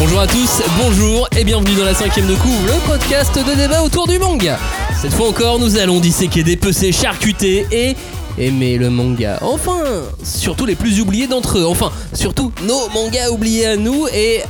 Bonjour 0.00 0.20
à 0.20 0.26
tous, 0.26 0.62
bonjour 0.78 1.28
et 1.36 1.44
bienvenue 1.44 1.76
dans 1.76 1.84
la 1.84 1.92
cinquième 1.92 2.26
de 2.26 2.34
couve, 2.34 2.66
le 2.66 2.88
podcast 2.88 3.36
de 3.36 3.54
débat 3.54 3.82
autour 3.82 4.06
du 4.08 4.18
manga. 4.18 4.58
Cette 4.98 5.12
fois 5.12 5.28
encore, 5.28 5.58
nous 5.58 5.76
allons 5.76 6.00
disséquer, 6.00 6.42
dépecer, 6.42 6.90
charcuter 6.90 7.66
et 7.70 7.96
aimer 8.38 8.78
le 8.78 8.88
manga. 8.88 9.38
Enfin, 9.42 9.82
surtout 10.22 10.64
les 10.64 10.74
plus 10.74 11.02
oubliés 11.02 11.26
d'entre 11.26 11.58
eux. 11.58 11.66
Enfin, 11.66 11.92
surtout 12.14 12.50
nos 12.66 12.88
mangas 12.94 13.30
oubliés 13.30 13.66
à 13.66 13.76
nous 13.76 14.06
et 14.08 14.40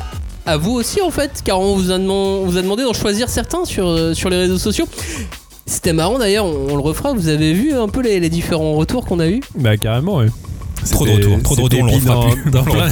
à 0.47 0.57
vous 0.57 0.71
aussi 0.71 1.03
en 1.03 1.11
fait, 1.11 1.43
car 1.45 1.59
on 1.59 1.75
vous 1.75 1.91
a, 1.91 1.99
demandé 1.99 2.85
d'en 2.85 2.93
choisir 2.93 3.29
certains 3.29 3.65
sur, 3.65 3.89
euh, 3.89 4.15
sur 4.15 4.31
les 4.31 4.37
réseaux 4.37 4.59
sociaux. 4.59 4.87
C'était 5.67 5.93
marrant 5.93 6.21
d'ailleurs, 6.21 6.47
on, 6.47 6.77
le 6.77 6.83
refera. 6.83 7.13
Vous 7.13 7.27
avez 7.27 7.55
vu 7.55 7.75
un 7.75 7.89
peu 7.89 8.03
les, 8.03 8.21
les 8.21 8.29
différents 8.29 8.75
retours 8.75 9.05
qu'on 9.05 9.19
a 9.19 9.27
eu 9.27 9.41
Bah 9.57 9.77
carrément 9.77 10.19
ouais. 10.19 10.29
Trop 10.91 11.07
de 11.07 11.11
retours, 11.13 11.43
trop 11.43 11.57
de 11.57 11.61
retours, 11.63 11.81
on 11.83 11.85
le 11.87 11.93
refera 11.93 12.31
plus. 12.31 12.51
dans 12.51 12.63
plein- 12.65 12.89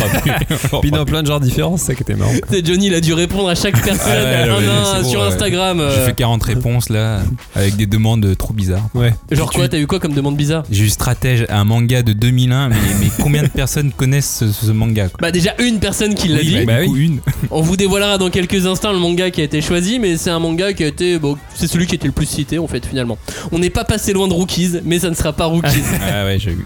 Puis 0.81 0.91
dans 0.91 1.05
plein 1.05 1.23
de 1.23 1.27
genres 1.29 1.41
différents, 1.41 1.77
c'est 1.77 1.87
ça 1.87 1.95
qui 1.95 2.03
était 2.03 2.15
marrant. 2.15 2.33
Johnny, 2.65 2.87
il 2.89 2.95
a 2.95 3.01
dû 3.01 3.13
répondre 3.13 3.49
à 3.49 3.55
chaque 3.55 3.83
personne 3.85 4.01
Ah 4.07 4.45
ouais, 4.45 4.51
un 4.51 4.59
ouais, 4.59 4.67
à 4.69 4.81
un 4.81 4.85
c'est 4.97 5.03
bon, 5.03 5.09
sur 5.11 5.21
ouais. 5.21 5.27
Instagram. 5.27 5.83
J'ai 5.95 6.05
fait 6.07 6.15
40 6.15 6.43
réponses 6.43 6.89
là, 6.91 7.21
avec 7.55 7.77
des 7.77 7.87
demandes 7.87 8.37
trop 8.37 8.53
bizarres. 8.53 8.89
Ouais. 8.95 9.15
Genre 9.31 9.51
tu- 9.51 9.59
quoi, 9.59 9.69
t'as 9.69 9.79
eu 9.79 9.87
quoi 9.87 10.01
comme 10.01 10.13
demande 10.15 10.37
bizarre 10.37 10.65
J'ai 10.71 10.85
eu 10.85 10.89
stratège, 10.89 11.47
un 11.49 11.65
manga 11.65 12.03
de 12.03 12.13
2001, 12.13 12.69
mais, 12.69 12.77
mais 13.01 13.07
combien 13.23 13.43
de 13.43 13.49
personnes 13.49 13.93
connaissent 13.93 14.39
ce, 14.41 14.53
ce 14.53 14.71
manga 14.73 15.09
quoi? 15.09 15.19
Bah 15.21 15.31
déjà 15.31 15.55
une 15.59 15.79
personne 15.81 16.15
qui 16.15 16.29
l'a 16.29 16.39
Oui, 16.41 16.47
dit. 16.47 16.65
bah, 16.65 16.75
Bah 16.81 16.87
oui. 16.89 17.07
une. 17.07 17.19
On 17.51 17.61
vous 17.63 17.77
dévoilera 17.77 18.19
dans 18.19 18.31
quelques 18.31 18.67
instants 18.67 18.93
le 18.93 18.99
manga 18.99 19.31
qui 19.31 19.41
a 19.41 19.45
été 19.45 19.61
choisi, 19.61 19.99
mais 19.99 20.17
c'est 20.17 20.31
un 20.31 20.39
manga 20.39 20.73
qui 20.73 20.85
a 20.85 20.87
été, 20.89 21.19
bon, 21.19 21.37
c'est 21.55 21.67
celui 21.69 21.87
qui 21.87 21.93
a 21.93 21.97
été 21.97 22.07
le 22.07 22.13
plus 22.13 22.27
cité 22.27 22.59
en 22.59 22.67
fait 22.67 22.85
finalement. 22.85 23.19
On 23.53 23.59
n'est 23.59 23.71
pas 23.71 23.85
passé 23.85 24.13
loin 24.13 24.29
de 24.29 24.33
Rookies, 24.33 24.77
mais 24.85 24.99
ça 24.99 25.11
ne 25.11 25.15
sera 25.15 25.33
pas 25.33 25.47
Rookies. 25.47 25.83
Ah 26.13 26.25
ouais, 26.25 26.39
j'ai 26.39 26.51
vu. 26.51 26.65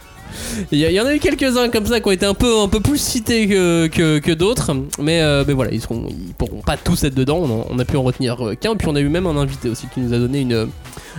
Il 0.70 0.78
y, 0.78 1.01
en 1.01 1.06
a 1.06 1.14
eu 1.14 1.19
quelques-uns 1.19 1.69
comme 1.69 1.87
ça 1.87 2.01
qui 2.01 2.09
ont 2.09 2.12
été 2.12 2.27
un 2.27 2.34
peu, 2.34 2.69
plus 2.83 2.98
cités 2.98 3.46
que, 3.48 4.34
d'autres, 4.34 4.73
mais, 4.98 5.20
euh, 5.23 5.45
mais 5.46 5.52
voilà, 5.52 5.73
ils, 5.73 5.80
seront, 5.80 6.06
ils 6.09 6.34
pourront 6.34 6.60
pas 6.60 6.77
tous 6.77 7.05
être 7.05 7.14
dedans. 7.14 7.66
On, 7.70 7.78
a 7.78 7.84
pu 7.84 7.96
en 7.96 8.02
retenir 8.02 8.47
euh, 8.47 8.55
qu'un, 8.55 8.74
puis 8.77 8.89
on 8.89 8.94
a 8.94 9.00
eu 9.00 9.08
même 9.08 9.27
un 9.27 9.36
invité 9.36 9.69
aussi 9.69 9.86
qui 9.92 10.00
nous 10.00 10.12
a 10.12 10.19
donné 10.19 10.47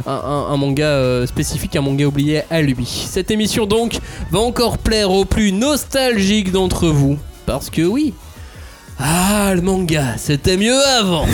un 0.05 0.57
manga 0.57 0.85
euh, 0.85 1.25
spécifique, 1.25 1.75
un 1.75 1.81
manga 1.81 2.05
oublié 2.05 2.41
à 2.49 2.61
lui. 2.61 2.85
Cette 2.85 3.31
émission 3.31 3.65
donc 3.65 3.97
va 4.31 4.39
encore 4.39 4.77
plaire 4.77 5.11
aux 5.11 5.25
plus 5.25 5.51
nostalgiques 5.51 6.51
d'entre 6.51 6.87
vous, 6.87 7.17
parce 7.45 7.69
que 7.69 7.81
oui. 7.81 8.13
Ah, 8.99 9.53
le 9.55 9.61
manga, 9.61 10.15
c'était 10.17 10.57
mieux 10.57 10.79
avant. 10.99 11.25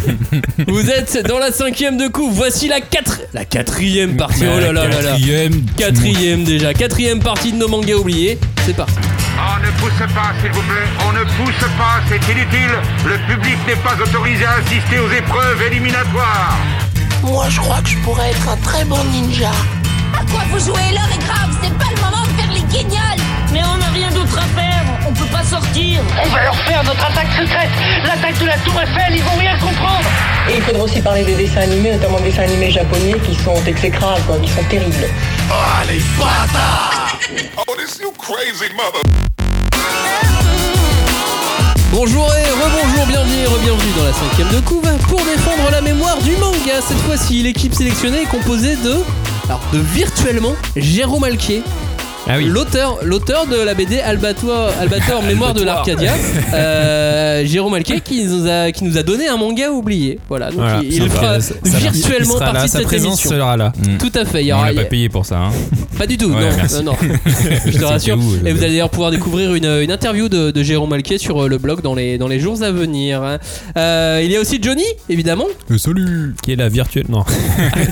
Vous 0.68 0.90
êtes 0.90 1.26
dans 1.26 1.38
la 1.38 1.52
cinquième 1.52 1.96
de 1.96 2.08
coupe. 2.08 2.32
Voici 2.32 2.68
la 2.68 2.80
quatre, 2.80 3.20
la 3.32 3.44
quatrième 3.44 4.16
partie. 4.16 4.44
Oh 4.44 4.60
là 4.60 4.72
là 4.72 4.88
là 4.88 5.00
là. 5.02 5.10
Quatrième. 5.12 5.64
Quatrième 5.76 6.44
déjà, 6.44 6.74
quatrième 6.74 7.20
partie 7.20 7.52
de 7.52 7.58
nos 7.58 7.68
mangas 7.68 7.94
oubliés. 7.94 8.38
C'est 8.66 8.76
parti. 8.76 8.94
On 9.38 9.64
ne 9.64 9.70
pousse 9.78 10.14
pas, 10.14 10.32
s'il 10.42 10.50
vous 10.50 10.62
plaît. 10.62 10.88
On 11.08 11.12
ne 11.12 11.24
pousse 11.24 11.68
pas, 11.78 12.00
c'est 12.08 12.32
inutile. 12.32 12.74
Le 13.06 13.16
public 13.32 13.56
n'est 13.66 13.76
pas 13.76 13.94
autorisé 14.02 14.44
à 14.44 14.54
assister 14.54 14.98
aux 14.98 15.10
épreuves 15.10 15.62
éliminatoires. 15.70 16.58
Moi, 17.22 17.46
je 17.48 17.60
crois 17.60 17.80
que 17.82 17.88
je 17.88 17.98
pourrais 17.98 18.30
être 18.30 18.48
un 18.48 18.56
très 18.56 18.84
bon 18.84 19.02
ninja. 19.12 19.52
À 20.14 20.24
quoi 20.30 20.42
vous 20.50 20.58
jouez? 20.58 20.90
L'heure 20.92 21.08
est 21.14 21.24
grave, 21.24 21.56
c'est 21.62 21.72
pas 21.78 21.90
le 21.94 22.00
moment 22.02 22.22
de 22.24 22.40
faire 22.40 22.52
les 22.52 22.62
guignols 22.62 23.22
Mais 23.52 23.60
on 23.64 23.76
n'a 23.78 23.90
rien 23.90 24.10
d'autre 24.10 24.38
à 24.38 24.46
faire, 24.60 24.84
on 25.08 25.12
peut 25.12 25.32
pas 25.32 25.42
sortir. 25.42 26.00
On 26.22 26.28
va 26.28 26.42
leur 26.44 26.56
faire 26.56 26.84
notre 26.84 27.04
attaque 27.04 27.32
secrète, 27.32 27.70
l'attaque 28.04 28.38
de 28.38 28.46
la 28.46 28.58
Tour 28.58 28.74
Eiffel, 28.80 29.16
ils 29.16 29.22
vont 29.22 29.38
rien 29.38 29.56
comprendre. 29.58 30.04
Et 30.50 30.56
il 30.56 30.62
faudra 30.62 30.84
aussi 30.84 31.00
parler 31.00 31.24
des 31.24 31.34
dessins 31.34 31.62
animés, 31.62 31.92
notamment 31.92 32.18
des 32.18 32.30
dessins 32.30 32.42
animés 32.42 32.70
japonais 32.70 33.14
qui 33.26 33.34
sont 33.34 33.56
exécrables, 33.66 34.22
quoi, 34.26 34.36
qui 34.38 34.50
sont 34.50 34.62
terribles. 34.64 35.08
Bonjour 41.90 42.30
et 42.34 42.50
rebonjour, 42.50 43.06
bienvenue 43.06 43.38
et 43.42 43.46
re-bienvenue 43.46 43.92
dans 43.96 44.04
la 44.04 44.12
cinquième 44.12 44.48
de 44.48 44.60
couve 44.60 44.88
pour 45.08 45.20
défendre 45.24 45.70
la 45.70 45.80
mémoire 45.80 46.18
du 46.18 46.32
manga. 46.36 46.80
Cette 46.86 46.98
fois-ci, 46.98 47.42
l'équipe 47.42 47.74
sélectionnée 47.74 48.22
est 48.22 48.30
composée 48.30 48.76
de, 48.76 48.96
alors 49.46 49.62
de 49.72 49.78
virtuellement 49.78 50.54
Jérôme 50.76 51.24
Alquier. 51.24 51.62
Ah 52.30 52.34
oui. 52.36 52.44
L'auteur, 52.44 52.98
l'auteur 53.04 53.46
de 53.46 53.56
la 53.56 53.72
BD 53.74 54.00
Albator, 54.00 54.70
Albator 54.80 55.22
Mémoire 55.26 55.54
de 55.54 55.62
l'Arcadia, 55.62 56.12
euh, 56.52 57.46
Jérôme 57.46 57.74
Alquier, 57.74 58.00
qui 58.00 58.24
nous 58.24 58.46
a, 58.46 58.70
qui 58.70 58.84
nous 58.84 58.98
a 58.98 59.02
donné 59.02 59.28
un 59.28 59.36
manga 59.38 59.70
oublié. 59.70 60.18
Voilà, 60.28 60.50
donc 60.50 60.60
Voilà, 60.60 60.80
il, 60.82 60.92
il 60.92 60.98
sympa. 61.02 61.10
fera 61.14 61.40
Ça- 61.40 61.54
virtuellement 61.64 62.34
il 62.34 62.38
sera 62.38 62.44
là, 62.46 62.52
partie 62.52 62.66
de 62.66 62.70
sa 62.72 62.78
cette 62.78 62.86
présence 62.86 63.12
émission. 63.24 63.30
sera 63.30 63.56
là. 63.56 63.72
Mm. 63.78 63.96
Tout 63.98 64.12
à 64.14 64.24
fait, 64.26 64.42
il 64.42 64.46
y 64.48 64.52
On 64.52 64.56
aura, 64.56 64.72
l'a 64.72 64.82
pas 64.82 64.88
payé 64.88 65.08
pour 65.08 65.24
ça. 65.24 65.38
Hein. 65.38 65.50
Pas 65.96 66.06
du 66.06 66.18
tout, 66.18 66.26
Ouais, 66.26 66.40
non, 66.50 66.56
merci. 66.56 66.76
non, 66.76 66.92
non. 66.92 66.96
Je 67.66 67.78
te 67.78 67.84
rassure. 67.84 68.18
où, 68.18 68.20
euh, 68.34 68.46
Et 68.46 68.52
vous 68.52 68.58
allez 68.62 68.72
d'ailleurs 68.72 68.90
pouvoir 68.90 69.10
découvrir 69.10 69.54
une, 69.54 69.64
une 69.64 69.90
interview 69.90 70.28
de, 70.28 70.50
de 70.50 70.62
Jérôme 70.62 70.92
Alquier 70.92 71.16
sur 71.18 71.42
euh, 71.44 71.48
le 71.48 71.56
blog 71.58 71.80
dans 71.80 71.94
les, 71.94 72.18
dans 72.18 72.28
les 72.28 72.40
jours 72.40 72.62
à 72.62 72.70
venir. 72.70 73.22
hein. 73.22 73.38
Euh, 73.78 74.20
il 74.22 74.30
y 74.30 74.36
a 74.36 74.40
aussi 74.40 74.58
Johnny, 74.62 74.84
évidemment. 75.08 75.46
salut 75.78 76.34
Qui 76.42 76.52
est 76.52 76.56
la 76.56 76.68
virtuelle 76.68 77.06
Non. 77.08 77.24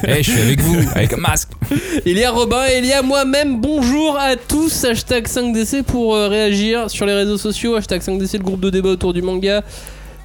Eh, 0.09 0.23
je 0.23 0.31
suis 0.31 0.41
avec 0.41 0.61
vous, 0.61 0.77
avec 0.95 1.13
un 1.15 1.17
masque 1.17 1.49
Il 2.05 2.19
y 2.19 2.25
a 2.25 2.31
Robin 2.31 2.63
et 2.73 2.79
il 2.79 2.87
y 2.87 2.93
a 2.93 3.03
moi-même. 3.03 3.61
Bonjour 3.61 4.19
à 4.27 4.37
tous. 4.37 4.85
Hashtag 4.85 5.27
5DC 5.27 5.83
pour 5.83 6.15
euh, 6.15 6.29
réagir 6.29 6.91
sur 6.91 7.07
les 7.07 7.15
réseaux 7.15 7.39
sociaux. 7.39 7.75
Hashtag 7.77 8.01
5DC, 8.03 8.39
le 8.39 8.45
groupe 8.45 8.61
de 8.61 8.71
débat 8.71 8.91
autour 8.91 9.13
du 9.13 9.23
manga. 9.23 9.63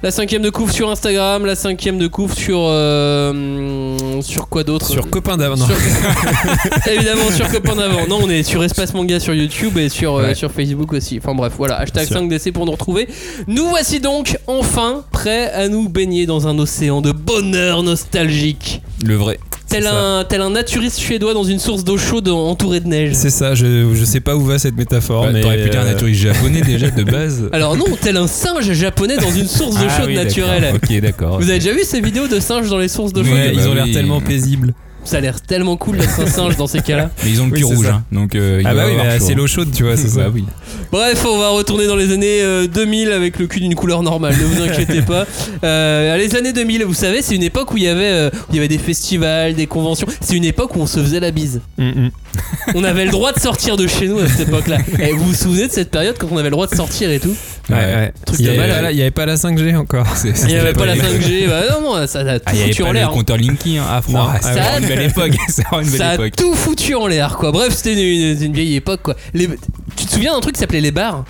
La 0.02 0.10
cinquième 0.10 0.42
de 0.42 0.50
couvre 0.50 0.72
sur 0.72 0.90
Instagram, 0.90 1.46
la 1.46 1.54
cinquième 1.54 1.96
de 1.96 2.08
couvre 2.08 2.34
sur 2.36 2.58
euh, 2.60 4.20
sur 4.20 4.48
quoi 4.48 4.64
d'autre? 4.64 4.88
Sur 4.90 5.08
copain 5.08 5.36
d'avant. 5.36 5.56
non. 5.56 5.66
Sur- 5.66 5.76
Évidemment 6.92 7.30
sur 7.30 7.48
Copain 7.48 7.76
d'avant. 7.76 8.06
Non, 8.08 8.18
on 8.24 8.28
est 8.28 8.42
sur 8.42 8.64
Espace 8.64 8.92
Manga 8.94 9.20
sur 9.20 9.32
YouTube 9.32 9.78
et 9.78 9.88
sur, 9.88 10.16
euh, 10.16 10.22
Ouais. 10.28 10.34
sur 10.34 10.50
Facebook 10.50 10.92
aussi. 10.92 11.18
Enfin 11.22 11.36
bref, 11.36 11.52
voilà, 11.56 11.76
hashtag 11.76 12.08
Sûr. 12.08 12.16
5DC 12.20 12.50
pour 12.50 12.66
nous 12.66 12.72
retrouver. 12.72 13.06
Nous 13.46 13.68
voici 13.68 14.00
donc 14.00 14.36
enfin 14.48 15.04
prêts 15.12 15.52
à 15.52 15.68
nous 15.68 15.88
baigner 15.88 16.26
dans 16.26 16.48
un 16.48 16.58
océan 16.58 17.00
de 17.00 17.12
bonheur 17.12 17.84
nostalgique. 17.84 18.82
Le 19.04 19.14
vrai. 19.14 19.38
Tel 19.72 19.84
C'est 19.84 19.88
un, 19.88 20.24
tel 20.24 20.40
un 20.42 20.50
naturiste 20.50 20.96
suédois 20.98 21.32
dans 21.32 21.44
une 21.44 21.58
source 21.58 21.82
d'eau 21.82 21.96
chaude 21.96 22.28
entourée 22.28 22.80
de 22.80 22.88
neige. 22.88 23.14
C'est 23.14 23.30
ça, 23.30 23.54
je, 23.54 23.94
je 23.94 24.04
sais 24.04 24.20
pas 24.20 24.36
où 24.36 24.44
va 24.44 24.58
cette 24.58 24.76
métaphore, 24.76 25.24
Ouais, 25.24 25.32
mais. 25.32 25.40
T'aurais 25.40 25.62
pu 25.62 25.70
dire 25.70 25.80
un 25.80 25.84
euh, 25.84 25.92
naturiste 25.92 26.20
japonais 26.20 26.60
déjà 26.60 26.90
de 26.90 27.02
base. 27.02 27.48
Alors 27.52 27.74
non, 27.76 27.86
tel 27.98 28.18
un 28.18 28.26
singe 28.26 28.70
japonais 28.72 29.16
dans 29.16 29.30
une 29.30 29.46
source 29.48 29.78
d'eau 29.78 29.86
Ah 29.88 29.98
chaude 29.98 30.08
oui, 30.08 30.14
naturelle. 30.14 30.74
Ok, 30.74 31.00
d'accord. 31.00 31.38
Vous 31.38 31.48
avez 31.48 31.58
déjà 31.58 31.72
vu 31.72 31.84
ces 31.84 32.02
vidéos 32.02 32.28
de 32.28 32.38
singes 32.38 32.68
dans 32.68 32.76
les 32.76 32.88
sources 32.88 33.14
d'eau 33.14 33.24
chaude? 33.24 33.32
Ouais, 33.32 33.52
ils 33.54 33.60
bah 33.60 33.70
ont 33.70 33.74
l'air 33.74 33.84
oui. 33.84 33.92
tellement 33.92 34.20
paisibles. 34.20 34.74
Ça 35.04 35.16
a 35.16 35.20
l'air 35.20 35.40
tellement 35.40 35.76
cool 35.76 35.96
d'être 35.98 36.20
un 36.20 36.26
singe 36.26 36.56
dans 36.56 36.66
ces 36.68 36.80
cas-là. 36.80 37.10
Mais 37.24 37.30
ils 37.30 37.40
ont 37.42 37.46
le 37.46 37.52
Oui, 37.52 37.58
cul 37.58 37.64
rouge, 37.64 37.86
hein, 37.88 38.04
donc 38.12 38.34
euh, 38.34 38.58
il 38.60 38.66
Ah 38.66 38.72
bah 38.74 38.84
oui, 38.86 38.92
c'est 39.20 39.32
hein. 39.32 39.34
l'eau 39.36 39.46
chaude, 39.48 39.70
tu 39.74 39.82
vois, 39.82 39.96
c'est 39.96 40.08
ça. 40.08 40.20
Bah 40.20 40.30
oui. 40.32 40.44
Bref, 40.92 41.24
on 41.28 41.38
va 41.38 41.48
retourner 41.50 41.86
dans 41.86 41.96
les 41.96 42.12
années 42.12 42.40
euh, 42.42 42.66
2000 42.68 43.10
avec 43.10 43.38
le 43.38 43.46
cul 43.48 43.60
d'une 43.60 43.74
couleur 43.74 44.02
normale, 44.02 44.34
ne 44.38 44.44
vous 44.44 44.62
inquiétez 44.68 45.02
pas. 45.02 45.26
Euh, 45.64 46.16
les 46.16 46.36
années 46.36 46.52
2000, 46.52 46.84
vous 46.84 46.94
savez, 46.94 47.20
c'est 47.22 47.34
une 47.34 47.42
époque 47.42 47.72
où 47.72 47.76
il 47.78 47.82
y 47.82 47.88
avait, 47.88 48.04
euh, 48.04 48.30
où 48.32 48.52
il 48.52 48.56
y 48.56 48.58
avait 48.58 48.68
des 48.68 48.78
festivals, 48.78 49.54
des 49.54 49.66
conventions. 49.66 50.06
C'est 50.20 50.36
une 50.36 50.44
époque 50.44 50.76
où 50.76 50.80
on 50.80 50.86
se 50.86 51.00
faisait 51.00 51.20
la 51.20 51.30
bise. 51.32 51.60
Mm. 51.78 52.08
On 52.74 52.84
avait 52.84 53.04
le 53.04 53.10
droit 53.10 53.32
de 53.32 53.40
sortir 53.40 53.76
de 53.76 53.86
chez 53.86 54.06
nous 54.08 54.18
à 54.18 54.26
cette 54.28 54.48
époque-là. 54.48 54.78
Et 55.00 55.12
vous 55.12 55.24
vous 55.26 55.34
souvenez 55.34 55.66
de 55.66 55.72
cette 55.72 55.90
période 55.90 56.16
quand 56.18 56.28
on 56.30 56.36
avait 56.38 56.44
le 56.48 56.52
droit 56.52 56.66
de 56.66 56.74
sortir 56.74 57.10
et 57.10 57.18
tout 57.20 57.34
Ouais, 57.68 57.74
Ouais. 57.76 58.12
Truc 58.24 58.38
Il 58.40 58.46
y 58.46 58.48
de 58.48 58.52
avait 58.58 58.68
pas 58.72 58.80
la- 58.82 58.92
il 58.92 58.96
y 58.98 59.02
avait 59.02 59.10
pas 59.10 59.26
la 59.26 59.36
5G 59.36 59.76
encore. 59.76 60.06
C'est- 60.16 60.32
Il 60.42 60.46
n'y 60.48 60.54
avait 60.54 60.72
pas 60.72 60.86
la 60.86 60.94
les- 60.94 61.00
5G. 61.00 61.46
Bah 61.48 61.60
non, 61.72 61.96
non, 62.00 62.06
ça 62.06 62.20
a 62.20 62.38
tout 62.38 62.44
Ah, 62.46 62.50
il 62.54 62.58
y 62.58 62.62
avait 62.62 62.70
foutu 62.70 62.82
en 62.84 62.86
pas 62.86 62.92
l'air. 62.94 63.08
le 63.08 63.14
compteur 63.14 63.36
Linky, 63.36 63.78
hein. 63.78 63.84
Ah, 63.88 64.00
franchement, 64.00 64.24
Non, 64.24 64.30
c'est 64.40 64.54
ça- 64.54 64.60
vraiment 64.60 64.86
une 65.00 65.00
belle 65.00 65.10
époque. 65.10 65.32
C'est 65.48 65.62
vraiment 65.66 65.82
une 65.84 65.90
belle 65.90 65.98
Ça 65.98 66.08
a 66.10 66.14
époque. 66.14 66.36
tout 66.36 66.54
foutu 66.54 66.94
en 66.94 67.06
l'air, 67.06 67.36
quoi. 67.38 67.52
Bref, 67.52 67.74
c'était 67.74 67.94
une, 67.94 68.30
une- 68.36 68.42
une 68.42 68.52
vieille 68.52 68.76
époque, 68.76 69.02
quoi. 69.02 69.16
Les- 69.34 69.48
tu 69.96 70.04
te 70.06 70.10
souviens 70.12 70.34
d'un 70.34 70.40
truc 70.40 70.54
qui 70.54 70.60
s'appelait 70.60 70.80
les 70.80 70.90
bars? 70.92 71.24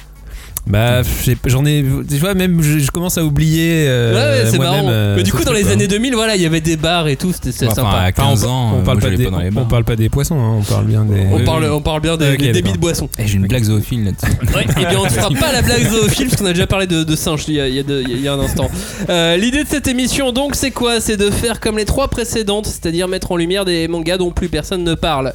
Bah, 0.65 1.03
j'en 1.47 1.67
ai. 1.67 1.85
Tu 2.09 2.17
vois, 2.19 2.35
même 2.35 2.63
je, 2.63 2.79
je 2.79 2.91
commence 2.93 3.19
à 3.19 3.25
oublier. 3.25 3.85
euh, 3.89 4.13
Ouais, 4.39 4.45
ouais, 4.45 4.51
c'est 4.51 4.59
marrant. 4.59 4.87
euh, 4.89 5.17
Mais 5.17 5.25
du 5.25 5.33
coup, 5.33 5.43
dans 5.43 5.53
les 5.53 5.63
quoi. 5.65 5.73
années 5.73 5.89
2000, 5.89 6.15
voilà, 6.15 6.37
il 6.37 6.43
y 6.43 6.47
avait 6.47 6.61
des 6.61 6.77
bars 6.77 7.09
et 7.09 7.17
tout, 7.17 7.33
c'était 7.33 7.51
Enfin, 7.67 7.75
sympa. 7.75 7.89
à 7.89 8.01
Enfin, 8.03 8.13
15 8.13 8.45
on, 8.45 8.49
ans, 8.49 8.73
on 8.77 8.81
euh, 8.81 8.83
parle 8.85 8.85
moi, 8.85 8.95
pas 8.95 9.01
j'allais 9.01 9.17
des, 9.17 9.25
pas 9.25 9.31
dans 9.31 9.39
les 9.41 9.51
on 9.57 9.65
parle 9.65 9.85
pas 9.85 9.97
des 9.97 10.09
poissons, 10.09 10.39
hein, 10.39 10.57
on 10.61 10.63
parle 10.63 10.85
bien 10.87 11.05
des. 11.05 11.27
On, 11.33 11.41
parle, 11.45 11.65
on 11.65 11.81
parle 11.81 12.01
bien 12.01 12.17
des, 12.17 12.37
débits 12.37 12.73
de 12.73 12.79
boissons. 12.79 13.09
Eh, 13.19 13.27
J'ai 13.27 13.39
une 13.39 13.49
blague 13.49 13.65
zoophile 13.65 14.05
là-dessus. 14.05 14.39
Ouais, 14.57 14.65
et 14.81 14.87
bien 14.87 15.01
on 15.01 15.05
ne 15.05 15.11
fera 15.11 15.31
pas 15.31 15.53
la 15.53 15.63
blague 15.63 15.85
zoophile 15.91 16.29
parce 16.29 16.41
qu'on 16.41 16.47
a 16.49 16.53
déjà 16.53 16.69
parlé 16.69 16.87
de, 16.87 17.03
de 17.03 17.17
singes 17.17 17.45
il 17.49 17.55
y 17.55 17.61
a, 17.61 17.67
il 17.67 17.75
y 17.75 17.81
a 17.81 17.83
de- 17.83 18.05
il 18.09 18.21
y 18.21 18.29
a 18.29 18.33
un 18.35 18.41
instant. 18.41 18.71
Euh, 19.11 19.37
L'idée 19.37 19.65
de 19.65 19.69
cette 19.69 19.89
émission 19.89 20.31
donc 20.33 20.55
c'est 20.55 20.71
quoi? 20.71 21.01
C'est 21.01 21.17
de 21.17 21.29
faire 21.31 21.59
comme 21.59 21.77
les 21.77 21.85
trois 21.87 22.07
précédentes, 22.07 22.67
c'est-à-dire 22.67 23.09
mettre 23.09 23.33
en 23.33 23.37
lumière 23.37 23.65
des 23.65 23.89
mangas 23.89 24.19
dont 24.19 24.31
plus 24.31 24.49
personne 24.49 24.85
ne 24.85 24.95
parle. 24.95 25.33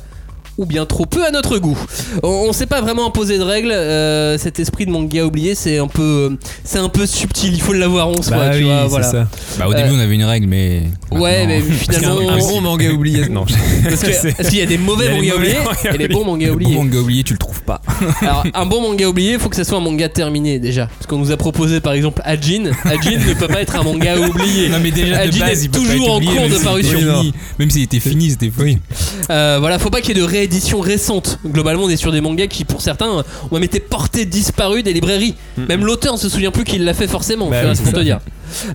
Ou 0.57 0.65
bien 0.65 0.86
trop 0.88 1.06
peu 1.06 1.24
à 1.24 1.30
notre 1.30 1.59
goût. 1.59 1.77
On, 2.24 2.45
on 2.50 2.54
s'est 2.54 2.65
pas 2.65 2.81
vraiment 2.81 3.06
imposé 3.07 3.38
de 3.38 3.44
règles. 3.44 3.71
euh, 3.71 4.38
cet 4.39 4.59
esprit 4.59 4.86
de 4.88 4.92
manga 4.92 5.24
oublié, 5.24 5.54
c'est 5.54 5.77
un 5.77 5.88
peu, 5.88 6.36
c'est 6.63 6.80
un 6.80 6.89
peu 6.89 7.06
subtil. 7.06 7.54
Il 7.54 7.62
faut 7.62 7.74
l'avoir 7.74 8.07
en 8.07 8.21
soi, 8.24 8.38
Bah 8.38 8.50
tu 8.51 8.57
oui, 8.59 8.63
vois. 8.63 8.81
c'est 8.83 8.88
Voilà. 8.89 9.12
ça. 9.12 9.27
Bah, 9.59 9.68
au 9.68 9.74
début, 9.75 9.89
Euh, 9.89 9.94
on 9.95 10.00
avait 10.00 10.15
une 10.15 10.24
règle, 10.24 10.48
mais. 10.48 10.83
Ouais, 11.12 11.45
mais 11.45 11.62
finalement, 11.80 12.19
un 12.30 12.38
bon 12.39 12.62
manga 12.62 12.89
oublié. 12.92 13.21
Non, 13.30 13.45
parce 13.83 14.48
qu'il 14.50 14.57
y 14.57 14.62
a 14.62 14.65
des 14.65 14.77
mauvais 14.80 15.06
Il 15.19 15.25
y 15.25 15.31
a 15.31 15.36
les 15.36 15.54
mangas 15.54 15.59
oubliés 15.59 15.94
et 15.94 15.98
les 15.98 16.07
bons 16.07 16.25
mangas 16.25 16.50
oubliés. 16.51 16.74
bon 16.75 16.83
manga 16.86 16.98
oublié, 17.00 17.24
tu 17.24 17.33
le 17.33 17.39
trouves 17.39 17.62
pas. 17.63 17.81
Alors, 18.21 18.44
un 18.53 18.65
bon 18.65 18.81
manga 18.81 19.06
oublié, 19.07 19.33
il 19.33 19.39
faut 19.39 19.50
que 19.50 19.56
ça 19.56 19.63
soit 19.63 19.77
un 19.77 19.81
manga 19.81 20.10
terminé 20.10 20.57
déjà. 20.60 20.88
Parce 20.88 21.06
qu'on 21.07 21.18
nous 21.19 21.31
a 21.31 21.38
proposé 21.38 21.81
par 21.81 21.94
exemple 21.94 22.21
Ajin. 22.25 22.71
Ajin 22.83 23.12
ne 23.19 23.33
peut 23.36 23.48
pas 23.48 23.62
être 23.62 23.75
un 23.75 23.83
manga 23.83 24.18
oublié. 24.19 24.69
Non, 24.69 24.77
mais 24.81 24.89
déjà, 24.92 25.24
de 25.25 25.30
Ajin 25.30 25.39
base, 25.45 25.62
est 25.62 25.65
il 25.65 25.69
peut 25.69 25.80
toujours 25.81 26.15
en 26.15 26.19
cours 26.19 26.50
de 26.50 26.63
parution. 26.63 26.98
fini. 27.00 27.33
Même 27.60 27.69
s'il 27.69 27.83
était 27.83 28.00
fini, 28.00 28.31
c'était. 28.31 28.51
Euh, 29.30 29.57
voilà, 29.60 29.77
faut 29.77 29.89
pas 29.89 30.01
qu'il 30.01 30.15
y 30.15 30.19
ait 30.19 30.21
de 30.24 30.25
rééditions 30.48 30.80
récentes. 30.80 31.40
Globalement, 31.46 31.84
on 31.84 31.90
est 31.90 31.98
sur 31.98 32.12
des 32.12 32.22
mangas 32.22 32.48
qui, 32.48 32.64
pour 32.64 32.82
certains, 32.82 33.10
ont 33.10 33.24
même 33.52 33.64
été 33.64 33.80
portés 33.80 34.26
disparus 34.26 34.84
des 34.84 34.94
librairies. 34.94 35.36
Même 35.58 35.86
l'auteur 35.86 36.14
ne 36.14 36.20
se 36.20 36.30
souvient 36.30 36.52
plus 36.52 36.64
qu'il 36.64 36.86
l'a 36.86 36.94
fait 36.94 37.08
forcément. 37.08 37.50
Bah 37.50 37.58
oui, 37.66 37.72
c'est 37.76 37.84
pour 37.84 37.94
te 37.94 38.00
dire. 38.00 38.20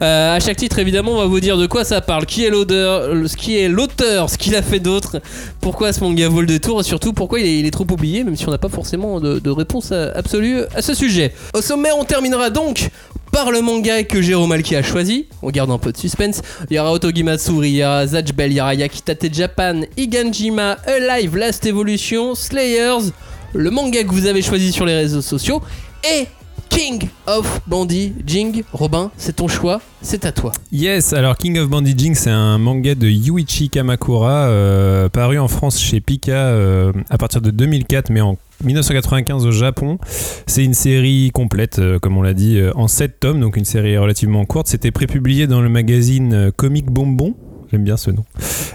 Euh, 0.02 0.36
à 0.36 0.38
chaque 0.38 0.58
titre, 0.58 0.78
évidemment, 0.78 1.12
on 1.12 1.18
va 1.18 1.24
vous 1.24 1.40
dire 1.40 1.56
de 1.56 1.66
quoi 1.66 1.82
ça 1.84 2.02
parle, 2.02 2.26
qui 2.26 2.44
est 2.44 2.50
l'auteur, 2.50 3.16
ce 3.26 3.36
qui 3.36 3.56
est 3.56 3.68
l'auteur, 3.68 4.28
ce 4.28 4.36
qu'il 4.36 4.54
a 4.54 4.60
fait 4.60 4.80
d'autre, 4.80 5.22
pourquoi 5.62 5.94
ce 5.94 6.00
manga 6.00 6.28
vaut 6.28 6.42
le 6.42 6.46
détour 6.46 6.80
et 6.80 6.84
surtout 6.84 7.14
pourquoi 7.14 7.40
il 7.40 7.46
est, 7.46 7.58
il 7.58 7.66
est 7.66 7.70
trop 7.70 7.86
oublié, 7.90 8.22
même 8.22 8.36
si 8.36 8.46
on 8.46 8.50
n'a 8.50 8.58
pas 8.58 8.68
forcément 8.68 9.18
de, 9.18 9.38
de 9.38 9.50
réponse 9.50 9.92
absolue 9.92 10.60
à 10.74 10.82
ce 10.82 10.92
sujet. 10.92 11.32
Au 11.54 11.62
sommaire, 11.62 11.94
on 11.98 12.04
terminera 12.04 12.50
donc 12.50 12.90
par 13.32 13.50
le 13.50 13.62
manga 13.62 14.04
que 14.04 14.22
Jérôme 14.22 14.52
Alki 14.52 14.76
a 14.76 14.82
choisi. 14.82 15.26
On 15.42 15.50
garde 15.50 15.70
un 15.70 15.78
peu 15.78 15.90
de 15.90 15.96
suspense. 15.96 16.42
Il 16.70 16.76
y 16.76 16.78
aura 16.78 16.92
Otogi 16.92 17.24
Matsuri, 17.24 17.70
il 17.70 17.76
y 17.76 17.84
aura 17.84 18.06
Zatch 18.06 18.32
Bell, 18.32 18.52
il 18.52 18.58
y 18.58 18.60
aura 18.60 18.74
Yakitate 18.74 19.34
Japan, 19.34 19.80
Iganjima, 19.96 20.76
Alive, 20.86 21.36
Last 21.36 21.66
Evolution, 21.66 22.34
Slayers, 22.34 23.10
le 23.54 23.70
manga 23.70 24.04
que 24.04 24.10
vous 24.10 24.26
avez 24.26 24.42
choisi 24.42 24.70
sur 24.70 24.84
les 24.84 24.94
réseaux 24.94 25.22
sociaux 25.22 25.62
et 26.04 26.26
King 26.72 27.06
of 27.26 27.60
Bandy 27.66 28.14
Jing. 28.26 28.62
Robin, 28.72 29.10
c'est 29.18 29.36
ton 29.36 29.46
choix, 29.46 29.82
c'est 30.00 30.24
à 30.24 30.32
toi. 30.32 30.52
Yes, 30.72 31.12
alors 31.12 31.36
King 31.36 31.58
of 31.58 31.68
Bandaging, 31.68 32.14
c'est 32.14 32.30
un 32.30 32.56
manga 32.56 32.94
de 32.94 33.06
Yuichi 33.08 33.68
Kamakura, 33.68 34.46
euh, 34.46 35.10
paru 35.10 35.38
en 35.38 35.48
France 35.48 35.78
chez 35.78 36.00
Pika 36.00 36.32
euh, 36.32 36.92
à 37.10 37.18
partir 37.18 37.42
de 37.42 37.50
2004, 37.50 38.08
mais 38.08 38.22
en 38.22 38.38
1995 38.64 39.44
au 39.44 39.52
Japon. 39.52 39.98
C'est 40.46 40.64
une 40.64 40.72
série 40.72 41.30
complète, 41.34 41.78
euh, 41.78 41.98
comme 41.98 42.16
on 42.16 42.22
l'a 42.22 42.32
dit, 42.32 42.58
en 42.74 42.88
7 42.88 43.20
tomes, 43.20 43.40
donc 43.40 43.58
une 43.58 43.66
série 43.66 43.98
relativement 43.98 44.46
courte. 44.46 44.66
C'était 44.66 44.90
prépublié 44.90 45.46
dans 45.46 45.60
le 45.60 45.68
magazine 45.68 46.50
Comic 46.56 46.86
Bonbon. 46.86 47.34
J'aime 47.72 47.84
bien 47.84 47.96
ce 47.96 48.10
nom. 48.10 48.24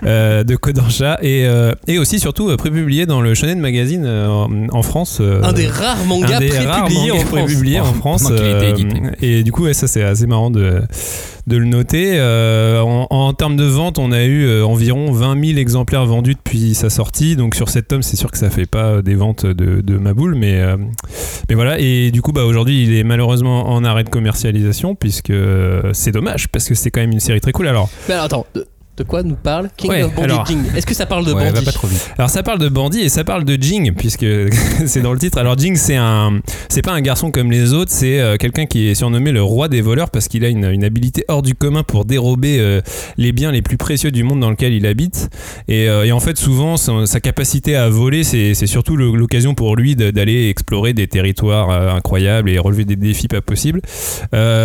euh, 0.03 0.43
de 0.43 0.55
Kodansha. 0.55 1.19
Et, 1.21 1.45
euh, 1.45 1.73
et 1.87 1.99
aussi, 1.99 2.19
surtout, 2.19 2.49
euh, 2.49 2.57
prépublié 2.57 3.05
dans 3.05 3.21
le 3.21 3.33
Shonen 3.35 3.59
Magazine 3.59 4.07
en, 4.07 4.49
en 4.71 4.81
France. 4.81 5.21
Un 5.21 5.53
des 5.53 5.67
rares 5.67 6.03
mangas 6.05 6.39
prépubliés 6.39 7.11
en 7.11 7.17
France. 7.19 7.45
en 7.79 7.93
France. 7.93 8.27
Euh, 8.31 8.71
édité. 8.73 9.01
et 9.21 9.43
du 9.43 9.51
coup, 9.51 9.63
ouais, 9.65 9.73
ça 9.73 9.87
c'est 9.87 10.01
assez 10.03 10.25
marrant 10.25 10.49
de, 10.49 10.81
de 11.45 11.57
le 11.57 11.65
noter. 11.65 12.19
En, 12.19 13.05
en 13.09 13.33
termes 13.33 13.55
de 13.55 13.63
vente, 13.65 13.99
on 13.99 14.11
a 14.11 14.23
eu 14.23 14.61
environ 14.63 15.11
20 15.11 15.45
000 15.45 15.59
exemplaires 15.59 16.05
vendus 16.05 16.33
depuis 16.35 16.73
sa 16.73 16.89
sortie. 16.89 17.35
Donc 17.35 17.53
sur 17.55 17.69
cette 17.69 17.87
tome, 17.87 18.01
c'est 18.03 18.17
sûr 18.17 18.31
que 18.31 18.37
ça 18.37 18.49
fait 18.49 18.65
pas 18.65 19.01
des 19.03 19.15
ventes 19.15 19.45
de, 19.45 19.81
de 19.81 19.97
ma 19.97 20.13
boule, 20.13 20.33
mais, 20.35 20.59
mais 21.49 21.55
voilà. 21.55 21.79
Et 21.79 22.09
du 22.11 22.21
coup, 22.23 22.31
bah, 22.31 22.45
aujourd'hui, 22.45 22.83
il 22.83 22.95
est 22.97 23.03
malheureusement 23.03 23.69
en 23.69 23.83
arrêt 23.83 24.03
de 24.03 24.09
commercialisation, 24.09 24.95
puisque 24.95 25.33
c'est 25.93 26.11
dommage, 26.11 26.47
parce 26.49 26.67
que 26.67 26.73
c'est 26.75 26.89
quand 26.91 27.01
même 27.01 27.11
une 27.11 27.19
série 27.19 27.41
très 27.41 27.51
cool. 27.51 27.67
Alors, 27.67 27.89
Mais 28.07 28.13
alors, 28.15 28.25
attends, 28.25 28.45
de, 28.97 29.03
quoi 29.03 29.23
nous 29.23 29.35
parle 29.35 29.69
King 29.77 29.89
Ouais, 29.91 30.03
of 30.03 30.17
alors- 30.17 30.45
Jing 30.45 30.59
Est-ce 30.75 30.85
que 30.85 30.93
ça 30.93 31.05
parle 31.05 31.25
de 31.25 31.33
Ouais, 31.33 31.51
vite. 31.51 31.79
Alors 32.17 32.29
ça 32.29 32.41
parle 32.43 32.59
de 32.59 32.67
bandit 32.69 33.01
et 33.01 33.09
ça 33.09 33.23
parle 33.23 33.43
de 33.45 33.55
Jing 33.61 33.93
puisque 33.95 34.25
c'est 34.85 35.01
dans 35.01 35.13
le 35.13 35.19
titre. 35.19 35.37
Alors 35.37 35.57
Jing 35.57 35.75
c'est 35.75 35.95
un 35.95 36.39
c'est 36.69 36.81
pas 36.81 36.93
un 36.93 37.01
garçon 37.01 37.31
comme 37.31 37.51
les 37.51 37.73
autres, 37.73 37.91
c'est 37.91 38.19
euh, 38.19 38.37
quelqu'un 38.37 38.65
qui 38.65 38.87
est 38.87 38.95
surnommé 38.95 39.31
le 39.31 39.41
roi 39.43 39.67
des 39.67 39.81
voleurs 39.81 40.09
parce 40.09 40.27
qu'il 40.27 40.43
a 40.45 40.49
une, 40.49 40.65
une 40.65 40.83
habilité 40.83 41.23
hors 41.27 41.41
du 41.41 41.53
commun 41.55 41.83
pour 41.83 42.05
dérober 42.05 42.57
euh, 42.59 42.81
les 43.17 43.31
biens 43.31 43.51
les 43.51 43.61
plus 43.61 43.77
précieux 43.77 44.11
du 44.11 44.23
monde 44.23 44.39
dans 44.39 44.49
lequel 44.49 44.73
il 44.73 44.85
habite. 44.85 45.29
Et, 45.67 45.87
euh, 45.89 46.05
et 46.05 46.11
en 46.11 46.19
fait 46.19 46.37
souvent 46.37 46.75
sa 46.77 47.19
capacité 47.19 47.75
à 47.75 47.89
voler 47.89 48.23
c'est 48.23 48.53
surtout 48.67 48.97
l'occasion 48.97 49.53
pour 49.53 49.75
lui 49.75 49.95
d'aller 49.95 50.49
explorer 50.49 50.93
des 50.93 51.07
territoires 51.07 51.69
euh, 51.69 51.95
incroyables 51.95 52.49
et 52.49 52.57
relever 52.57 52.85
des 52.85 52.95
défis 52.95 53.27
pas 53.27 53.41
possibles. 53.41 53.81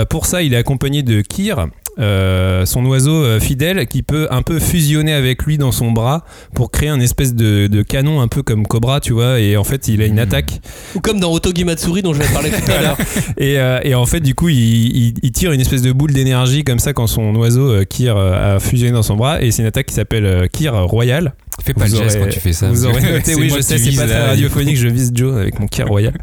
Pour 0.09 0.27
ça 0.27 0.43
il 0.43 0.55
est 0.55 0.57
accompagné 0.57 1.03
de 1.03 1.21
Kir. 1.21 1.67
son 1.99 2.87
oiseau 2.87 3.39
fidèle 3.41 3.87
qui 3.87 4.03
peut 4.03 4.22
un 4.31 4.43
peu 4.43 4.59
fusionner 4.59 5.13
avec 5.13 5.43
lui 5.45 5.59
dans 5.59 5.73
son 5.73 5.91
bras 5.93 6.25
pour 6.55 6.71
créer 6.71 6.89
un 6.89 7.01
espèce 7.01 7.35
de, 7.35 7.67
de 7.67 7.83
canon 7.83 8.21
un 8.21 8.29
peu 8.29 8.43
comme 8.43 8.67
Cobra, 8.67 9.01
tu 9.01 9.13
vois. 9.13 9.41
Et 9.41 9.57
en 9.57 9.65
fait, 9.65 9.89
il 9.89 10.03
a 10.03 10.07
une 10.07 10.19
attaque. 10.19 10.61
Ou 10.95 11.01
comme 11.01 11.21
dans 11.21 11.33
Otogi 11.33 11.65
Matsuri 11.65 12.03
dont 12.03 12.15
je 12.15 12.21
vais 12.23 12.33
parler 12.33 12.51
tout 12.51 12.71
à 12.71 12.81
l'heure. 12.83 12.97
Et, 13.39 13.59
euh, 13.59 13.81
et 13.83 13.95
en 13.95 14.07
fait, 14.07 14.21
du 14.21 14.35
coup, 14.35 14.49
il, 14.49 14.57
il- 14.97 15.15
il 15.23 15.33
tire 15.33 15.53
une 15.53 15.61
espèce 15.61 15.83
de 15.83 15.93
boule 15.93 16.13
d'énergie 16.13 16.65
comme 16.65 16.79
ça 16.79 16.93
quand 16.93 17.07
son 17.07 17.35
oiseau 17.37 17.71
euh, 17.71 17.85
Kir 17.85 18.17
euh, 18.17 18.57
a 18.57 18.61
fusionné 18.61 18.93
dans 18.93 19.03
son 19.03 19.17
bras. 19.17 19.43
Et 19.43 19.51
c'est 19.51 19.63
une 19.63 19.69
attaque 19.69 19.87
qui 19.87 19.95
s'appelle 19.95 20.25
euh, 20.27 20.47
Kir 20.53 20.75
Royal. 20.75 21.35
Fais 21.63 21.75
pas 21.75 21.85
Vous 21.85 21.97
le 21.97 22.03
geste 22.05 22.17
aurez- 22.17 22.25
quand 22.27 22.31
tu 22.33 22.41
fais 22.41 22.53
ça. 22.53 22.69
Vous 22.69 22.87
aurez 22.87 23.01
noté, 23.13 23.35
oui, 23.35 23.51
je 23.55 23.61
sais, 23.61 23.79
c'est 23.79 23.95
pas 23.97 24.07
très 24.07 24.27
radiophonique, 24.29 24.77
je 24.77 24.89
vise 24.89 25.13
Joe 25.15 25.37
avec 25.37 25.59
mon 25.61 25.67
Kir 25.67 25.87
Royal. 25.87 26.15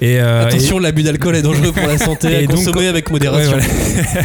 Et, 0.00 0.20
euh, 0.20 0.46
Attention, 0.46 0.78
l'abus 0.78 1.02
d'alcool 1.02 1.36
est 1.36 1.42
dangereux 1.42 1.72
pour 1.72 1.86
la 1.86 1.98
santé, 1.98 2.26
à 2.36 2.40
Et 2.42 2.46
donc, 2.46 2.56
consommer 2.56 2.86
avec 2.86 3.06
Ouais, 3.06 3.12
modération. 3.12 3.52
voilà. 3.52 4.22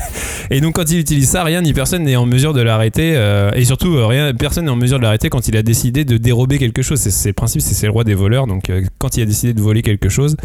et 0.51 0.59
donc 0.61 0.75
quand 0.75 0.89
il 0.91 0.99
utilise 0.99 1.29
ça, 1.29 1.43
rien 1.43 1.61
ni 1.61 1.73
personne 1.73 2.03
n'est 2.03 2.15
en 2.17 2.25
mesure 2.25 2.53
de 2.53 2.61
l'arrêter. 2.61 3.02
Euh, 3.15 3.51
et 3.53 3.65
surtout, 3.65 3.95
euh, 3.95 4.33
personne 4.33 4.65
n'est 4.65 4.71
en 4.71 4.75
mesure 4.75 4.97
de 4.97 5.03
l'arrêter 5.03 5.29
quand 5.29 5.47
il 5.47 5.57
a 5.57 5.63
décidé 5.63 6.05
de 6.05 6.17
dérober 6.17 6.57
quelque 6.57 6.81
chose. 6.81 6.99
C'est, 6.99 7.29
le 7.29 7.33
principe, 7.33 7.61
c'est, 7.61 7.85
le 7.85 7.91
roi 7.91 8.03
des 8.03 8.15
voleurs. 8.15 8.47
Donc 8.47 8.69
euh, 8.69 8.83
quand 8.99 9.17
il 9.17 9.23
a 9.23 9.25
décidé 9.25 9.53
de 9.53 9.61
voler 9.61 9.81
quelque 9.81 10.09
chose, 10.09 10.35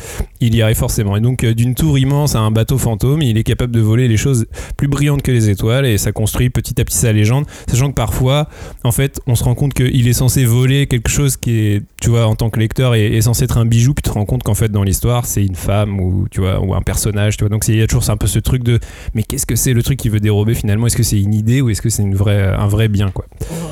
il 0.40 0.54
y 0.54 0.62
arrive 0.62 0.76
forcément. 0.76 1.16
Et 1.16 1.20
donc 1.20 1.44
d'une 1.44 1.74
tour 1.74 1.98
immense 1.98 2.34
à 2.34 2.40
un 2.40 2.50
bateau 2.50 2.78
fantôme, 2.78 3.22
il 3.22 3.38
est 3.38 3.44
capable 3.44 3.72
de 3.72 3.80
voler 3.80 4.08
les 4.08 4.16
choses 4.16 4.46
plus 4.76 4.88
brillantes 4.88 5.22
que 5.22 5.32
les 5.32 5.50
étoiles. 5.50 5.86
Et 5.86 5.98
ça 5.98 6.12
construit 6.12 6.50
petit 6.50 6.80
à 6.80 6.84
petit 6.84 6.96
sa 6.98 7.12
légende. 7.12 7.44
Sachant 7.68 7.88
que 7.88 7.94
parfois, 7.94 8.48
en 8.84 8.92
fait, 8.92 9.20
on 9.26 9.34
se 9.34 9.44
rend 9.44 9.54
compte 9.54 9.74
qu'il 9.74 10.08
est 10.08 10.12
censé 10.12 10.44
voler 10.44 10.86
quelque 10.86 11.10
chose 11.10 11.36
qui 11.36 11.58
est, 11.58 11.82
tu 12.08 12.12
vois, 12.12 12.24
en 12.26 12.34
tant 12.36 12.48
que 12.48 12.58
lecteur, 12.58 12.94
est, 12.94 13.12
est 13.12 13.20
censé 13.20 13.44
être 13.44 13.58
un 13.58 13.66
bijou. 13.66 13.92
Puis 13.92 14.02
tu 14.02 14.08
te 14.08 14.14
rends 14.14 14.24
compte 14.24 14.42
qu'en 14.42 14.54
fait, 14.54 14.72
dans 14.72 14.82
l'histoire, 14.82 15.26
c'est 15.26 15.44
une 15.44 15.56
femme 15.56 16.00
ou, 16.00 16.26
tu 16.30 16.40
vois, 16.40 16.58
ou 16.58 16.74
un 16.74 16.80
personnage. 16.80 17.36
Tu 17.36 17.44
vois. 17.44 17.50
Donc 17.50 17.68
il 17.68 17.76
y 17.76 17.82
a 17.82 17.86
toujours 17.86 18.08
un 18.08 18.16
peu 18.16 18.26
ce 18.26 18.38
truc 18.38 18.62
de 18.64 18.78
mais 19.12 19.22
qu'est-ce 19.24 19.44
que 19.44 19.56
c'est 19.56 19.74
le 19.74 19.82
truc 19.82 19.98
qu'il 19.98 20.10
veut 20.10 20.18
dérober 20.20 20.54
finalement? 20.54 20.86
Est-ce 20.86 20.96
que 20.96 21.02
c'est 21.02 21.20
une 21.20 21.34
idée 21.34 21.60
ou 21.60 21.68
est-ce 21.68 21.82
que 21.82 21.90
c'est 21.90 22.02
une 22.02 22.14
vraie, 22.14 22.42
un 22.58 22.66
vrai 22.66 22.88
bien 22.88 23.10
quoi? 23.10 23.26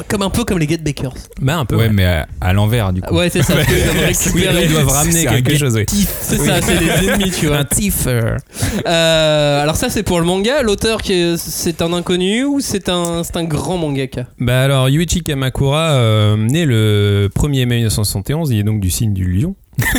Comme 0.08 0.20
un 0.20 0.28
peu 0.28 0.44
comme 0.44 0.58
les 0.58 0.68
Get 0.68 0.78
Bakers. 0.82 1.14
Bah 1.40 1.56
un 1.56 1.64
peu. 1.64 1.76
Ouais, 1.76 1.88
mais 1.88 2.04
à, 2.04 2.26
à 2.42 2.52
l'envers 2.52 2.92
du 2.92 3.00
coup. 3.00 3.14
Ouais, 3.16 3.30
c'est 3.30 3.42
ça. 3.42 3.54
parce 3.54 3.66
que 3.66 3.72
ils 3.72 3.84
doivent 3.84 3.96
Oui, 4.34 4.42
récupérer- 4.42 4.64
ils 4.66 4.70
doivent 4.72 4.88
ramener 4.88 5.12
C'est 5.22 5.28
un 5.28 5.32
quelque 5.40 5.56
chose. 5.56 5.74
Oui. 5.74 6.06
C'est 6.20 6.36
ça, 6.36 6.60
c'est 6.60 6.78
des 6.78 7.08
ennemis, 7.08 7.30
tu 7.30 7.46
vois. 7.46 7.56
Un 7.56 7.64
thief. 7.64 8.06
euh. 8.06 9.62
Alors 9.62 9.76
ça, 9.76 9.88
c'est 9.88 10.02
pour 10.02 10.18
le 10.20 10.26
manga. 10.26 10.62
L'auteur, 10.62 11.00
qui 11.02 11.12
est- 11.14 11.36
c'est 11.38 11.80
un 11.82 11.92
inconnu 11.94 12.44
ou 12.44 12.60
c'est 12.60 12.88
un, 12.90 13.22
c'est 13.24 13.36
un 13.36 13.44
grand 13.44 13.78
mangaka? 13.78 14.26
Bah 14.38 14.62
alors 14.62 14.88
Yuichi 14.88 15.22
Kamakura, 15.22 15.92
euh, 15.92 16.36
né 16.36 16.64
le 16.66 17.30
1er 17.34 17.66
mai 17.66 17.88
1971, 18.28 18.50
il 18.50 18.58
est 18.58 18.62
donc 18.62 18.80
du 18.80 18.90
signe 18.90 19.12
du 19.12 19.24
lion. 19.30 19.54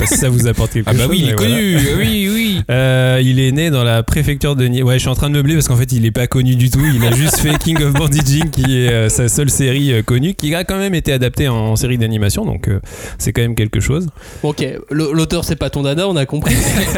Si 0.07 0.17
ça 0.17 0.27
vous 0.29 0.47
apporte 0.47 0.73
quelque 0.73 0.87
Ah 0.89 0.93
bah 0.93 0.99
chose. 1.03 1.09
oui, 1.11 1.19
il 1.21 1.29
est 1.29 1.33
voilà. 1.35 1.55
connu. 1.55 1.77
Oui, 1.97 2.29
oui. 2.33 2.61
Euh, 2.69 3.21
il 3.23 3.39
est 3.39 3.51
né 3.51 3.69
dans 3.69 3.83
la 3.83 4.01
préfecture 4.03 4.55
de 4.55 4.65
Ni- 4.65 4.81
Ouais, 4.83 4.95
je 4.95 4.99
suis 4.99 5.09
en 5.09 5.15
train 5.15 5.29
de 5.29 5.35
meubler 5.35 5.53
parce 5.53 5.67
qu'en 5.67 5.75
fait, 5.75 5.91
il 5.91 6.05
est 6.05 6.11
pas 6.11 6.27
connu 6.27 6.55
du 6.55 6.69
tout. 6.69 6.81
Il 6.93 7.05
a 7.05 7.11
juste 7.11 7.37
fait 7.37 7.57
King 7.59 7.81
of 7.83 7.93
Bandaging, 7.93 8.49
qui 8.49 8.79
est 8.79 8.89
euh, 8.91 9.09
sa 9.09 9.29
seule 9.29 9.49
série 9.49 9.93
euh, 9.93 10.01
connue, 10.01 10.33
qui 10.33 10.53
a 10.55 10.63
quand 10.63 10.77
même 10.77 10.95
été 10.95 11.13
adaptée 11.13 11.47
en, 11.47 11.75
série 11.75 11.97
d'animation, 11.97 12.43
donc 12.45 12.67
euh, 12.67 12.79
c'est 13.19 13.31
quand 13.31 13.41
même 13.41 13.55
quelque 13.55 13.79
chose. 13.79 14.07
Bon, 14.41 14.49
Ok, 14.49 14.65
l'auteur, 14.89 15.45
c'est 15.45 15.55
pas 15.55 15.69
ton 15.69 15.83
dada, 15.83 16.07
on 16.09 16.15
a 16.15 16.25
compris. 16.25 16.55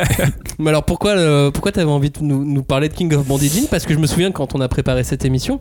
Mais 0.59 0.69
alors, 0.69 0.83
pourquoi, 0.85 1.51
pourquoi 1.51 1.71
t'avais 1.71 1.91
envie 1.91 2.09
de 2.09 2.19
nous, 2.21 2.43
nous 2.45 2.63
parler 2.63 2.87
de 2.89 2.93
King 2.93 3.13
of 3.13 3.27
Bandaging 3.27 3.67
Parce 3.69 3.85
que 3.85 3.93
je 3.93 3.99
me 3.99 4.07
souviens 4.07 4.31
quand 4.31 4.55
on 4.55 4.61
a 4.61 4.67
préparé 4.69 5.03
cette 5.03 5.25
émission, 5.25 5.59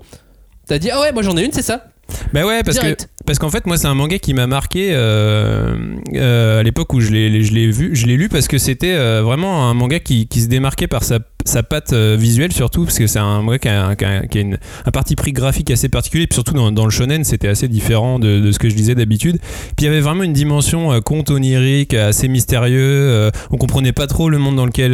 t'as 0.66 0.78
dit 0.78 0.90
Ah 0.90 1.00
ouais, 1.00 1.12
moi 1.12 1.22
j'en 1.22 1.36
ai 1.36 1.44
une, 1.44 1.52
c'est 1.52 1.62
ça? 1.62 1.86
Bah 2.32 2.46
ouais, 2.46 2.62
parce 2.62 2.78
que. 2.78 2.96
Parce 3.28 3.38
qu'en 3.38 3.50
fait 3.50 3.66
moi 3.66 3.76
c'est 3.76 3.86
un 3.86 3.92
manga 3.94 4.18
qui 4.18 4.32
m'a 4.32 4.46
marqué 4.46 4.88
euh, 4.92 5.76
euh, 6.14 6.60
à 6.60 6.62
l'époque 6.62 6.94
où 6.94 7.00
je 7.00 7.10
l'ai 7.10 7.42
je 7.42 7.52
l'ai 7.52 7.70
vu, 7.70 7.94
je 7.94 8.06
l'ai 8.06 8.16
lu 8.16 8.30
parce 8.30 8.48
que 8.48 8.56
c'était 8.56 8.94
euh, 8.94 9.20
vraiment 9.22 9.68
un 9.68 9.74
manga 9.74 10.00
qui, 10.00 10.26
se 10.34 10.46
démarquait 10.46 10.86
par 10.86 11.04
sa 11.04 11.18
sa 11.44 11.62
patte 11.62 11.92
visuelle 11.92 12.52
surtout 12.52 12.84
parce 12.84 12.98
que 12.98 13.06
c'est 13.06 13.18
un 13.18 13.42
manga 13.42 13.58
qui 13.58 13.68
a, 13.68 13.96
qui 13.96 14.04
a- 14.04 14.40
une, 14.40 14.58
un 14.84 14.90
parti 14.90 15.14
pris 15.14 15.32
graphique 15.32 15.70
assez 15.70 15.90
particulier 15.90 16.26
puis 16.26 16.34
surtout 16.34 16.54
dans, 16.54 16.72
dans 16.72 16.84
le 16.84 16.90
shonen 16.90 17.22
c'était 17.22 17.48
assez 17.48 17.68
différent 17.68 18.18
de, 18.18 18.40
de 18.40 18.50
ce 18.50 18.58
que 18.58 18.70
je 18.70 18.74
disais 18.74 18.94
d'habitude. 18.94 19.38
Puis 19.76 19.84
il 19.84 19.84
y 19.84 19.88
avait 19.88 20.00
vraiment 20.00 20.22
une 20.22 20.32
dimension 20.32 20.98
conte 21.02 21.30
onirique 21.30 21.92
assez 21.92 22.28
mystérieux 22.28 23.30
on 23.50 23.58
comprenait 23.58 23.92
pas 23.92 24.06
trop 24.06 24.30
le 24.30 24.38
monde 24.38 24.56
dans 24.56 24.66
lequel 24.66 24.92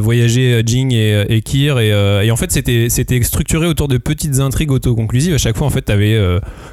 voyageaient 0.00 0.62
Jing 0.66 0.92
et, 0.92 1.24
et 1.28 1.40
Kir 1.42 1.78
et, 1.78 2.30
en 2.30 2.36
fait 2.36 2.50
c'était 2.50 2.88
c'était 2.88 3.22
structuré 3.22 3.66
autour 3.66 3.86
de 3.86 3.98
petites 3.98 4.40
intrigues 4.40 4.72
autoconclusives. 4.72 5.34
À 5.34 5.38
chaque 5.38 5.56
fois 5.56 5.68
en 5.68 5.70
fait 5.70 5.82
t'avais 5.82 6.20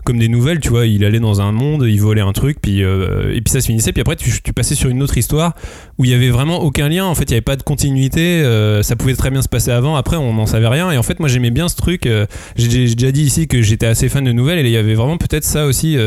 comme 0.03 0.19
nouvelles 0.27 0.59
tu 0.59 0.69
vois 0.69 0.85
il 0.85 1.03
allait 1.05 1.19
dans 1.19 1.41
un 1.41 1.51
monde 1.51 1.85
il 1.87 2.01
volait 2.01 2.21
un 2.21 2.33
truc 2.33 2.57
puis 2.61 2.83
euh, 2.83 3.33
et 3.33 3.41
puis 3.41 3.51
ça 3.51 3.61
se 3.61 3.67
finissait 3.67 3.91
puis 3.91 4.01
après 4.01 4.15
tu, 4.15 4.31
passais 4.53 4.75
sur 4.75 4.89
une 4.89 5.01
autre 5.01 5.17
histoire 5.17 5.55
où 5.97 6.05
il 6.05 6.11
y 6.11 6.13
avait 6.13 6.29
vraiment 6.29 6.61
aucun 6.61 6.89
lien 6.89 7.05
en 7.05 7.15
fait 7.15 7.23
il 7.25 7.31
y 7.31 7.33
avait 7.33 7.41
pas 7.41 7.55
de 7.55 7.63
continuité 7.63 8.41
euh, 8.41 8.83
ça 8.83 8.95
pouvait 8.95 9.15
très 9.15 9.31
bien 9.31 9.41
se 9.41 9.49
passer 9.49 9.71
avant 9.71 9.95
après 9.95 10.17
on 10.17 10.33
n'en 10.33 10.45
savait 10.45 10.67
rien 10.67 10.91
et 10.91 10.97
en 10.97 11.03
fait 11.03 11.19
moi 11.19 11.29
j'aimais 11.29 11.51
bien 11.51 11.67
ce 11.67 11.75
truc 11.75 12.05
euh, 12.05 12.25
j'ai 12.55 12.67
déjà 12.67 13.11
dit 13.11 13.23
ici 13.23 13.47
que 13.47 13.61
j'étais 13.61 13.85
assez 13.85 14.09
fan 14.09 14.23
de 14.23 14.31
nouvelles 14.31 14.59
et 14.59 14.61
il 14.61 14.71
y 14.71 14.77
avait 14.77 14.93
vraiment 14.93 15.17
peut-être 15.17 15.43
ça 15.43 15.65
aussi 15.65 15.97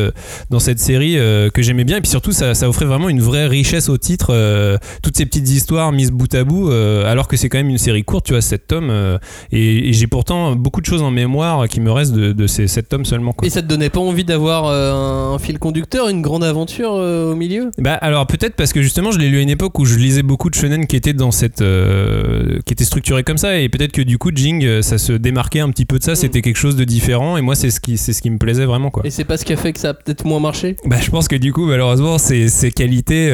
dans 0.49 0.59
cette 0.59 0.79
série 0.79 1.15
que 1.53 1.61
j'aimais 1.61 1.83
bien 1.83 1.97
et 1.97 2.01
puis 2.01 2.09
surtout 2.09 2.31
ça, 2.31 2.53
ça 2.53 2.69
offrait 2.69 2.85
vraiment 2.85 3.09
une 3.09 3.21
vraie 3.21 3.47
richesse 3.47 3.89
au 3.89 3.97
titre 3.97 4.79
toutes 5.01 5.17
ces 5.17 5.25
petites 5.25 5.49
histoires 5.49 5.91
mises 5.91 6.11
bout 6.11 6.33
à 6.33 6.43
bout 6.43 6.69
alors 6.69 7.27
que 7.27 7.37
c'est 7.37 7.49
quand 7.49 7.57
même 7.57 7.69
une 7.69 7.77
série 7.77 8.03
courte 8.03 8.25
tu 8.25 8.33
vois 8.33 8.41
7 8.41 8.67
tomes 8.67 9.19
et, 9.51 9.93
j'ai 9.93 10.07
pourtant 10.07 10.55
beaucoup 10.55 10.81
de 10.81 10.85
choses 10.85 11.01
en 11.01 11.11
mémoire 11.11 11.67
qui 11.67 11.79
me 11.79 11.91
restent 11.91 12.13
de, 12.13 12.33
de 12.33 12.47
ces 12.47 12.67
7 12.67 12.89
tomes 12.89 13.05
seulement 13.05 13.33
quoi. 13.33 13.47
Et 13.47 13.49
ça 13.49 13.61
te 13.61 13.67
donnait 13.67 13.89
pas 13.89 13.96
envie 14.01 14.23
d'avoir 14.23 14.65
euh, 14.65 15.33
un 15.33 15.39
fil 15.39 15.59
conducteur, 15.59 16.09
une 16.09 16.21
grande 16.21 16.43
aventure 16.43 16.93
euh, 16.93 17.31
au 17.31 17.35
milieu? 17.35 17.71
Bah 17.77 17.93
alors 17.93 18.27
peut-être 18.27 18.55
parce 18.55 18.73
que 18.73 18.81
justement 18.81 19.11
je 19.11 19.19
l'ai 19.19 19.29
lu 19.29 19.37
à 19.37 19.41
une 19.41 19.49
époque 19.49 19.77
où 19.79 19.85
je 19.85 19.97
lisais 19.97 20.23
beaucoup 20.23 20.49
de 20.49 20.55
shonen 20.55 20.87
qui 20.87 20.95
étaient 20.95 21.13
dans 21.13 21.31
cette 21.31 21.61
euh, 21.61 22.59
qui 22.65 22.73
étaient 22.73 22.85
structurés 22.85 23.23
comme 23.23 23.37
ça. 23.37 23.59
Et 23.59 23.69
peut-être 23.69 23.91
que 23.91 24.01
du 24.01 24.17
coup 24.17 24.31
Jing 24.33 24.81
ça 24.81 24.97
se 24.97 25.13
démarquait 25.13 25.59
un 25.59 25.69
petit 25.69 25.85
peu 25.85 25.99
de 25.99 26.03
ça, 26.03 26.15
c'était 26.15 26.41
quelque 26.41 26.57
chose 26.57 26.75
de 26.75 26.83
différent. 26.83 27.37
Et 27.37 27.41
moi 27.41 27.55
c'est 27.55 27.71
ce 27.71 27.79
qui 27.79 27.97
c'est 27.97 28.13
ce 28.13 28.21
qui 28.21 28.29
me 28.29 28.37
plaisait 28.37 28.65
vraiment 28.65 28.89
quoi. 28.89 29.03
Et 29.05 29.09
c'est 29.09 29.25
pas 29.25 29.37
ce 29.37 29.45
qui 29.45 29.53
a 29.53 29.57
fait 29.57 29.73
que 29.73 29.79
ça 29.79 29.89
a 29.89 29.93
peut-être 29.93 30.25
moins 30.25 30.39
marché? 30.39 30.75
Bah 30.85 30.97
je 31.01 31.09
pense 31.09 31.27
que 31.27 31.35
du 31.35 31.53
coup 31.53 31.65
malheureusement 31.65 32.17
ces, 32.17 32.49
ces 32.49 32.71
qualités 32.71 33.27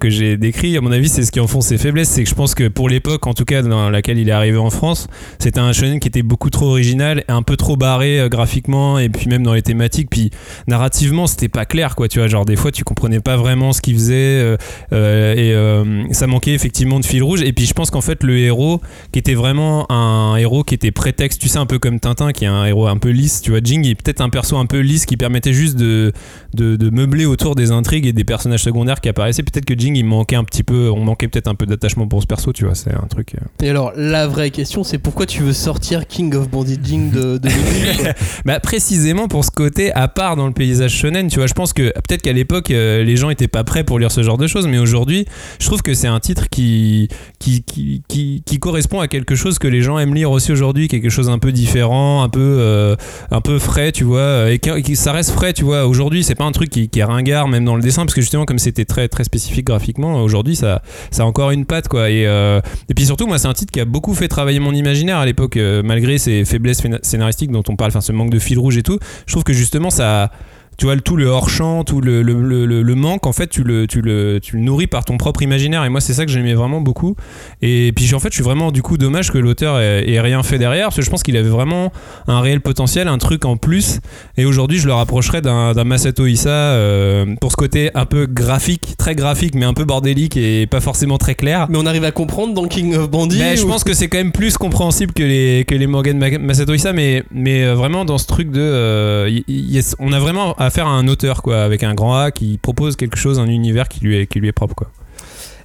que 0.00 0.10
j'ai 0.10 0.36
décrites 0.36 0.76
à 0.76 0.80
mon 0.80 0.92
avis 0.92 1.08
c'est 1.08 1.22
ce 1.22 1.32
qui 1.32 1.40
en 1.40 1.46
font 1.46 1.60
ses 1.60 1.78
faiblesses, 1.78 2.08
c'est 2.08 2.24
que 2.24 2.30
je 2.30 2.34
pense 2.34 2.54
que 2.54 2.68
pour 2.68 2.88
l'époque 2.88 3.26
en 3.26 3.34
tout 3.34 3.44
cas 3.44 3.62
dans 3.62 3.90
laquelle 3.90 4.18
il 4.18 4.28
est 4.28 4.32
arrivé 4.32 4.58
en 4.58 4.70
France, 4.70 5.08
c'était 5.38 5.60
un 5.60 5.72
shonen 5.72 6.00
qui 6.00 6.08
était 6.08 6.22
beaucoup 6.22 6.50
trop 6.50 6.66
original, 6.66 7.24
un 7.28 7.42
peu 7.42 7.56
trop 7.56 7.76
barré 7.76 8.26
graphiquement 8.30 8.98
et 8.98 9.08
puis 9.08 9.28
même 9.28 9.42
dans 9.42 9.54
les 9.54 9.62
thématiques 9.62 10.03
puis 10.04 10.30
narrativement 10.66 11.26
c'était 11.26 11.48
pas 11.48 11.64
clair 11.64 11.96
quoi 11.96 12.08
tu 12.08 12.18
vois. 12.18 12.28
Genre 12.28 12.44
des 12.44 12.56
fois 12.56 12.70
tu 12.70 12.84
comprenais 12.84 13.20
pas 13.20 13.36
vraiment 13.36 13.72
ce 13.72 13.80
qu'il 13.80 13.94
faisait 13.94 14.14
euh, 14.14 14.56
euh, 14.92 15.34
et 15.34 15.52
euh, 15.52 16.04
ça 16.12 16.26
manquait 16.26 16.52
effectivement 16.52 17.00
de 17.00 17.04
fil 17.04 17.22
rouge. 17.22 17.42
Et 17.42 17.52
puis 17.52 17.66
je 17.66 17.74
pense 17.74 17.90
qu'en 17.90 18.00
fait 18.00 18.22
le 18.22 18.38
héros 18.38 18.80
qui 19.12 19.18
était 19.18 19.34
vraiment 19.34 19.90
un 19.90 20.36
héros 20.36 20.64
qui 20.64 20.74
était 20.74 20.90
prétexte 20.92 21.40
tu 21.40 21.48
sais 21.48 21.58
un 21.58 21.66
peu 21.66 21.78
comme 21.78 22.00
Tintin 22.00 22.32
qui 22.32 22.44
est 22.44 22.48
un 22.48 22.64
héros 22.64 22.86
un 22.86 22.96
peu 22.96 23.10
lisse 23.10 23.42
tu 23.42 23.50
vois 23.50 23.60
Jing 23.62 23.86
est 23.86 23.94
peut-être 23.94 24.20
un 24.20 24.30
perso 24.30 24.56
un 24.56 24.66
peu 24.66 24.80
lisse 24.80 25.06
qui 25.06 25.16
permettait 25.16 25.52
juste 25.52 25.76
de, 25.76 26.12
de, 26.54 26.76
de 26.76 26.90
meubler 26.90 27.26
autour 27.26 27.54
des 27.54 27.70
intrigues 27.70 28.06
et 28.06 28.12
des 28.12 28.24
personnages 28.24 28.62
secondaires 28.62 29.00
qui 29.00 29.08
apparaissaient. 29.08 29.42
Peut-être 29.42 29.64
que 29.64 29.78
Jing 29.78 29.96
il 29.96 30.04
manquait 30.04 30.36
un 30.36 30.44
petit 30.44 30.62
peu 30.62 30.90
on 30.90 31.04
manquait 31.04 31.28
peut-être 31.28 31.48
un 31.48 31.54
peu 31.54 31.66
d'attachement 31.66 32.06
pour 32.06 32.22
ce 32.22 32.26
perso 32.26 32.52
tu 32.52 32.64
vois. 32.64 32.74
C'est 32.74 32.94
un 32.94 33.06
truc. 33.08 33.34
Et 33.62 33.70
alors, 33.70 33.92
la 33.96 34.26
vraie 34.26 34.50
question, 34.50 34.84
c'est 34.84 34.98
pourquoi 34.98 35.26
tu 35.26 35.42
veux 35.42 35.52
sortir 35.52 36.06
King 36.06 36.34
of 36.34 36.48
Bandit 36.48 36.78
Jing 36.82 37.10
de, 37.10 37.38
de 37.38 37.48
Bah 38.44 38.60
précisément 38.60 39.28
pour 39.28 39.44
ce 39.44 39.50
côté 39.50 39.93
à 39.94 40.08
part 40.08 40.36
dans 40.36 40.46
le 40.46 40.52
paysage 40.52 40.92
shonen, 40.92 41.28
tu 41.28 41.38
vois, 41.38 41.46
je 41.46 41.54
pense 41.54 41.72
que 41.72 41.92
peut-être 41.92 42.22
qu'à 42.22 42.32
l'époque 42.32 42.70
euh, 42.70 43.04
les 43.04 43.16
gens 43.16 43.30
étaient 43.30 43.48
pas 43.48 43.64
prêts 43.64 43.84
pour 43.84 43.98
lire 43.98 44.10
ce 44.10 44.22
genre 44.22 44.36
de 44.36 44.46
choses, 44.46 44.66
mais 44.66 44.78
aujourd'hui, 44.78 45.24
je 45.60 45.66
trouve 45.66 45.82
que 45.82 45.94
c'est 45.94 46.08
un 46.08 46.20
titre 46.20 46.48
qui 46.50 47.08
qui, 47.38 47.62
qui, 48.08 48.58
correspond 48.58 49.00
à 49.00 49.08
quelque 49.08 49.34
chose 49.34 49.58
que 49.58 49.68
les 49.68 49.82
gens 49.82 49.98
aiment 49.98 50.14
lire 50.14 50.30
aussi 50.30 50.50
aujourd'hui, 50.50 50.88
quelque 50.88 51.10
chose 51.10 51.28
un 51.28 51.38
peu 51.38 51.52
différent, 51.52 52.22
un 52.22 52.30
peu 52.30 52.40
euh, 52.40 52.96
un 53.30 53.40
peu 53.42 53.58
frais, 53.58 53.92
tu 53.92 54.04
vois, 54.04 54.50
et 54.50 54.58
qui, 54.58 54.96
ça 54.96 55.12
reste 55.12 55.30
frais, 55.30 55.52
tu 55.52 55.64
vois. 55.64 55.86
Aujourd'hui, 55.86 56.24
c'est 56.24 56.34
pas 56.34 56.44
un 56.44 56.52
truc 56.52 56.70
qui, 56.70 56.88
est 56.94 57.04
ringard 57.04 57.48
même 57.48 57.64
dans 57.64 57.76
le 57.76 57.82
dessin 57.82 58.02
parce 58.04 58.14
que 58.14 58.20
justement 58.20 58.46
comme 58.46 58.58
c'était 58.58 58.84
très 58.84 59.08
très 59.08 59.24
spécifique 59.24 59.66
graphiquement, 59.66 60.22
aujourd'hui 60.22 60.56
ça 60.56 60.82
ça 61.10 61.22
a 61.22 61.26
encore 61.26 61.50
une 61.50 61.66
patte 61.66 61.88
quoi 61.88 62.10
et 62.10 62.26
euh, 62.26 62.60
et 62.88 62.94
puis 62.94 63.06
surtout 63.06 63.26
moi 63.26 63.38
c'est 63.38 63.48
un 63.48 63.52
titre 63.52 63.72
qui 63.72 63.80
a 63.80 63.84
beaucoup 63.84 64.14
fait 64.14 64.28
travailler 64.28 64.58
mon 64.58 64.72
imaginaire 64.72 65.18
à 65.18 65.26
l'époque 65.26 65.56
euh, 65.56 65.82
malgré 65.84 66.18
ses 66.18 66.44
faiblesses 66.44 66.82
scénaristiques 67.02 67.50
dont 67.50 67.62
on 67.68 67.76
parle 67.76 67.90
enfin 67.90 68.00
ce 68.00 68.12
manque 68.12 68.30
de 68.30 68.38
fil 68.38 68.58
rouge 68.58 68.76
et 68.76 68.82
tout 68.82 68.98
je 69.26 69.32
trouve 69.32 69.44
que 69.44 69.52
justement 69.52 69.83
ça 69.90 70.30
tu 70.76 70.86
vois 70.86 70.96
tout 70.96 71.16
le 71.16 71.26
hors 71.26 71.48
champ 71.50 71.84
tout 71.84 72.00
le, 72.00 72.22
le, 72.22 72.34
le- 72.66 72.82
le- 72.82 72.94
manque 72.94 73.26
en 73.26 73.32
fait 73.32 73.48
tu 73.48 73.64
le, 73.64 73.86
tu, 73.86 74.00
le, 74.02 74.38
tu 74.40 74.56
le 74.56 74.62
nourris 74.62 74.86
par 74.86 75.04
ton 75.04 75.16
propre 75.16 75.42
imaginaire. 75.42 75.84
Et 75.84 75.88
moi 75.88 76.00
c'est 76.00 76.12
ça 76.14 76.24
que 76.24 76.30
j'aimais 76.30 76.54
vraiment 76.54 76.80
beaucoup. 76.80 77.16
Et 77.62 77.92
puis 77.94 78.12
en 78.14 78.20
fait 78.20 78.28
je 78.30 78.34
suis 78.34 78.44
vraiment 78.44 78.70
du 78.72 78.82
coup 78.82 78.96
dommage 78.98 79.30
que 79.32 79.38
l'auteur 79.38 79.78
ait, 79.80 80.08
ait 80.08 80.20
rien 80.20 80.42
fait 80.42 80.58
derrière 80.58 80.86
parce 80.86 80.96
que 80.96 81.02
je 81.02 81.10
pense 81.10 81.22
qu'il 81.22 81.36
avait 81.36 81.48
vraiment 81.48 81.92
un 82.28 82.40
réel 82.40 82.60
potentiel 82.60 83.08
un 83.08 83.18
truc 83.18 83.44
en 83.44 83.56
plus. 83.56 83.98
Et 84.36 84.44
aujourd'hui 84.44 84.78
je 84.78 84.86
le 84.86 84.92
rapprocherais 84.94 85.42
d'un 85.42 85.72
Masato 85.84 86.26
Issa 86.26 86.48
euh, 86.50 87.34
pour 87.40 87.50
ce 87.50 87.56
côté 87.56 87.90
un 87.94 88.06
peu 88.06 88.26
graphique 88.26 88.96
très 88.96 89.14
graphique 89.14 89.54
mais 89.54 89.64
un 89.64 89.74
peu 89.74 89.84
bordélique 89.84 90.36
et 90.36 90.66
pas 90.66 90.80
forcément 90.80 91.18
très 91.18 91.34
clair. 91.34 91.66
Mais 91.68 91.78
on 91.78 91.86
arrive 91.86 92.04
à 92.04 92.10
comprendre 92.12 92.54
dans 92.54 92.66
King 92.66 92.94
of 92.96 93.10
Bandit 93.10 93.38
mais 93.38 93.56
je 93.56 93.64
ou- 93.64 93.68
pense 93.68 93.84
que 93.84 93.92
c'est 93.94 94.08
quand 94.08 94.18
même 94.18 94.32
plus 94.32 94.56
compréhensible 94.56 95.12
que 95.12 95.22
les, 95.22 95.64
que 95.66 95.74
les 95.74 95.86
Ma- 95.86 96.38
Masato 96.38 96.74
Issa, 96.74 96.92
mais, 96.92 97.22
mais 97.32 97.64
euh, 97.64 97.74
vraiment 97.74 98.04
dans 98.04 98.18
ce 98.18 98.26
truc 98.26 98.50
de. 98.50 98.60
euh, 98.60 99.28
y- 99.30 99.44
y- 99.48 99.78
y- 99.78 99.94
on 99.98 100.12
a 100.12 100.18
vraiment 100.18 100.54
affaire 100.64 100.86
à 100.86 100.90
un 100.90 101.08
auteur, 101.08 101.42
quoi, 101.42 101.62
avec 101.62 101.82
un 101.82 101.94
grand 101.94 102.16
A 102.16 102.30
qui 102.30 102.58
propose 102.58 102.96
quelque 102.96 103.16
chose, 103.16 103.38
un 103.38 103.46
univers 103.46 103.88
qui 103.88 104.00
lui 104.04 104.16
est, 104.16 104.26
qui 104.26 104.40
lui 104.40 104.48
est 104.48 104.52
propre, 104.52 104.74
quoi. 104.74 104.90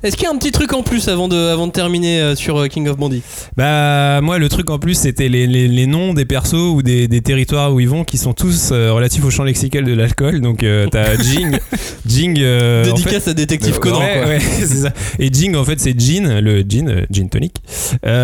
Est-ce 0.01 0.15
qu'il 0.15 0.23
y 0.23 0.27
a 0.27 0.31
un 0.31 0.37
petit 0.37 0.51
truc 0.51 0.71
en 0.73 0.81
plus 0.81 1.09
avant 1.09 1.27
de, 1.27 1.35
avant 1.35 1.67
de 1.67 1.71
terminer 1.73 2.21
euh, 2.21 2.35
sur 2.35 2.57
euh, 2.57 2.67
King 2.67 2.87
of 2.87 2.97
Bandit 2.97 3.21
Bah, 3.57 4.21
moi, 4.21 4.37
le 4.37 4.47
truc 4.47 4.69
en 4.69 4.79
plus, 4.79 4.93
c'était 4.93 5.27
les, 5.27 5.45
les, 5.45 5.67
les 5.67 5.87
noms 5.87 6.13
des 6.13 6.23
persos 6.25 6.53
ou 6.53 6.81
des, 6.81 7.07
des 7.09 7.21
territoires 7.21 7.73
où 7.73 7.79
ils 7.81 7.89
vont 7.89 8.05
qui 8.05 8.17
sont 8.17 8.33
tous 8.33 8.69
euh, 8.71 8.93
relatifs 8.93 9.25
au 9.25 9.29
champ 9.29 9.43
lexical 9.43 9.83
de 9.83 9.93
l'alcool. 9.93 10.39
Donc, 10.39 10.63
euh, 10.63 10.87
t'as 10.89 11.17
Jing. 11.21 11.57
Jing. 12.05 12.37
euh, 12.39 12.83
en 12.83 12.93
Dédicace 12.93 13.27
à 13.27 13.33
Détective 13.33 13.73
Ouais, 13.73 13.79
Conan, 13.79 13.99
ouais, 13.99 14.39
c'est 14.59 14.65
ça. 14.67 14.93
Et 15.19 15.31
Jing, 15.33 15.55
en 15.55 15.65
fait, 15.65 15.79
c'est 15.81 15.99
Jean, 15.99 16.39
le 16.41 16.59
euh, 16.61 17.05
Gin 17.11 17.29
Tonic. 17.29 17.55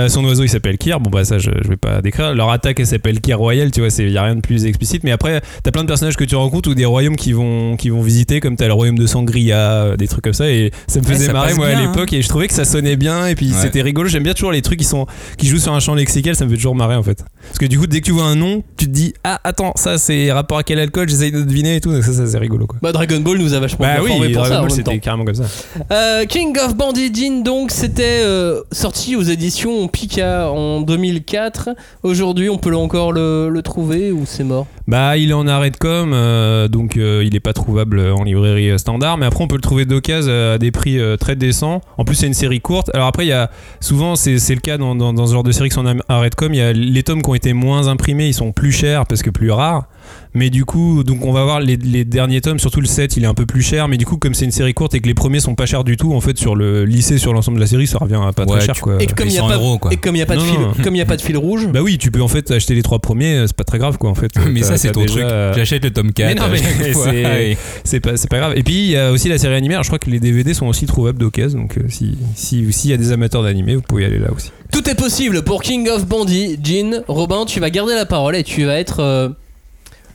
Son 0.07 0.23
oiseau, 0.23 0.43
il 0.43 0.49
s'appelle 0.49 0.77
Kier. 0.77 0.95
Bon, 1.01 1.09
bah, 1.09 1.25
ça, 1.25 1.39
je, 1.39 1.51
je 1.61 1.67
vais 1.67 1.77
pas 1.77 2.01
décrire. 2.01 2.33
Leur 2.33 2.51
attaque, 2.51 2.79
elle 2.79 2.87
s'appelle 2.87 3.19
Kier 3.19 3.33
Royal, 3.33 3.71
tu 3.71 3.81
vois, 3.81 3.89
il 3.99 4.11
y 4.11 4.17
a 4.17 4.23
rien 4.23 4.35
de 4.35 4.41
plus 4.41 4.65
explicite. 4.65 5.03
Mais 5.03 5.11
après, 5.11 5.41
t'as 5.63 5.71
plein 5.71 5.83
de 5.83 5.87
personnages 5.89 6.15
que 6.15 6.23
tu 6.23 6.35
rencontres 6.35 6.69
ou 6.69 6.73
des 6.75 6.85
royaumes 6.85 7.17
qui 7.17 7.33
vont, 7.33 7.75
qui 7.75 7.89
vont 7.89 8.01
visiter, 8.01 8.39
comme 8.39 8.55
t'as 8.55 8.67
le 8.67 8.73
royaume 8.73 8.97
de 8.97 9.07
Sangria, 9.07 9.97
des 9.97 10.07
trucs 10.07 10.23
comme 10.23 10.33
ça. 10.33 10.49
Et 10.49 10.71
ça 10.87 11.01
me 11.01 11.05
Ouais, 11.05 11.13
faisait 11.13 11.25
ça 11.27 11.33
marrer, 11.33 11.53
moi, 11.53 11.64
à 11.65 11.75
bien, 11.75 11.79
hein. 11.79 11.91
l'époque. 11.91 12.13
Et 12.13 12.21
je 12.21 12.27
trouvais 12.29 12.47
que 12.47 12.53
ça 12.53 12.65
sonnait 12.65 12.95
bien. 12.95 13.27
Et 13.27 13.35
puis, 13.35 13.51
Ouais. 13.51 13.57
c'était 13.61 13.81
rigolo. 13.81 14.07
J'aime 14.09 14.23
bien 14.23 14.33
toujours 14.33 14.51
les 14.51 14.61
trucs 14.61 14.79
qui, 14.79 14.85
sont, 14.85 15.05
qui 15.37 15.47
jouent 15.47 15.59
sur 15.59 15.73
un 15.73 15.79
champ 15.79 15.93
lexical. 15.95 16.35
Ça 16.35 16.45
me 16.45 16.49
fait 16.49 16.55
toujours 16.57 16.75
marrer, 16.75 16.95
en 16.95 17.03
fait. 17.03 17.23
Parce 17.47 17.59
que 17.59 17.65
du 17.65 17.77
coup, 17.79 17.87
dès 17.87 17.99
que 18.01 18.05
tu 18.05 18.11
vois 18.11 18.23
un 18.25 18.35
nom, 18.35 18.63
tu 18.77 18.85
te 18.85 18.91
dis, 18.91 19.13
ah, 19.23 19.39
attends, 19.43 19.73
ça, 19.75 19.97
c'est 19.97 20.31
rapport 20.31 20.57
à 20.57 20.63
quel 20.63 20.79
alcool 20.79 21.07
J'essaye 21.09 21.31
de 21.31 21.41
deviner 21.43 21.75
et 21.77 21.81
tout. 21.81 21.91
Donc, 21.91 22.03
ça, 22.03 22.13
ça 22.13 22.25
c'est 22.27 22.37
rigolo, 22.37 22.65
quoi. 22.67 22.77
Bah 22.81 22.91
Dragon 22.91 23.19
Ball 23.19 23.37
nous 23.37 23.53
a 23.53 23.59
vachement 23.59 23.85
Bah 23.85 23.93
bien 23.95 24.03
oui, 24.03 24.09
formés 24.09 24.29
pour 24.29 24.41
Dragon 24.43 24.49
ça 24.49 24.57
en 24.59 24.61
Ball, 24.61 24.69
même 24.69 24.77
c'était 24.77 24.91
temps. 24.91 24.99
carrément 24.99 25.25
comme 25.25 25.35
ça. 25.35 25.43
Euh, 25.91 26.25
King 26.25 26.57
of 26.59 26.75
Bandit 26.75 27.11
Jin 27.13 27.41
donc 27.43 27.71
c'était 27.71 28.21
euh, 28.23 28.61
sorti 28.71 29.15
aux 29.15 29.21
éditions 29.21 29.87
Pika 29.87 30.49
en 30.51 30.81
2004. 30.81 31.69
Aujourd'hui 32.03 32.49
on 32.49 32.57
peut 32.57 32.75
encore 32.75 33.11
le, 33.11 33.49
le 33.49 33.61
trouver 33.61 34.11
ou 34.11 34.23
c'est 34.25 34.43
mort? 34.43 34.67
Bah, 34.87 35.17
il 35.17 35.31
est 35.31 35.33
en 35.33 35.47
arrêt 35.47 35.71
de 35.71 35.77
com, 35.77 36.11
euh, 36.13 36.67
donc 36.67 36.95
euh, 36.95 37.23
il 37.25 37.35
est 37.35 37.39
pas 37.39 37.53
trouvable 37.53 37.99
en 37.99 38.23
librairie 38.23 38.69
euh, 38.69 38.77
standard. 38.77 39.17
Mais 39.17 39.25
après, 39.25 39.43
on 39.43 39.47
peut 39.47 39.55
le 39.55 39.61
trouver 39.61 39.85
d'occasion 39.85 40.31
à 40.31 40.57
des 40.59 40.71
prix 40.71 40.99
très 41.19 41.35
décents. 41.35 41.81
En 41.97 42.05
plus, 42.05 42.15
c'est 42.15 42.27
une 42.27 42.33
série 42.33 42.61
courte. 42.61 42.91
Alors 42.93 43.07
après, 43.07 43.25
il 43.25 43.29
y 43.29 43.33
a 43.33 43.49
souvent, 43.79 44.15
c'est 44.15 44.35
le 44.35 44.59
cas 44.59 44.77
dans, 44.77 44.95
dans, 44.95 45.25
ce 45.25 45.33
genre 45.33 45.43
de 45.43 45.51
série 45.51 45.69
qui 45.69 45.75
sont 45.75 45.85
en 45.85 45.97
arrêt 46.07 46.29
com. 46.35 46.53
Il 46.53 46.57
y 46.57 46.61
a 46.61 46.71
les 46.71 47.03
tomes 47.03 47.21
qui 47.21 47.29
ont 47.29 47.35
été 47.35 47.53
moins 47.53 47.87
imprimés, 47.87 48.27
ils 48.27 48.33
sont 48.33 48.51
plus 48.51 48.71
chers 48.71 49.05
parce 49.07 49.23
que 49.23 49.31
plus 49.31 49.51
rares. 49.51 49.87
Mais 50.33 50.49
du 50.49 50.65
coup, 50.65 51.03
donc 51.03 51.23
on 51.25 51.31
va 51.31 51.43
voir 51.43 51.59
les, 51.61 51.77
les 51.77 52.03
derniers 52.05 52.41
tomes, 52.41 52.59
surtout 52.59 52.81
le 52.81 52.87
7, 52.87 53.15
il 53.17 53.23
est 53.23 53.27
un 53.27 53.33
peu 53.33 53.45
plus 53.45 53.61
cher. 53.61 53.87
Mais 53.87 53.97
du 53.97 54.05
coup, 54.05 54.17
comme 54.17 54.33
c'est 54.33 54.45
une 54.45 54.51
série 54.51 54.73
courte 54.73 54.93
et 54.95 54.99
que 54.99 55.07
les 55.07 55.13
premiers 55.13 55.39
sont 55.39 55.55
pas 55.55 55.65
chers 55.65 55.83
du 55.83 55.97
tout, 55.97 56.13
en 56.13 56.21
fait, 56.21 56.37
sur 56.37 56.55
le 56.55 56.83
lycée, 56.85 57.17
sur 57.17 57.33
l'ensemble 57.33 57.57
de 57.57 57.61
la 57.61 57.67
série, 57.67 57.87
ça 57.87 57.97
revient 57.99 58.19
à 58.25 58.33
pas 58.33 58.43
Ouais, 58.43 58.57
très 58.57 58.65
cher 58.65 58.75
tu- 58.75 58.81
quoi. 58.81 59.01
Et 59.01 59.07
comme 59.07 59.27
il 59.27 59.33
y 59.33 59.37
a 59.37 59.41
100 59.41 59.47
pas 59.47 59.55
euros, 59.55 59.77
quoi. 59.77 59.93
et 59.93 59.97
comme 59.97 60.15
il 60.15 60.19
y 60.19 60.21
a 60.21 60.25
pas 60.25 60.35
de 60.35 60.39
Non, 60.41 60.45
fil 60.45 60.59
non. 60.59 60.73
comme 60.83 60.95
il 60.95 60.99
y 60.99 61.01
a 61.01 61.05
pas 61.05 61.17
de 61.17 61.21
fil 61.21 61.37
rouge. 61.37 61.67
Bah 61.73 61.81
oui, 61.81 61.97
tu 61.97 62.11
peux 62.11 62.21
en 62.21 62.27
fait 62.27 62.51
acheter 62.51 62.75
les 62.75 62.81
trois 62.83 62.99
premiers, 62.99 63.35
euh, 63.35 63.47
c'est 63.47 63.55
pas 63.55 63.63
très 63.63 63.77
grave 63.79 63.97
quoi 63.97 64.09
en 64.09 64.15
fait. 64.15 64.31
Mais 64.51 64.61
ça, 64.63 64.77
c'est 64.77 64.91
ton 64.91 65.01
déjà, 65.01 65.13
truc. 65.13 65.23
euh, 65.25 65.53
J'achète 65.55 65.83
le 65.83 65.91
tome 65.91 66.11
4. 66.13 66.41
Mais 66.51 67.55
c'est- 67.83 67.99
pas, 67.99 68.17
c'est 68.17 68.29
pas 68.29 68.37
grave. 68.39 68.53
Et 68.55 68.63
puis 68.63 68.73
il 68.85 68.91
y 68.91 68.97
a 68.97 69.11
aussi 69.11 69.29
la 69.29 69.37
série 69.37 69.55
animée. 69.55 69.73
Alors, 69.75 69.83
je 69.83 69.89
crois 69.89 69.99
que 69.99 70.09
les 70.09 70.19
DVD 70.19 70.53
sont 70.53 70.67
aussi 70.67 70.85
trouvables 70.85 71.19
d'occasion. 71.19 71.59
Donc 71.61 71.77
euh, 71.77 71.81
si 71.89 72.17
si 72.35 72.71
s'il 72.73 72.91
y 72.91 72.93
a 72.93 72.97
des 72.97 73.11
amateurs 73.11 73.43
d'animé, 73.43 73.75
vous 73.75 73.81
pouvez 73.81 74.03
y 74.03 74.05
aller 74.05 74.19
là 74.19 74.31
aussi. 74.35 74.51
Tout 74.71 74.89
est 74.89 74.95
possible 74.95 75.41
pour 75.43 75.61
King 75.61 75.87
of 75.89 76.05
Bandit. 76.05 76.57
Jin, 76.61 77.03
Robin, 77.07 77.45
tu 77.45 77.59
vas 77.59 77.69
garder 77.69 77.93
la 77.95 78.05
parole 78.05 78.35
et 78.35 78.43
tu 78.43 78.65
vas 78.65 78.77
être 78.79 78.99
euh, 78.99 79.29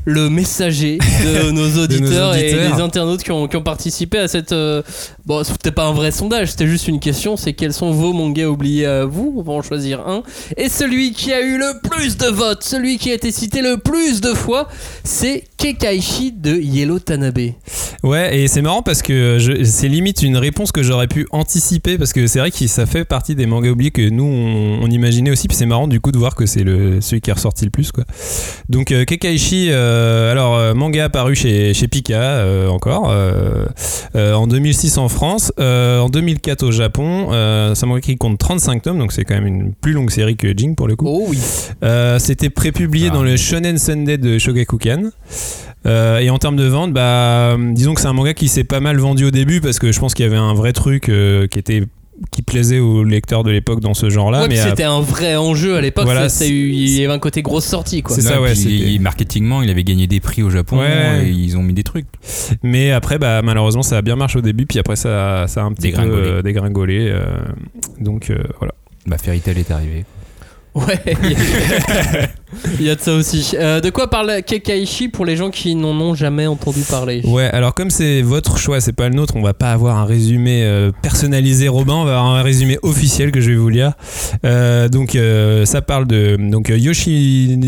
le 0.05 0.31
messager 0.31 0.99
de 1.25 1.51
nos 1.51 1.83
auditeurs, 1.83 2.35
et 2.35 2.53
auditeurs. 2.53 2.77
des 2.77 2.83
internautes 2.83 3.23
qui 3.23 3.31
ont, 3.33 3.49
qui 3.49 3.57
ont 3.57 3.63
participé 3.63 4.19
à 4.19 4.29
cette. 4.29 4.53
euh, 4.53 4.83
Bon, 5.27 5.45
c'était 5.45 5.71
pas 5.71 5.85
un 5.87 5.93
vrai 5.93 6.11
sondage, 6.11 6.51
c'était 6.51 6.67
juste 6.67 6.89
une 6.89 6.99
question 6.99 7.37
c'est 7.37 7.53
quels 7.53 7.73
sont 7.73 7.93
vos 7.93 8.13
mangas 8.13 8.47
oubliés 8.47 8.87
à 8.87 9.05
vous? 9.05 9.35
On 9.37 9.43
va 9.43 9.53
en 9.53 9.63
choisir 9.63 10.01
un. 10.09 10.23
Et 10.57 10.69
celui 10.69 11.13
qui 11.13 11.33
a 11.33 11.41
eu 11.41 11.57
le 11.59 11.81
plus 11.89 12.17
de 12.17 12.27
votes, 12.27 12.65
celui 12.65 12.99
qui 12.99 13.11
a 13.11 13.15
été 13.15 13.31
cité 13.31 13.63
le 13.63 13.77
plus 13.77 14.21
de 14.21 14.33
fois, 14.35 14.69
c'est 15.05 15.45
Kekaishi 15.59 16.33
de 16.33 16.57
Yellow 16.57 16.99
Tanabe. 16.99 17.39
Ouais, 18.03 18.41
et 18.41 18.49
c'est 18.49 18.63
marrant 18.63 18.83
parce 18.83 19.03
que 19.03 19.39
c'est 19.65 19.89
limite 19.89 20.23
une 20.23 20.37
réponse 20.39 20.73
que 20.73 20.83
j'aurais 20.83 21.07
pu 21.07 21.27
anticiper 21.31 21.99
parce 21.99 22.13
que 22.13 22.27
c'est 22.27 22.39
vrai 22.39 22.51
que 22.51 22.67
ça 22.67 22.87
fait 22.87 23.05
partie 23.05 23.35
des 23.35 23.47
mangas 23.47 23.71
oubliés 23.71 23.91
que 23.91 24.09
nous 24.09 24.25
on, 24.25 24.81
on 24.83 24.91
imaginait 24.91 25.31
aussi. 25.31 25.47
Puis 25.49 25.57
c'est 25.57 25.67
marrant 25.67 25.87
du 25.87 26.01
coup 26.01 26.11
de 26.11 26.19
voir 26.19 26.35
que 26.35 26.47
c'est 26.47 26.65
le 26.65 27.01
celui 27.01 27.21
qui 27.21 27.31
est 27.31 27.35
ressorti 27.35 27.65
le 27.67 27.71
plus 27.71 27.93
quoi. 27.93 28.05
Donc 28.69 28.91
euh, 28.91 29.05
Kekaishi, 29.05 29.69
euh, 29.71 29.90
alors 30.31 30.57
euh, 30.57 30.75
manga 30.75 31.05
apparu 31.05 31.35
chez 31.35 31.75
chez 31.75 31.89
Pika 31.89 32.21
euh, 32.21 32.69
encore 32.69 33.11
euh, 33.11 33.67
euh, 34.15 34.35
en 34.35 34.47
2006 34.47 34.99
en 34.99 35.09
France, 35.09 35.53
euh, 35.61 36.01
en 36.01 36.09
2004 36.09 36.63
au 36.63 36.71
Japon. 36.73 37.29
Euh, 37.33 37.75
c'est 37.75 37.85
un 37.85 37.89
manga 37.89 38.01
qui 38.01 38.17
compte 38.17 38.39
35 38.39 38.83
tomes, 38.83 38.99
donc 38.99 39.13
c'est 39.13 39.25
quand 39.25 39.35
même 39.35 39.47
une 39.47 39.73
plus 39.75 39.93
longue 39.93 40.11
série 40.11 40.37
que 40.37 40.49
Jing 40.57 40.75
pour 40.75 40.89
le 40.89 40.97
coup. 40.97 41.07
Oh 41.09 41.25
oui. 41.29 41.39
Euh, 41.85 42.19
C'était 42.19 42.51
prépublié 42.51 43.09
Ah. 43.11 43.15
dans 43.15 43.23
le 43.23 43.37
Shonen 43.37 43.79
Sunday 43.79 44.19
de 44.19 44.39
Shogakukan. 44.39 45.11
Euh, 45.87 46.19
et 46.19 46.29
en 46.29 46.37
termes 46.39 46.57
de 46.57 46.65
vente, 46.67 46.93
bah, 46.93 47.57
disons 47.59 47.95
que 47.95 48.01
c'est 48.03 48.07
un 48.09 48.13
manga 48.13 48.35
qui 48.35 48.49
s'est 48.49 48.65
pas 48.65 48.81
mal 48.81 48.99
vendu 48.99 49.25
au 49.25 49.31
début 49.31 49.61
parce 49.63 49.79
que 49.79 49.93
je 49.93 49.99
pense 49.99 50.13
qu'il 50.15 50.25
y 50.25 50.29
avait 50.29 50.37
un 50.37 50.53
vrai 50.55 50.73
truc 50.73 51.09
euh, 51.09 51.47
qui 51.47 51.59
était 51.59 51.85
qui 52.31 52.43
plaisait 52.43 52.79
aux 52.81 53.03
lecteurs 53.03 53.45
de 53.45 53.51
l'époque 53.51 53.81
dans 53.81 53.95
ce 53.95 54.11
genre-là. 54.11 54.43
Ouais, 54.43 54.49
puis 54.49 54.57
mais 54.59 54.63
euh, 54.63 54.69
c'était 54.71 54.83
un 54.85 55.01
vrai 55.01 55.37
enjeu 55.37 55.77
à 55.77 55.81
l'époque. 55.81 56.05
Voilà, 56.05 56.29
ça- 56.29 56.45
ça 56.45 56.51
eu- 56.51 56.69
il 56.71 56.89
y 56.91 57.05
avait 57.05 57.13
un 57.15 57.19
côté 57.19 57.41
grosse 57.43 57.65
sortie 57.65 58.03
quoi. 58.03 58.15
C'est 58.15 58.23
ça, 58.23 58.41
ouais, 58.41 58.53
puis 58.53 58.99
marketingement, 58.99 59.63
il 59.63 59.71
avait 59.71 59.85
gagné 59.85 60.07
des 60.07 60.21
prix 60.21 60.43
au 60.43 60.51
Japon 60.51 60.79
Ouais. 60.81 61.27
et 61.27 61.31
ils 61.31 61.57
ont 61.57 61.63
mis 61.63 61.73
des 61.73 61.83
trucs. 61.85 62.07
mais 62.63 62.91
après, 62.91 63.19
bah, 63.19 63.41
malheureusement, 63.43 63.83
ça 63.83 63.97
a 63.99 64.03
bien 64.03 64.17
marché 64.17 64.39
au 64.39 64.43
début, 64.43 64.67
puis 64.67 64.79
après, 64.79 64.97
ça, 64.97 65.47
ça 65.49 65.63
a 65.63 65.65
un 65.65 65.73
petit 65.73 65.83
Dégringolé. 65.89 66.23
peu 66.23 66.29
euh, 66.29 66.43
dégringolé. 66.43 67.09
euh, 67.11 67.25
donc 68.01 68.31
euh, 68.31 68.39
voilà. 68.59 68.75
Bah, 69.07 69.17
Fairy 69.19 69.41
Tail 69.41 69.59
est 69.59 69.71
arrivé. 69.71 70.05
Ouais. 70.75 71.01
Il 72.79 72.87
y 72.87 72.91
a 72.91 72.95
de 72.95 73.01
ça 73.01 73.15
aussi. 73.15 73.55
Euh, 73.55 73.81
de 73.81 73.91
quoi 73.91 74.11
parle 74.11 74.43
Kekaishi 74.43 75.09
pour 75.09 75.25
les 75.25 75.37
gens 75.37 75.51
qui 75.51 75.75
n'en 75.75 75.99
ont 76.01 76.15
jamais 76.15 76.47
entendu 76.47 76.81
parler? 76.81 77.23
Ouais, 77.25 77.45
alors 77.45 77.75
comme 77.75 77.91
c'est 77.91 78.23
votre 78.23 78.59
choix, 78.59 78.81
c'est 78.81 78.93
pas 78.93 79.09
le 79.09 79.15
nôtre, 79.15 79.37
on 79.37 79.43
va 79.43 79.55
pas 79.55 79.71
avoir 79.71 79.99
un 79.99 80.05
résumé 80.05 80.65
euh, 80.65 80.91
personnalisé 81.03 81.69
Robin, 81.69 81.95
on 81.95 82.05
va 82.05 82.19
avoir 82.19 82.35
un 82.35 82.43
résumé 82.43 82.79
officiel 82.83 83.31
que 83.31 83.41
je 83.41 83.51
vais 83.51 83.57
vous 83.57 83.69
lire. 83.69 83.93
Euh, 84.45 84.89
donc 84.89 85.17
ça 85.65 85.83
parle 85.83 86.07
de 86.07 86.37
donc 86.39 86.69
Yoshi 86.69 87.59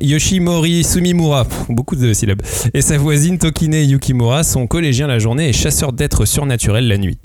Yoshimori 0.00 0.84
Sumimura, 0.84 1.46
beaucoup 1.68 1.96
de 1.96 2.12
syllabes, 2.12 2.42
et 2.74 2.82
sa 2.82 2.98
voisine 2.98 3.38
Tokine 3.38 3.74
Yukimura 3.74 4.42
sont 4.42 4.66
collégiens 4.66 5.06
la 5.06 5.18
journée 5.18 5.48
et 5.48 5.52
chasseurs 5.52 5.92
d'êtres 5.92 6.24
surnaturels 6.24 6.88
la 6.88 6.98
nuit. 6.98 7.18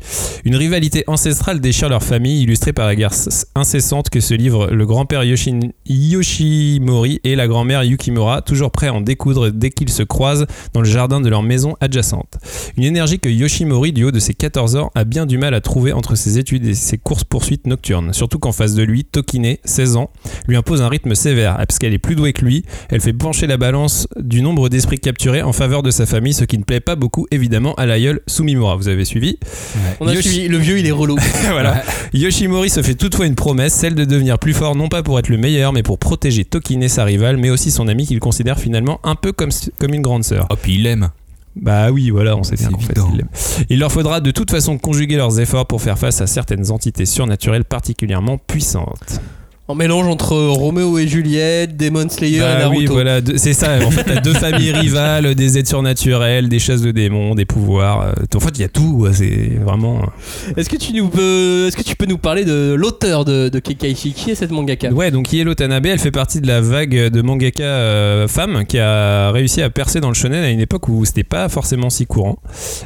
Une 0.46 0.56
rivalité 0.56 1.04
ancestrale 1.08 1.60
déchire 1.60 1.90
leur 1.90 2.04
famille, 2.04 2.44
illustrée 2.44 2.74
par 2.74 2.88
la 2.88 2.96
guerre 2.96 3.14
incessante 3.56 4.10
que 4.10 4.20
se 4.20 4.34
livrent 4.34 4.68
le 4.68 4.86
grand-père 4.86 5.24
Yoshimori 5.24 7.01
et 7.06 7.36
la 7.36 7.48
grand-mère 7.48 7.84
Yukimura, 7.84 8.42
toujours 8.42 8.72
prêts 8.72 8.88
à 8.88 8.94
en 8.94 9.02
découdre 9.02 9.52
dès 9.52 9.70
qu'ils 9.70 9.90
se 9.90 10.04
croisent 10.04 10.46
dans 10.74 10.82
le 10.82 10.88
jardin 10.88 11.22
de 11.22 11.30
leur 11.30 11.44
maison 11.44 11.76
adjacente. 11.82 12.38
Une 12.78 12.84
énergie 12.84 13.20
que 13.20 13.30
Yoshimori, 13.30 13.92
du 13.94 14.04
haut 14.04 14.12
de 14.12 14.20
ses 14.20 14.34
14 14.34 14.76
ans, 14.76 14.92
a 14.96 15.04
bien 15.04 15.26
du 15.26 15.38
mal 15.38 15.54
à 15.54 15.62
trouver 15.62 15.94
entre 15.94 16.16
ses 16.16 16.38
études 16.38 16.66
et 16.66 16.74
ses 16.74 16.98
courses-poursuites 16.98 17.68
nocturnes. 17.68 18.14
Surtout 18.14 18.40
qu'en 18.40 18.52
face 18.52 18.76
de 18.76 18.84
lui, 18.84 19.04
Tokine, 19.06 19.56
16 19.66 19.96
ans, 19.98 20.10
lui 20.48 20.56
impose 20.56 20.82
un 20.82 20.90
rythme 20.90 21.16
sévère, 21.16 21.56
parce 21.58 21.80
qu'elle 21.80 21.94
est 21.94 21.98
plus 22.00 22.16
douée 22.16 22.34
que 22.34 22.46
lui. 22.46 22.64
Elle 22.90 23.02
fait 23.02 23.14
pencher 23.14 23.48
la 23.48 23.58
balance 23.58 24.08
du 24.20 24.42
nombre 24.42 24.70
d'esprits 24.70 25.00
capturés 25.00 25.42
en 25.42 25.54
faveur 25.54 25.84
de 25.84 25.92
sa 25.92 26.06
famille, 26.06 26.34
ce 26.34 26.44
qui 26.46 26.58
ne 26.58 26.64
plaît 26.64 26.80
pas 26.80 26.96
beaucoup, 26.96 27.28
évidemment, 27.32 27.74
à 27.76 27.86
l'aïeul 27.86 28.22
Sumimura. 28.28 28.76
Vous 28.76 28.88
avez 28.88 29.06
suivi 29.06 29.38
On 30.00 30.08
a 30.08 30.14
Yoshi- 30.14 30.30
suivi. 30.30 30.48
Le 30.48 30.58
vieux, 30.58 30.80
il 30.80 30.88
est 30.88 30.92
relou. 30.92 31.18
voilà. 31.52 31.84
Yoshimori 32.14 32.70
se 32.70 32.82
fait 32.82 32.96
toutefois 32.96 33.26
une 33.26 33.36
promesse, 33.36 33.74
celle 33.74 33.96
de 33.96 34.06
devenir 34.06 34.38
plus 34.40 34.54
fort 34.54 34.76
non 34.76 34.90
pas 34.90 35.04
pour 35.04 35.18
être 35.20 35.30
le 35.30 35.38
meilleur, 35.38 35.74
mais 35.74 35.84
pour 35.84 35.98
protéger 35.98 36.46
Tokine, 36.46 36.84
sa 36.92 37.04
rivale, 37.04 37.38
mais 37.38 37.50
aussi 37.50 37.72
son 37.72 37.88
ami 37.88 38.06
qu'il 38.06 38.20
considère 38.20 38.60
finalement 38.60 39.00
un 39.04 39.16
peu 39.16 39.32
comme, 39.32 39.50
comme 39.80 39.94
une 39.94 40.02
grande 40.02 40.24
sœur. 40.24 40.48
Oh, 40.50 40.56
puis 40.62 40.76
il 40.76 40.84
l'aime. 40.84 41.10
Bah 41.56 41.92
oui, 41.92 42.10
voilà, 42.12 42.38
on 42.38 42.44
sait 42.44 42.56
bien 42.56 42.70
qu'en 42.70 42.80
fait. 42.80 42.98
Il 43.70 43.80
leur 43.80 43.92
faudra 43.92 44.22
de 44.22 44.32
toute 44.32 44.52
façon 44.52 44.78
conjuguer 44.78 45.18
leurs 45.18 45.40
efforts 45.40 45.68
pour 45.68 45.82
faire 45.82 45.98
face 45.98 46.22
à 46.22 46.28
certaines 46.28 46.72
entités 46.72 47.06
surnaturelles 47.06 47.66
particulièrement 47.66 48.38
puissantes. 48.38 49.20
En 49.72 49.76
mélange 49.76 50.06
entre 50.08 50.36
Roméo 50.36 50.98
et 50.98 51.08
Juliette, 51.08 51.78
Demon 51.78 52.10
Slayer 52.10 52.38
et 52.38 52.42
Bah 52.42 52.60
Naruto. 52.60 52.80
oui, 52.82 52.86
voilà, 52.88 53.22
c'est 53.38 53.54
ça. 53.54 53.78
En 53.86 53.90
fait, 53.90 54.04
t'as 54.04 54.20
deux 54.20 54.34
familles 54.34 54.74
rivales, 54.74 55.34
des 55.36 55.58
aides 55.58 55.68
surnaturelles, 55.68 56.50
des 56.50 56.60
chasses 56.60 56.82
de 56.82 56.92
démons, 56.92 57.36
des 57.36 57.46
pouvoirs. 57.46 58.02
euh, 58.02 58.12
En 58.36 58.40
fait, 58.42 58.50
il 58.56 58.62
y 58.62 58.66
a 58.66 58.68
tout. 58.68 59.08
C'est 59.14 59.52
vraiment. 59.64 60.02
Est-ce 60.58 60.70
que 60.70 60.76
tu 60.76 60.92
nous 60.92 61.08
peux, 61.08 61.68
est-ce 61.68 61.78
que 61.78 61.84
tu 61.84 61.96
peux 61.96 62.06
nous 62.06 62.18
parler 62.18 62.44
de 62.44 62.74
l'auteur 62.74 63.24
de, 63.24 63.48
de 63.48 63.60
Kekaishi 63.60 64.12
Qui 64.12 64.32
est 64.32 64.36
cette 64.36 64.52
mangaka? 64.52 64.90
Ouais, 64.92 65.10
donc 65.10 65.32
Hielo 65.32 65.54
Tanabe, 65.56 65.86
elle 65.86 66.00
fait 66.00 66.12
partie 66.12 66.42
de 66.42 66.48
la 66.48 66.60
vague 66.60 67.08
de 67.10 67.22
mangaka 67.22 67.64
euh, 67.64 68.28
femmes 68.28 68.66
qui 68.68 68.78
a 68.78 69.32
réussi 69.32 69.62
à 69.62 69.70
percer 69.70 70.02
dans 70.02 70.10
le 70.10 70.16
shonen 70.16 70.44
à 70.44 70.50
une 70.50 70.60
époque 70.60 70.90
où 70.90 71.06
c'était 71.06 71.24
pas 71.24 71.48
forcément 71.48 71.90
si 71.90 72.06
courant. 72.06 72.40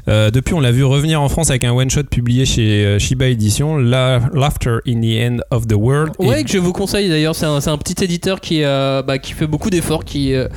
Euh, 0.07 0.29
depuis, 0.29 0.53
on 0.53 0.59
l'a 0.59 0.71
vu 0.71 0.83
revenir 0.83 1.19
en 1.19 1.29
France 1.29 1.49
avec 1.49 1.63
un 1.63 1.71
one-shot 1.71 2.03
publié 2.03 2.45
chez 2.45 2.85
euh, 2.85 2.99
Shiba 2.99 3.25
Edition, 3.27 3.77
La- 3.77 4.21
Laughter 4.35 4.77
in 4.87 5.01
the 5.01 5.31
End 5.31 5.37
of 5.49 5.65
the 5.65 5.73
World. 5.75 6.11
Et- 6.19 6.27
Ouais, 6.27 6.43
que 6.43 6.49
je 6.51 6.57
vous 6.59 6.73
conseille 6.75 7.09
d'ailleurs. 7.09 7.35
C'est 7.35 7.45
un, 7.45 7.77
petit 7.77 8.03
éditeur 8.03 8.41
qui, 8.41 8.63
euh, 8.63 9.01
bah, 9.01 9.15
fait 9.23 9.47
beaucoup 9.47 9.69
d'efforts, 9.69 10.03
qui, 10.03 10.33
euh, 10.33 10.47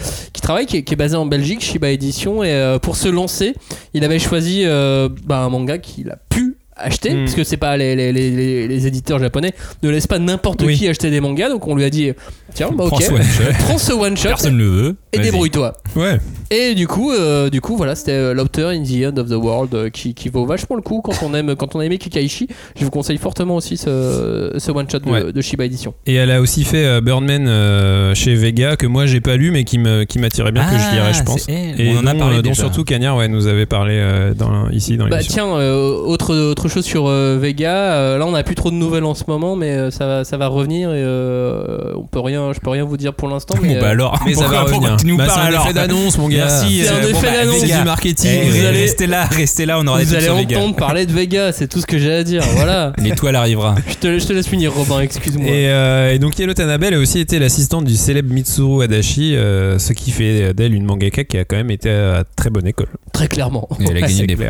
travaille, 0.42 0.66
qui 0.66 0.76
est, 0.76 0.96
basé 0.96 1.16
en 1.16 1.26
Belgique, 1.26 1.60
Shiba 1.60 1.90
Edition. 1.90 2.42
Et 2.42 2.52
euh, 2.52 2.78
pour 2.78 2.96
se 2.96 3.08
lancer, 3.08 3.54
il 3.94 4.04
avait 4.04 4.18
choisi 4.18 4.64
bah, 4.64 5.38
un 5.38 5.48
manga 5.48 5.78
qu'il 5.78 6.10
a 6.10 6.18
pu 6.28 6.47
acheter, 6.78 7.10
Mm. 7.14 7.24
parce 7.24 7.34
que 7.34 7.44
c'est 7.44 7.56
pas 7.56 7.76
les, 7.76 7.94
les, 7.96 8.12
les, 8.12 8.68
les 8.68 8.86
éditeurs 8.86 9.18
japonais 9.18 9.52
ne 9.82 9.90
laissent 9.90 10.06
pas 10.06 10.18
n'importe 10.18 10.62
Oui. 10.62 10.76
qui 10.76 10.88
acheter 10.88 11.10
des 11.10 11.20
mangas. 11.20 11.48
Donc 11.48 11.66
on 11.66 11.74
lui 11.74 11.84
a 11.84 11.90
dit 11.90 12.12
tiens, 12.54 12.70
bah, 12.72 12.84
ok, 12.84 12.90
Prends 12.90 13.00
ce 13.00 13.12
one 13.12 13.22
shot. 13.22 13.42
prends 13.60 13.78
ce 13.78 13.92
one 13.92 14.16
shot 14.16 14.28
Personne 14.28 14.54
ne 14.56 14.58
le 14.64 14.68
veut. 14.70 14.96
et 15.12 15.18
débrouille-toi. 15.18 15.74
Ouais. 15.96 16.18
Et 16.50 16.74
du 16.74 16.86
coup, 16.86 17.12
euh, 17.12 17.50
du 17.50 17.60
coup, 17.60 17.76
voilà, 17.76 17.94
c'était 17.94 18.12
euh, 18.12 18.32
l'auteur 18.32 18.70
in 18.70 18.82
the 18.82 19.04
end 19.12 19.18
of 19.18 19.28
the 19.28 19.34
world 19.34 19.74
euh, 19.74 19.90
qui, 19.90 20.14
qui 20.14 20.30
vaut 20.30 20.46
vachement 20.46 20.76
le 20.76 20.82
coup 20.82 21.02
quand 21.02 21.12
on 21.22 21.34
aime, 21.34 21.54
quand 21.56 21.74
on 21.76 21.80
a 21.80 21.84
aimé 21.84 21.98
Kikaishi. 21.98 22.48
Je 22.78 22.84
vous 22.84 22.90
conseille 22.90 23.18
fortement 23.18 23.56
aussi 23.56 23.76
ce, 23.76 24.52
ce 24.56 24.70
one 24.70 24.88
shot 24.88 25.00
de, 25.00 25.10
Ouais. 25.10 25.32
de 25.32 25.40
Shiba 25.42 25.64
Edition. 25.66 25.92
Et 26.06 26.14
elle 26.14 26.30
a 26.30 26.40
aussi 26.40 26.64
fait 26.64 26.84
euh, 26.86 27.00
Birdman 27.02 27.46
euh, 27.48 28.14
chez 28.14 28.34
Vega, 28.34 28.76
que 28.76 28.86
moi 28.86 29.04
j'ai 29.06 29.20
pas 29.20 29.36
lu, 29.36 29.50
mais 29.50 29.64
qui 29.64 29.78
me- 29.78 30.04
qui 30.04 30.18
m'attirait 30.18 30.52
bien, 30.52 30.64
que 30.64 30.70
je 30.78 30.94
lirais, 30.94 31.12
je 31.12 31.18
Ah, 31.20 31.24
pense. 31.24 31.46
Et 31.48 31.90
on 31.94 31.98
en 31.98 32.06
a 32.06 32.12
dont, 32.14 32.18
parlé 32.18 32.36
euh, 32.38 32.42
dont 32.42 32.50
déjà. 32.50 32.62
surtout 32.62 32.84
Cagnard 32.84 33.16
ouais, 33.16 33.28
nous 33.28 33.46
avait 33.46 33.66
parlé 33.66 33.94
euh, 33.96 34.32
dans, 34.34 34.70
ici 34.70 34.96
dans 34.96 35.08
Bah 35.08 35.18
tiens, 35.20 35.46
euh, 35.48 35.74
autre, 35.96 36.34
autre 36.68 36.74
chose 36.74 36.84
sur 36.84 37.08
euh, 37.08 37.38
Vega. 37.40 37.72
euh, 37.74 38.18
là, 38.18 38.26
on 38.26 38.32
n'a 38.32 38.42
plus 38.42 38.54
trop 38.54 38.70
de 38.70 38.76
nouvelles 38.76 39.04
en 39.04 39.14
ce 39.14 39.24
moment, 39.28 39.56
mais 39.56 39.70
euh, 39.72 39.90
ça, 39.90 40.06
va, 40.06 40.24
ça 40.24 40.36
va 40.36 40.46
revenir 40.48 40.90
et 40.90 41.02
euh, 41.02 41.92
on 41.96 42.04
peut 42.06 42.20
rien, 42.20 42.52
je 42.52 42.60
peux 42.60 42.70
rien 42.70 42.84
vous 42.84 42.96
dire 42.96 43.14
pour 43.14 43.28
l'instant. 43.28 43.54
Mais, 43.62 43.74
Bon, 43.74 43.80
bah 43.80 43.88
alors, 43.90 44.20
mais 44.26 44.34
ça 44.34 44.46
va 44.48 44.62
revenir. 44.62 44.96
tu 44.98 45.06
nous 45.06 45.16
Bah, 45.16 45.26
parles 45.26 45.38
c'est 45.40 45.44
un 45.46 45.48
alors 45.48 45.64
effet 45.64 45.74
d'annonce, 45.74 46.18
mon 46.18 46.28
gars. 46.28 46.46
Merci. 46.46 46.80
C'est 46.84 46.88
un 46.90 46.94
euh, 46.96 47.10
effet 47.10 47.26
bah, 47.26 47.32
d'annonce. 47.40 47.56
C'est 47.58 47.66
Vega. 47.66 47.78
du 47.78 47.84
marketing. 47.84 48.40
Eh, 48.44 48.48
Vous 48.50 48.64
allez- 48.66 48.78
Restez 48.82 49.06
là, 49.06 49.24
restez 49.26 49.66
là, 49.66 49.78
on 49.80 49.86
aura 49.86 49.98
des 49.98 50.04
vous 50.04 50.14
allez 50.14 50.24
sur 50.24 50.34
Vega. 50.36 50.58
entendre 50.58 50.76
parler 50.76 51.06
de 51.06 51.12
Vega, 51.12 51.52
c'est 51.52 51.66
tout 51.68 51.80
ce 51.80 51.86
que 51.86 51.98
j'ai 51.98 52.12
à 52.12 52.22
dire. 52.24 52.42
Voilà. 52.56 52.92
L'étoile 52.98 53.36
arrivera. 53.36 53.74
je, 53.88 53.94
te, 53.94 54.18
je 54.18 54.26
te 54.26 54.32
laisse 54.32 54.46
finir, 54.48 54.72
Robin. 54.74 55.00
Excuse-moi. 55.00 55.46
Et, 55.48 55.68
euh, 55.68 56.12
et 56.12 56.18
donc 56.18 56.38
Yellow 56.38 56.54
Tanabe 56.54 56.84
a 56.84 56.98
aussi 56.98 57.18
été 57.20 57.38
l'assistante 57.38 57.84
du 57.84 57.96
célèbre 57.96 58.32
Mitsuru 58.32 58.84
Adachi, 58.84 59.34
euh, 59.36 59.78
ce 59.78 59.92
qui 59.92 60.10
fait 60.10 60.52
d'elle 60.54 60.74
une 60.74 60.84
mangaka 60.84 61.24
qui 61.24 61.38
a 61.38 61.44
quand 61.44 61.56
même 61.56 61.70
été 61.70 61.90
à 61.90 62.24
très 62.36 62.50
bonne 62.50 62.66
école. 62.66 62.88
Très 63.12 63.28
clairement. 63.28 63.68
Et 63.80 63.84
elle 63.90 63.96
a 63.96 64.00
gagné 64.08 64.26
des 64.26 64.36
prix. 64.36 64.46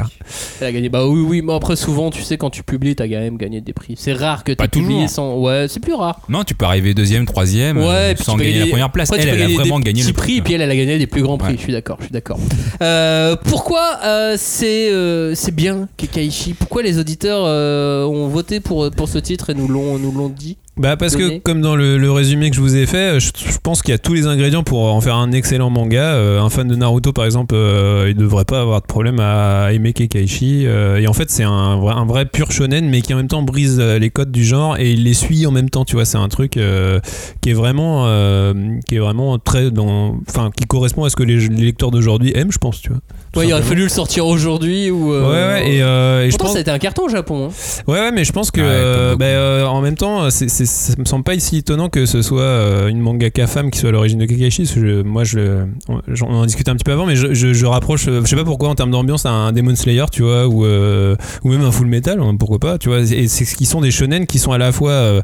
Elle 0.60 0.66
a 0.66 0.72
gagné. 0.72 0.88
Bah 0.88 1.06
oui, 1.06 1.20
oui, 1.26 1.42
mais 1.42 1.54
après, 1.54 1.76
souvent, 1.76 2.07
tu 2.10 2.22
sais, 2.22 2.36
quand 2.36 2.50
tu 2.50 2.62
publies, 2.62 2.96
t'as 2.96 3.06
quand 3.08 3.20
même 3.20 3.36
gagné 3.36 3.60
des 3.60 3.72
prix. 3.72 3.94
C'est 3.98 4.12
rare 4.12 4.44
que 4.44 4.52
tu 4.52 4.68
publies 4.68 5.08
sans. 5.08 5.38
Ouais, 5.38 5.66
c'est 5.68 5.80
plus 5.80 5.94
rare. 5.94 6.20
Non, 6.28 6.44
tu 6.44 6.54
peux 6.54 6.64
arriver 6.64 6.94
deuxième, 6.94 7.26
troisième, 7.26 7.78
Ouais, 7.78 7.84
euh, 7.84 8.14
sans 8.16 8.36
gagner 8.36 8.60
la 8.60 8.66
première 8.66 8.90
place. 8.90 9.10
Après, 9.10 9.22
Elle, 9.22 9.40
elle 9.40 9.42
a 9.42 9.54
vraiment 9.54 9.80
gagné 9.80 10.02
le 10.02 10.12
prix, 10.12 10.38
et 10.38 10.42
puis 10.42 10.54
elle, 10.54 10.62
elle 10.62 10.70
a 10.70 10.76
gagné 10.76 10.98
des 10.98 11.06
plus 11.06 11.22
grands 11.22 11.38
prix. 11.38 11.52
Ouais. 11.52 11.56
Je 11.56 11.62
suis 11.62 11.72
d'accord, 11.72 11.96
je 12.00 12.04
suis 12.04 12.12
d'accord. 12.12 12.38
Euh, 12.82 13.36
pourquoi 13.44 13.98
euh, 14.04 14.36
c'est 14.38 14.90
euh, 14.90 15.34
c'est 15.34 15.54
bien 15.54 15.88
Kekaishi 15.96 16.54
Pourquoi 16.54 16.82
les 16.82 16.98
auditeurs 16.98 17.44
ont 18.08 18.28
voté 18.28 18.60
pour, 18.60 18.90
pour 18.90 19.08
ce 19.08 19.18
titre 19.18 19.50
et 19.50 19.54
nous 19.54 19.68
l'ont 19.68 19.98
nous 19.98 20.12
l'ont 20.12 20.28
dit? 20.28 20.56
Bah 20.78 20.96
parce 20.96 21.16
Donné. 21.16 21.38
que 21.38 21.42
comme 21.42 21.60
dans 21.60 21.74
le, 21.74 21.98
le 21.98 22.12
résumé 22.12 22.50
que 22.50 22.56
je 22.56 22.60
vous 22.60 22.76
ai 22.76 22.86
fait, 22.86 23.18
je, 23.18 23.30
je 23.34 23.58
pense 23.62 23.82
qu'il 23.82 23.90
y 23.90 23.94
a 23.94 23.98
tous 23.98 24.14
les 24.14 24.26
ingrédients 24.26 24.62
pour 24.62 24.84
en 24.94 25.00
faire 25.00 25.16
un 25.16 25.32
excellent 25.32 25.70
manga. 25.70 26.00
Euh, 26.14 26.40
un 26.40 26.50
fan 26.50 26.68
de 26.68 26.76
Naruto 26.76 27.12
par 27.12 27.24
exemple, 27.24 27.54
euh, 27.56 28.06
il 28.08 28.14
devrait 28.14 28.44
pas 28.44 28.60
avoir 28.60 28.80
de 28.80 28.86
problème 28.86 29.18
à 29.20 29.72
aimer 29.72 29.92
Kekaishi. 29.92 30.66
Euh, 30.66 30.98
et 31.00 31.08
en 31.08 31.12
fait 31.12 31.30
c'est 31.30 31.42
un 31.42 31.76
vrai, 31.78 31.94
un 31.94 32.04
vrai 32.06 32.26
pur 32.26 32.52
shonen, 32.52 32.88
mais 32.88 33.00
qui 33.02 33.12
en 33.12 33.16
même 33.16 33.26
temps 33.28 33.42
brise 33.42 33.78
euh, 33.80 33.98
les 33.98 34.10
codes 34.10 34.30
du 34.30 34.44
genre 34.44 34.76
et 34.78 34.92
il 34.92 35.02
les 35.04 35.14
suit 35.14 35.46
en 35.46 35.50
même 35.50 35.68
temps. 35.68 35.84
Tu 35.84 35.96
vois, 35.96 36.04
c'est 36.04 36.18
un 36.18 36.28
truc 36.28 36.56
euh, 36.56 37.00
qui 37.40 37.50
est 37.50 37.54
vraiment, 37.54 38.04
euh, 38.06 38.54
qui 38.88 38.94
est 38.96 39.00
vraiment 39.00 39.38
très 39.38 39.70
dans, 39.72 40.16
enfin 40.28 40.50
qui 40.56 40.64
correspond 40.66 41.04
à 41.04 41.10
ce 41.10 41.16
que 41.16 41.24
les, 41.24 41.38
les 41.48 41.64
lecteurs 41.64 41.90
d'aujourd'hui 41.90 42.32
aiment, 42.36 42.52
je 42.52 42.58
pense. 42.58 42.80
Tu 42.80 42.90
vois. 42.90 42.98
Ouais, 43.36 43.46
il 43.48 43.52
aurait 43.52 43.62
fallu 43.62 43.82
le 43.82 43.88
sortir 43.88 44.26
aujourd'hui 44.26 44.90
ou. 44.90 45.12
euh, 45.12 45.22
Ouais, 45.28 45.62
ouais, 45.64 45.72
et, 45.74 45.82
euh, 45.82 46.22
et 46.24 46.30
je 46.30 46.30
Pourtant, 46.30 46.44
pense. 46.46 46.52
ça 46.52 46.58
a 46.58 46.62
été 46.62 46.70
un 46.70 46.78
carton 46.78 47.02
au 47.04 47.08
Japon. 47.08 47.48
hein. 47.50 47.82
Ouais, 47.86 47.98
ouais, 48.00 48.12
mais 48.12 48.24
je 48.24 48.32
pense 48.32 48.50
que 48.50 48.60
Ouais, 48.60 48.66
euh, 48.68 49.16
bah, 49.16 49.24
euh, 49.26 49.64
en 49.66 49.80
même 49.80 49.96
temps, 49.96 50.30
c'est- 50.30 50.48
ça 50.68 50.94
me 50.98 51.04
semble 51.04 51.24
pas 51.24 51.38
si 51.38 51.56
étonnant 51.56 51.88
que 51.88 52.06
ce 52.06 52.22
soit 52.22 52.42
euh, 52.42 52.88
une 52.88 53.00
mangaka 53.00 53.46
femme 53.46 53.70
qui 53.70 53.78
soit 53.78 53.88
à 53.88 53.92
l'origine 53.92 54.18
de 54.18 54.26
Kakashi. 54.26 54.68
moi, 55.04 55.22
on 55.88 56.34
en 56.34 56.46
discutait 56.46 56.70
un 56.70 56.76
petit 56.76 56.84
peu 56.84 56.92
avant, 56.92 57.06
mais 57.06 57.16
je, 57.16 57.34
je, 57.34 57.52
je 57.52 57.66
rapproche, 57.66 58.06
euh, 58.08 58.20
je 58.22 58.28
sais 58.28 58.36
pas 58.36 58.44
pourquoi 58.44 58.68
en 58.68 58.74
termes 58.74 58.90
d'ambiance, 58.90 59.26
un 59.26 59.52
Demon 59.52 59.74
Slayer, 59.74 60.04
tu 60.12 60.22
vois, 60.22 60.46
ou, 60.46 60.64
euh, 60.64 61.16
ou 61.44 61.48
même 61.50 61.62
un 61.62 61.72
Full 61.72 61.86
Metal, 61.86 62.20
hein, 62.20 62.36
pourquoi 62.38 62.58
pas, 62.58 62.78
tu 62.78 62.88
vois. 62.88 63.00
Et 63.00 63.28
c'est 63.28 63.44
ce 63.44 63.56
qui 63.56 63.66
sont 63.66 63.80
des 63.80 63.90
shonen 63.90 64.26
qui 64.26 64.38
sont 64.38 64.52
à 64.52 64.58
la 64.58 64.72
fois. 64.72 65.22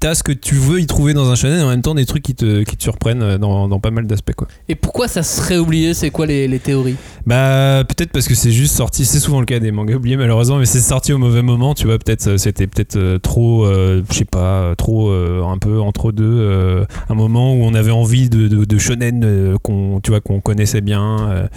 T'as 0.00 0.14
ce 0.14 0.22
que 0.22 0.30
tu 0.30 0.54
veux 0.54 0.80
y 0.80 0.86
trouver 0.86 1.12
dans 1.12 1.28
un 1.28 1.34
shonen 1.34 1.58
et 1.58 1.62
en 1.62 1.70
même 1.70 1.82
temps 1.82 1.96
des 1.96 2.06
trucs 2.06 2.22
qui 2.22 2.36
te, 2.36 2.62
qui 2.62 2.76
te 2.76 2.82
surprennent 2.84 3.22
euh, 3.22 3.36
dans, 3.36 3.66
dans 3.66 3.80
pas 3.80 3.90
mal 3.90 4.06
d'aspects 4.06 4.34
quoi. 4.34 4.46
Et 4.68 4.76
pourquoi 4.76 5.08
ça 5.08 5.24
serait 5.24 5.58
oublié? 5.58 5.92
C'est 5.92 6.10
quoi 6.10 6.24
les, 6.24 6.46
les 6.46 6.60
théories? 6.60 6.94
Bah 7.26 7.82
peut-être 7.88 8.12
parce 8.12 8.28
que 8.28 8.36
c'est 8.36 8.52
juste 8.52 8.76
sorti, 8.76 9.04
c'est 9.04 9.18
souvent 9.18 9.40
le 9.40 9.46
cas 9.46 9.58
des 9.58 9.72
mangas 9.72 9.96
oubliés 9.96 10.16
malheureusement, 10.16 10.58
mais 10.58 10.66
c'est 10.66 10.78
sorti 10.78 11.12
au 11.12 11.18
mauvais 11.18 11.42
moment, 11.42 11.74
tu 11.74 11.86
vois, 11.86 11.98
peut-être 11.98 12.28
euh, 12.28 12.38
c'était 12.38 12.68
peut-être 12.68 12.94
euh, 12.94 13.18
trop, 13.18 13.66
euh, 13.66 14.04
je 14.08 14.18
sais 14.18 14.24
pas, 14.24 14.74
trop 14.76 15.10
euh, 15.10 15.42
un 15.44 15.58
peu 15.58 15.80
entre 15.80 16.12
deux, 16.12 16.24
euh, 16.24 16.84
un 17.08 17.14
moment 17.14 17.52
où 17.54 17.64
on 17.64 17.74
avait 17.74 17.90
envie 17.90 18.30
de, 18.30 18.46
de, 18.46 18.64
de 18.64 18.78
shonen 18.78 19.56
qu'on, 19.64 19.98
tu 20.00 20.10
vois, 20.10 20.20
qu'on 20.20 20.40
connaissait 20.40 20.80
bien, 20.80 21.48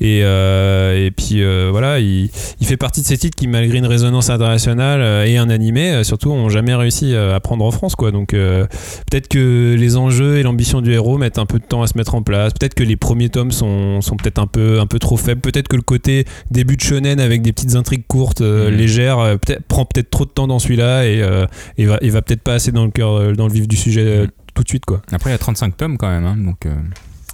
et, 0.00 0.18
et 0.18 1.10
puis 1.16 1.42
voilà, 1.70 2.00
il, 2.00 2.28
il 2.60 2.66
fait 2.66 2.76
partie 2.76 3.02
de 3.02 3.06
ces 3.06 3.16
titres 3.16 3.36
qui 3.36 3.46
malgré 3.46 3.78
une 3.78 3.86
résonance 3.86 4.30
internationale 4.30 5.28
et 5.28 5.36
un 5.36 5.48
animé, 5.48 6.02
surtout, 6.02 6.32
ont 6.32 6.48
jamais 6.48 6.74
réussi 6.74 7.14
à 7.14 7.38
prendre 7.38 7.64
en 7.64 7.70
France 7.70 7.83
quoi, 7.94 8.10
donc 8.10 8.32
euh, 8.32 8.66
peut-être 9.10 9.28
que 9.28 9.74
les 9.78 9.96
enjeux 9.96 10.38
et 10.38 10.42
l'ambition 10.42 10.80
du 10.80 10.92
héros 10.92 11.18
mettent 11.18 11.38
un 11.38 11.46
peu 11.46 11.58
de 11.58 11.64
temps 11.64 11.82
à 11.82 11.86
se 11.86 11.98
mettre 11.98 12.14
en 12.14 12.22
place. 12.22 12.52
Peut-être 12.54 12.74
que 12.74 12.82
les 12.82 12.96
premiers 12.96 13.28
tomes 13.28 13.52
sont, 13.52 14.00
sont 14.00 14.16
peut-être 14.16 14.38
un 14.38 14.46
peu, 14.46 14.80
un 14.80 14.86
peu 14.86 14.98
trop 14.98 15.16
faibles. 15.16 15.40
Peut-être 15.42 15.68
que 15.68 15.76
le 15.76 15.82
côté 15.82 16.24
début 16.50 16.76
de 16.76 16.82
shonen 16.82 17.20
avec 17.20 17.42
des 17.42 17.52
petites 17.52 17.74
intrigues 17.74 18.06
courtes, 18.08 18.40
euh, 18.40 18.70
Mhm. 18.70 18.76
légères, 18.76 19.18
euh, 19.18 19.36
peut-être, 19.36 19.62
prend 19.64 19.84
peut-être 19.84 20.08
trop 20.10 20.24
de 20.24 20.30
temps 20.30 20.46
dans 20.46 20.58
celui-là 20.58 21.06
et, 21.06 21.22
euh, 21.22 21.46
et 21.76 21.84
va, 21.84 21.98
et 22.00 22.08
va 22.08 22.22
peut-être 22.22 22.42
pas 22.42 22.54
assez 22.54 22.72
dans 22.72 22.84
le 22.84 22.90
cœur, 22.90 23.34
dans 23.36 23.46
le 23.46 23.52
vif 23.52 23.68
du 23.68 23.76
sujet 23.76 24.26
tout 24.54 24.62
de 24.62 24.68
suite 24.68 24.84
quoi. 24.86 25.02
Après, 25.12 25.30
il 25.30 25.32
y 25.32 25.36
a 25.36 25.38
35 25.38 25.76
tomes 25.76 25.98
quand 25.98 26.08
même, 26.08 26.24
hein, 26.24 26.36
donc 26.38 26.64
euh, 26.66 26.72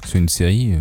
c'est 0.06 0.18
une 0.18 0.28
série. 0.28 0.72
euh. 0.74 0.78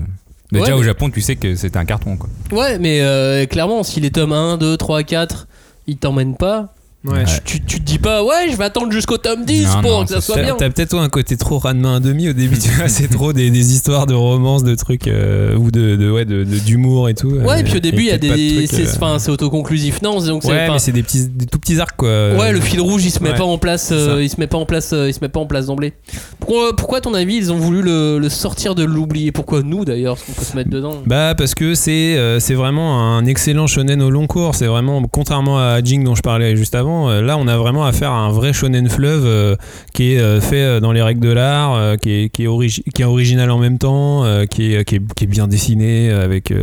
Déjà 0.52 0.66
Ouais, 0.68 0.72
au 0.72 0.78
mais- 0.80 0.86
Japon, 0.86 1.10
tu 1.12 1.22
sais 1.22 1.36
que 1.36 1.54
c'était 1.56 1.78
un 1.78 1.86
carton 1.86 2.18
quoi. 2.18 2.28
Ouais, 2.52 2.80
mais 2.80 3.02
euh, 3.02 3.46
clairement, 3.46 3.84
si 3.84 4.00
les 4.00 4.10
tomes 4.10 4.32
1, 4.34 4.58
2, 4.58 4.78
3, 4.78 5.04
4, 5.04 5.48
ils 5.86 5.98
t'emmènent 5.98 6.36
pas, 6.38 6.74
Ouais. 7.06 7.24
Tu, 7.46 7.62
tu, 7.62 7.66
tu 7.66 7.80
te 7.80 7.86
dis 7.86 7.98
pas, 7.98 8.26
ouais, 8.26 8.50
je 8.52 8.58
vais 8.58 8.66
attendre 8.66 8.92
jusqu'au 8.92 9.18
tome 9.18 9.46
10 9.46 9.64
Non, 9.68 9.82
pour 9.82 9.92
non, 9.92 10.04
que 10.04 10.10
ça 10.10 10.20
soit 10.20 10.42
bien. 10.42 10.56
t'as 10.58 10.70
peut-être 10.70 10.90
toi, 10.90 11.02
un 11.02 11.08
côté 11.08 11.38
trop 11.38 11.58
ras 11.58 11.74
de 11.74 11.80
main 11.80 11.96
à 11.96 12.00
demi 12.02 12.28
au 12.28 12.34
début, 12.34 12.58
tu 12.60 12.68
vois, 12.72 12.90
c'est 12.90 13.08
trop 13.08 13.32
des, 13.32 13.50
des 13.50 13.74
histoires 13.74 14.06
de 14.06 14.14
romances, 14.14 14.66
de 14.66 14.76
trucs, 14.76 15.08
euh, 15.08 15.56
ou 15.56 15.72
de, 15.72 15.96
de, 15.96 16.12
ouais, 16.12 16.26
de, 16.26 16.44
de- 16.44 16.60
d'humour 16.60 17.08
et 17.08 17.14
tout. 17.14 17.30
Ouais, 17.32 17.62
et 17.62 17.64
puis 17.64 17.76
au 17.76 17.78
euh, 17.78 17.80
début, 17.80 18.02
il 18.02 18.08
y 18.08 18.12
a 18.12 18.18
de 18.18 18.28
des. 18.28 18.68
C'est 18.68 19.02
euh, 19.02 19.32
autoconclusif, 19.32 20.02
non 20.02 20.20
donc 20.20 20.44
Ouais, 20.44 20.70
mais 20.70 20.80
c'est 20.80 20.92
des 20.92 21.04
petits, 21.04 21.30
des 21.30 21.46
tout 21.46 21.58
petits 21.58 21.80
arcs 21.80 21.96
quoi. 21.96 22.10
Ouais, 22.36 22.52
le 22.52 22.60
fil 22.60 22.82
rouge, 22.82 23.06
il 23.06 23.12
se 23.12 23.24
met 23.24 23.30
ouais. 23.30 23.38
pas 23.38 23.46
en 23.46 23.58
place. 23.58 23.92
Euh, 23.94 24.22
il 24.22 24.30
se 24.30 24.38
met 24.38 24.48
pas 24.48 24.58
en 24.58 24.66
place. 24.66 24.94
il 24.94 25.14
se 25.14 25.20
met 25.22 25.30
pas 25.30 25.40
en 25.40 25.46
place 25.46 25.68
d'emblée. 25.68 25.94
Pourquoi, 26.42 26.76
pourquoi, 26.76 26.98
à 26.98 27.02
ton 27.02 27.14
avis, 27.14 27.38
ils 27.38 27.54
ont 27.54 27.58
voulu 27.58 27.82
le, 27.82 28.20
le 28.20 28.30
sortir 28.30 28.76
de 28.76 28.84
l'oubli 28.84 29.28
Et 29.28 29.32
pourquoi 29.32 29.62
nous, 29.62 29.86
d'ailleurs, 29.86 30.18
qu'on 30.18 30.34
peut 30.34 30.44
se 30.44 30.56
mettre 30.58 30.70
dedans? 30.70 30.96
Bah 31.06 31.34
parce 31.38 31.56
que 31.56 31.76
c'est 31.76 32.40
c'est 32.42 32.56
vraiment 32.56 33.02
un 33.16 33.26
excellent 33.26 33.68
shonen 33.68 34.02
au 34.02 34.10
long 34.10 34.28
cours. 34.28 34.56
C'est 34.56 34.68
vraiment 34.68 35.02
contrairement 35.10 35.60
à 35.60 35.82
Jing 35.82 36.04
dont 36.04 36.16
je 36.16 36.22
parlais 36.22 36.58
juste 36.58 36.76
avant. 36.76 36.89
Euh, 36.90 37.22
là, 37.22 37.38
on 37.38 37.48
a 37.48 37.58
vraiment 37.58 37.86
affaire 37.86 38.12
à 38.12 38.18
un 38.18 38.32
vrai 38.32 38.54
shonen 38.54 38.90
fleuve 38.90 39.26
euh, 39.26 39.56
qui 39.94 40.14
est 40.14 40.20
euh, 40.20 40.42
fait 40.42 40.80
dans 40.82 40.92
les 40.92 41.02
règles 41.02 41.22
de 41.22 41.32
l'art, 41.32 41.76
euh, 41.76 41.96
qui 41.96 42.12
est 42.12 42.30
qui 42.30 42.44
est, 42.44 42.48
origi- 42.48 42.84
qui 42.94 43.02
est 43.02 43.06
original 43.06 43.52
en 43.52 43.58
même 43.58 43.78
temps, 43.78 44.24
qui 44.50 44.74
est 44.74 44.84
qui 44.86 44.96
est, 44.96 45.14
qui 45.14 45.24
est 45.24 45.28
bien 45.28 45.48
dessiné 45.48 46.12
avec 46.12 46.54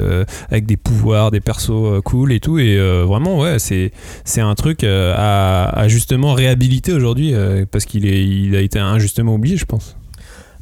avec 0.51 0.67
des 0.67 0.77
pouvoirs, 0.77 1.31
des 1.31 1.41
persos 1.41 2.03
cool 2.05 2.33
et 2.33 2.41
tout. 2.41 2.59
Et 2.59 2.77
vraiment 3.05 3.39
ouais, 3.39 3.59
c'est 3.59 4.41
un 4.41 4.55
truc 4.55 4.85
à, 4.85 5.69
à 5.69 5.89
justement 5.89 6.33
réhabiliter 6.35 6.93
aujourd'hui 6.93 7.35
parce 7.71 7.85
qu'il 7.85 8.05
il 8.07 8.55
a 8.57 8.61
été 8.61 8.79
injustement 8.79 9.35
oublié, 9.35 9.57
je 9.57 9.65
pense. 9.65 9.97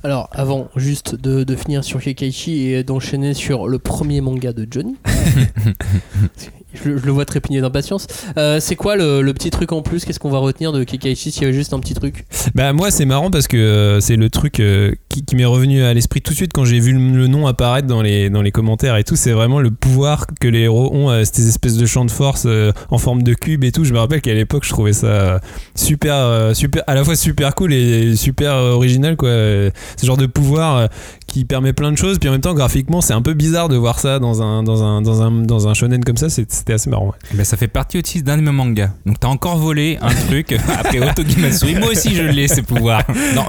Alors, 0.02 0.28
avant 0.32 0.68
juste 0.76 1.14
de, 1.14 1.44
de 1.44 1.56
finir 1.56 1.82
sur 1.82 1.98
Kekaichi 1.98 2.68
et 2.68 2.84
d'enchaîner 2.84 3.32
sur 3.32 3.68
le 3.68 3.78
premier 3.78 4.20
manga 4.20 4.52
de 4.52 4.68
Johnny, 4.70 4.96
je, 6.74 6.88
le- 6.90 7.12
vois 7.12 7.24
trépigner 7.24 7.60
d'impatience. 7.60 8.06
Euh, 8.36 8.58
c'est 8.60 8.76
quoi 8.76 8.96
le, 8.96 9.22
le 9.22 9.32
petit 9.34 9.50
truc 9.50 9.72
en 9.72 9.82
plus? 9.82 10.04
Qu'est-ce 10.04 10.18
qu'on 10.18 10.30
va 10.30 10.38
retenir 10.38 10.72
de 10.72 10.82
Kekaichi 10.84 11.30
s'il 11.30 11.42
y 11.42 11.44
avait 11.46 11.54
juste 11.54 11.72
un 11.72 11.80
petit 11.80 11.94
truc. 11.94 12.24
Bah 12.54 12.72
moi 12.72 12.90
c'est 12.90 13.04
marrant 13.04 13.30
parce 13.30 13.46
que 13.48 13.56
euh, 13.56 14.00
c'est 14.00 14.16
le 14.16 14.28
truc 14.30 14.60
euh, 14.60 14.94
qui, 15.14 15.24
qui 15.24 15.36
m'est 15.36 15.44
revenu 15.44 15.84
à 15.84 15.94
l'esprit 15.94 16.20
tout 16.20 16.32
de 16.32 16.36
suite 16.36 16.52
quand 16.52 16.64
j'ai 16.64 16.80
vu 16.80 16.92
le, 16.92 17.28
nom 17.28 17.46
apparaître 17.46 17.86
dans 17.86 18.02
les, 18.02 18.30
dans 18.30 18.42
les 18.42 18.50
commentaires 18.50 18.96
et 18.96 19.04
tout. 19.04 19.14
C'est 19.14 19.30
vraiment 19.30 19.60
le 19.60 19.70
pouvoir 19.70 20.26
que 20.40 20.48
les 20.48 20.60
héros 20.60 20.90
ont, 20.92 21.10
euh, 21.10 21.22
ces 21.30 21.48
espèces 21.48 21.76
de 21.76 21.86
champs 21.86 22.04
de 22.04 22.10
force 22.10 22.44
euh, 22.46 22.72
en 22.90 22.98
forme 22.98 23.22
de 23.22 23.32
cube 23.32 23.62
et 23.62 23.70
tout. 23.70 23.84
Je 23.84 23.92
me 23.92 23.98
rappelle 23.98 24.20
qu'à 24.20 24.34
l'époque 24.34 24.64
je 24.64 24.70
trouvais 24.70 24.92
ça 24.92 25.40
super, 25.76 26.14
euh, 26.14 26.54
super, 26.54 26.82
à 26.88 26.94
la 26.94 27.04
fois 27.04 27.14
super 27.14 27.54
cool 27.54 27.72
et 27.72 28.16
super 28.16 28.54
original 28.54 29.16
quoi. 29.16 29.30
Ce 29.30 30.04
genre 30.04 30.16
de 30.16 30.26
pouvoir 30.26 30.88
qui 31.28 31.44
permet 31.44 31.72
plein 31.72 31.92
de 31.92 31.96
choses. 31.96 32.18
Puis 32.18 32.28
en 32.28 32.32
même 32.32 32.40
temps 32.40 32.54
graphiquement 32.54 33.00
c'est 33.00 33.14
un 33.14 33.22
peu 33.22 33.34
bizarre 33.34 33.68
de 33.68 33.76
voir 33.76 34.00
ça 34.00 34.18
dans 34.18 34.42
un, 34.42 34.64
dans 34.64 34.82
un, 34.82 35.00
dans 35.00 35.22
un, 35.22 35.30
dans 35.30 35.68
un 35.68 35.74
shonen 35.74 36.02
comme 36.02 36.16
ça. 36.16 36.28
C'était 36.28 36.72
assez 36.72 36.90
marrant. 36.90 37.06
ouais. 37.06 37.36
Ben, 37.36 37.44
ça 37.44 37.56
fait 37.56 37.68
partie 37.68 37.98
aussi 37.98 38.22
d'un 38.24 38.36
de 38.36 38.42
mes 38.42 38.50
mangas. 38.50 38.90
Donc 39.06 39.20
t'as 39.20 39.28
encore 39.28 39.58
volé 39.58 39.96
un 40.02 40.12
truc 40.12 40.56
après 40.80 40.98
Otogi 40.98 41.38
Matsuri. 41.38 41.76
Moi 41.76 41.90
aussi 41.90 42.16
je 42.16 42.22
l'ai 42.22 42.48
ces 42.48 42.62
pouvoirs 42.62 43.04
dans 43.36 43.46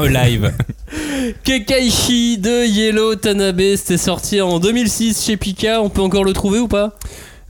Alive. 1.55 1.65
Kekaichi 1.65 2.37
de 2.37 2.67
Yellow 2.67 3.15
Tanabe, 3.15 3.61
c'était 3.75 3.97
sorti 3.97 4.41
en 4.41 4.59
2006 4.59 5.23
chez 5.25 5.37
Pika. 5.37 5.81
On 5.81 5.89
peut 5.89 6.01
encore 6.01 6.23
le 6.23 6.33
trouver 6.33 6.59
ou 6.59 6.67
pas? 6.67 6.93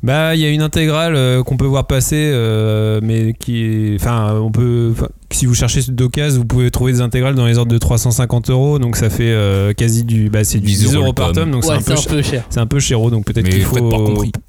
Bah, 0.04 0.36
il 0.36 0.42
y 0.42 0.46
a 0.46 0.50
une 0.50 0.62
intégrale 0.62 1.16
euh, 1.16 1.42
qu'on 1.42 1.58
peut 1.58 1.66
voir 1.66 1.88
passer, 1.88 2.30
euh, 2.32 3.00
mais 3.02 3.34
qui 3.34 3.64
est. 3.64 3.96
Enfin, 3.96 4.36
on 4.40 4.52
peut. 4.52 4.94
Si 5.32 5.48
vous 5.48 5.56
cherchez 5.56 5.82
d'occasion, 5.90 6.42
vous 6.42 6.46
pouvez 6.46 6.70
trouver 6.70 6.92
des 6.92 7.02
intégrales 7.02 7.34
dans 7.34 7.48
les 7.48 7.58
ordres 7.58 7.72
de 7.72 7.78
350 7.80 8.52
euros, 8.52 8.78
donc 8.78 8.98
ça 8.98 9.10
fait 9.10 9.32
euh, 9.32 9.74
quasi 9.74 10.04
du. 10.04 10.30
Bah, 10.30 10.44
c'est 10.44 10.60
du 10.60 10.68
10 10.68 10.80
10 10.90 10.96
euros 10.96 11.14
par 11.14 11.28
tome. 11.32 11.46
tome, 11.46 11.52
donc 11.52 11.64
Ouais, 11.66 11.78
c'est 11.82 11.92
un, 11.92 11.96
peu 11.96 12.02
ch- 12.02 12.08
peu 12.08 12.22
cher. 12.22 12.46
c'est 12.50 12.60
un 12.60 12.68
peu 12.68 12.80
chéro, 12.80 13.10
donc 13.10 13.26
peut-être 13.26 13.50
qu'il 13.50 13.64
faut. 13.64 13.90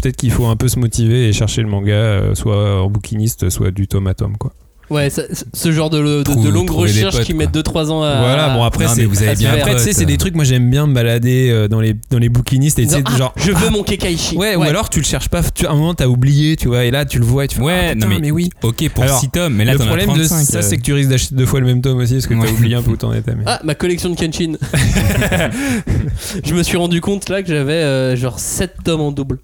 Peut-être 0.02 0.16
qu'il 0.16 0.30
faut 0.30 0.44
un 0.46 0.56
peu 0.56 0.68
se 0.68 0.78
motiver 0.78 1.28
et 1.28 1.32
chercher 1.32 1.62
le 1.62 1.68
manga, 1.68 1.92
euh, 1.94 2.34
soit 2.34 2.82
en 2.82 2.90
bouquiniste, 2.90 3.48
soit 3.48 3.70
du 3.70 3.88
tome 3.88 4.08
à 4.08 4.14
tome, 4.14 4.36
quoi. 4.36 4.52
Ouais, 4.88 5.10
ça- 5.10 5.22
ce 5.52 5.72
genre 5.72 5.90
de, 5.90 5.98
de, 6.22 6.48
longues 6.48 6.70
recherches 6.70 7.16
potes, 7.16 7.24
qui 7.24 7.32
quoi. 7.32 7.38
mettent 7.46 7.54
2-3 7.56 7.90
ans 7.90 8.02
à. 8.02 8.20
voilà, 8.20 8.50
bon 8.50 8.62
après 8.62 8.84
non, 8.84 8.90
c'est 8.94 9.04
vous 9.04 9.20
avez 9.22 9.34
bien 9.34 9.50
faire. 9.50 9.62
après 9.64 9.76
tu 9.76 9.82
sais 9.82 9.92
c'est 9.92 10.04
des 10.04 10.16
trucs 10.16 10.34
moi 10.36 10.44
j'aime 10.44 10.70
bien 10.70 10.86
me 10.86 10.94
balader 10.94 11.50
euh, 11.50 11.66
dans 11.66 11.80
les 11.80 11.94
dans 12.10 12.18
les 12.18 12.28
bouquinistes 12.28 12.78
et 12.78 12.86
tu 12.86 12.92
sais 12.94 13.02
Ah, 13.04 13.16
genre 13.16 13.32
je 13.36 13.50
veux 13.50 13.70
mon 13.70 13.82
Kekaichi. 13.82 14.36
ouais, 14.36 14.54
ou 14.54 14.62
alors 14.62 14.88
tu 14.88 15.00
le 15.00 15.04
cherches 15.04 15.28
pas 15.28 15.42
tu, 15.42 15.66
à 15.66 15.72
un 15.72 15.74
moment 15.74 15.94
t'as 15.94 16.06
oublié 16.06 16.54
tu 16.56 16.68
vois 16.68 16.84
et 16.84 16.92
là 16.92 17.04
tu 17.04 17.18
le 17.18 17.24
vois 17.24 17.46
et 17.46 17.48
tu 17.48 17.56
fais 17.56 17.62
Ouais, 17.62 17.88
ah, 17.90 17.94
non, 17.96 18.06
mais- 18.06 18.20
mais 18.20 18.30
oui 18.30 18.48
Ok 18.62 18.88
pour 18.90 19.02
Alors, 19.02 19.18
6 19.18 19.30
tomes, 19.30 19.54
mais 19.54 19.64
là 19.64 19.72
le 19.72 19.78
problème 19.80 20.06
35. 20.06 20.18
de 20.18 20.44
ça, 20.44 20.58
euh. 20.58 20.62
c'est 20.62 20.76
que 20.76 20.82
tu 20.82 20.92
risques 20.92 21.10
d'acheter 21.10 21.34
deux 21.34 21.46
fois 21.46 21.58
le 21.58 21.66
même 21.66 21.80
tome 21.82 21.98
aussi 21.98 22.12
parce 22.14 22.26
que 22.28 22.34
t'as 22.34 22.40
Ouais. 22.40 22.50
oublié 22.52 22.76
un 22.76 22.82
peu 22.82 22.92
où 22.92 22.96
t'en 22.96 23.12
étais. 23.12 23.34
Mais... 23.34 23.42
Ah, 23.46 23.60
ma 23.64 23.74
collection 23.74 24.08
de 24.10 24.14
Kenshin. 24.14 24.52
je 26.44 26.54
me 26.54 26.62
suis 26.62 26.76
rendu 26.76 27.00
compte 27.00 27.28
là 27.28 27.42
que 27.42 27.48
j'avais 27.48 27.72
euh, 27.72 28.16
genre 28.16 28.38
7 28.38 28.74
tomes 28.84 29.00
en 29.00 29.12
double. 29.12 29.38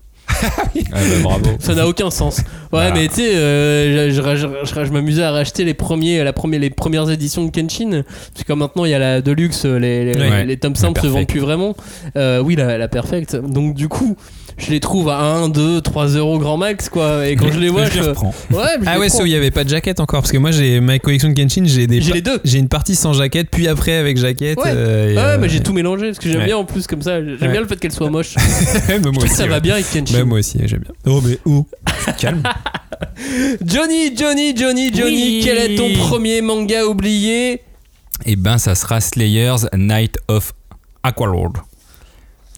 Ah 0.93 0.99
bah, 0.99 0.99
bravo. 1.23 1.45
Ça 1.59 1.75
n'a 1.75 1.87
aucun 1.87 2.11
sens. 2.11 2.39
Ouais, 2.39 2.45
Voilà. 2.71 2.93
mais 2.95 3.09
tu 3.09 3.15
sais, 3.17 3.35
euh, 3.37 4.11
je, 4.11 4.15
je- 4.15 4.37
je- 4.37 4.47
je- 4.75 4.85
je 4.85 4.93
m'amusais 4.93 5.23
à 5.23 5.31
racheter 5.33 5.65
les, 5.65 5.75
premiers, 5.75 6.23
la 6.25 6.33
première, 6.33 6.61
les 6.61 6.71
premières 6.71 7.11
éditions 7.11 7.45
de 7.45 7.51
Kenshin. 7.51 8.03
Parce 8.35 8.45
que 8.47 8.53
maintenant 8.53 8.85
il 8.85 8.91
y 8.91 8.95
a 8.95 8.99
la 8.99 9.21
Deluxe, 9.21 9.65
les, 9.65 10.13
les, 10.15 10.19
Ouais. 10.31 10.45
les 10.45 10.57
tomes 10.57 10.77
simples 10.77 11.01
se 11.03 11.07
vendent 11.07 11.27
plus 11.27 11.41
vraiment. 11.41 11.75
Euh, 12.17 12.41
oui, 12.41 12.57
la, 12.57 12.79
la 12.79 12.89
Perfect. 12.89 13.37
Donc 13.37 13.75
du 13.75 13.89
coup, 13.89 14.17
je 14.59 14.71
les 14.71 14.81
trouve 14.81 15.09
à 15.09 15.19
1, 15.19 15.49
2, 15.49 15.81
3 15.81 16.07
euros 16.09 16.39
grand 16.39 16.57
max 16.57 16.89
quoi. 16.89 17.27
Et 17.29 17.37
quand 17.37 17.51
je 17.53 17.59
les 17.59 17.69
vois, 17.69 17.87
je 17.87 17.95
les 17.99 18.03
je. 18.05 18.09
reprends. 18.11 18.35
Ouais, 18.51 18.63
je 18.81 18.87
Ah 18.87 18.99
ouais, 18.99 19.09
ceux 19.09 19.23
où 19.23 19.27
il 19.27 19.31
n'y 19.31 19.35
avait 19.37 19.51
pas 19.51 19.65
de 19.65 19.69
jaquette 19.69 20.01
encore. 20.01 20.21
Parce 20.23 20.33
que 20.33 20.39
moi, 20.39 20.51
j'ai 20.51 20.81
ma 20.81 20.99
collection 20.99 21.29
de 21.29 21.35
Kenshin, 21.35 21.65
j'ai 21.67 21.87
des 21.87 22.01
J'ai 22.01 22.11
pa- 22.11 22.15
les 22.17 22.23
deux. 22.23 22.41
J'ai 22.45 22.59
une 22.59 22.69
partie 22.69 22.95
sans 22.95 23.13
jaquette, 23.13 23.49
puis 23.51 23.69
après 23.69 23.95
avec 23.95 24.17
jaquette. 24.19 24.59
Ouais. 24.59 24.65
euh, 24.75 25.11
et, 25.13 25.17
Ouais, 25.17 25.23
euh, 25.23 25.39
mais 25.41 25.49
j'ai 25.49 25.61
tout 25.61 25.73
mélangé 25.73 26.07
parce 26.07 26.19
que 26.19 26.29
j'aime 26.29 26.41
Ouais. 26.41 26.47
bien 26.47 26.57
en 26.57 26.65
plus 26.65 26.87
comme 26.87 27.03
ça. 27.03 27.23
J'aime 27.25 27.37
Ouais. 27.41 27.49
bien 27.49 27.61
le 27.61 27.67
fait 27.67 27.79
qu'elle 27.79 27.93
soit 27.93 28.11
moche. 28.11 28.35
mais 28.37 28.99
moi 28.99 28.99
Je 28.99 28.99
trouve 29.11 29.19
que 29.19 29.25
aussi. 29.25 29.35
ça 29.35 29.47
va 29.47 29.61
bien 29.61 29.75
avec 29.75 29.91
Kenshin. 29.91 30.19
Bah, 30.19 30.25
moi 30.25 30.39
aussi, 30.39 30.59
j'aime 30.65 30.81
bien. 30.81 30.93
Oh, 31.07 31.21
mais 31.25 31.39
où? 31.45 31.67
Calme. 32.19 32.43
Johnny, 33.65 34.17
Johnny, 34.17 34.57
Johnny, 34.57 34.93
Johnny, 34.95 35.23
Oui. 35.23 35.41
quel 35.45 35.59
est 35.59 35.77
ton 35.77 35.93
premier 35.95 36.41
manga 36.41 36.85
oublié? 36.87 37.63
Et 38.25 38.37
ben 38.37 38.59
ça 38.59 38.75
sera 38.75 39.01
Slayers 39.01 39.67
Night 39.77 40.17
of 40.29 40.53
Aqualord. 41.03 41.53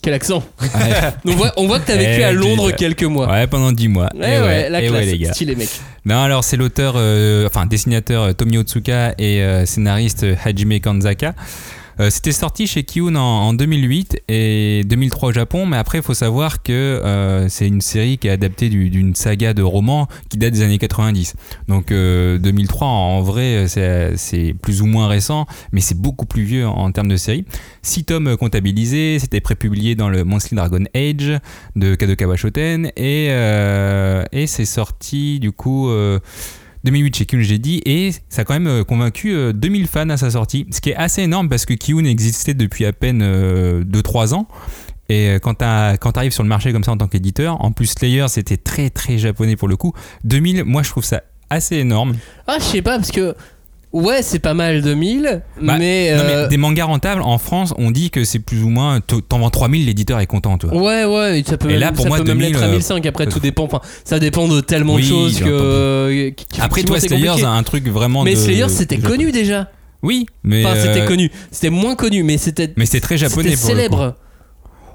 Quel 0.04 0.12
accent 0.12 0.42
Ouais, 0.60 0.68
on 1.24 1.30
voit, 1.32 1.52
on 1.56 1.66
voit 1.66 1.80
que 1.80 1.86
t'as 1.86 1.96
vécu 1.96 2.16
Eh, 2.20 2.24
à 2.24 2.32
Londres 2.32 2.70
quelques 2.72 3.04
mois. 3.04 3.26
ouais, 3.26 3.46
pendant 3.46 3.72
10 3.72 3.88
mois. 3.88 4.10
Ouais, 4.14 4.36
Eh 4.36 4.40
ouais, 4.42 4.68
la 4.68 4.82
eh 4.82 4.88
classe, 4.88 5.00
ouais, 5.00 5.06
les 5.06 5.18
gars. 5.18 5.32
stylé 5.32 5.56
mec. 5.56 5.68
Non, 6.04 6.20
alors 6.22 6.44
c'est 6.44 6.58
l'auteur, 6.58 6.94
euh, 6.98 7.46
enfin 7.46 7.64
dessinateur 7.64 8.22
euh, 8.24 8.32
Tomi 8.34 8.58
Otsuka 8.58 9.14
et 9.18 9.42
euh, 9.42 9.64
scénariste 9.64 10.26
Hajime 10.44 10.78
Kanzaka. 10.78 11.34
Euh, 12.00 12.10
C'était 12.10 12.32
sorti 12.32 12.66
chez 12.66 12.82
Kiun 12.82 13.14
en, 13.16 13.20
en 13.20 13.54
2008 13.54 14.22
et 14.28 14.82
2003 14.84 15.28
au 15.28 15.32
Japon, 15.32 15.64
mais 15.66 15.76
après 15.76 15.98
il 15.98 16.04
faut 16.04 16.14
savoir 16.14 16.62
que 16.62 16.72
euh, 16.72 17.48
c'est 17.48 17.68
une 17.68 17.80
série 17.80 18.18
qui 18.18 18.26
est 18.28 18.30
adaptée 18.32 18.68
du- 18.68 18.90
d'une 18.90 19.14
saga 19.14 19.54
de 19.54 19.62
romans 19.62 20.08
qui 20.28 20.36
date 20.38 20.54
des 20.54 20.62
années 20.62 20.78
90. 20.78 21.34
Donc 21.68 21.92
euh, 21.92 22.38
2003 22.38 22.86
en 22.88 23.20
vrai 23.22 23.66
c'est 23.68 24.54
plus 24.60 24.82
ou 24.82 24.86
moins 24.86 25.06
récent, 25.06 25.46
mais 25.72 25.80
c'est 25.80 25.96
beaucoup 26.00 26.26
plus 26.26 26.42
vieux 26.42 26.66
en, 26.66 26.90
termes 26.90 27.08
de 27.08 27.16
série. 27.16 27.44
Six 27.82 28.04
tomes 28.04 28.36
comptabilisés, 28.36 29.18
c'était 29.20 29.40
prépublié 29.40 29.94
dans 29.94 30.08
le 30.08 30.24
Monthly 30.24 30.56
Dragon 30.56 30.84
Age 30.94 31.38
de 31.76 31.94
Kadokawa 31.94 32.36
Shoten 32.36 32.86
et, 32.96 33.28
euh, 33.30 34.24
et 34.32 34.46
c'est 34.46 34.64
sorti 34.64 35.38
du 35.38 35.52
coup 35.52 35.88
euh, 35.90 36.18
2008 36.84 37.16
chez 37.16 37.26
Kyun 37.26 37.40
j'ai 37.40 37.58
dit 37.58 37.80
et 37.86 38.12
ça 38.28 38.42
a 38.42 38.44
quand 38.44 38.54
même 38.54 38.66
euh, 38.66 38.84
convaincu 38.84 39.32
euh, 39.32 39.52
2000 39.52 39.86
fans 39.86 40.08
à 40.10 40.16
sa 40.16 40.30
sortie. 40.30 40.66
Ce 40.70 40.80
qui 40.80 40.90
est 40.90 40.96
assez 40.96 41.22
énorme 41.22 41.48
parce 41.48 41.64
que 41.66 41.74
Kyun 41.74 42.04
existait 42.04 42.54
depuis 42.54 42.84
à 42.84 42.92
peine 42.92 43.22
2-3 43.82 44.34
ans. 44.34 44.46
Et 45.08 45.30
euh, 45.30 45.38
quand 45.38 45.54
tu 45.54 45.64
arrives 45.64 46.32
sur 46.32 46.42
le 46.42 46.48
marché 46.48 46.72
comme 46.72 46.84
ça 46.84 46.92
en 46.92 46.96
tant 46.96 47.08
qu'éditeur 47.08 47.62
en 47.62 47.72
plus 47.72 47.86
Slayer 47.86 48.26
c'était 48.28 48.56
très 48.56 48.90
très 48.90 49.18
japonais 49.18 49.56
pour 49.56 49.68
le 49.68 49.76
coup. 49.76 49.92
2000 50.24 50.64
moi 50.64 50.82
je 50.82 50.90
trouve 50.90 51.04
ça 51.04 51.22
assez 51.50 51.76
énorme. 51.76 52.16
Ah, 52.46 52.56
je 52.58 52.64
sais 52.64 52.82
pas, 52.82 52.96
parce 52.96 53.10
que. 53.10 53.34
Ouais, 53.94 54.22
c'est 54.22 54.40
pas 54.40 54.54
mal 54.54 54.82
2000, 54.82 55.22
Bah, 55.22 55.76
mais. 55.78 56.10
Non, 56.16 56.22
mais 56.26 56.34
euh, 56.34 56.48
des 56.48 56.56
mangas 56.56 56.84
rentables 56.86 57.22
en 57.22 57.38
France 57.38 57.72
on 57.78 57.92
dit 57.92 58.10
que 58.10 58.24
c'est 58.24 58.40
plus 58.40 58.62
ou 58.64 58.68
moins 58.68 59.00
t'en 59.00 59.38
vends 59.38 59.50
3000 59.50 59.86
l'éditeur 59.86 60.18
est 60.18 60.26
content 60.26 60.58
toi 60.58 60.74
Ouais, 60.74 61.04
ouais, 61.04 61.38
et 61.40 61.44
ça 61.44 61.56
peut 61.56 61.68
Et 61.68 61.74
même, 61.74 61.80
là, 61.80 61.92
pour 61.92 62.02
ça 62.02 62.08
moi, 62.08 62.18
peut 62.18 62.24
même 62.24 62.38
2000, 62.38 62.52
l'être 62.54 62.62
à 62.64 62.66
euh, 62.66 62.72
1005. 62.72 63.06
Après, 63.06 63.26
euh, 63.26 63.30
tout 63.30 63.38
dépend. 63.38 63.64
Enfin, 63.64 63.80
ça 64.04 64.18
dépend 64.18 64.48
de 64.48 64.60
tellement 64.60 64.94
Oui, 64.94 65.02
de 65.02 65.06
choses 65.06 65.38
que. 65.38 66.32
après 66.60 66.82
toi 66.82 66.98
Slayers 66.98 67.44
a 67.44 67.50
un 67.50 67.62
truc 67.62 67.86
vraiment 67.88 68.24
Mais 68.24 68.32
de- 68.34 68.36
Slayer, 68.40 68.68
c'était 68.68 68.98
connu 68.98 69.30
déjà. 69.30 69.68
oui 70.02 70.26
mais 70.42 70.64
Enfin, 70.66 70.74
c'était 70.74 71.02
euh, 71.02 71.06
connu. 71.06 71.30
C'était 71.52 71.70
moins 71.70 71.94
connu, 71.94 72.24
mais 72.24 72.36
c'était. 72.36 72.72
mais 72.76 72.86
c'était 72.86 73.00
très 73.00 73.16
japonais 73.16 73.54
C'était 73.56 73.88
pour 73.88 73.98
le 74.02 74.10
coup. 74.10 74.16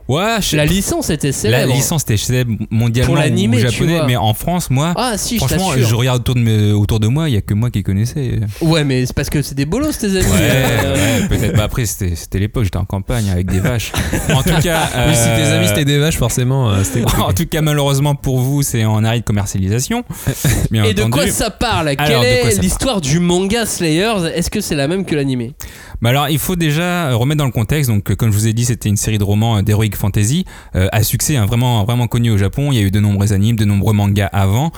Ouais, 0.09 0.37
La 0.53 0.65
licence 0.65 1.11
était 1.11 1.27
La 1.27 1.33
célèbre. 1.33 1.73
licence 1.73 2.01
était 2.01 2.17
célèbre 2.17 2.53
mondialement 2.71 3.13
Pour 3.13 3.21
l'animé, 3.21 3.57
ou 3.57 3.59
japonais, 3.59 3.99
mais 4.07 4.15
en 4.17 4.33
France, 4.33 4.71
moi, 4.71 4.93
Ah, 4.97 5.13
si, 5.17 5.37
franchement, 5.37 5.71
je 5.77 5.93
regarde 5.93 6.21
autour 6.21 6.33
de, 6.33 6.39
mes- 6.41 6.71
autour 6.71 6.99
de 6.99 7.07
moi, 7.07 7.29
il 7.29 7.35
y 7.35 7.37
a 7.37 7.41
que 7.41 7.53
moi 7.53 7.69
qui 7.69 7.83
connaissais. 7.83 8.39
Ouais, 8.59 8.83
mais 8.83 9.05
c'est 9.05 9.13
parce 9.15 9.29
que 9.29 9.43
c'est 9.43 9.53
des 9.53 9.65
bolos, 9.65 9.91
tes 9.99 10.07
amis. 10.07 10.17
Ouais, 10.25 10.25
Euh, 10.41 10.95
ouais, 11.21 11.27
peut-être. 11.27 11.55
Bah 11.55 11.63
après, 11.65 11.85
c'était 11.85 12.15
c'était 12.15 12.39
l'époque, 12.39 12.63
j'étais 12.63 12.77
en 12.77 12.85
campagne 12.85 13.29
avec 13.29 13.51
des 13.51 13.59
vaches. 13.59 13.91
En 14.33 14.41
tout 14.41 14.49
cas, 14.63 14.89
Oui, 15.07 15.13
si 15.15 15.23
tes 15.25 15.29
euh, 15.43 15.57
amis 15.59 15.67
c'était 15.67 15.85
des 15.85 15.99
vaches, 15.99 16.17
forcément, 16.17 16.69
euh, 16.71 16.83
c'était 16.83 17.03
En 17.19 17.31
tout 17.33 17.45
cas, 17.45 17.61
malheureusement 17.61 18.15
pour 18.15 18.39
vous, 18.39 18.63
c'est 18.63 18.85
en 18.85 19.03
arrêt 19.03 19.19
de 19.19 19.25
commercialisation. 19.25 20.03
Bien 20.71 20.85
Et 20.85 20.95
de 20.95 21.03
quoi 21.03 21.27
ça 21.27 21.51
parle 21.51 21.95
Quelle 21.95 22.23
est 22.23 22.59
l'histoire 22.59 22.99
du 22.99 23.19
manga 23.19 23.67
Slayers? 23.67 24.31
Est-ce 24.33 24.49
que 24.49 24.59
c'est 24.59 24.75
la 24.75 24.87
même 24.87 25.05
que 25.05 25.13
l'animé? 25.15 25.53
Bah 26.01 26.09
alors, 26.09 26.29
il 26.29 26.39
faut 26.39 26.55
déjà 26.55 27.13
remettre 27.13 27.39
dans 27.39 27.45
le 27.45 27.51
contexte. 27.51 27.89
Donc, 27.91 28.15
comme 28.15 28.31
je 28.31 28.37
vous 28.37 28.47
ai 28.47 28.53
dit, 28.53 28.63
c'était 28.65 28.87
une 28.89 28.95
série 28.97 29.17
de 29.17 29.23
romans 29.23 29.61
d'heroic 29.61 29.89
fantasy 29.99 30.45
euh, 30.75 30.88
à 30.91 31.03
succès, 31.03 31.35
hein, 31.35 31.45
vraiment, 31.45 31.83
vraiment 31.85 32.07
connu 32.07 32.31
au 32.31 32.38
Japon. 32.38 32.71
Il 32.71 32.75
y 32.75 32.79
a 32.79 32.81
eu 32.81 32.91
de 32.91 32.99
nombreux 32.99 33.33
animes, 33.33 33.55
de 33.55 33.65
nombreux 33.65 33.93
mangas 33.93 34.29
avant. 34.31 34.71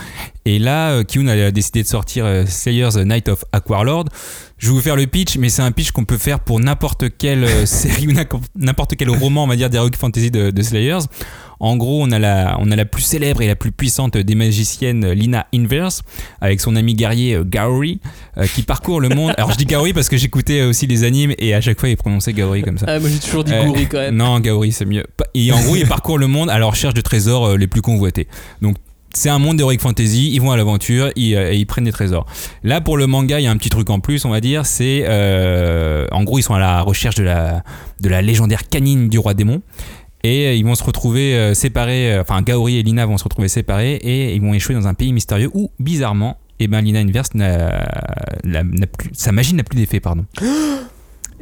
Et 0.45 0.59
là, 0.59 0.91
euh, 0.91 1.03
Kyun 1.03 1.27
a 1.27 1.51
décidé 1.51 1.83
de 1.83 1.87
sortir 1.87 2.25
euh, 2.25 2.45
Slayers 2.45 3.05
Night 3.05 3.29
of 3.29 3.45
Aquarlord. 3.51 4.05
Je 4.61 4.67
vais 4.67 4.73
vous 4.73 4.81
faire 4.81 4.95
le 4.95 5.07
pitch, 5.07 5.37
mais 5.37 5.49
c'est 5.49 5.63
un 5.63 5.71
pitch 5.71 5.89
qu'on 5.89 6.05
peut 6.05 6.19
faire 6.19 6.39
pour 6.39 6.59
n'importe 6.59 7.05
quelle 7.17 7.43
euh, 7.45 7.65
série 7.65 8.07
ou 8.07 8.13
n'importe 8.55 8.95
quel 8.95 9.09
roman, 9.09 9.45
on 9.45 9.47
va 9.47 9.55
dire, 9.55 9.71
d'Heroic 9.71 9.97
Fantasy 9.97 10.29
de, 10.29 10.51
de 10.51 10.61
Slayers. 10.61 10.99
En 11.59 11.77
gros, 11.77 12.03
on 12.03 12.11
a, 12.11 12.19
la, 12.19 12.57
on 12.59 12.69
a 12.71 12.75
la 12.75 12.85
plus 12.85 13.01
célèbre 13.01 13.41
et 13.41 13.47
la 13.47 13.55
plus 13.55 13.71
puissante 13.71 14.17
des 14.17 14.35
magiciennes, 14.35 15.11
Lina 15.11 15.47
Inverse, 15.53 16.03
avec 16.41 16.61
son 16.61 16.75
ami 16.75 16.93
guerrier 16.93 17.33
euh, 17.35 17.43
Gaori, 17.43 18.01
euh, 18.37 18.45
qui 18.45 18.61
parcourt 18.61 18.99
le 18.99 19.09
monde. 19.09 19.33
Alors 19.35 19.51
je 19.51 19.57
dis 19.57 19.65
Gaori 19.65 19.93
parce 19.93 20.09
que 20.09 20.17
j'écoutais 20.17 20.61
aussi 20.61 20.85
les 20.85 21.03
animes 21.03 21.33
et 21.39 21.55
à 21.55 21.61
chaque 21.61 21.79
fois 21.79 21.89
il 21.89 21.97
prononçait 21.97 22.33
Gaori 22.33 22.61
comme 22.61 22.77
ça. 22.77 22.85
Ah, 22.87 22.99
moi 22.99 23.09
j'ai 23.09 23.19
toujours 23.19 23.43
dit 23.43 23.53
Euh, 23.53 23.63
Gouri 23.65 23.87
quand 23.87 23.97
même. 23.99 24.15
Non, 24.15 24.39
Gaori 24.39 24.71
c'est 24.71 24.85
mieux. 24.85 25.05
Et 25.33 25.51
en 25.51 25.61
gros, 25.61 25.75
il 25.75 25.87
parcourt 25.87 26.17
le 26.19 26.27
monde 26.27 26.51
à 26.51 26.59
la 26.59 26.65
recherche 26.67 26.93
de 26.93 27.01
trésors 27.01 27.45
euh, 27.45 27.57
les 27.57 27.67
plus 27.67 27.81
convoités. 27.81 28.27
Donc 28.61 28.75
c'est 29.13 29.29
un 29.29 29.39
monde 29.39 29.57
d'Heroic 29.57 29.79
Fantasy, 29.79 30.31
ils 30.33 30.41
vont 30.41 30.51
à 30.51 30.57
l'aventure 30.57 31.05
euh, 31.05 31.11
et 31.15 31.55
ils 31.55 31.65
prennent 31.65 31.83
des 31.83 31.91
trésors. 31.91 32.25
Là, 32.63 32.81
pour 32.81 32.97
le 32.97 33.07
manga, 33.07 33.39
il 33.39 33.43
y 33.43 33.47
a 33.47 33.51
un 33.51 33.57
petit 33.57 33.69
truc 33.69 33.89
en 33.89 33.99
plus, 33.99 34.25
on 34.25 34.29
va 34.29 34.41
dire, 34.41 34.65
c'est 34.65 35.03
euh, 35.05 36.07
en 36.11 36.23
gros, 36.23 36.39
ils 36.39 36.43
sont 36.43 36.53
à 36.53 36.59
la 36.59 36.81
recherche 36.81 37.15
de 37.15 37.23
la, 37.23 37.63
de 37.99 38.09
la 38.09 38.21
légendaire 38.21 38.67
canine 38.67 39.09
du 39.09 39.19
roi 39.19 39.33
démon. 39.33 39.61
Et 40.23 40.47
euh, 40.47 40.53
ils 40.53 40.65
vont 40.65 40.75
se 40.75 40.83
retrouver 40.83 41.53
séparés, 41.55 42.19
enfin 42.19 42.41
Gaori 42.41 42.77
et 42.77 42.83
Lina 42.83 43.05
vont 43.05 43.17
se 43.17 43.23
retrouver 43.23 43.47
séparés 43.47 43.95
et 43.95 44.35
ils 44.35 44.41
vont 44.41 44.53
échouer 44.53 44.75
dans 44.75 44.87
un 44.87 44.93
pays 44.93 45.13
mystérieux 45.13 45.49
où, 45.53 45.71
bizarrement, 45.79 46.37
eh 46.59 46.67
ben, 46.67 46.81
Lina 46.81 46.99
Inverse 46.99 47.33
n'a 47.33 48.63
plus, 48.97 49.09
sa 49.13 49.31
magie 49.31 49.55
n'a 49.55 49.63
plus 49.63 49.77
d'effet, 49.77 49.99
pardon. 49.99 50.25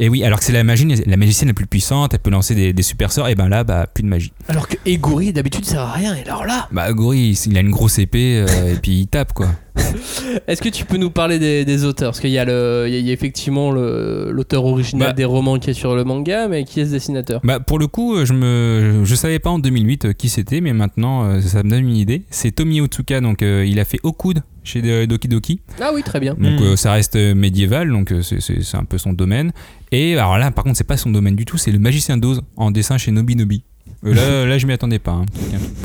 Et 0.01 0.07
oui, 0.07 0.23
alors 0.23 0.39
que 0.39 0.45
c'est 0.45 0.53
la 0.53 0.63
magie, 0.63 0.85
la 1.05 1.17
magicienne 1.17 1.49
la 1.49 1.53
plus 1.53 1.67
puissante, 1.67 2.13
elle 2.13 2.19
peut 2.21 2.29
lancer 2.29 2.55
des, 2.55 2.71
des 2.71 2.83
super 2.83 3.11
sorts, 3.11 3.27
et 3.27 3.35
ben 3.35 3.49
là, 3.49 3.65
bah, 3.65 3.85
plus 3.85 4.01
de 4.01 4.07
magie. 4.07 4.31
Alors 4.47 4.67
que 4.69 4.75
Eguri 4.85 5.33
d'habitude 5.33 5.65
sert 5.65 5.81
à 5.81 5.91
rien, 5.91 6.15
et 6.15 6.21
alors 6.27 6.45
là, 6.45 6.67
Bah, 6.71 6.91
Gaori, 6.93 7.37
il 7.47 7.57
a 7.57 7.59
une 7.59 7.69
grosse 7.69 7.99
épée, 7.99 8.45
euh, 8.47 8.73
et 8.73 8.77
puis 8.77 8.91
il 9.01 9.07
tape, 9.07 9.33
quoi. 9.33 9.49
est-ce 10.47 10.61
que 10.61 10.69
tu 10.69 10.85
peux 10.85 10.97
nous 10.97 11.09
parler 11.09 11.37
des, 11.37 11.65
des 11.65 11.83
auteurs? 11.83 12.11
Parce 12.11 12.21
qu'il 12.21 12.29
y, 12.29 12.37
a 12.37 12.45
le- 12.45 12.85
il 12.87 12.93
y 12.93 12.95
a- 12.95 12.99
il 12.99 13.05
y 13.07 13.09
a 13.09 13.13
effectivement 13.13 13.71
l'auteur 13.71 14.63
original 14.65 15.09
Bah. 15.09 15.13
des 15.13 15.25
romans 15.25 15.59
qui 15.59 15.69
est 15.69 15.73
sur 15.73 15.95
le 15.95 16.03
manga, 16.05 16.47
mais 16.47 16.63
qui 16.63 16.79
est 16.79 16.85
ce 16.85 16.91
dessinateur? 16.91 17.41
Bah, 17.43 17.59
pour 17.59 17.77
le 17.77 17.87
coup, 17.87 18.15
euh, 18.15 18.25
je 18.25 18.33
me, 18.33 19.01
je 19.03 19.15
savais 19.15 19.39
pas 19.39 19.49
en 19.49 19.59
2008 19.59 20.05
euh, 20.05 20.13
qui 20.13 20.29
c'était, 20.29 20.61
mais 20.61 20.71
maintenant, 20.73 21.41
ça 21.41 21.61
me 21.63 21.69
donne 21.69 21.83
une 21.89 21.95
idée. 21.97 22.23
C'est 22.29 22.51
Tomi 22.51 22.79
Otsuka, 22.81 23.19
donc 23.21 23.41
euh, 23.43 23.65
il 23.67 23.79
a 23.79 23.85
fait 23.85 23.99
Okud 24.03 24.41
chez 24.69 24.81
euh, 24.85 25.05
Doki 25.07 25.27
Doki. 25.27 25.59
Ah 25.81 25.91
oui, 25.93 26.01
très 26.03 26.19
bien. 26.19 26.33
Donc 26.35 26.59
Mm. 26.59 26.63
euh, 26.63 26.75
ça 26.75 26.91
reste 26.93 27.15
euh, 27.15 27.33
médiéval, 27.35 27.89
donc 27.89 28.13
c'est- 28.21 28.39
c'est 28.39 28.61
c'est 28.61 28.77
un 28.77 28.85
peu 28.85 28.97
son 28.97 29.13
domaine. 29.13 29.51
Et 29.91 30.13
alors 30.17 30.37
là, 30.37 30.51
par 30.51 30.63
contre, 30.63 30.77
c'est 30.77 30.83
pas 30.87 30.97
son 30.97 31.09
domaine 31.11 31.35
du 31.35 31.45
tout, 31.45 31.57
c'est 31.57 31.71
le 31.71 31.79
magicien 31.79 32.15
d'Oz 32.17 32.41
en 32.55 32.71
dessin 32.71 32.97
chez 32.97 33.11
Nobi 33.11 33.35
Nobi. 33.35 33.63
Euh, 34.05 34.13
là, 34.13 34.45
là, 34.45 34.57
je 34.57 34.65
m'y 34.65 34.73
attendais 34.73 34.99
pas. 34.99 35.11
hein. 35.11 35.25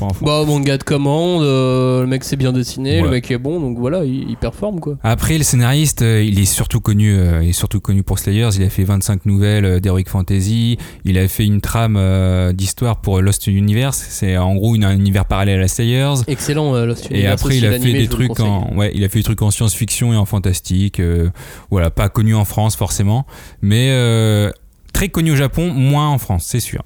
Info. 0.01 0.23
Bah, 0.25 0.43
manga 0.45 0.77
de 0.77 0.83
commande, 0.83 1.41
euh, 1.43 2.01
le 2.01 2.07
mec 2.07 2.23
c'est 2.23 2.35
bien 2.35 2.53
dessiné, 2.53 3.01
le 3.01 3.09
mec 3.09 3.29
est 3.31 3.37
bon, 3.37 3.59
donc 3.59 3.77
voilà, 3.77 4.03
il, 4.05 4.29
il 4.29 4.37
performe 4.37 4.79
quoi. 4.79 4.97
Après, 5.03 5.37
le 5.37 5.43
scénariste, 5.43 6.01
euh, 6.01 6.21
il 6.23 6.39
est 6.39 6.45
surtout 6.45 6.79
connu, 6.79 7.13
euh, 7.17 7.41
il 7.43 7.49
est 7.49 7.53
surtout 7.53 7.79
connu 7.79 8.03
pour 8.03 8.19
Slayers. 8.19 8.49
Il 8.55 8.63
a 8.63 8.69
fait 8.69 8.83
25 8.83 9.25
nouvelles 9.25 9.79
d'Heroic 9.81 10.03
Fantasy. 10.07 10.77
Il 11.05 11.17
a 11.17 11.27
fait 11.27 11.45
une 11.45 11.59
trame 11.61 11.99
d'histoire 12.53 13.01
pour 13.01 13.19
Lost 13.21 13.47
Universe. 13.47 14.05
C'est 14.09 14.37
en 14.37 14.55
gros 14.55 14.75
une- 14.75 14.83
un 14.85 14.95
univers 14.95 15.25
parallèle 15.25 15.61
à 15.61 15.67
Slayers. 15.67 16.21
Excellent, 16.27 16.73
Lost 16.85 17.07
Et 17.11 17.15
Universe 17.15 17.41
après, 17.41 17.49
aussi, 17.55 17.57
il 17.59 17.65
a 17.65 17.79
fait 17.79 17.93
des 17.93 18.07
trucs 18.07 18.39
en, 18.39 18.73
ouais, 18.75 18.91
il 18.95 19.03
a 19.03 19.09
fait 19.09 19.19
des 19.19 19.23
trucs 19.23 19.41
en 19.41 19.51
science-fiction 19.51 20.13
et 20.13 20.17
en 20.17 20.25
fantastique. 20.25 21.01
voilà, 21.71 21.89
pas 21.89 22.09
connu 22.09 22.35
en 22.35 22.45
France 22.45 22.75
forcément, 22.75 23.25
mais 23.61 23.89
très 24.95 25.09
connu 25.09 25.33
au 25.33 25.35
Japon, 25.35 25.73
moins 25.73 26.07
en 26.07 26.17
France, 26.17 26.45
c'est 26.47 26.61
sûr. 26.61 26.81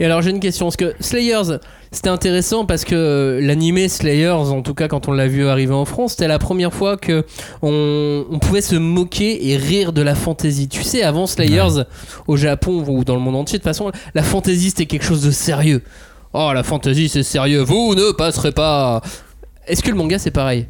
Et 0.00 0.04
alors 0.04 0.20
j'ai 0.20 0.30
une 0.30 0.40
question, 0.40 0.66
parce 0.66 0.76
que 0.76 0.94
Slayers, 0.98 1.58
c'était 1.92 2.08
intéressant 2.08 2.66
parce 2.66 2.84
que 2.84 2.96
euh, 2.96 3.40
l'animé 3.40 3.88
Slayers, 3.88 4.50
en 4.50 4.62
tout 4.62 4.74
cas 4.74 4.88
quand 4.88 5.06
on 5.06 5.12
l'a 5.12 5.28
vu 5.28 5.46
arriver 5.46 5.72
en 5.72 5.84
France, 5.84 6.12
c'était 6.12 6.26
la 6.26 6.40
première 6.40 6.74
fois 6.74 6.96
que 6.96 7.24
on, 7.62 8.24
on 8.28 8.38
pouvait 8.40 8.62
se 8.62 8.74
moquer 8.74 9.48
et 9.48 9.56
rire 9.56 9.92
de 9.92 10.02
la 10.02 10.16
fantasy. 10.16 10.68
Tu 10.68 10.82
sais, 10.82 11.04
avant 11.04 11.28
Slayers, 11.28 11.84
au 12.26 12.36
Japon 12.36 12.84
ou 12.88 13.04
dans 13.04 13.14
le 13.14 13.20
monde 13.20 13.36
entier, 13.36 13.58
de 13.58 13.62
toute 13.62 13.70
façon, 13.70 13.92
la 14.12 14.24
fantasy 14.24 14.70
c'était 14.70 14.86
quelque 14.86 15.04
chose 15.04 15.22
de 15.22 15.30
sérieux. 15.30 15.82
Oh, 16.32 16.50
la 16.52 16.64
fantasy 16.64 17.08
c'est 17.08 17.22
sérieux, 17.22 17.62
vous 17.62 17.94
ne 17.94 18.10
passerez 18.10 18.50
pas. 18.50 19.02
Est-ce 19.68 19.84
que 19.84 19.90
le 19.90 19.96
manga 19.96 20.18
c'est 20.18 20.32
pareil? 20.32 20.66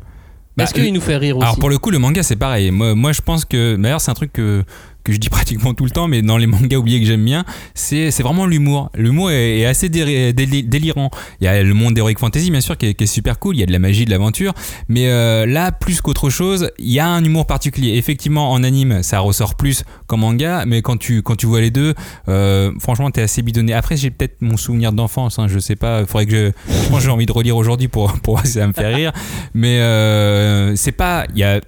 Bah, 0.55 0.65
Est-ce 0.65 0.75
qu'il 0.75 0.93
nous 0.93 1.01
fait 1.01 1.17
rire 1.17 1.39
aussi? 1.39 1.47
Alors 1.47 1.59
pour 1.59 1.71
le 1.71 1.79
coup, 1.79 1.91
le 1.91 1.99
manga 1.99 2.23
c'est 2.23 2.37
pareil. 2.37 2.71
Moi, 2.71 2.95
moi 2.95 3.13
je 3.13 3.23
pense 3.23 3.47
que, 3.47 3.77
d'ailleurs 3.77 4.03
c'est 4.03 4.11
un 4.11 4.15
truc 4.15 4.35
que, 4.35 4.65
que 5.05 5.13
je 5.13 5.19
dis 5.19 5.29
pratiquement 5.29 5.75
tout 5.75 5.85
le 5.85 5.91
temps, 5.91 6.09
mais 6.09 6.23
dans 6.23 6.37
les 6.37 6.47
mangas 6.47 6.77
oubliés 6.77 7.01
que 7.01 7.07
j'aime 7.07 7.25
bien, 7.25 7.45
c'est 7.75 8.11
vraiment 8.21 8.47
l'humour. 8.47 8.91
L'humour 8.95 9.31
est, 9.31 9.65
assez 9.65 9.89
délirant. 9.89 11.11
Il 11.41 11.45
y 11.45 11.49
a 11.49 11.63
le 11.63 11.75
monde 11.75 11.95
d'Heroic 11.95 12.19
Fantasy 12.19 12.51
bien 12.51 12.61
sûr 12.61 12.77
qui 12.77 12.87
est, 12.87 13.07
super 13.07 13.39
cool, 13.39 13.57
il 13.57 13.61
y 13.61 13.63
a 13.63 13.67
de 13.67 13.73
la 13.73 13.79
magie, 13.79 14.05
de 14.05 14.11
l'aventure, 14.11 14.53
mais 14.89 15.09
euh, 15.09 15.45
là 15.47 15.73
plus 15.73 16.01
qu'autre 16.01 16.31
chose, 16.31 16.71
il 16.79 16.91
y 16.91 17.01
a 17.01 17.07
un 17.07 17.23
humour 17.23 17.47
particulier. 17.47 17.97
Effectivement 17.97 18.53
en 18.53 18.63
anime 18.63 19.03
ça 19.03 19.21
ressort 19.21 19.57
plus 19.57 19.85
qu'en 20.07 20.17
manga, 20.19 20.65
mais 20.67 20.83
quand 20.83 20.97
tu, 20.97 21.23
quand 21.23 21.37
tu 21.37 21.47
vois 21.47 21.61
les 21.61 21.71
deux, 21.71 21.95
euh, 22.29 22.73
franchement 22.79 23.11
t'es 23.11 23.23
assez 23.23 23.43
bidonné. 23.43 23.73
Après 23.73 23.97
j'ai 23.97 24.11
peut-être 24.11 24.37
mon 24.41 24.57
souvenir 24.57 24.93
d'enfance, 24.93 25.39
hein, 25.39 25.49
je 25.49 25.59
sais 25.59 25.77
pas, 25.77 26.07
faudrait 26.07 26.27
que 26.27 26.33
je... 26.33 27.01
J'ai 27.03 27.09
envie 27.09 27.27
de 27.27 27.33
relire 27.33 27.57
aujourd'hui 27.57 27.89
pour, 27.89 28.13
pour 28.21 28.41
ça 28.47 28.67
me 28.67 28.73
fait 28.73 28.95
rire, 28.95 29.13
mais 29.55 29.81
euh, 29.81 30.77
c'est 30.77 30.93
pas... 30.93 31.27
Il 31.35 31.39
y 31.39 31.45
a 31.45 31.61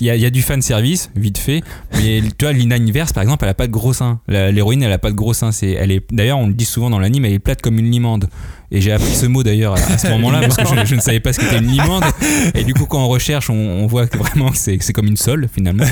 il 0.00 0.06
y, 0.06 0.10
a, 0.10 0.16
il 0.16 0.22
y 0.22 0.26
a 0.26 0.30
du 0.30 0.42
fan 0.42 0.60
service 0.62 1.10
vite 1.16 1.38
fait 1.38 1.62
mais 1.94 2.20
tu 2.38 2.44
vois 2.44 2.52
Lina 2.52 2.76
Inverse 2.76 3.12
par 3.12 3.22
exemple 3.22 3.44
elle 3.44 3.50
a 3.50 3.54
pas 3.54 3.66
de 3.66 3.72
gros 3.72 3.92
seins. 3.92 4.20
L'héroïne 4.28 4.82
elle 4.82 4.92
a 4.92 4.98
pas 4.98 5.10
de 5.10 5.16
gros 5.16 5.34
seins. 5.34 5.52
C'est 5.52 5.70
elle 5.70 5.90
est 5.92 6.02
d'ailleurs 6.12 6.38
on 6.38 6.46
le 6.48 6.54
dit 6.54 6.64
souvent 6.64 6.90
dans 6.90 6.98
l'anime 6.98 7.24
elle 7.24 7.32
est 7.32 7.38
plate 7.38 7.62
comme 7.62 7.78
une 7.78 7.90
limande. 7.90 8.28
Et 8.72 8.80
j'ai 8.80 8.90
appris 8.90 9.14
ce 9.14 9.26
mot 9.26 9.44
d'ailleurs 9.44 9.74
à, 9.74 9.78
à 9.92 9.96
ce 9.98 10.08
moment 10.08 10.32
là 10.32 10.40
parce 10.40 10.56
que 10.56 10.66
je, 10.76 10.84
je 10.86 10.94
ne 10.96 11.00
savais 11.00 11.20
pas 11.20 11.32
ce 11.32 11.38
qu'était 11.38 11.58
une 11.58 11.68
limande. 11.70 12.02
Et 12.54 12.64
du 12.64 12.74
coup 12.74 12.86
quand 12.86 13.04
on 13.04 13.08
recherche 13.08 13.48
on, 13.48 13.54
on 13.54 13.86
voit 13.86 14.06
que 14.08 14.18
vraiment 14.18 14.50
que 14.50 14.56
c'est 14.58 14.76
c'est 14.80 14.92
comme 14.92 15.06
une 15.06 15.16
sole 15.16 15.48
finalement. 15.52 15.84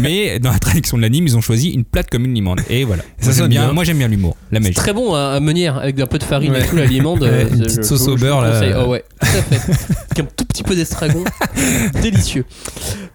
Mais 0.00 0.38
dans 0.38 0.52
la 0.52 0.58
traduction 0.60 0.96
de 0.96 1.02
l'anime 1.02 1.24
ils 1.26 1.36
ont 1.36 1.40
choisi 1.40 1.70
une 1.70 1.84
plate 1.84 2.08
comme 2.08 2.24
une 2.24 2.34
limande. 2.34 2.60
Et 2.70 2.84
voilà. 2.84 3.02
Ça 3.18 3.26
Moi, 3.30 3.34
j'aime 3.36 3.48
bien, 3.48 3.72
moi 3.72 3.84
j'aime 3.84 3.98
bien 3.98 4.08
l'humour 4.08 4.36
la 4.52 4.58
C'est 4.58 4.62
magie 4.64 4.74
très 4.74 4.92
bon 4.92 5.14
à, 5.14 5.30
à 5.34 5.40
meunière 5.40 5.78
avec 5.78 5.98
un 6.00 6.06
peu 6.06 6.18
de 6.18 6.24
farine 6.24 6.54
et 6.54 6.64
tout, 6.66 6.76
la 6.76 6.86
limande. 6.86 7.22
Ouais, 7.22 7.28
euh, 7.32 7.48
une 7.52 7.60
petite 7.62 7.78
je- 7.78 7.82
sauce 7.82 8.04
je 8.06 8.10
au 8.10 8.16
beurre, 8.16 8.42
là. 8.42 8.60
Oh 8.84 8.90
ouais, 8.90 9.04
tout 9.20 9.26
à 9.26 9.42
fait. 9.42 9.72
Avec 10.10 10.20
un 10.20 10.28
tout 10.36 10.44
petit 10.44 10.62
peu 10.62 10.74
d'estragon. 10.76 11.24
Délicieux. 12.02 12.44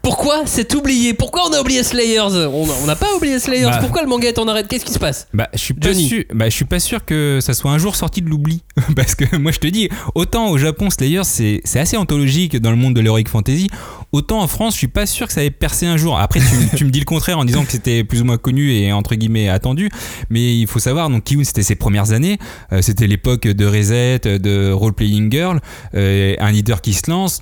Pourquoi 0.05 0.43
c'est 0.45 0.71
oublié? 0.75 1.15
Pourquoi 1.15 1.49
on 1.49 1.53
a 1.53 1.59
oublié 1.61 1.81
Slayers? 1.81 2.47
On 2.53 2.85
n'a 2.85 2.95
pas 2.95 3.07
oublié 3.17 3.39
Slayers. 3.39 3.65
Bah. 3.71 3.77
Pourquoi 3.81 4.03
le 4.03 4.07
manga 4.07 4.27
est 4.27 4.37
en 4.37 4.47
arrêt? 4.47 4.63
Qu'est-ce 4.63 4.85
qui 4.85 4.93
se 4.93 4.99
passe? 4.99 5.27
Bah, 5.33 5.49
je 5.53 5.57
suis 5.57 5.73
pas 5.73 5.87
Johnny. 5.87 6.07
sûr. 6.07 6.23
Bah, 6.31 6.45
je 6.47 6.55
suis 6.55 6.65
pas 6.65 6.79
sûr 6.79 7.03
que 7.03 7.39
ça 7.41 7.55
soit 7.55 7.71
un 7.71 7.79
jour 7.79 7.95
sorti 7.95 8.21
de 8.21 8.29
l'oubli, 8.29 8.61
parce 8.95 9.15
que 9.15 9.35
moi 9.35 9.51
je 9.51 9.57
te 9.57 9.65
dis, 9.65 9.89
autant 10.13 10.51
au 10.51 10.59
Japon 10.59 10.91
Slayer 10.91 11.23
c'est 11.23 11.59
c'est 11.63 11.79
assez 11.79 11.97
anthologique 11.97 12.55
dans 12.61 12.69
le 12.69 12.77
monde 12.77 12.93
de 12.93 13.01
l'heroic 13.01 13.23
fantasy, 13.27 13.67
autant 14.11 14.41
en 14.43 14.47
France 14.47 14.73
je 14.75 14.77
suis 14.77 14.87
pas 14.87 15.07
sûr 15.07 15.25
que 15.25 15.33
ça 15.33 15.43
ait 15.43 15.49
percé 15.49 15.87
un 15.87 15.97
jour. 15.97 16.19
Après 16.19 16.39
tu, 16.39 16.77
tu 16.77 16.85
me 16.85 16.91
dis 16.91 16.99
le 16.99 17.05
contraire 17.05 17.39
en 17.39 17.43
disant 17.45 17.65
que 17.65 17.71
c'était 17.71 18.03
plus 18.03 18.21
ou 18.21 18.25
moins 18.25 18.37
connu 18.37 18.73
et 18.73 18.93
entre 18.93 19.15
guillemets 19.15 19.49
attendu, 19.49 19.89
mais 20.29 20.55
il 20.55 20.67
faut 20.67 20.77
savoir 20.79 21.09
donc 21.09 21.23
Kiun 21.23 21.43
c'était 21.43 21.63
ses 21.63 21.75
premières 21.75 22.11
années, 22.11 22.37
Euh, 22.71 22.83
c'était 22.83 23.07
l'époque 23.07 23.47
de 23.47 23.65
Reset, 23.65 24.19
de 24.39 24.71
Role 24.71 24.93
Playing 24.93 25.31
Girl, 25.31 25.59
euh, 25.95 26.35
un 26.37 26.51
leader 26.51 26.81
qui 26.81 26.93
se 26.93 27.09
lance. 27.09 27.41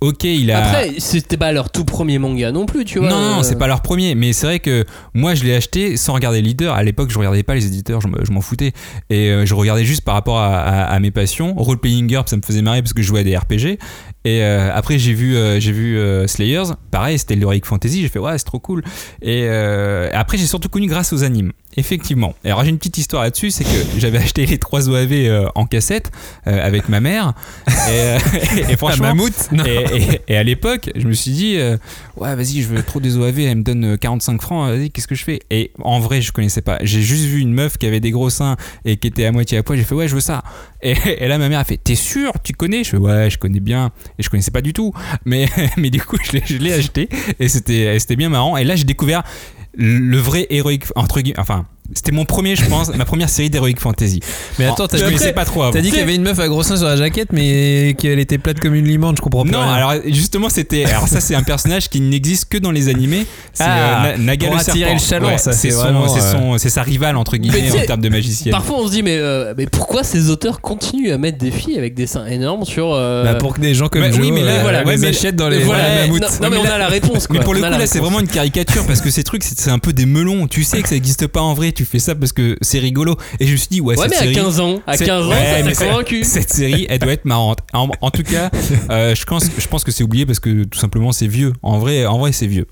Ok, 0.00 0.22
il 0.22 0.52
a. 0.52 0.58
Après, 0.64 0.92
c'était 0.98 1.36
pas 1.36 1.50
leur 1.50 1.70
tout 1.72 1.84
premier 1.84 2.18
manga 2.20 2.52
non 2.52 2.66
plus, 2.66 2.84
tu 2.84 3.00
vois. 3.00 3.08
Non, 3.08 3.18
non, 3.20 3.38
euh, 3.40 3.42
c'est 3.42 3.58
pas 3.58 3.66
leur 3.66 3.80
premier, 3.82 4.14
mais 4.14 4.32
c'est 4.32 4.46
vrai 4.46 4.60
que 4.60 4.84
moi 5.12 5.34
je 5.34 5.42
l'ai 5.42 5.56
acheté 5.56 5.96
sans 5.96 6.14
regarder 6.14 6.40
le 6.40 6.46
leader. 6.46 6.74
À 6.74 6.84
l'époque, 6.84 7.10
je 7.10 7.18
regardais 7.18 7.42
pas 7.42 7.56
les 7.56 7.66
éditeurs, 7.66 8.00
je 8.00 8.06
me- 8.06 8.24
je 8.24 8.30
m'en 8.30 8.40
foutais. 8.40 8.72
Et 9.10 9.30
euh, 9.30 9.44
je 9.44 9.54
regardais 9.54 9.84
juste 9.84 10.02
par 10.02 10.14
rapport 10.14 10.38
à, 10.38 10.56
à- 10.60 10.82
à 10.84 11.00
mes 11.00 11.10
passions. 11.10 11.52
Role 11.56 11.78
Playing 11.80 12.08
Girl, 12.08 12.22
ça 12.28 12.36
me 12.36 12.42
faisait 12.42 12.62
marrer 12.62 12.80
parce 12.80 12.92
que 12.92 13.02
je 13.02 13.08
jouais 13.08 13.20
à 13.20 13.24
des 13.24 13.36
RPG. 13.36 13.78
Et 14.24 14.42
euh, 14.44 14.70
après, 14.72 14.98
j'ai 15.00 15.14
vu, 15.14 15.36
euh, 15.36 15.58
j'ai 15.58 15.72
vu 15.72 15.98
Slayers, 16.28 16.74
pareil, 16.92 17.18
c'était 17.18 17.34
l'Heroic 17.34 17.62
Fantasy. 17.64 18.00
J'ai 18.02 18.08
fait, 18.08 18.20
ouais, 18.20 18.38
c'est 18.38 18.44
trop 18.44 18.60
cool. 18.60 18.84
Et 19.20 19.48
après, 19.48 20.38
j'ai 20.38 20.46
surtout 20.46 20.68
connu 20.68 20.86
grâce 20.86 21.12
aux 21.12 21.24
animes. 21.24 21.50
Effectivement. 21.78 22.34
Et 22.44 22.48
alors, 22.48 22.64
j'ai 22.64 22.70
une 22.70 22.78
petite 22.78 22.98
histoire 22.98 23.22
là-dessus 23.22 23.50
c'est 23.52 23.62
que 23.64 23.70
j'avais 23.98 24.18
acheté 24.18 24.44
les 24.46 24.58
trois 24.58 24.88
OAV 24.88 25.12
euh, 25.12 25.46
en 25.54 25.64
cassette 25.64 26.10
euh, 26.48 26.60
avec 26.66 26.88
ma 26.88 26.98
mère. 27.00 27.34
Et, 27.68 27.72
euh, 27.92 28.18
et 28.68 28.76
franchement. 28.76 29.06
mammouth. 29.14 29.48
Et, 29.64 29.70
et- 29.96 30.20
et 30.28 30.36
à 30.36 30.42
l'époque, 30.42 30.90
je 30.96 31.06
me 31.06 31.12
suis 31.12 31.30
dit, 31.30 31.54
euh, 31.56 31.76
ouais, 32.16 32.34
vas-y, 32.34 32.62
je 32.62 32.66
veux 32.68 32.82
trop 32.82 32.98
des 33.00 33.16
OAV, 33.16 33.38
elle 33.40 33.58
me 33.58 33.62
donne 33.62 33.84
euh, 33.84 33.96
45 33.96 34.42
francs, 34.42 34.68
vas-y, 34.70 34.90
qu'est-ce 34.90 35.06
que 35.06 35.14
je 35.14 35.22
fais? 35.24 35.38
Et 35.50 35.70
en 35.82 36.00
vrai, 36.00 36.20
je 36.20 36.32
connaissais 36.32 36.62
pas. 36.62 36.78
J'ai 36.82 37.00
juste 37.02 37.24
vu 37.24 37.40
une 37.40 37.52
meuf 37.54 37.78
qui 37.78 37.86
avait 37.86 38.00
des 38.00 38.10
gros 38.10 38.28
seins 38.30 38.56
et 38.84 38.96
qui 38.96 39.06
était 39.06 39.24
à 39.24 39.32
moitié 39.32 39.58
à 39.58 39.62
poil, 39.62 39.78
j'ai 39.78 39.84
fait, 39.84 39.94
ouais, 39.94 40.08
je 40.08 40.14
veux 40.16 40.20
ça. 40.20 40.42
Et, 40.82 40.94
là, 41.28 41.38
ma 41.38 41.48
mère 41.48 41.60
a 41.60 41.64
fait, 41.64 41.76
t'es 41.76 41.94
sûr? 41.94 42.32
Tu 42.42 42.52
connais? 42.52 42.82
Je 42.84 42.90
fais, 42.90 42.96
ouais, 42.96 43.30
je 43.30 43.38
connais 43.38 43.60
bien. 43.60 43.90
Et 44.18 44.22
je 44.22 44.28
connaissais 44.30 44.50
pas 44.50 44.60
du 44.62 44.72
tout. 44.72 44.92
Mais, 45.24 45.46
mais 45.76 45.90
du 45.90 46.00
coup, 46.00 46.16
je 46.22 46.56
l'ai- 46.58 46.72
acheté 46.72 47.08
et 47.40 47.48
c'était 47.48 47.98
c'était 47.98 48.16
bien 48.16 48.28
marrant. 48.28 48.56
Et 48.56 48.64
là, 48.64 48.76
j'ai 48.76 48.84
découvert 48.84 49.22
le 49.78 50.18
vrai 50.18 50.46
héroïque, 50.50 50.86
entre 50.96 51.20
guillemets, 51.20 51.38
enfin, 51.38 51.66
C'était 51.94 52.12
mon 52.12 52.26
premier, 52.26 52.54
je 52.54 52.66
pense, 52.66 52.94
ma 52.94 53.06
première 53.06 53.30
série 53.30 53.48
d'Heroic 53.48 53.76
Fantasy. 53.78 54.20
Mais 54.58 54.66
attends, 54.66 54.86
t'as 54.86 55.00
connaissais 55.00 55.32
pas 55.32 55.46
trop 55.46 55.62
avant. 55.62 55.72
T'as 55.72 55.80
dit 55.80 55.88
qu'il 55.88 55.98
y 56.00 56.02
avait 56.02 56.14
une 56.16 56.22
meuf 56.22 56.38
à 56.38 56.46
gros 56.46 56.62
seins 56.62 56.76
sur 56.76 56.86
la 56.86 56.96
jaquette, 56.96 57.32
mais 57.32 57.96
qu'elle 57.98 58.18
était 58.18 58.36
plate 58.36 58.60
comme 58.60 58.74
une 58.74 58.86
limande, 58.86 59.16
je 59.16 59.22
comprends 59.22 59.44
pas. 59.44 59.50
Non, 59.50 59.60
rien. 59.60 59.72
alors 59.72 59.94
justement, 60.06 60.50
c'était. 60.50 60.84
Alors, 60.84 61.08
ça, 61.08 61.20
c'est 61.20 61.34
un 61.34 61.42
personnage 61.42 61.88
qui 61.88 62.00
n'existe 62.00 62.46
que 62.50 62.58
dans 62.58 62.70
les 62.70 62.88
animés. 62.90 63.24
C'est 63.54 63.64
Ah, 63.66 64.04
euh, 64.06 64.16
Na- 64.16 64.18
Naga 64.18 64.50
le 64.52 64.58
serpent. 64.58 64.92
le 65.32 65.38
ça, 65.38 65.52
c'est 65.52 65.70
c'est 65.70 65.76
euh, 65.76 66.58
c'est 66.58 66.68
sa 66.68 66.82
rivale, 66.82 67.16
entre 67.16 67.36
guillemets, 67.36 67.70
en 67.72 67.86
termes 67.86 68.00
de 68.02 68.08
magicienne. 68.10 68.52
Parfois 68.52 68.76
on 68.80 68.86
se 68.86 68.92
dit 68.92 69.02
mais, 69.02 69.16
euh, 69.16 69.54
mais 69.56 69.66
pourquoi 69.66 70.04
ces 70.04 70.28
auteurs 70.30 70.60
continuent 70.60 71.12
à 71.12 71.18
mettre 71.18 71.38
des 71.38 71.50
filles 71.50 71.78
avec 71.78 71.94
des 71.94 72.06
seins 72.06 72.26
énormes 72.26 72.64
sur... 72.64 72.92
euh, 72.92 73.24
Bah, 73.24 73.34
pour 73.36 73.54
que 73.54 73.60
des 73.60 73.74
gens 73.74 73.88
comme 73.88 74.02
Bah, 74.02 74.10
Joe 74.10 74.20
oui, 74.20 74.32
mais 74.32 74.42
là, 74.42 74.60
voilà, 74.62 74.84
mais- 74.84 75.04
achètent 75.06 75.36
dans 75.36 75.48
les, 75.48 75.60
voilà, 75.60 75.82
non, 76.06 76.12
mammouths. 76.12 76.40
non, 76.42 76.50
mais 76.50 76.56
on 76.58 76.64
a 76.64 76.78
la 76.78 76.88
réponse. 76.88 77.28
Mais 77.30 77.40
pour 77.40 77.54
le 77.54 77.60
coup, 77.60 77.66
là, 77.66 77.86
c'est 77.86 77.98
vraiment 78.00 78.20
une 78.20 78.28
caricature 78.28 78.84
parce 78.86 79.00
que 79.00 79.10
ces 79.10 79.24
trucs, 79.24 79.42
c'est 79.42 79.58
c'est 79.58 79.70
un 79.70 79.78
peu 79.78 79.92
des 79.94 80.06
melons. 80.06 80.46
Tu 80.46 80.62
sais 80.64 80.82
que 80.82 80.88
ça 80.88 80.94
n'existe 80.94 81.26
pas 81.26 81.40
en 81.40 81.54
vrai. 81.54 81.72
Tu 81.78 81.84
fais 81.84 82.00
ça 82.00 82.16
parce 82.16 82.32
que 82.32 82.58
c'est 82.60 82.80
rigolo. 82.80 83.14
Et 83.38 83.46
je 83.46 83.52
me 83.52 83.56
suis 83.56 83.68
dit, 83.70 83.80
ouais, 83.80 83.96
Ouais 83.96 84.08
cette 84.08 84.10
mais 84.10 84.16
à 84.16 84.20
série. 84.22 84.34
15 84.34 84.58
ans, 84.58 84.80
à 84.84 84.96
c'est- 84.96 85.06
15 85.06 85.26
ans 85.26 85.30
Ouais, 85.30 85.74
ça 85.74 85.86
convaincu. 85.86 86.24
Cette 86.24 86.50
série, 86.50 86.86
elle 86.90 86.98
doit 86.98 87.12
être 87.12 87.24
marrante. 87.24 87.60
En, 87.72 87.88
en 88.00 88.10
tout 88.10 88.24
cas, 88.24 88.50
euh, 88.90 89.14
je, 89.14 89.24
pense, 89.24 89.44
je 89.56 89.66
pense 89.68 89.84
que 89.84 89.92
c'est 89.92 90.02
oublié 90.02 90.26
parce 90.26 90.40
que 90.40 90.64
tout 90.64 90.76
simplement 90.80 91.12
c'est 91.12 91.28
vieux. 91.28 91.52
En 91.62 91.78
vrai, 91.78 92.04
en 92.04 92.18
vrai 92.18 92.32
c'est 92.32 92.48
vieux. 92.48 92.66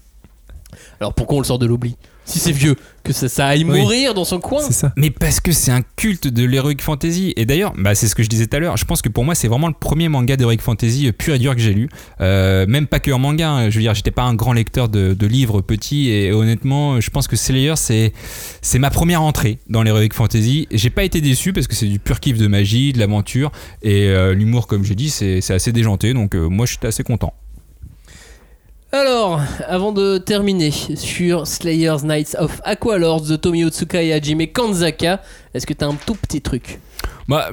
Alors 0.99 1.14
pourquoi 1.14 1.37
on 1.37 1.40
le 1.40 1.45
sort 1.47 1.61
de 1.61 1.66
l'oubli? 1.66 1.95
Si 2.27 2.41
c'est 2.41 2.51
vieux, 2.53 2.75
que 3.05 3.12
ça, 3.12 3.29
ça 3.29 3.47
aille 3.47 3.65
Oui. 3.65 3.81
mourir 3.81 4.12
dans 4.12 4.25
son 4.25 4.41
coin 4.41 4.61
C'est 4.67 4.73
ça. 4.73 4.93
Mais 4.97 5.11
parce 5.11 5.39
que 5.39 5.53
c'est 5.53 5.71
un 5.71 5.83
culte 5.95 6.27
de 6.27 6.45
l'heroic 6.45 6.75
fantasy. 6.81 7.33
Et 7.37 7.47
d'ailleurs, 7.47 7.73
bah, 7.79 7.95
c'est 7.95 8.09
ce 8.09 8.17
que 8.17 8.25
je 8.25 8.29
disais 8.29 8.47
tout 8.49 8.57
à 8.57 8.59
l'heure. 8.59 8.77
Je 8.77 8.85
pense 8.85 9.01
que 9.01 9.09
pour 9.09 9.25
moi, 9.25 9.37
c'est 9.37 9.47
vraiment 9.47 9.69
le 9.69 9.75
premier 9.79 10.09
manga 10.09 10.37
d'heroic 10.37 10.59
fantasy 10.61 11.07
euh, 11.07 11.12
pur 11.12 11.35
et 11.35 11.39
dur 11.39 11.55
que 11.55 11.61
j'ai 11.61 11.73
lu. 11.73 11.89
Euh, 12.21 12.67
même 12.67 12.89
pas 12.89 12.99
que 12.99 13.12
en 13.12 13.21
manga. 13.21 13.49
hein. 13.49 13.71
Je 13.71 13.77
veux 13.77 13.83
dire, 13.83 13.95
j'étais 13.95 14.11
pas 14.11 14.25
un 14.25 14.35
grand 14.35 14.53
lecteur 14.53 14.89
de, 14.89 15.15
de 15.15 15.27
livres 15.29 15.61
petits. 15.61 16.11
Et 16.11 16.33
honnêtement, 16.33 17.01
je 17.01 17.11
pense 17.11 17.29
que 17.29 17.37
Slayer, 17.37 17.75
c'est 17.77 18.12
c'est 18.61 18.81
ma 18.81 18.91
première 18.91 19.23
entrée 19.23 19.61
dans 19.69 19.85
l'heroic 19.85 20.09
fantasy. 20.12 20.67
J'ai 20.73 20.91
pas 20.91 21.05
été 21.05 21.21
déçu 21.21 21.53
parce 21.53 21.69
que 21.69 21.77
c'est 21.77 21.87
du 21.87 22.01
pur 22.01 22.19
kiff 22.19 22.39
de 22.39 22.49
magie, 22.49 22.93
de 22.93 22.99
l'aventure. 22.99 23.53
Et 23.83 24.09
euh, 24.09 24.35
l'humour, 24.35 24.67
comme 24.67 24.83
j'ai 24.85 24.97
dit, 24.97 25.11
c'est 25.11 25.41
c'est 25.41 25.55
assez 25.55 25.71
déjanté. 25.71 26.12
Donc 26.12 26.35
euh, 26.35 26.49
moi, 26.49 26.67
j'étais 26.67 26.89
assez 26.89 27.05
content. 27.05 27.33
Alors, 29.01 29.43
avant 29.69 29.93
de 29.93 30.17
terminer 30.17 30.71
sur 30.71 31.47
Slayers 31.47 31.99
Knights 32.05 32.35
of 32.39 32.63
Aqualords 32.65 33.27
de 33.27 33.37
Tomio 33.37 33.69
Tsuka 33.69 34.03
et 34.03 34.13
Hajime 34.15 34.47
Kanzaka, 34.47 35.21
est-ce 35.53 35.67
que 35.67 35.75
t'as 35.75 35.87
un 35.87 35.95
tout 36.07 36.15
petit 36.15 36.41
truc? 36.41 36.79
Bah, 37.29 37.51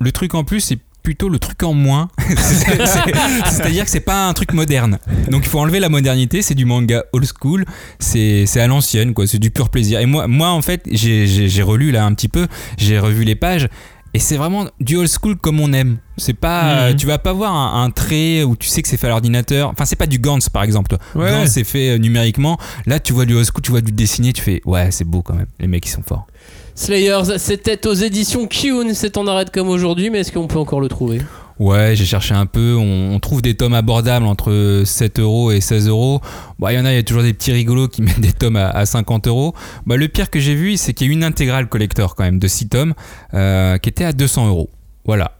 le 0.00 0.10
truc 0.10 0.34
en 0.34 0.42
plus, 0.42 0.58
c'est 0.58 0.78
plutôt 1.04 1.28
le 1.28 1.38
truc 1.38 1.62
en 1.62 1.72
moins. 1.72 2.08
C'est- 2.36 2.84
c'est- 2.86 3.12
C'est-à-dire 3.48 3.84
que 3.84 3.90
c'est 3.90 4.00
pas 4.00 4.26
un 4.26 4.32
truc 4.32 4.52
moderne. 4.54 4.98
Donc 5.30 5.42
il 5.44 5.48
faut 5.48 5.60
enlever 5.60 5.78
la 5.78 5.88
modernité, 5.88 6.42
c'est 6.42 6.54
du 6.56 6.64
manga 6.64 7.04
old 7.12 7.26
school, 7.40 7.64
c'est 8.00 8.44
à 8.56 8.66
l'ancienne, 8.66 9.14
c'est 9.26 9.38
du 9.38 9.52
pur 9.52 9.68
plaisir. 9.68 10.00
Et 10.00 10.06
moi, 10.06 10.48
en 10.50 10.62
fait, 10.62 10.82
j'ai 10.90 11.62
relu 11.62 11.92
là 11.92 12.04
un 12.06 12.14
petit 12.14 12.28
peu, 12.28 12.48
j'ai 12.76 12.98
revu 12.98 13.22
les 13.24 13.36
pages. 13.36 13.68
Et 14.14 14.18
c'est 14.18 14.36
vraiment 14.36 14.66
du 14.78 14.96
old 14.96 15.08
school 15.08 15.36
comme 15.36 15.58
on 15.60 15.72
aime. 15.72 15.96
C'est 16.18 16.34
pas, 16.34 16.90
Mhm. 16.90 16.96
tu 16.96 17.06
vas 17.06 17.18
pas 17.18 17.32
voir 17.32 17.54
un, 17.54 17.82
un 17.84 17.90
trait 17.90 18.42
où 18.42 18.56
tu 18.56 18.68
sais 18.68 18.82
que 18.82 18.88
c'est 18.88 18.98
fait 18.98 19.06
à 19.06 19.10
l'ordinateur. 19.10 19.70
Enfin, 19.70 19.86
c'est 19.86 19.96
pas 19.96 20.06
du 20.06 20.18
Gantz 20.18 20.48
par 20.50 20.62
exemple. 20.64 20.96
Ouais. 21.14 21.30
Gantz 21.30 21.48
c'est 21.50 21.64
fait 21.64 21.90
euh, 21.90 21.98
numériquement. 21.98 22.58
Là, 22.86 23.00
tu 23.00 23.12
vois 23.14 23.24
du 23.24 23.34
old 23.34 23.46
school, 23.46 23.62
tu 23.62 23.70
vois 23.70 23.80
du 23.80 23.90
dessiné, 23.92 24.32
tu 24.34 24.42
fais 24.42 24.60
ouais, 24.66 24.90
c'est 24.90 25.04
beau 25.04 25.22
quand 25.22 25.34
même. 25.34 25.46
Les 25.60 25.66
mecs 25.66 25.86
ils 25.86 25.90
sont 25.90 26.02
forts. 26.02 26.26
Slayers, 26.74 27.38
c'était 27.38 27.86
aux 27.86 27.92
éditions 27.94 28.46
Kyun, 28.46 28.94
c'est 28.94 29.16
en 29.18 29.26
arrêt 29.26 29.44
comme 29.52 29.68
aujourd'hui, 29.68 30.10
mais 30.10 30.20
est-ce 30.20 30.32
qu'on 30.32 30.46
peut 30.46 30.58
encore 30.58 30.80
le 30.80 30.88
trouver? 30.88 31.20
Ouais, 31.62 31.94
j'ai 31.94 32.04
cherché 32.04 32.34
un 32.34 32.46
peu. 32.46 32.74
On, 32.76 33.14
on 33.14 33.20
trouve 33.20 33.40
des 33.40 33.54
tomes 33.54 33.74
abordables 33.74 34.26
entre 34.26 34.82
7 34.84 35.20
euros 35.20 35.52
et 35.52 35.60
16 35.60 35.86
euros. 35.88 36.20
Bon, 36.58 36.68
il 36.68 36.74
y 36.74 36.78
en 36.78 36.84
a, 36.84 36.92
il 36.92 36.96
y 36.96 36.98
a 36.98 37.02
toujours 37.04 37.22
des 37.22 37.32
petits 37.32 37.52
rigolos 37.52 37.86
qui 37.88 38.02
mettent 38.02 38.20
des 38.20 38.32
tomes 38.32 38.56
à, 38.56 38.68
à 38.70 38.84
50 38.84 39.28
euros. 39.28 39.54
Bah, 39.86 39.96
le 39.96 40.08
pire 40.08 40.28
que 40.28 40.40
j'ai 40.40 40.54
vu, 40.56 40.76
c'est 40.76 40.92
qu'il 40.92 41.06
y 41.06 41.10
a 41.10 41.12
une 41.12 41.22
intégrale 41.24 41.68
collector 41.68 42.16
quand 42.16 42.24
même 42.24 42.40
de 42.40 42.48
6 42.48 42.68
tomes 42.68 42.94
euh, 43.34 43.78
qui 43.78 43.88
était 43.90 44.04
à 44.04 44.12
200 44.12 44.48
euros. 44.48 44.70
Voilà. 45.04 45.32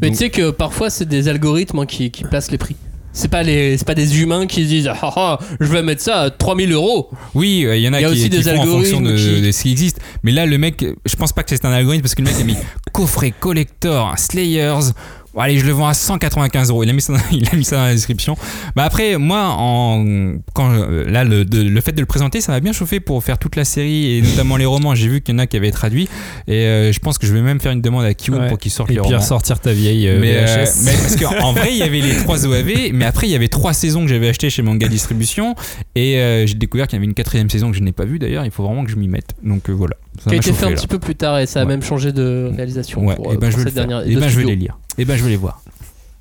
Mais 0.00 0.08
Donc- 0.08 0.12
tu 0.12 0.24
sais 0.24 0.30
que 0.30 0.50
parfois 0.50 0.90
c'est 0.90 1.06
des 1.06 1.28
algorithmes 1.28 1.78
hein, 1.78 1.86
qui, 1.86 2.10
qui 2.10 2.24
placent 2.24 2.50
les 2.50 2.58
prix. 2.58 2.76
C'est 3.12 3.26
pas, 3.26 3.42
les, 3.42 3.76
pas 3.78 3.96
des 3.96 4.20
humains 4.22 4.46
qui 4.46 4.62
se 4.62 4.68
disent 4.68 4.86
ah, 4.88 4.96
ah, 5.02 5.38
je 5.58 5.66
vais 5.66 5.82
mettre 5.82 6.00
ça 6.00 6.20
à 6.20 6.30
3000 6.30 6.70
euros. 6.72 7.10
Oui, 7.34 7.64
euh, 7.66 7.76
il 7.76 7.82
y 7.82 7.88
en 7.88 7.92
a, 7.92 7.98
Il 7.98 8.02
y 8.02 8.04
a 8.04 8.08
qui, 8.08 8.14
aussi 8.14 8.30
qui 8.30 8.36
des 8.36 8.42
font 8.44 8.60
en 8.60 8.66
fonction 8.66 9.00
de, 9.00 9.08
algorithmes 9.08 9.34
qui- 9.40 9.42
de 9.46 9.50
ce 9.52 9.62
qui 9.62 9.70
existe. 9.72 10.00
Mais 10.22 10.30
là, 10.30 10.46
le 10.46 10.58
mec, 10.58 10.84
je 11.04 11.16
pense 11.16 11.32
pas 11.32 11.42
que 11.42 11.50
c'est 11.50 11.64
un 11.64 11.72
algorithme 11.72 12.02
parce 12.02 12.14
que 12.14 12.22
le 12.22 12.28
mec 12.28 12.40
a 12.40 12.44
mis 12.44 12.56
coffret 12.92 13.32
collector, 13.32 14.14
Slayers. 14.16 14.92
Bon, 15.32 15.40
allez, 15.42 15.58
je 15.58 15.66
le 15.66 15.72
vends 15.72 15.86
à 15.86 15.94
195 15.94 16.70
euros. 16.70 16.82
Il 16.82 16.90
a 16.90 16.92
mis 16.92 17.00
ça, 17.00 17.12
dans- 17.12 17.18
il 17.32 17.48
a 17.48 17.56
mis 17.56 17.64
ça 17.64 17.76
dans 17.76 17.82
la 17.84 17.92
description. 17.94 18.36
Bah 18.74 18.82
après, 18.84 19.16
moi, 19.16 19.54
en, 19.58 20.34
quand 20.54 20.68
là, 20.70 21.22
le, 21.24 21.44
de- 21.44 21.62
le 21.62 21.80
fait 21.80 21.92
de 21.92 22.00
le 22.00 22.06
présenter, 22.06 22.40
ça 22.40 22.50
m'a 22.52 22.58
bien 22.60 22.72
chauffé 22.72 22.98
pour 23.00 23.22
faire 23.22 23.38
toute 23.38 23.54
la 23.56 23.64
série 23.64 24.16
et 24.18 24.22
notamment 24.28 24.56
les 24.56 24.66
romans. 24.66 24.94
J'ai 24.96 25.06
vu 25.08 25.20
qu'il 25.20 25.34
y 25.34 25.36
en 25.36 25.38
a 25.38 25.46
qui 25.46 25.56
avaient 25.56 25.70
traduit 25.70 26.08
et 26.48 26.64
euh, 26.66 26.92
je 26.92 26.98
pense 26.98 27.16
que 27.18 27.26
je 27.28 27.32
vais 27.32 27.42
même 27.42 27.60
faire 27.60 27.70
une 27.72 27.80
demande 27.80 28.04
à 28.04 28.12
Kiwood 28.14 28.40
Ouais. 28.40 28.48
pour 28.48 28.58
qu'il 28.58 28.72
sorte 28.72 28.90
Et 28.90 28.94
les 28.94 28.98
puis 29.00 29.06
romans. 29.06 29.18
ressortir 29.20 29.60
ta 29.60 29.72
vieille 29.72 30.08
euh, 30.08 30.18
Mais, 30.20 30.34
euh, 30.36 30.66
mais 30.84 30.92
parce 30.92 31.16
qu'en 31.40 31.52
vrai, 31.52 31.68
il 31.70 31.78
y 31.78 31.82
avait 31.82 32.00
les 32.00 32.16
trois 32.16 32.44
OAV, 32.46 32.90
mais 32.92 33.04
après, 33.04 33.28
il 33.28 33.30
y 33.30 33.34
avait 33.36 33.48
trois 33.48 33.72
saisons 33.72 34.02
que 34.02 34.08
j'avais 34.08 34.28
achetées 34.28 34.50
chez 34.50 34.62
Manga 34.62 34.88
Distribution. 34.88 35.54
Et 35.94 36.16
euh, 36.18 36.46
j'ai 36.46 36.54
découvert 36.54 36.86
qu'il 36.88 36.96
y 36.96 36.98
avait 36.98 37.06
une 37.06 37.14
quatrième 37.14 37.50
saison 37.50 37.70
que 37.70 37.76
je 37.76 37.82
n'ai 37.82 37.92
pas 37.92 38.04
vue 38.04 38.18
d'ailleurs. 38.18 38.44
Il 38.44 38.50
faut 38.50 38.64
vraiment 38.64 38.84
que 38.84 38.90
je 38.90 38.96
m'y 38.96 39.06
mette. 39.08 39.30
Donc 39.44 39.68
euh, 39.70 39.72
voilà. 39.72 39.94
Ça 40.24 40.28
Qui 40.30 40.34
a 40.34 40.38
été 40.38 40.48
chauffé, 40.48 40.60
fait 40.60 40.66
un 40.66 40.70
là. 40.70 40.76
petit 40.76 40.86
peu 40.88 40.98
plus 40.98 41.14
tard 41.14 41.38
et 41.38 41.46
ça 41.46 41.60
a 41.60 41.62
Ouais. 41.62 41.68
même 41.68 41.82
changé 41.82 42.12
de 42.12 42.50
réalisation 42.54 43.06
Ouais, 43.06 43.14
pour, 43.14 43.32
et 43.32 43.36
euh, 43.36 43.38
ben 43.38 43.48
pour 43.48 43.50
je 43.52 43.56
vais 43.58 43.62
le 43.64 43.70
cette 43.70 43.74
faire. 43.78 43.86
dernière. 43.86 44.06
Et 44.10 44.14
de 44.14 44.20
ben 44.20 44.28
je 44.28 44.36
vais 44.38 44.44
les 44.44 44.56
lire. 44.56 44.76
Et 45.00 45.06
ben 45.06 45.16
je 45.16 45.24
vais 45.24 45.30
les 45.30 45.36
voir. 45.36 45.62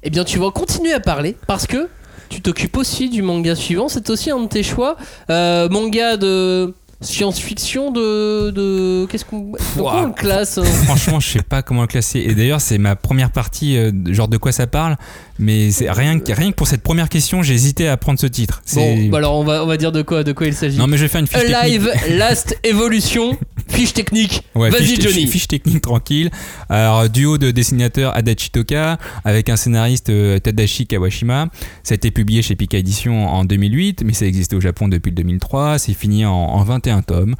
Eh 0.03 0.09
bien, 0.09 0.23
tu 0.23 0.39
vas 0.39 0.51
continuer 0.51 0.93
à 0.93 1.01
parler 1.01 1.35
parce 1.47 1.67
que 1.67 1.89
tu 2.29 2.39
t'occupes 2.41 2.77
aussi 2.77 3.09
du 3.09 3.21
manga 3.21 3.53
suivant. 3.55 3.89
C'est 3.89 4.09
aussi 4.09 4.31
un 4.31 4.39
de 4.39 4.47
tes 4.47 4.63
choix. 4.63 4.95
Euh, 5.29 5.67
manga 5.67 6.15
de 6.15 6.73
science-fiction 7.01 7.91
de. 7.91 8.51
de... 8.51 9.05
Qu'est-ce 9.09 9.25
qu'on. 9.25 9.51
Le 9.75 10.13
classe 10.13 10.57
hein 10.57 10.63
Franchement, 10.85 11.19
je 11.19 11.27
sais 11.29 11.41
pas 11.41 11.61
comment 11.61 11.81
le 11.81 11.87
classer. 11.87 12.19
Et 12.19 12.35
d'ailleurs, 12.35 12.61
c'est 12.61 12.77
ma 12.77 12.95
première 12.95 13.31
partie, 13.31 13.77
euh, 13.77 13.91
genre 14.13 14.29
de 14.29 14.37
quoi 14.37 14.53
ça 14.53 14.65
parle. 14.67 14.95
Mais 15.39 15.71
c'est 15.71 15.91
rien, 15.91 16.17
que- 16.19 16.31
rien 16.31 16.51
que 16.51 16.55
pour 16.55 16.67
cette 16.67 16.83
première 16.83 17.09
question, 17.09 17.41
j'ai 17.43 17.53
hésité 17.53 17.89
à 17.89 17.97
prendre 17.97 18.19
ce 18.19 18.27
titre. 18.27 18.61
Bon, 18.75 19.07
bah 19.09 19.17
alors 19.17 19.35
on 19.37 19.43
va, 19.43 19.63
on 19.63 19.67
va 19.67 19.75
dire 19.75 19.91
de 19.91 20.01
quoi, 20.01 20.23
de 20.23 20.31
quoi 20.31 20.47
il 20.47 20.53
s'agit. 20.53 20.77
Non, 20.77 20.87
mais 20.87 20.95
je 20.97 21.01
vais 21.03 21.07
faire 21.09 21.21
une 21.21 21.27
fiche 21.27 21.39
technique. 21.39 21.81
Last 22.17 22.57
Evolution, 22.63 23.37
fiche 23.69 23.93
technique. 23.93 24.43
Ouais, 24.55 24.69
Vas-y, 24.69 24.85
fiche, 24.85 25.01
Johnny. 25.01 25.27
Fiche 25.27 25.47
technique 25.47 25.81
tranquille. 25.81 26.29
Alors, 26.69 27.09
duo 27.09 27.37
de 27.37 27.51
dessinateurs 27.51 28.15
Adachi 28.15 28.51
Toka 28.51 28.97
avec 29.23 29.49
un 29.49 29.55
scénariste 29.55 30.09
euh, 30.09 30.39
Tadashi 30.39 30.87
Kawashima. 30.87 31.49
Ça 31.83 31.93
a 31.93 31.95
été 31.95 32.11
publié 32.11 32.41
chez 32.41 32.55
Pika 32.55 32.77
Édition 32.77 33.27
en 33.27 33.45
2008, 33.45 34.03
mais 34.03 34.13
ça 34.13 34.25
existait 34.25 34.55
au 34.55 34.61
Japon 34.61 34.87
depuis 34.87 35.09
le 35.11 35.15
2003. 35.15 35.79
C'est 35.79 35.93
fini 35.93 36.25
en, 36.25 36.33
en 36.33 36.63
21 36.63 37.01
tomes 37.01 37.35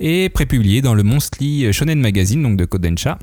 et 0.00 0.28
prépublié 0.28 0.82
dans 0.82 0.94
le 0.94 1.02
Monthly 1.02 1.72
Shonen 1.72 2.00
Magazine, 2.00 2.42
donc 2.42 2.56
de 2.56 2.64
Kodensha. 2.64 3.18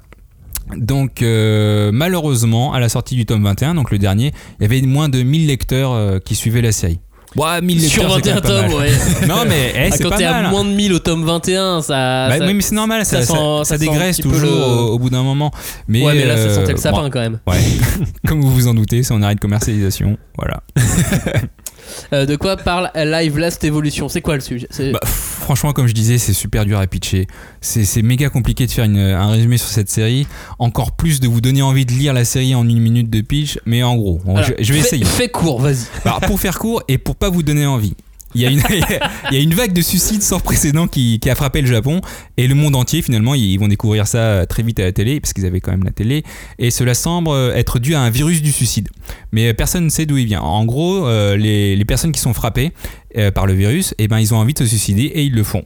Donc 0.78 1.22
euh, 1.22 1.92
malheureusement, 1.94 2.74
à 2.74 2.80
la 2.80 2.90
sortie 2.90 3.16
du 3.16 3.26
tome 3.26 3.44
21, 3.44 3.76
donc 3.76 3.92
le 3.92 3.98
dernier, 3.98 4.32
il 4.60 4.64
y 4.64 4.66
avait 4.66 4.82
moins 4.82 5.10
de 5.10 5.22
1000 5.22 5.48
lecteurs 5.48 5.92
euh, 5.92 6.20
qui 6.20 6.36
suivaient 6.36 6.62
la 6.62 6.72
série. 6.72 7.00
Ouais, 7.38 7.62
1000 7.62 7.82
Sur 7.82 8.04
lecteurs, 8.16 8.16
c'est 8.16 8.22
quand 8.32 8.34
21 8.34 8.34
même 8.34 8.42
pas 8.42 8.70
tomes, 8.70 8.82
ouais. 8.82 9.28
Non 9.28 9.46
mais 9.48 9.72
eh, 9.74 9.80
Ah, 9.92 9.96
c'est 9.96 10.04
quand 10.04 10.16
t'es 10.18 10.26
à 10.26 10.50
moins 10.50 10.66
de 10.66 10.70
1000 10.72 10.94
au 10.94 11.00
tome 11.00 11.24
21, 11.26 11.82
ça. 11.82 12.28
Bah 12.30 12.38
ça- 12.38 12.46
oui, 12.46 12.54
mais 12.54 12.62
c'est 12.62 12.76
normal, 12.76 13.06
ça, 13.06 13.22
ça 13.22 13.36
ça, 13.64 13.78
sent- 13.78 13.78
dégraisse 13.78 14.18
toujours 14.18 14.42
le- 14.42 14.52
au, 14.52 14.88
au 14.94 15.00
bout 15.00 15.10
d'un 15.10 15.24
moment. 15.24 15.52
Mais, 15.88 16.04
ouais, 16.04 16.14
mais 16.14 16.26
là, 16.26 16.36
ça 16.36 16.44
euh, 16.44 16.56
sentait 16.56 16.74
le 16.74 16.78
sapin 16.78 17.04
bon, 17.04 17.10
quand 17.10 17.20
même. 17.22 17.40
ouais, 17.48 17.58
comme 18.28 18.42
vous 18.42 18.52
vous 18.52 18.68
en 18.68 18.74
doutez, 18.74 19.04
c'est 19.04 19.14
en 19.14 19.22
arrêt 19.22 19.36
de 19.36 19.40
commercialisation. 19.40 20.18
Voilà. 20.38 20.62
Euh, 22.14 22.26
de 22.26 22.36
quoi 22.36 22.58
parle 22.58 22.90
Alive 22.94 23.38
Last 23.38 23.64
Evolution? 23.64 24.10
C'est 24.10 24.22
quoi 24.22 24.36
le 24.36 24.42
sujet? 24.42 24.68
Bah, 24.92 25.00
franchement, 25.06 25.74
comme 25.74 25.88
je 25.88 25.94
disais, 25.94 26.18
c'est 26.18 26.34
super 26.34 26.66
dur 26.66 26.80
à 26.80 26.88
pitcher. 26.88 27.28
C'est 27.62 28.02
méga 28.02 28.30
compliqué 28.30 28.66
de 28.68 28.72
faire 28.72 28.86
une- 28.86 28.98
un 28.98 29.30
résumé 29.30 29.58
sur 29.58 29.70
cette 29.70 29.90
série. 29.90 30.28
Encore 30.60 30.92
plus 30.94 31.20
de 31.20 31.28
vous 31.28 31.42
donner 31.42 31.62
envie 31.62 31.86
de 31.86 31.92
lire 31.92 32.14
la 32.14 32.26
série 32.26 32.56
en 32.56 32.68
une 32.68 32.80
minute 32.80 33.10
de 33.10 33.22
pitch. 33.22 33.60
Mais 33.66 33.84
en 33.84 33.96
gros, 33.96 34.22
Alors, 34.28 34.44
je, 34.44 34.54
je 34.64 34.74
vais 34.74 34.80
fais- 34.80 34.88
essayer. 34.88 35.06
Fais 35.06 35.30
court, 35.30 35.60
vas-y. 35.62 35.86
Pour 36.28 36.40
faire 36.40 36.58
court 36.60 36.84
et 36.88 36.98
pour 36.98 37.16
pas 37.16 37.30
vous 37.30 37.44
donner 37.44 37.66
envie. 37.66 37.96
Il 38.36 38.42
y, 38.42 38.46
a 38.46 39.40
une, 39.40 39.54
vague 39.54 39.74
de 39.74 39.82
suicides 39.82 40.22
sans 40.22 40.40
précédent 40.40 40.88
qui, 40.88 41.20
a 41.28 41.36
frappé 41.36 41.62
le 41.62 41.68
Japon. 41.68 42.02
Et 42.38 42.48
le 42.48 42.56
monde 42.56 42.76
entier 42.76 43.02
finalement 43.02 43.36
ils 43.36 43.58
vont 43.58 43.68
découvrir 43.68 44.08
ça 44.08 44.46
très 44.46 44.64
vite 44.64 44.80
à 44.80 44.84
la 44.84 44.92
télé 44.92 45.20
parce 45.20 45.34
qu'ils 45.34 45.46
avaient 45.46 45.60
quand 45.60 45.72
même 45.72 45.84
la 45.84 45.92
télé. 45.92 46.24
Et 46.58 46.72
cela 46.72 46.94
semble 46.94 47.30
être 47.56 47.80
dû 47.80 47.96
à 47.96 48.02
un 48.02 48.10
virus 48.10 48.42
du 48.42 48.52
suicide. 48.52 48.90
Mais 49.32 49.54
personne 49.54 49.86
ne 49.86 49.90
sait 49.90 50.06
d'où 50.06 50.18
il 50.18 50.26
vient. 50.26 50.42
En 50.42 50.66
gros 50.66 51.08
euh, 51.08 51.38
les, 51.38 51.86
personnes 51.86 52.12
qui 52.12 52.22
sont 52.22 52.34
frappées 52.34 52.72
euh, 53.18 53.32
par 53.32 53.46
le 53.46 53.54
virus 53.54 53.94
et 53.98 54.08
ben 54.08 54.20
ils 54.20 54.34
ont 54.34 54.38
envie 54.38 54.54
de 54.54 54.60
se 54.60 54.66
suicider 54.66 55.04
et 55.04 55.24
ils 55.24 55.34
le 55.34 55.44
font. 55.44 55.64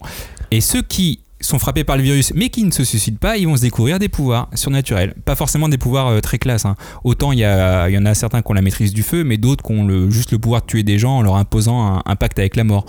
Et 0.51 0.61
ceux 0.61 0.81
qui 0.81 1.19
sont 1.47 1.59
frappés 1.59 1.83
par 1.83 1.97
le 1.97 2.03
virus 2.03 2.31
mais 2.35 2.49
qui 2.49 2.63
ne 2.63 2.71
se 2.71 2.83
suicident 2.83 3.17
pas, 3.19 3.37
ils 3.37 3.47
vont 3.47 3.55
se 3.57 3.61
découvrir 3.61 3.99
des 3.99 4.09
pouvoirs 4.09 4.49
surnaturels. 4.55 5.13
Pas 5.25 5.35
forcément 5.35 5.69
des 5.69 5.77
pouvoirs 5.77 6.07
euh, 6.07 6.19
très 6.21 6.37
classe. 6.37 6.65
hein. 6.65 6.75
Autant 7.03 7.31
il 7.31 7.39
y, 7.39 7.43
a- 7.45 7.89
il 7.89 7.93
y 7.93 7.97
en 7.97 8.05
a 8.05 8.13
certains 8.13 8.41
qui 8.41 8.51
ont 8.51 8.53
la 8.53 8.61
maîtrise 8.61 8.93
du 8.93 9.03
feu, 9.03 9.23
mais 9.23 9.37
d'autres 9.37 9.63
qui 9.63 9.71
ont 9.73 9.85
le, 9.85 10.09
juste 10.09 10.31
le 10.31 10.39
pouvoir 10.39 10.61
de 10.61 10.67
tuer 10.67 10.83
des 10.83 10.97
gens 10.99 11.17
en 11.17 11.21
leur 11.21 11.35
imposant 11.35 11.85
un, 11.85 12.01
un 12.05 12.15
pacte 12.15 12.39
avec 12.39 12.55
la 12.55 12.63
mort. 12.63 12.85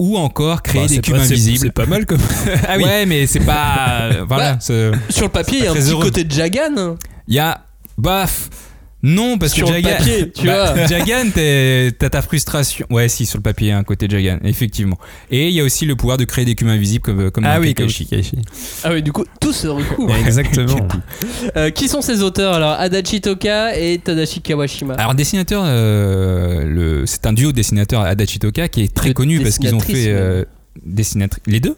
Ou 0.00 0.16
encore 0.16 0.62
créer 0.62 0.82
Bah, 0.82 0.88
des 0.88 1.00
cubes 1.00 1.16
pas- 1.16 1.22
invisibles. 1.22 1.58
C'est 1.58 1.72
pas 1.72 1.86
mal 1.86 2.06
comme. 2.06 2.20
ah 2.68 2.74
oui. 2.76 2.84
Ouais, 2.84 3.04
mais 3.04 3.26
c'est 3.26 3.40
pas. 3.40 4.02
euh, 4.02 4.24
voilà. 4.28 4.52
Bah, 4.54 4.58
Sur 5.08 5.24
le 5.24 5.28
papier, 5.28 5.58
il 5.58 5.64
y 5.64 5.66
a 5.66 5.72
un 5.72 5.74
petit 5.74 5.90
heureux. 5.90 6.04
côté 6.04 6.22
de 6.22 6.30
Jagan. 6.30 6.94
Il 7.26 7.34
y 7.34 7.38
a. 7.40 7.62
Baf. 7.96 8.48
Non, 9.00 9.38
parce 9.38 9.52
Sur 9.52 9.68
que 9.68 9.74
le 9.74 9.80
Jagan, 9.80 9.96
papier, 9.96 10.30
tu 10.32 10.46
Bah, 10.46 10.72
vois. 10.74 10.86
Jagan, 10.88 11.30
t'as 11.98 12.10
ta 12.10 12.20
frustration. 12.20 12.84
Ouais, 12.90 13.08
si, 13.08 13.26
sur 13.26 13.38
le 13.38 13.42
papier, 13.42 13.70
un 13.70 13.84
côté 13.84 14.08
Jagan, 14.10 14.38
effectivement. 14.42 14.98
Et 15.30 15.48
il 15.48 15.54
y 15.54 15.60
a 15.60 15.64
aussi 15.64 15.86
le 15.86 15.94
pouvoir 15.94 16.16
de 16.18 16.24
créer 16.24 16.44
des 16.44 16.56
culs 16.56 16.68
invisibles 16.68 17.02
comme, 17.02 17.30
comme 17.30 17.44
Ah 17.46 17.60
oui, 17.60 17.74
comme. 17.74 17.86
Kakashi. 17.86 18.08
Ah 18.82 18.90
oui, 18.92 19.02
du 19.02 19.12
coup, 19.12 19.24
tout 19.40 19.52
se 19.52 19.68
recouvre. 19.68 20.14
Exactement. 20.26 20.76
Euh, 21.56 21.70
qui 21.70 21.88
sont 21.88 22.02
ces 22.02 22.22
auteurs 22.22 22.54
alors? 22.54 22.72
Adachi 22.72 23.20
Toka 23.20 23.78
et 23.78 23.98
Tadashi 23.98 24.40
Kawashima. 24.40 24.94
Alors, 24.94 25.14
dessinateur, 25.14 25.62
euh, 25.64 26.64
le, 26.64 27.06
c'est 27.06 27.26
un 27.26 27.32
duo 27.32 27.52
de 27.52 27.56
dessinateurs 27.56 28.02
Adachi 28.02 28.38
Toka 28.38 28.68
qui 28.68 28.82
est 28.82 28.94
très 28.94 29.08
De 29.10 29.14
connu 29.14 29.40
parce 29.40 29.58
qu'ils 29.58 29.74
ont 29.74 29.80
fait 29.80 30.08
euh, 30.08 30.44
Les 31.46 31.60
deux? 31.60 31.76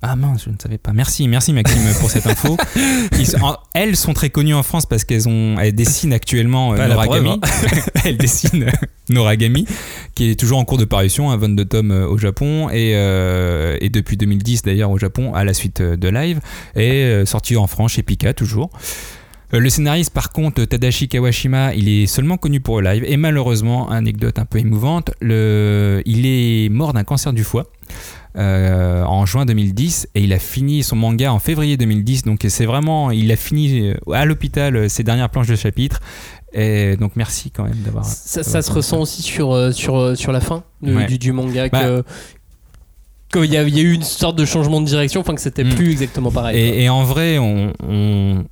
Ah 0.00 0.14
mince, 0.14 0.44
je 0.44 0.50
ne 0.50 0.54
savais 0.62 0.78
pas. 0.78 0.92
Merci, 0.92 1.26
merci 1.26 1.52
Maxime 1.52 1.80
pour 1.98 2.08
cette 2.08 2.26
info. 2.26 2.56
Ils 3.18 3.26
sont- 3.26 3.38
en- 3.42 3.56
elles 3.74 3.96
sont 3.96 4.12
très 4.12 4.30
connues 4.30 4.54
en 4.54 4.62
France 4.62 4.86
parce 4.86 5.02
qu'elles 5.04 5.28
ont, 5.28 5.56
elles 5.58 5.74
dessinent 5.74 6.12
actuellement 6.12 6.72
euh, 6.72 6.76
Noragami. 6.86 7.40
elles 8.04 8.16
dessinent 8.16 8.62
euh, 8.64 8.86
Noragami, 9.10 9.66
qui 10.14 10.30
est 10.30 10.38
toujours 10.38 10.58
en 10.58 10.64
cours 10.64 10.78
de 10.78 10.84
parution, 10.84 11.30
à 11.30 11.36
22 11.36 11.64
tomes 11.64 11.90
euh, 11.90 12.06
au 12.06 12.16
Japon 12.16 12.68
et, 12.70 12.92
et 12.92 13.88
depuis 13.90 14.16
2010 14.16 14.62
d'ailleurs 14.62 14.90
au 14.90 14.98
Japon 14.98 15.34
à 15.34 15.42
la 15.44 15.52
suite 15.52 15.82
de 15.82 16.08
Live 16.08 16.38
et 16.76 17.22
sorti 17.26 17.56
en 17.56 17.66
France 17.66 17.92
chez 17.92 18.02
Pika 18.02 18.34
toujours. 18.34 18.70
Le 19.50 19.70
scénariste, 19.70 20.12
par 20.12 20.30
contre, 20.30 20.62
Tadashi 20.64 21.08
Kawashima, 21.08 21.74
il 21.74 21.88
est 21.88 22.06
seulement 22.06 22.36
connu 22.36 22.60
pour 22.60 22.82
le 22.82 22.90
live 22.90 23.04
et 23.06 23.16
malheureusement, 23.16 23.88
anecdote 23.90 24.38
un 24.38 24.44
peu 24.44 24.58
émouvante, 24.58 25.10
le, 25.22 26.02
il 26.04 26.26
est 26.26 26.68
mort 26.68 26.92
d'un 26.92 27.02
cancer 27.04 27.32
du 27.32 27.44
foie. 27.44 27.64
Euh, 28.38 29.02
en 29.04 29.26
juin 29.26 29.44
2010 29.44 30.08
et 30.14 30.22
il 30.22 30.32
a 30.32 30.38
fini 30.38 30.82
son 30.82 30.96
manga 30.96 31.32
en 31.32 31.38
février 31.40 31.76
2010 31.76 32.22
donc 32.22 32.44
c'est 32.48 32.66
vraiment 32.66 33.10
il 33.10 33.30
a 33.32 33.36
fini 33.36 33.90
euh, 33.90 34.12
à 34.14 34.24
l'hôpital 34.24 34.76
euh, 34.76 34.88
ses 34.88 35.02
dernières 35.02 35.28
planches 35.28 35.48
de 35.48 35.56
chapitre 35.56 36.00
et 36.52 36.96
donc 36.96 37.12
merci 37.16 37.50
quand 37.50 37.64
même 37.64 37.76
d'avoir 37.84 38.04
Ça, 38.04 38.42
ça 38.42 38.62
se 38.62 38.70
ressent 38.72 39.00
aussi 39.00 39.22
sur, 39.22 39.74
sur, 39.74 40.16
sur 40.16 40.32
la 40.32 40.40
fin 40.40 40.62
de- 40.82 40.94
Ouais. 40.94 41.06
du, 41.06 41.18
du 41.18 41.32
manga 41.32 41.68
Bah. 41.68 41.80
que 41.82 42.04
qu'il 43.32 43.44
y, 43.44 43.54
y 43.54 43.56
a 43.58 43.82
eu 43.82 43.92
une 43.92 44.02
sorte 44.02 44.36
de 44.38 44.46
changement 44.46 44.80
de 44.80 44.86
direction, 44.86 45.20
enfin 45.20 45.34
que 45.34 45.40
c'était 45.42 45.64
Mm. 45.64 45.74
plus 45.74 45.90
exactement 45.90 46.30
pareil. 46.30 46.58
Et, 46.58 46.84
et 46.84 46.88
en 46.88 47.02
vrai, 47.04 47.36
on, 47.38 47.74
on- 47.86 48.44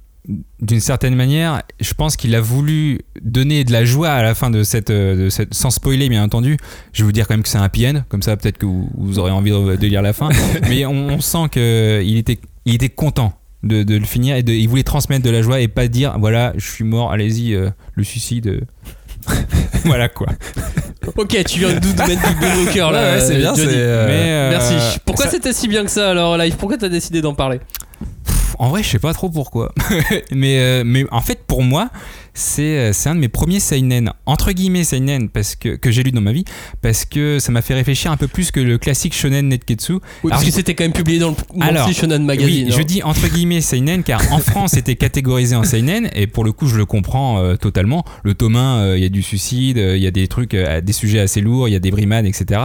d'une 0.61 0.81
certaine 0.81 1.15
manière, 1.15 1.63
je 1.81 1.95
pense 1.95 2.17
qu'il 2.17 2.35
a 2.35 2.41
voulu 2.41 3.01
donner 3.23 3.63
de 3.65 3.73
la 3.73 3.85
joie 3.85 4.11
à 4.11 4.23
la 4.23 4.35
fin 4.35 4.51
de 4.51 4.63
cette, 4.65 4.91
euh, 4.91 5.25
de 5.27 5.29
cette 5.31 5.55
sans 5.55 5.71
spoiler 5.71 6.09
bien 6.09 6.25
entendu. 6.25 6.57
Je 6.93 7.03
vais 7.03 7.07
vous 7.07 7.13
dire 7.13 7.29
quand 7.29 7.35
même 7.35 7.43
que 7.43 7.49
c'est 7.49 7.59
un 7.59 7.63
happy 7.63 7.87
end, 7.89 8.03
comme 8.09 8.23
ça 8.23 8.37
peut-être 8.37 8.59
que 8.59 8.67
vous, 8.67 8.91
vous 8.97 9.19
aurez 9.19 9.31
envie 9.31 9.51
de, 9.53 9.77
de 9.77 9.87
lire 9.87 10.03
la 10.03 10.13
fin. 10.13 10.29
Mais 10.69 10.85
on, 10.87 11.09
on 11.11 11.21
sent 11.21 11.49
que 11.53 12.03
il 12.05 12.17
était, 12.17 12.39
il 12.65 12.75
était 12.75 12.89
content. 12.89 13.39
De, 13.63 13.83
de 13.83 13.97
le 13.97 14.05
finir 14.05 14.37
et 14.37 14.45
de, 14.45 14.53
il 14.53 14.69
voulait 14.69 14.85
transmettre 14.85 15.25
de 15.25 15.31
la 15.31 15.43
joie 15.43 15.59
et 15.61 15.67
pas 15.67 15.89
dire 15.89 16.17
voilà 16.21 16.53
je 16.57 16.71
suis 16.71 16.85
mort 16.85 17.11
allez-y 17.11 17.53
euh, 17.55 17.71
le 17.95 18.05
suicide 18.05 18.47
euh. 18.49 18.61
voilà 19.85 20.09
quoi 20.09 20.29
Ok, 21.17 21.43
tu 21.49 21.59
viens 21.61 21.71
de 21.71 21.85
nous 21.85 21.95
mettre 22.07 22.29
du 22.29 22.35
bon 22.41 22.63
au 22.63 22.73
cœur 22.73 22.93
là. 22.93 23.01
Ouais, 23.15 23.19
ouais, 23.19 23.27
c'est 23.27 23.39
bien, 23.39 23.55
euh, 23.59 24.07
Mais, 24.07 24.31
euh, 24.31 24.51
Merci. 24.51 24.99
Pourquoi 25.05 25.25
ça- 25.25 25.31
c'était 25.33 25.53
si 25.53 25.67
bien 25.69 25.85
que 25.85 25.91
ça 25.91 26.11
alors 26.11 26.37
live 26.37 26.55
Pourquoi 26.59 26.77
t'as 26.77 26.89
décidé 26.89 27.23
d'en 27.23 27.35
parler? 27.35 27.59
En 28.59 28.69
vrai, 28.71 28.83
je 28.83 28.89
sais 28.89 28.99
pas 28.99 29.13
trop 29.13 29.31
pourquoi. 29.31 29.73
mais, 30.33 30.59
euh, 30.59 30.83
mais 30.85 31.05
en 31.11 31.21
fait, 31.21 31.45
pour 31.47 31.63
moi, 31.63 31.91
c'est 32.35 32.79
euh, 32.79 32.93
c'est 32.93 33.09
un 33.09 33.15
de 33.15 33.21
mes 33.21 33.29
premiers 33.29 33.61
seinen, 33.61 34.13
entre 34.27 34.53
guillemets 34.53 34.85
seinen, 34.85 35.29
parce 35.29 35.57
que, 35.57 35.77
que 35.77 35.91
j'ai 35.91 36.03
lu 36.03 36.13
dans 36.13 36.21
ma 36.21 36.33
vie, 36.33 36.45
parce 36.83 37.05
que 37.05 37.39
ça 37.39 37.51
m'a 37.51 37.63
fait 37.63 37.75
réfléchir 37.75 38.11
un 38.13 38.17
peu 38.17 38.29
plus 38.29 38.51
que 38.51 38.61
le 38.61 38.79
classique 38.79 39.15
shonen 39.15 39.49
Netketsu. 39.49 39.95
Oui, 39.95 40.01
Alors, 40.25 40.31
Parce 40.31 40.45
que 40.45 40.51
c'était 40.51 40.75
quand 40.75 40.85
même 40.85 40.93
publié 40.93 41.19
dans 41.19 41.31
le 41.31 41.37
Alors, 41.63 41.91
Shonen 41.93 42.25
Magazine. 42.25 42.67
oui, 42.67 42.73
je 42.73 42.81
hein. 42.81 42.85
dis 42.87 43.03
entre 43.03 43.29
guillemets 43.29 43.61
seinen 43.61 44.03
car 44.03 44.21
en 44.33 44.39
France 44.47 44.73
c'était 44.73 44.97
catégorisé 44.97 45.57
en 45.57 45.65
seinen 45.65 46.11
et 46.15 46.27
pour 46.27 46.45
le 46.45 46.53
coup 46.53 46.67
je 46.67 46.77
le 46.77 46.85
comprends 46.85 47.39
euh, 47.39 47.57
totalement. 47.57 48.05
Le 48.23 48.35
tome 48.35 48.57
1, 48.57 48.79
euh, 48.79 48.97
il 48.99 49.03
y 49.03 49.07
a 49.07 49.09
du 49.09 49.23
suicide, 49.23 49.79
euh, 49.79 49.97
il 49.97 50.03
y 50.03 50.07
a 50.07 50.11
des 50.11 50.29
trucs, 50.29 50.55
des 50.55 50.93
sujets 50.93 51.21
assez 51.21 51.41
lourds, 51.41 51.69
il 51.69 51.73
y 51.73 51.77
a 51.77 51.81
des 51.81 51.91
brimades, 51.91 52.27
etc. 52.27 52.61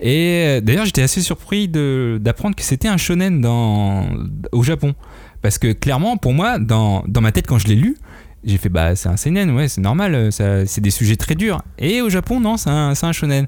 Et 0.00 0.60
d'ailleurs 0.62 0.86
j'étais 0.86 1.02
assez 1.02 1.20
surpris 1.20 1.68
d'apprendre 1.68 2.56
que 2.56 2.62
c'était 2.62 2.88
un 2.88 2.96
shonen 2.96 3.40
dans, 3.40 4.06
au 4.52 4.62
Japon. 4.62 4.94
Parce 5.42 5.58
que 5.58 5.72
clairement 5.72 6.16
pour 6.16 6.32
moi, 6.32 6.58
dans, 6.58 7.04
ma 7.20 7.32
tête 7.32 7.46
quand 7.46 7.58
je 7.58 7.68
l'ai 7.68 7.76
lu, 7.76 7.96
j'ai 8.44 8.56
fait 8.56 8.68
bah 8.68 8.96
c'est 8.96 9.08
un 9.08 9.16
seinen, 9.16 9.50
ouais 9.50 9.68
c'est 9.68 9.82
normal, 9.82 10.14
euh, 10.14 10.64
c'est 10.66 10.80
des 10.80 10.90
sujets 10.90 11.16
très 11.16 11.34
durs. 11.34 11.62
Et 11.78 12.00
au 12.00 12.08
Japon 12.08 12.40
non, 12.40 12.56
c'est 12.56 12.70
un, 12.70 12.92
un 13.00 13.12
shonen. 13.12 13.46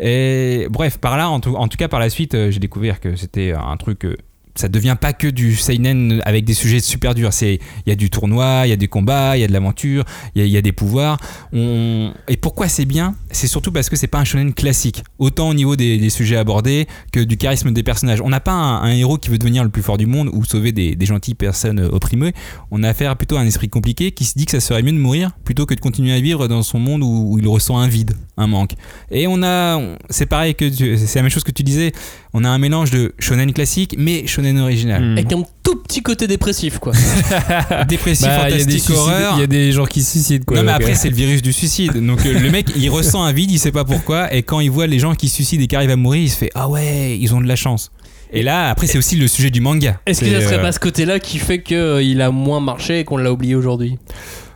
Et 0.00 0.66
bref, 0.70 0.98
par 0.98 1.16
là, 1.16 1.28
en 1.28 1.40
tout, 1.40 1.52
cas 1.78 1.88
par 1.88 2.00
la 2.00 2.10
suite, 2.10 2.34
euh, 2.34 2.50
j'ai 2.50 2.60
découvert 2.60 3.00
que 3.00 3.16
c'était 3.16 3.52
un 3.52 3.76
truc. 3.76 4.06
Ça 4.54 4.68
devient 4.68 4.96
pas 5.00 5.12
que 5.12 5.26
du 5.26 5.56
seinen 5.56 6.22
avec 6.24 6.44
des 6.44 6.54
sujets 6.54 6.80
super 6.80 7.14
durs. 7.14 7.30
Il 7.42 7.58
y 7.86 7.90
a 7.90 7.94
du 7.94 8.10
tournoi, 8.10 8.62
il 8.64 8.70
y 8.70 8.72
a 8.72 8.76
des 8.76 8.88
combats, 8.88 9.36
il 9.36 9.40
y 9.40 9.44
a 9.44 9.46
de 9.46 9.52
l'aventure, 9.52 10.04
il 10.34 10.46
y, 10.46 10.56
a- 10.56 10.62
des 10.62 10.72
pouvoirs. 10.72 11.18
Et 11.52 12.36
pourquoi 12.40 12.68
c'est 12.68 12.84
bien? 12.84 13.14
C'est 13.30 13.46
surtout 13.46 13.72
parce 13.72 13.88
que 13.88 13.96
c'est 13.96 14.06
pas 14.06 14.18
un 14.18 14.24
shonen 14.24 14.52
classique, 14.54 15.02
autant 15.18 15.48
au 15.48 15.54
niveau 15.54 15.76
des, 15.76 16.10
sujets 16.10 16.36
abordés 16.36 16.86
que 17.12 17.20
du 17.20 17.36
charisme 17.36 17.72
des 17.72 17.82
personnages. 17.82 18.20
On 18.20 18.28
n'a 18.28 18.40
pas 18.40 18.52
un, 18.52 18.92
héros 18.92 19.16
qui 19.16 19.30
veut 19.30 19.38
devenir 19.38 19.64
le 19.64 19.70
plus 19.70 19.82
fort 19.82 19.96
du 19.96 20.06
monde 20.06 20.28
ou 20.32 20.44
sauver 20.44 20.72
des, 20.72 20.96
gentilles 21.06 21.34
personnes 21.34 21.80
opprimées. 21.80 22.32
On 22.70 22.82
a 22.82 22.88
affaire 22.90 23.16
plutôt 23.16 23.36
à 23.36 23.40
un 23.40 23.46
esprit 23.46 23.68
compliqué 23.68 24.12
qui 24.12 24.24
se 24.24 24.38
dit 24.38 24.44
que 24.44 24.52
ça 24.52 24.60
serait 24.60 24.82
mieux 24.82 24.92
de 24.92 24.98
mourir 24.98 25.32
plutôt 25.44 25.66
que 25.66 25.74
de 25.74 25.80
continuer 25.80 26.12
à 26.12 26.20
vivre 26.20 26.46
dans 26.46 26.62
son 26.62 26.78
monde 26.78 27.02
où, 27.02 27.32
où 27.32 27.38
il 27.38 27.48
ressent 27.48 27.78
un 27.78 27.88
vide, 27.88 28.14
un 28.36 28.46
manque. 28.46 28.72
Et 29.10 29.26
on 29.26 29.42
a, 29.42 29.80
c'est 30.10 30.26
pareil 30.26 30.54
que 30.54 30.70
c'est 30.70 31.16
la 31.16 31.22
même 31.22 31.30
chose 31.30 31.44
que 31.44 31.50
tu 31.50 31.62
disais. 31.62 31.92
On 32.34 32.44
a 32.44 32.48
un 32.48 32.58
mélange 32.58 32.90
de 32.90 33.12
shonen 33.18 33.52
classique 33.52 33.94
mais 33.98 34.26
shonen 34.26 34.58
original. 34.58 35.02
Hmm. 35.02 35.12
Avec 35.12 35.32
un 35.32 35.42
tout 35.62 35.76
petit 35.76 36.02
côté 36.02 36.26
dépressif 36.26 36.78
quoi. 36.78 36.92
Dépressif, 37.88 38.26
Bah, 38.26 38.48
il 38.48 38.58
y 38.58 38.62
a 38.62 38.64
des 38.64 38.72
fantastique, 38.78 38.96
horreur. 38.96 39.34
Il 39.36 39.40
y 39.40 39.44
a 39.44 39.46
des 39.46 39.72
gens 39.72 39.84
qui 39.84 40.02
se 40.02 40.12
suicident 40.12 40.44
quoi. 40.46 40.56
non 40.56 40.62
mais 40.64 40.72
après 40.72 40.92
euh, 40.92 40.96
c'est 40.96 41.10
le 41.10 41.14
virus 41.16 41.42
du 41.42 41.52
suicide. 41.52 41.92
Donc 42.04 42.24
euh, 42.24 42.38
le 42.38 42.50
mec 42.50 42.68
il 42.76 42.88
ressent 42.90 43.22
un 43.22 43.32
vide, 43.32 43.50
il 43.50 43.58
sait 43.58 43.72
pas 43.72 43.84
pourquoi 43.84 44.32
et 44.34 44.42
quand 44.42 44.60
il 44.60 44.70
voit 44.70 44.86
les 44.86 44.98
gens 44.98 45.14
qui 45.14 45.28
se 45.28 45.34
suicident 45.36 45.62
et 45.62 45.66
qui 45.66 45.76
arrivent 45.76 45.90
à 45.90 45.96
mourir, 45.96 46.22
il 46.22 46.30
se 46.30 46.36
fait 46.38 46.50
ah 46.54 46.68
ouais, 46.68 47.18
ils 47.18 47.34
ont 47.34 47.40
de 47.40 47.46
la 47.48 47.56
chance. 47.56 47.90
Et 48.32 48.42
là 48.42 48.70
après 48.70 48.86
c'est 48.86 48.98
aussi 48.98 49.16
le 49.16 49.28
sujet 49.28 49.50
du 49.50 49.60
manga. 49.60 50.00
Est-ce 50.06 50.20
que 50.20 50.26
C'est, 50.26 50.32
ça 50.32 50.40
serait 50.40 50.58
euh, 50.58 50.62
pas 50.62 50.72
ce 50.72 50.80
côté-là 50.80 51.20
qui 51.20 51.38
fait 51.38 51.62
qu'il 51.62 52.20
a 52.22 52.30
moins 52.30 52.60
marché 52.60 53.00
et 53.00 53.04
qu'on 53.04 53.18
l'a 53.18 53.30
oublié 53.32 53.54
aujourd'hui? 53.54 53.98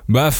Bah, 0.09 0.31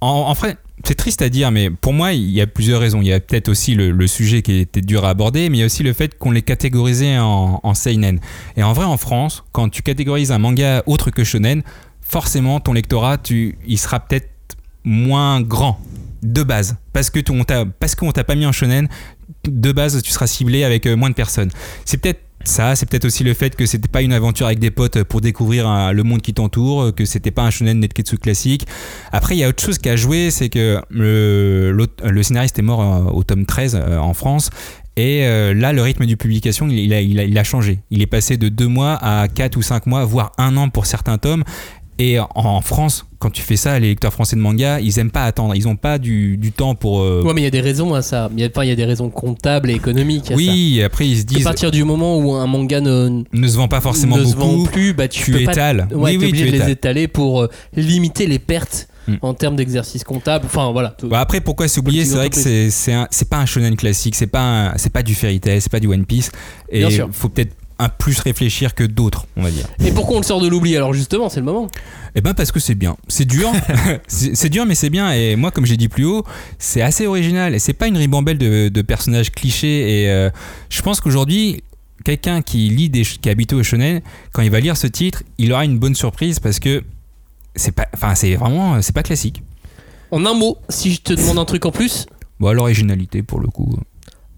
en, 0.00 0.08
en 0.08 0.34
fait, 0.34 0.56
c'est 0.84 0.94
triste 0.94 1.22
à 1.22 1.28
dire, 1.28 1.50
mais 1.50 1.70
pour 1.70 1.92
moi, 1.92 2.12
il 2.12 2.30
y 2.30 2.40
a 2.40 2.46
plusieurs 2.46 2.80
raisons. 2.80 3.00
Il 3.02 3.08
y 3.08 3.12
a 3.12 3.20
peut-être 3.20 3.48
aussi 3.48 3.74
le, 3.74 4.06
sujet 4.06 4.42
qui 4.42 4.58
était 4.58 4.80
dur 4.80 5.04
à 5.04 5.10
aborder, 5.10 5.48
mais 5.48 5.58
il 5.58 5.60
y 5.60 5.62
a 5.62 5.66
aussi 5.66 5.82
le 5.82 5.92
fait 5.92 6.18
qu'on 6.18 6.30
les 6.30 6.42
catégorisait 6.42 7.18
en, 7.18 7.60
en 7.62 7.74
seinen. 7.74 8.18
Et 8.56 8.62
en 8.62 8.72
vrai, 8.72 8.84
en 8.84 8.96
France, 8.96 9.44
quand 9.52 9.68
tu 9.68 9.82
catégorises 9.82 10.32
un 10.32 10.38
manga 10.38 10.82
autre 10.86 11.10
que 11.10 11.24
shonen, 11.24 11.62
forcément, 12.00 12.60
ton 12.60 12.72
lectorat, 12.72 13.18
tu, 13.18 13.58
il 13.66 13.78
sera 13.78 14.00
peut-être 14.00 14.28
moins 14.84 15.40
grand 15.40 15.80
de 16.22 16.42
base, 16.42 16.76
parce 16.92 17.10
que 17.10 17.18
tu- 17.20 17.32
on 17.32 17.44
t'a, 17.44 17.64
t'a 17.64 18.24
pas 18.24 18.34
mis 18.34 18.46
en 18.46 18.52
shonen. 18.52 18.88
De 19.44 19.72
base, 19.72 20.02
tu 20.02 20.10
seras 20.10 20.26
ciblé 20.26 20.64
avec 20.64 20.86
euh, 20.86 20.96
moins 20.96 21.08
de 21.10 21.14
personnes. 21.14 21.50
C'est 21.84 21.98
peut-être 21.98 22.20
ça, 22.44 22.74
c'est 22.74 22.88
peut-être 22.88 23.04
aussi 23.04 23.22
le 23.22 23.34
fait 23.34 23.54
que 23.54 23.66
c'était 23.66 23.88
pas 23.88 24.00
une 24.02 24.12
aventure 24.14 24.46
avec 24.46 24.58
des 24.58 24.70
potes 24.70 25.02
pour 25.04 25.20
découvrir 25.20 25.68
euh, 25.68 25.92
le 25.92 26.02
monde 26.02 26.22
qui 26.22 26.32
t'entoure, 26.32 26.94
que 26.94 27.04
c'était 27.04 27.30
pas 27.30 27.42
un 27.42 27.50
shonen 27.50 27.78
netketsu 27.80 28.16
classique. 28.16 28.66
Après, 29.12 29.36
il 29.36 29.38
y 29.38 29.44
a 29.44 29.48
autre 29.48 29.62
chose 29.62 29.78
qui 29.78 29.88
a 29.90 29.96
joué, 29.96 30.30
c'est 30.30 30.48
que 30.48 30.80
le, 30.88 31.70
l'autre- 31.72 32.06
le 32.08 32.22
scénariste 32.22 32.58
est 32.58 32.62
mort 32.62 32.80
euh, 32.80 33.10
au 33.12 33.24
tome 33.24 33.44
13 33.44 33.74
euh, 33.80 33.98
en 33.98 34.14
France. 34.14 34.50
Et 34.96 35.26
euh, 35.26 35.52
là, 35.54 35.72
le 35.72 35.82
rythme 35.82 36.06
de 36.06 36.14
publication, 36.14 36.66
il, 36.68 36.92
a, 36.92 37.00
il, 37.00 37.38
a, 37.38 37.44
changé. 37.44 37.80
Il 37.90 38.02
est 38.02 38.06
passé 38.06 38.36
de 38.36 38.48
deux 38.48 38.66
mois 38.68 38.94
à 39.02 39.28
4 39.28 39.56
ou 39.56 39.62
5 39.62 39.86
mois, 39.86 40.04
voire 40.04 40.32
un 40.38 40.56
an 40.56 40.68
pour 40.70 40.86
certains 40.86 41.18
tomes. 41.18 41.44
Et 41.98 42.18
en 42.18 42.60
France, 42.62 43.06
quand 43.20 43.30
tu 43.30 43.42
fais 43.42 43.56
ça, 43.56 43.78
les 43.78 43.88
lecteurs 43.88 44.12
français 44.12 44.34
de 44.34 44.40
manga, 44.40 44.80
ils 44.80 44.98
aiment 44.98 45.12
pas 45.12 45.24
attendre. 45.24 45.54
Ils 45.54 45.68
ont 45.68 45.76
pas 45.76 45.98
du, 45.98 46.36
du 46.36 46.50
temps 46.50 46.74
pour. 46.74 47.00
euh, 47.02 47.22
Ouais, 47.24 47.32
mais 47.34 47.42
il 47.42 47.44
y 47.44 47.46
a 47.46 47.50
des 47.50 47.60
raisons 47.60 47.94
à 47.94 48.02
ça. 48.02 48.28
Il 48.34 48.40
y 48.40 48.44
a, 48.44 48.48
enfin, 48.48 48.64
il 48.64 48.68
y 48.68 48.72
a 48.72 48.76
des 48.76 48.84
raisons 48.84 49.10
comptables 49.10 49.70
et 49.70 49.74
économiques. 49.74 50.24
à 50.26 50.28
ça. 50.30 50.34
oui, 50.34 50.82
après 50.84 51.06
ils 51.06 51.16
se 51.18 51.22
À 51.22 51.24
disent 51.24 51.44
partir 51.44 51.70
du 51.70 51.84
moment 51.84 52.18
où 52.18 52.32
un 52.34 52.46
manga 52.48 52.80
ne, 52.80 53.22
ne 53.32 53.48
se 53.48 53.56
vend 53.56 53.68
pas 53.68 53.80
forcément 53.80 54.16
ne 54.16 54.24
se 54.24 54.34
beaucoup. 54.34 54.62
vend 54.62 54.64
plus, 54.64 54.92
bah, 54.94 55.06
tu, 55.06 55.22
tu 55.22 55.32
peux 55.32 55.44
pas 55.44 55.52
étales. 55.52 55.86
Ouais, 55.92 56.16
Oui, 56.16 56.18
oui, 56.20 56.32
tu 56.32 56.46
de 56.46 56.50
les 56.50 56.56
étales. 56.56 56.70
étaler 56.70 57.08
pour 57.08 57.42
euh, 57.42 57.48
limiter 57.76 58.26
les 58.26 58.38
pertes 58.40 58.88
Mm. 59.08 59.14
en 59.22 59.32
termes 59.32 59.56
d'exercice 59.56 60.04
comptable. 60.04 60.44
Enfin 60.44 60.72
voilà. 60.72 60.94
Bah 61.04 61.20
après, 61.20 61.40
pourquoi 61.40 61.68
s'oublier? 61.68 62.04
C'est 62.04 62.16
vrai 62.16 62.28
que 62.28 62.36
c'est 62.36 62.68
c'est 62.70 63.28
pas 63.30 63.38
un 63.38 63.46
shonen 63.46 63.74
classique, 63.74 64.14
c'est 64.14 64.26
pas 64.26 64.74
c'est 64.76 64.92
pas 64.92 65.02
du 65.02 65.14
fairy 65.14 65.40
tail, 65.40 65.62
c'est 65.62 65.72
pas 65.72 65.80
du 65.80 65.86
One 65.86 66.04
Piece, 66.04 66.30
et 66.70 66.88
sûr. 66.90 67.08
faut 67.10 67.30
peut-être 67.30 67.54
plus 67.88 68.18
réfléchir 68.20 68.74
que 68.74 68.84
d'autres, 68.84 69.26
on 69.36 69.42
va 69.42 69.50
dire. 69.50 69.66
Et 69.84 69.92
pourquoi 69.92 70.16
on 70.16 70.20
le 70.20 70.24
sort 70.24 70.40
de 70.40 70.48
l'oubli 70.48 70.76
Alors 70.76 70.92
justement, 70.92 71.28
c'est 71.28 71.40
le 71.40 71.46
moment. 71.46 71.68
Eh 72.14 72.20
ben 72.20 72.34
parce 72.34 72.52
que 72.52 72.60
c'est 72.60 72.74
bien, 72.74 72.96
c'est 73.08 73.24
dur, 73.24 73.50
c'est 74.06 74.48
dur 74.48 74.66
mais 74.66 74.74
c'est 74.74 74.90
bien. 74.90 75.12
Et 75.12 75.36
moi, 75.36 75.50
comme 75.50 75.66
j'ai 75.66 75.76
dit 75.76 75.88
plus 75.88 76.04
haut, 76.04 76.24
c'est 76.58 76.82
assez 76.82 77.06
original 77.06 77.54
et 77.54 77.58
c'est 77.58 77.72
pas 77.72 77.86
une 77.86 77.96
ribambelle 77.96 78.38
de, 78.38 78.68
de 78.68 78.82
personnages 78.82 79.30
clichés. 79.30 80.02
Et 80.02 80.10
euh, 80.10 80.30
je 80.68 80.82
pense 80.82 81.00
qu'aujourd'hui. 81.00 81.62
Quelqu'un 82.02 82.40
qui 82.40 82.70
lit 82.70 82.88
des 82.88 83.02
qui 83.02 83.28
est 83.28 83.30
habitué 83.30 83.58
au 83.58 83.62
shonen, 83.62 84.00
quand 84.32 84.40
il 84.40 84.50
va 84.50 84.58
lire 84.58 84.74
ce 84.74 84.86
titre, 84.86 85.22
il 85.36 85.52
aura 85.52 85.66
une 85.66 85.78
bonne 85.78 85.94
surprise 85.94 86.40
parce 86.40 86.58
que 86.58 86.82
c'est 87.54 87.72
pas, 87.72 87.88
enfin 87.92 88.14
c'est 88.14 88.36
vraiment, 88.36 88.80
c'est 88.80 88.94
pas 88.94 89.02
classique. 89.02 89.42
En 90.10 90.24
un 90.24 90.32
mot, 90.32 90.56
si 90.70 90.94
je 90.94 91.02
te 91.02 91.12
demande 91.12 91.38
un 91.38 91.44
truc 91.44 91.66
en 91.66 91.72
plus, 91.72 92.06
Bon, 92.40 92.52
l'originalité 92.52 93.22
pour 93.22 93.38
le 93.38 93.48
coup. 93.48 93.76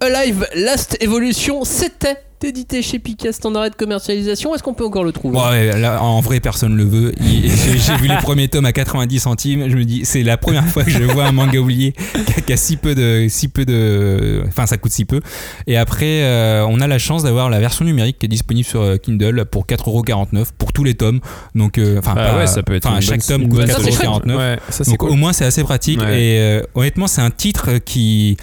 Alive 0.00 0.46
Last 0.56 0.96
Evolution, 1.00 1.64
c'était 1.64 2.16
édité 2.44 2.82
chez 2.82 2.98
Picast 2.98 3.44
en 3.46 3.54
arrêt 3.54 3.70
de 3.70 3.74
commercialisation. 3.74 4.54
Est-ce 4.54 4.62
qu'on 4.62 4.74
peut 4.74 4.84
encore 4.84 5.04
le 5.04 5.12
trouver? 5.12 5.34
Bon, 5.38 5.48
ouais, 5.48 5.78
là, 5.78 6.02
en 6.02 6.20
vrai, 6.20 6.40
personne 6.40 6.76
le 6.76 6.84
veut. 6.84 7.12
J'ai 7.20 7.96
vu 7.96 8.08
les 8.08 8.16
premiers 8.22 8.48
tomes 8.48 8.64
à 8.64 8.72
90 8.72 9.18
centimes. 9.20 9.68
Je 9.68 9.76
me 9.76 9.84
dis, 9.84 10.04
c'est 10.04 10.22
la 10.22 10.36
première 10.36 10.66
fois 10.66 10.84
que 10.84 10.90
je 10.90 11.02
vois 11.04 11.24
un 11.26 11.32
manga 11.32 11.58
oublié 11.58 11.92
qui 11.92 12.32
a, 12.38 12.40
qui 12.42 12.52
a 12.52 12.56
si 12.56 12.76
peu 12.76 12.94
de, 12.94 13.26
si 13.28 13.48
peu 13.48 13.64
de, 13.64 14.42
enfin, 14.48 14.66
ça 14.66 14.76
coûte 14.78 14.92
si 14.92 15.04
peu. 15.04 15.20
Et 15.66 15.76
après, 15.76 16.22
euh, 16.22 16.64
on 16.68 16.80
a 16.80 16.86
la 16.86 16.98
chance 16.98 17.22
d'avoir 17.22 17.50
la 17.50 17.60
version 17.60 17.84
numérique 17.84 18.18
qui 18.18 18.26
est 18.26 18.28
disponible 18.28 18.66
sur 18.66 18.82
euh, 18.82 18.96
Kindle 18.96 19.44
pour 19.50 19.66
4,49€ 19.66 20.46
pour 20.58 20.72
tous 20.72 20.84
les 20.84 20.94
tomes. 20.94 21.20
Donc, 21.54 21.78
euh, 21.78 21.98
enfin, 21.98 22.14
Bah 22.14 22.36
ouais, 22.36 22.46
ça 22.46 22.62
peut 22.62 22.74
être 22.74 22.88
chaque 23.00 23.20
bonne- 23.20 23.40
tome 23.40 23.48
coûte 23.48 23.58
bonne 23.58 23.66
Ça, 23.68 23.78
c'est 23.82 23.92
chouette. 23.92 24.08
4,49€. 24.08 24.36
Ouais, 24.36 24.56
ça 24.68 24.84
c'est 24.84 24.90
Donc 24.90 24.98
cool. 24.98 25.10
au 25.10 25.14
moins 25.14 25.32
c'est 25.32 25.44
assez 25.44 25.62
pratique 25.64 26.00
Ouais. 26.00 26.22
et 26.22 26.38
euh, 26.40 26.62
honnêtement 26.74 27.06
c'est 27.06 27.20
un 27.20 27.30
titre 27.30 27.78
qui 27.84 28.36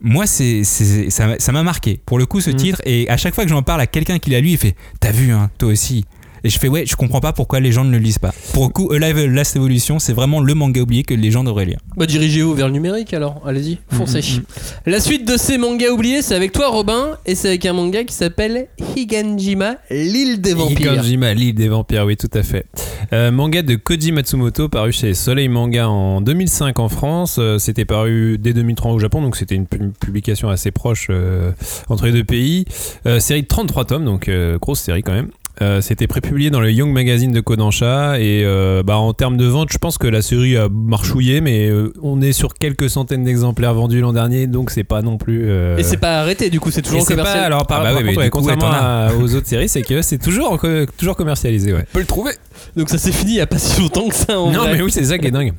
moi 0.00 0.26
c'est 0.26 0.62
c'est- 0.64 1.10
ça 1.10 1.26
m'a- 1.26 1.38
ça 1.38 1.52
m'a 1.52 1.62
marqué 1.62 2.00
pour 2.06 2.18
le 2.18 2.26
coup 2.26 2.40
ce 2.40 2.50
Mm. 2.50 2.56
titre 2.56 2.82
et 2.84 3.08
à 3.10 3.16
chaque 3.16 3.34
fois 3.34 3.44
que 3.44 3.50
j'en 3.50 3.62
parle 3.62 3.80
à 3.80 3.86
quelqu'un 3.86 4.18
qui 4.18 4.30
l'a 4.30 4.40
lu 4.40 4.50
il 4.50 4.58
fait 4.58 4.74
t'as 5.00 5.10
vu 5.12 5.32
hein 5.32 5.50
toi 5.58 5.70
aussi? 5.70 6.04
Et 6.44 6.48
je 6.48 6.58
fais 6.58 6.68
ouais 6.68 6.84
je 6.86 6.96
comprends 6.96 7.20
pas 7.20 7.32
pourquoi 7.32 7.60
les 7.60 7.72
gens 7.72 7.84
ne 7.84 7.90
le 7.90 7.98
lisent 7.98 8.18
pas 8.18 8.32
pour 8.52 8.64
le 8.66 8.70
coup 8.70 8.90
Alive 8.92 9.26
Last 9.26 9.56
Evolution 9.56 9.98
c'est 9.98 10.12
vraiment 10.12 10.40
le 10.40 10.54
manga 10.54 10.80
oublié 10.80 11.02
que 11.02 11.14
les 11.14 11.30
gens 11.30 11.44
devraient 11.44 11.64
lire 11.64 11.78
Bah 11.96 12.06
dirigez-vous 12.06 12.54
vers 12.54 12.66
le 12.68 12.72
numérique 12.72 13.12
alors, 13.14 13.42
allez-y, 13.46 13.78
foncez. 13.90 14.20
Mm, 14.20 14.42
La 14.90 15.00
suite 15.00 15.26
de 15.26 15.36
ces 15.36 15.58
mangas 15.58 15.90
oubliés, 15.90 16.22
c'est 16.22 16.34
avec 16.34 16.52
toi 16.52 16.68
Robin, 16.68 17.16
et 17.26 17.34
c'est 17.34 17.48
avec 17.48 17.64
un 17.66 17.72
manga 17.72 18.04
qui 18.04 18.14
s'appelle 18.14 18.68
Higanjima, 18.96 19.76
l'île 19.90 20.40
des 20.40 20.54
vampires. 20.54 20.92
Higanjima, 20.92 21.32
l'île 21.34 21.54
des 21.54 21.68
vampires, 21.68 22.04
oui, 22.04 22.16
tout 22.16 22.30
à 22.34 22.42
fait. 22.42 22.66
Euh, 23.12 23.30
manga 23.30 23.62
de 23.62 23.74
Koji 23.76 24.12
Matsumoto, 24.12 24.68
paru 24.68 24.92
chez 24.92 25.14
Soleil 25.14 25.48
Manga 25.48 25.88
en 25.88 26.20
2005 26.20 26.78
en 26.78 26.88
France. 26.88 27.36
Euh, 27.38 27.58
c'était 27.58 27.84
paru 27.84 28.36
dès 28.38 28.52
2003 28.52 28.92
au 28.92 28.98
Japon, 28.98 29.22
donc 29.22 29.36
c'était 29.36 29.54
une, 29.54 29.66
pu- 29.66 29.78
une 29.78 29.92
publication 29.92 30.48
assez 30.50 30.70
proche 30.70 31.06
euh, 31.10 31.52
entre 31.88 32.06
les 32.06 32.12
deux 32.12 32.24
pays. 32.24 32.64
Euh, 33.06 33.20
série 33.20 33.42
de 33.42 33.46
33 33.48 33.84
tomes, 33.86 34.04
donc 34.04 34.28
euh, 34.28 34.58
grosse 34.58 34.80
série 34.80 35.02
quand 35.02 35.14
même. 35.14 35.30
Euh, 35.60 35.80
c'était 35.80 36.06
prépublié 36.06 36.50
dans 36.50 36.60
le 36.60 36.70
Young 36.70 36.92
Magazine 36.92 37.32
de 37.32 37.40
Kodansha 37.40 38.20
et 38.20 38.44
euh, 38.44 38.84
bah, 38.84 38.96
en 38.98 39.12
termes 39.12 39.36
de 39.36 39.44
vente, 39.44 39.72
je 39.72 39.78
pense 39.78 39.98
que 39.98 40.06
la 40.06 40.22
série 40.22 40.56
a 40.56 40.68
marchouillé, 40.68 41.40
mais 41.40 41.68
euh, 41.68 41.92
on 42.00 42.20
est 42.22 42.32
sur 42.32 42.54
quelques 42.54 42.88
centaines 42.88 43.24
d'exemplaires 43.24 43.74
vendus 43.74 44.00
l'an 44.00 44.12
dernier, 44.12 44.46
donc 44.46 44.70
c'est 44.70 44.84
pas 44.84 45.02
non 45.02 45.18
plus. 45.18 45.48
euh, 45.48 45.76
Et 45.76 45.82
c'est 45.82 45.96
pas 45.96 46.20
arrêté 46.20 46.48
du 46.50 46.60
coup, 46.60 46.70
c'est 46.70 46.82
toujours 46.82 47.02
c'est 47.02 47.14
commercial. 47.14 47.40
pas, 47.40 47.46
alors 47.46 47.66
par, 47.66 47.80
Ah 47.80 47.84
bah 47.84 47.90
par 47.94 47.98
oui, 48.02 48.06
contre, 48.08 48.18
ouais, 48.20 48.30
coup, 48.30 48.38
contrairement 48.38 48.70
à- 48.70 49.08
aux 49.20 49.34
autres 49.34 49.48
séries, 49.48 49.68
c'est 49.68 49.82
que 49.82 50.00
c'est 50.00 50.18
toujours, 50.18 50.60
toujours 50.96 51.16
commercialisé. 51.16 51.72
Ouais. 51.72 51.84
peut 51.92 51.98
le 52.00 52.06
trouver 52.06 52.32
Donc 52.76 52.88
ça 52.88 52.98
s'est 52.98 53.10
fini 53.12 53.32
il 53.32 53.36
y 53.38 53.40
a 53.40 53.46
pas 53.48 53.58
si 53.58 53.80
longtemps 53.80 54.08
que 54.08 54.14
ça 54.14 54.38
en 54.38 54.52
Non, 54.52 54.60
vrai. 54.60 54.74
mais 54.76 54.82
oui, 54.82 54.92
c'est 54.92 55.04
ça 55.04 55.18
qui 55.18 55.26
est 55.26 55.30
dingue. 55.32 55.52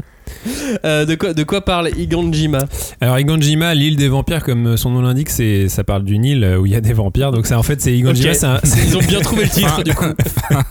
Euh, 0.86 1.06
de, 1.06 1.16
quoi, 1.16 1.34
de 1.34 1.44
quoi 1.44 1.62
parle 1.62 1.90
Higanjima 1.98 2.60
Alors, 3.02 3.20
Iganjima, 3.20 3.74
l'île 3.76 3.96
des 3.98 4.08
vampires, 4.08 4.44
comme 4.44 4.78
son 4.78 4.92
nom 4.92 5.02
l'indique, 5.02 5.30
c'est 5.30 5.68
ça 5.70 5.84
parle 5.84 6.04
d'une 6.04 6.24
île 6.26 6.58
où 6.60 6.66
il 6.66 6.72
y 6.72 6.76
a 6.76 6.82
des 6.82 6.94
vampires. 6.94 7.32
Donc, 7.32 7.48
c'est 7.48 7.56
en 7.56 7.64
fait, 7.64 7.82
c'est 7.82 7.94
Iganjima, 7.96 8.32
un- 8.44 8.60
Ils 8.88 8.98
ont 8.98 9.02
bien 9.02 9.20
trouvé 9.22 9.44
le 9.44 9.50
titre 9.50 9.84
du 9.84 9.94
coup. 9.94 10.06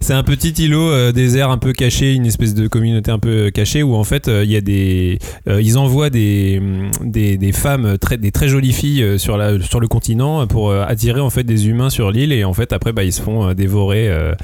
C'est 0.00 0.14
un 0.14 0.22
petit 0.22 0.50
îlot 0.64 0.90
euh, 0.90 1.12
désert 1.12 1.50
un 1.50 1.58
peu 1.58 1.72
caché, 1.72 2.12
une 2.14 2.26
espèce 2.26 2.54
de 2.54 2.66
communauté 2.68 3.10
un 3.10 3.18
peu 3.18 3.50
cachée 3.50 3.82
où 3.82 3.94
en 3.94 4.04
fait 4.04 4.28
euh, 4.28 4.44
il 4.44 4.50
y 4.50 4.56
a 4.56 4.60
des, 4.60 5.18
euh, 5.48 5.60
ils 5.62 5.78
envoient 5.78 6.10
des, 6.10 6.58
hum, 6.60 6.90
des, 7.04 7.36
des 7.36 7.52
femmes 7.52 7.96
très, 7.98 8.16
des 8.18 8.30
très 8.32 8.48
jolies 8.48 8.72
filles 8.72 9.02
euh, 9.02 9.18
sur 9.18 9.36
la 9.36 9.60
sur 9.60 9.80
le 9.80 9.88
continent 9.88 10.46
pour 10.46 10.70
euh, 10.70 10.84
attirer 10.86 11.20
en 11.20 11.30
fait 11.30 11.44
des 11.44 11.68
humains 11.68 11.90
sur 11.90 12.10
l'île. 12.10 12.32
Et 12.32 12.44
en 12.44 12.52
fait 12.54 12.72
après 12.72 12.92
bah, 12.92 13.04
ils 13.04 13.12
se 13.12 13.22
font 13.22 13.48
euh, 13.48 13.54
dévorer 13.54 14.08
euh, 14.08 14.34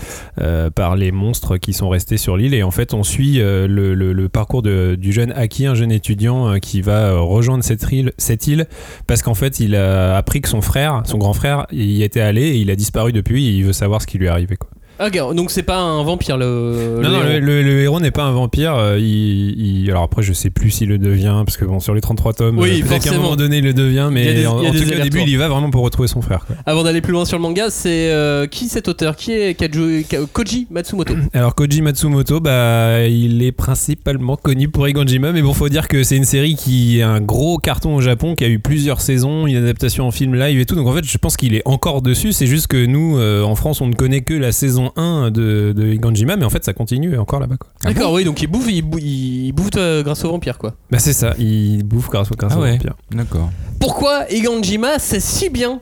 euh, 0.40 0.70
par 0.70 0.96
les 0.96 1.12
monstres 1.12 1.56
qui 1.56 1.72
sont 1.72 1.88
restés 1.88 2.16
sur 2.16 2.36
l'île. 2.36 2.54
Et 2.54 2.62
en 2.62 2.70
fait 2.70 2.94
on 2.94 3.02
suit 3.02 3.40
euh, 3.40 3.66
le, 3.66 3.94
le- 4.12 4.28
parcours 4.28 4.62
du 4.62 5.12
jeune 5.12 5.32
Aki, 5.32 5.66
un 5.66 5.74
jeune 5.74 5.92
étudiant 5.92 6.48
euh, 6.48 6.58
qui 6.58 6.80
va 6.82 7.08
euh, 7.10 7.20
rejoindre 7.20 7.64
cette 7.64 7.90
île, 7.92 8.12
cette 8.18 8.46
île 8.46 8.66
parce 9.06 9.22
qu'en 9.22 9.34
fait 9.34 9.60
il 9.60 9.74
a 9.74 10.16
appris 10.16 10.40
que 10.40 10.48
son 10.48 10.60
frère, 10.60 11.02
son 11.04 11.18
grand 11.18 11.32
frère, 11.32 11.66
y 11.72 12.02
était 12.02 12.20
allé 12.20 12.42
et 12.42 12.56
il 12.56 12.70
a 12.70 12.76
disparu 12.76 13.12
depuis 13.12 13.46
et 13.48 13.50
il 13.52 13.64
veut 13.64 13.72
savoir 13.72 14.00
ce 14.02 14.06
qui 14.06 14.18
lui 14.18 14.26
est 14.26 14.30
arrivé. 14.30 14.56
Ok, 15.00 15.34
donc 15.34 15.50
c'est 15.50 15.62
pas 15.62 15.78
un 15.78 16.02
vampire 16.02 16.36
le. 16.36 17.00
Non, 17.02 17.08
non, 17.10 17.18
héros. 17.20 17.28
le, 17.34 17.38
le- 17.40 17.62
le 17.62 17.82
héros 17.82 18.00
n'est 18.00 18.10
pas 18.10 18.24
un 18.24 18.32
vampire. 18.32 18.74
euh, 18.74 18.98
il, 18.98 19.84
il- 19.84 19.90
alors 19.90 20.02
après, 20.02 20.22
je 20.22 20.32
sais 20.32 20.50
plus 20.50 20.70
s'il 20.70 20.88
le 20.88 20.98
devient, 20.98 21.42
parce 21.44 21.56
que 21.56 21.64
bon, 21.64 21.78
sur 21.80 21.94
les 21.94 22.00
33 22.00 22.32
tomes, 22.32 22.58
Oui, 22.58 22.68
euh, 22.82 22.86
peut-être 22.86 22.88
qu'à 22.88 22.94
un 22.94 22.98
forcément. 23.00 23.22
moment 23.22 23.36
donné, 23.36 23.58
il 23.58 23.64
le 23.64 23.72
devient, 23.74 24.08
mais 24.10 24.22
Il 24.22 24.26
y 24.26 24.30
a 24.30 24.34
des- 24.34 24.46
en, 24.46 24.58
il 24.60 24.64
y 24.64 24.66
a 24.66 24.70
en 24.70 24.72
des 24.72 24.80
tout 24.80 24.90
cas, 24.90 24.98
au 24.98 25.02
début, 25.02 25.20
il 25.22 25.28
y 25.28 25.36
va 25.36 25.48
vraiment 25.48 25.70
pour 25.70 25.82
retrouver 25.82 26.08
son 26.08 26.20
frère. 26.20 26.44
quoi. 26.46 26.56
Avant 26.66 26.82
d'aller 26.82 27.00
plus 27.00 27.12
loin 27.12 27.24
sur 27.24 27.36
le 27.38 27.42
manga, 27.42 27.70
c'est 27.70 28.10
euh, 28.10 28.46
qui 28.46 28.66
cet 28.68 28.88
auteur? 28.88 29.14
Qui 29.16 29.32
est 29.32 29.58
Kaju- 29.58 30.04
Ka- 30.06 30.18
Koji 30.32 30.66
Matsumoto? 30.70 31.14
Alors, 31.32 31.54
Koji 31.54 31.80
Matsumoto, 31.82 32.40
bah, 32.40 33.06
il 33.06 33.42
est 33.42 33.52
principalement 33.52 34.36
connu 34.36 34.68
pour 34.68 34.88
Iganjima, 34.88 35.32
mais 35.32 35.42
bon, 35.42 35.52
faut 35.54 35.68
dire 35.68 35.86
que 35.88 36.02
c'est 36.02 36.16
une 36.16 36.24
série 36.24 36.56
qui 36.56 36.98
est 36.98 37.02
un 37.02 37.20
gros 37.20 37.58
carton 37.58 37.94
au 37.94 38.00
Japon, 38.00 38.34
qui 38.34 38.44
a 38.44 38.48
eu 38.48 38.58
plusieurs 38.58 39.00
saisons, 39.00 39.46
une 39.46 39.56
adaptation 39.56 40.06
en 40.06 40.10
film 40.10 40.34
live 40.34 40.58
et 40.58 40.66
tout. 40.66 40.74
Donc, 40.74 40.88
en 40.88 40.92
fait, 40.92 41.04
je 41.04 41.18
pense 41.18 41.36
qu'il 41.36 41.54
est 41.54 41.62
encore 41.66 42.02
dessus. 42.02 42.32
C'est 42.32 42.46
juste 42.46 42.66
que 42.66 42.84
nous, 42.86 43.16
euh, 43.18 43.42
en 43.42 43.54
France, 43.54 43.80
on 43.80 43.86
ne 43.86 43.94
connaît 43.94 44.22
que 44.22 44.34
la 44.34 44.52
saison 44.52 44.87
1 44.96 45.30
de, 45.30 45.72
de 45.76 45.86
Iganjima, 45.92 46.36
mais 46.36 46.44
en 46.44 46.50
fait, 46.50 46.64
ça 46.64 46.72
continue 46.72 47.18
encore 47.18 47.40
là-bas. 47.40 47.56
quoi. 47.58 47.70
D'accord, 47.84 48.12
oui, 48.12 48.24
donc 48.24 48.40
il 48.42 48.46
bouffe, 48.46 48.68
il, 48.70 48.82
bou- 48.82 48.98
il 48.98 49.52
bouffe 49.52 49.70
euh, 49.76 50.02
grâce 50.02 50.24
au 50.24 50.30
vampire 50.30 50.58
quoi. 50.58 50.74
Bah, 50.90 50.98
c'est 50.98 51.12
ça, 51.12 51.34
il 51.38 51.82
bouffe 51.84 52.08
grâce, 52.10 52.30
grâce 52.30 52.52
Ah 52.54 52.58
au 52.58 52.62
ouais. 52.62 52.72
vampire. 52.72 52.94
d'accord 53.10 53.50
Pourquoi 53.80 54.24
Iganjima 54.30 54.98
c'est 54.98 55.20
si 55.20 55.48
bien? 55.50 55.80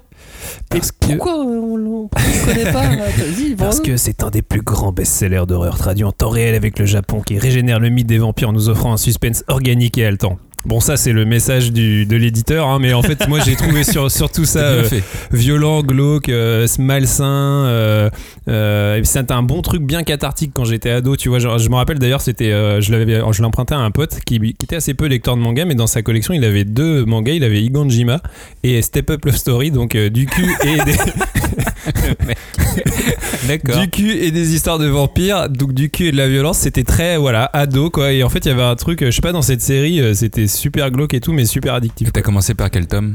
Parce 0.69 0.89
Et 0.89 0.93
que- 0.93 1.07
pourquoi 1.17 1.39
on 1.41 1.77
ne 1.77 2.09
connaît 2.47 2.73
pas? 2.73 2.83
Vas-y, 2.97 3.55
Parce 3.57 3.81
que 3.81 3.97
c'est 3.97 4.23
un 4.23 4.31
des 4.31 4.43
plus 4.43 4.63
grands 4.63 4.93
best-sellers 4.93 5.45
d'horreur 5.47 5.77
traduit 5.79 6.05
en 6.05 6.13
temps 6.13 6.29
réel 6.31 6.55
avec 6.55 6.79
le 6.79 6.87
Japon 6.87 7.21
qui 7.21 7.39
régénère 7.39 7.81
le 7.81 7.89
mythe 7.89 8.07
des 8.07 8.19
vampires 8.19 8.51
en 8.51 8.53
nous 8.53 8.69
offrant 8.69 8.93
un 8.93 8.97
suspense 8.97 9.43
organique 9.49 9.99
et 9.99 10.07
haletant. 10.07 10.39
Bon, 10.67 10.81
ça, 10.81 10.97
c'est 10.97 11.13
le 11.13 11.25
message 11.25 11.71
du, 11.71 12.07
de 12.07 12.17
l'éditeur, 12.17 12.67
hein, 12.67 12.81
mais 12.81 12.93
en 12.93 13.01
fait, 13.01 13.29
moi, 13.29 13.39
j'ai 13.39 13.55
trouvé 13.55 13.85
sur, 13.85 14.11
sur 14.11 14.33
tout 14.33 14.45
ça 14.45 14.65
euh, 14.65 14.89
violent, 15.31 15.83
glauque, 15.83 16.29
euh, 16.29 16.67
malsain. 16.81 17.25
Euh, 17.25 18.11
euh, 18.49 19.01
c'était 19.05 19.33
un 19.33 19.45
bon 19.45 19.63
truc 19.63 19.83
bien 19.83 20.03
cathartique 20.03 20.51
quand 20.53 20.65
j'étais 20.65 20.91
ado. 20.91 21.15
Tu 21.15 21.29
vois, 21.29 21.39
genre, 21.39 21.59
je 21.59 21.69
me 21.71 21.77
rappelle 21.77 22.01
d'ailleurs, 22.01 22.21
c'était, 22.21 22.51
je 22.81 22.91
l'avais, 22.91 23.21
je 23.31 23.43
l'empruntais 23.43 23.75
à 23.75 23.79
un 23.79 23.93
pote 23.93 24.19
qui, 24.27 24.41
qui 24.41 24.65
était 24.65 24.75
assez 24.75 24.95
peu 24.95 25.07
lecteur 25.07 25.37
de 25.37 25.41
manga, 25.41 25.65
mais 25.65 25.77
dans 25.77 25.87
sa 25.87 26.03
collection, 26.03 26.35
il 26.35 26.45
avait 26.45 26.65
deux 26.65 27.05
mangas. 27.05 27.35
Il 27.35 27.45
avait 27.45 27.63
Iganjima 27.63 28.21
et 28.65 28.83
Step 28.83 29.09
Up 29.11 29.25
Love 29.25 29.37
Story, 29.37 29.71
donc 29.71 29.97
du 29.97 30.27
cul 30.27 30.53
et 30.65 30.83
des, 30.85 30.97
d'accord 33.49 33.79
du 33.79 33.91
cul 33.91 34.13
et 34.13 34.31
des 34.31 34.55
histoires 34.55 34.79
de 34.79 34.87
vampires, 34.87 35.49
donc 35.49 35.73
du 35.73 35.91
cul 35.91 36.09
et 36.09 36.13
de 36.13 36.17
la 36.17 36.29
violence, 36.29 36.59
c'était 36.59 36.85
très 36.85 37.17
voilà 37.17 37.51
ado 37.53 37.91
quoi. 37.91 38.13
Et 38.13 38.23
en 38.23 38.29
fait, 38.29 38.45
il 38.45 38.49
y 38.49 38.51
avait 38.51 38.63
un 38.63 38.77
truc, 38.77 39.03
euh, 39.03 39.07
je 39.07 39.17
sais 39.17 39.23
pas, 39.23 39.33
dans 39.33 39.43
cette 39.43 39.63
série, 39.63 40.01
euh, 40.01 40.15
c'était 40.15 40.47
super 40.47 40.91
glauque 40.91 41.15
et 41.15 41.21
tout, 41.21 41.33
mais 41.33 41.45
super 41.45 41.75
addictif. 41.75 42.13
t'as 42.13 42.23
commencé 42.23 42.55
par 42.55 42.71
quel 42.71 42.87
tome? 42.87 43.15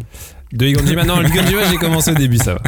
De 0.53 0.67
Iganjima, 0.67 1.05
non, 1.05 1.21
Iganjima, 1.21 1.61
j'ai 1.71 1.77
commencé 1.77 2.11
au 2.11 2.15
début, 2.15 2.38
ça 2.38 2.55
va. 2.55 2.61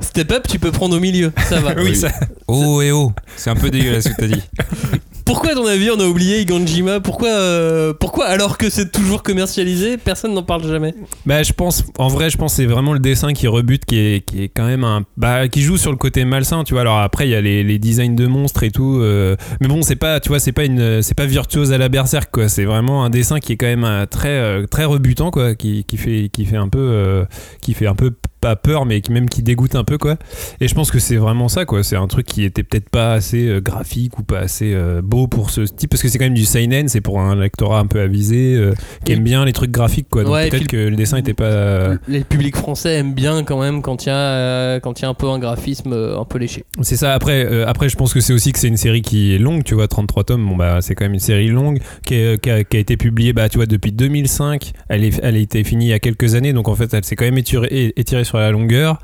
Step 0.00 0.32
up, 0.32 0.46
tu 0.48 0.58
peux 0.58 0.72
prendre 0.72 0.96
au 0.96 1.00
milieu, 1.00 1.32
ça 1.48 1.60
va. 1.60 1.74
Oui, 1.76 1.94
ça. 1.94 2.10
oh 2.48 2.82
et 2.82 2.90
oh 2.90 3.12
c'est 3.36 3.50
un 3.50 3.56
peu 3.56 3.70
dégueulasse 3.70 4.04
ce 4.04 4.08
que 4.10 4.20
t'as 4.20 4.28
dit 4.28 4.42
Pourquoi, 5.24 5.50
à 5.52 5.54
ton 5.54 5.66
avis, 5.66 5.90
on 5.90 6.00
a 6.00 6.04
oublié 6.04 6.40
Iganjima? 6.40 7.00
Pourquoi, 7.00 7.28
euh, 7.28 7.92
pourquoi 7.92 8.26
alors 8.26 8.58
que 8.58 8.70
c'est 8.70 8.90
toujours 8.90 9.22
commercialisé, 9.22 9.96
personne 9.96 10.34
n'en 10.34 10.42
parle 10.42 10.66
jamais? 10.66 10.94
Bah, 11.26 11.42
je 11.42 11.52
pense, 11.52 11.84
en 11.98 12.08
vrai, 12.08 12.30
je 12.30 12.36
pense 12.36 12.52
que 12.52 12.56
c'est 12.56 12.66
vraiment 12.66 12.92
le 12.92 12.98
dessin 12.98 13.32
qui 13.32 13.46
rebute, 13.46 13.84
qui 13.84 13.98
est, 13.98 14.24
qui 14.24 14.44
est 14.44 14.48
quand 14.48 14.66
même 14.66 14.84
un. 14.84 15.04
Bah, 15.16 15.48
qui 15.48 15.62
joue 15.62 15.76
sur 15.76 15.90
le 15.90 15.96
côté 15.96 16.24
malsain, 16.24 16.64
tu 16.64 16.74
vois. 16.74 16.82
Alors 16.82 16.98
après, 16.98 17.26
il 17.28 17.30
y 17.30 17.34
a 17.34 17.40
les, 17.40 17.62
les 17.64 17.78
designs 17.78 18.14
de 18.14 18.26
monstres 18.26 18.62
et 18.62 18.70
tout. 18.70 18.98
euh, 19.00 19.36
mais 19.60 19.68
bon, 19.68 19.82
c'est 19.82 19.96
pas, 19.96 20.20
tu 20.20 20.28
vois, 20.28 20.38
c'est 20.38 20.52
pas 20.52 20.64
une, 20.64 21.02
c'est 21.02 21.14
pas 21.16 21.26
virtuose 21.26 21.72
à 21.72 21.78
la 21.78 21.88
berserk, 21.88 22.30
quoi. 22.30 22.48
C'est 22.48 22.64
vraiment 22.64 23.04
un 23.04 23.10
dessin 23.10 23.40
qui 23.40 23.52
est 23.52 23.56
quand 23.56 23.66
même 23.66 23.84
euh, 23.84 24.06
très, 24.06 24.66
très 24.66 24.84
rebutant, 24.84 25.30
quoi. 25.30 25.54
Qui, 25.54 25.84
qui 25.84 25.96
fait, 25.96 26.30
qui 26.32 26.44
fait 26.44 26.56
un 26.56 26.68
peu, 26.68 27.24
qui 27.60 27.74
fait 27.74 27.86
un 27.86 27.94
peu 27.94 28.10
pas 28.42 28.56
peur, 28.56 28.84
mais 28.86 29.00
qui 29.00 29.12
même 29.12 29.28
qui 29.28 29.42
dégoûte 29.42 29.76
un 29.76 29.84
peu, 29.84 29.96
quoi. 29.98 30.16
Et 30.60 30.66
je 30.68 30.74
pense 30.74 30.90
que 30.90 30.98
c'est 30.98 31.16
vraiment 31.16 31.48
ça, 31.48 31.64
quoi. 31.64 31.82
C'est 31.84 31.96
un 31.96 32.08
truc 32.08 32.26
qui 32.26 32.42
était 32.44 32.64
peut-être 32.64 32.90
pas 32.90 33.12
assez 33.14 33.46
euh, 33.48 33.60
graphique 33.60 34.18
ou 34.18 34.24
pas 34.24 34.40
assez 34.40 34.74
euh, 34.74 35.00
beau 35.02 35.28
pour 35.28 35.50
ce 35.50 35.60
type, 35.62 35.90
parce 35.90 36.02
que 36.02 36.08
c'est 36.08 36.18
quand 36.18 36.24
même 36.26 36.34
du 36.34 36.44
seinen, 36.44 36.88
c'est 36.88 37.00
pour 37.00 37.20
un 37.20 37.36
lectorat 37.36 37.78
un 37.78 37.86
peu 37.86 38.00
avisé, 38.00 38.54
euh, 38.56 38.74
qui 39.04 39.12
aime 39.12 39.22
bien 39.22 39.44
les 39.44 39.52
trucs 39.52 39.70
graphiques, 39.70 40.08
quoi. 40.10 40.24
Donc 40.24 40.32
Ouais, 40.34 40.50
peut-être 40.50 40.66
que 40.66 40.76
le 40.76 40.96
dessin 40.96 41.18
était 41.18 41.34
pas. 41.34 41.44
euh, 41.44 41.96
Le 42.08 42.20
public 42.24 42.56
français 42.56 42.94
aime 42.96 43.14
bien 43.14 43.44
quand 43.44 43.60
même 43.60 43.80
quand 43.80 44.04
il 44.04 44.08
y, 44.08 44.10
a, 44.10 44.16
euh, 44.16 44.80
quand 44.80 44.98
il 44.98 45.02
y 45.02 45.06
a 45.06 45.08
un 45.08 45.14
peu 45.14 45.28
un 45.28 45.38
graphisme 45.38 45.92
un 45.92 46.24
peu 46.24 46.38
léché. 46.38 46.64
C'est 46.80 46.96
ça. 46.96 47.14
Après, 47.14 47.44
euh, 47.46 47.64
après, 47.68 47.88
je 47.88 47.96
pense 47.96 48.12
que 48.12 48.20
c'est 48.20 48.32
aussi 48.32 48.52
que 48.52 48.58
c'est 48.58 48.68
une 48.68 48.76
série 48.76 49.02
qui 49.02 49.34
est 49.34 49.38
longue, 49.38 49.62
tu 49.62 49.74
vois, 49.74 49.86
33 49.86 50.24
tomes. 50.24 50.44
Bon, 50.48 50.56
bah, 50.56 50.78
c'est 50.80 50.94
quand 50.96 51.04
même 51.04 51.14
une 51.14 51.20
série 51.20 51.48
longue 51.48 51.78
qui, 52.04 52.14
est- 52.16 52.40
qui 52.42 52.50
a, 52.50 52.64
qui 52.64 52.76
a 52.76 52.80
été 52.80 52.96
publiée, 52.96 53.32
bah, 53.32 53.48
tu 53.48 53.58
vois, 53.58 53.66
depuis 53.66 53.92
2005. 53.92 54.72
Elle, 54.88 55.04
est, 55.04 55.20
elle 55.22 55.36
a 55.36 55.38
été 55.38 55.62
finie 55.64 55.86
il 55.86 55.90
y 55.90 55.92
a 55.92 55.98
quelques 56.00 56.34
années, 56.34 56.52
donc 56.52 56.66
en 56.68 56.74
fait, 56.74 56.92
elle 56.92 57.04
s'est 57.04 57.14
quand 57.16 57.24
même 57.24 57.38
étirée, 57.38 57.92
étirée 57.96 58.24
sur 58.24 58.31
la 58.40 58.50
longueur. 58.50 58.98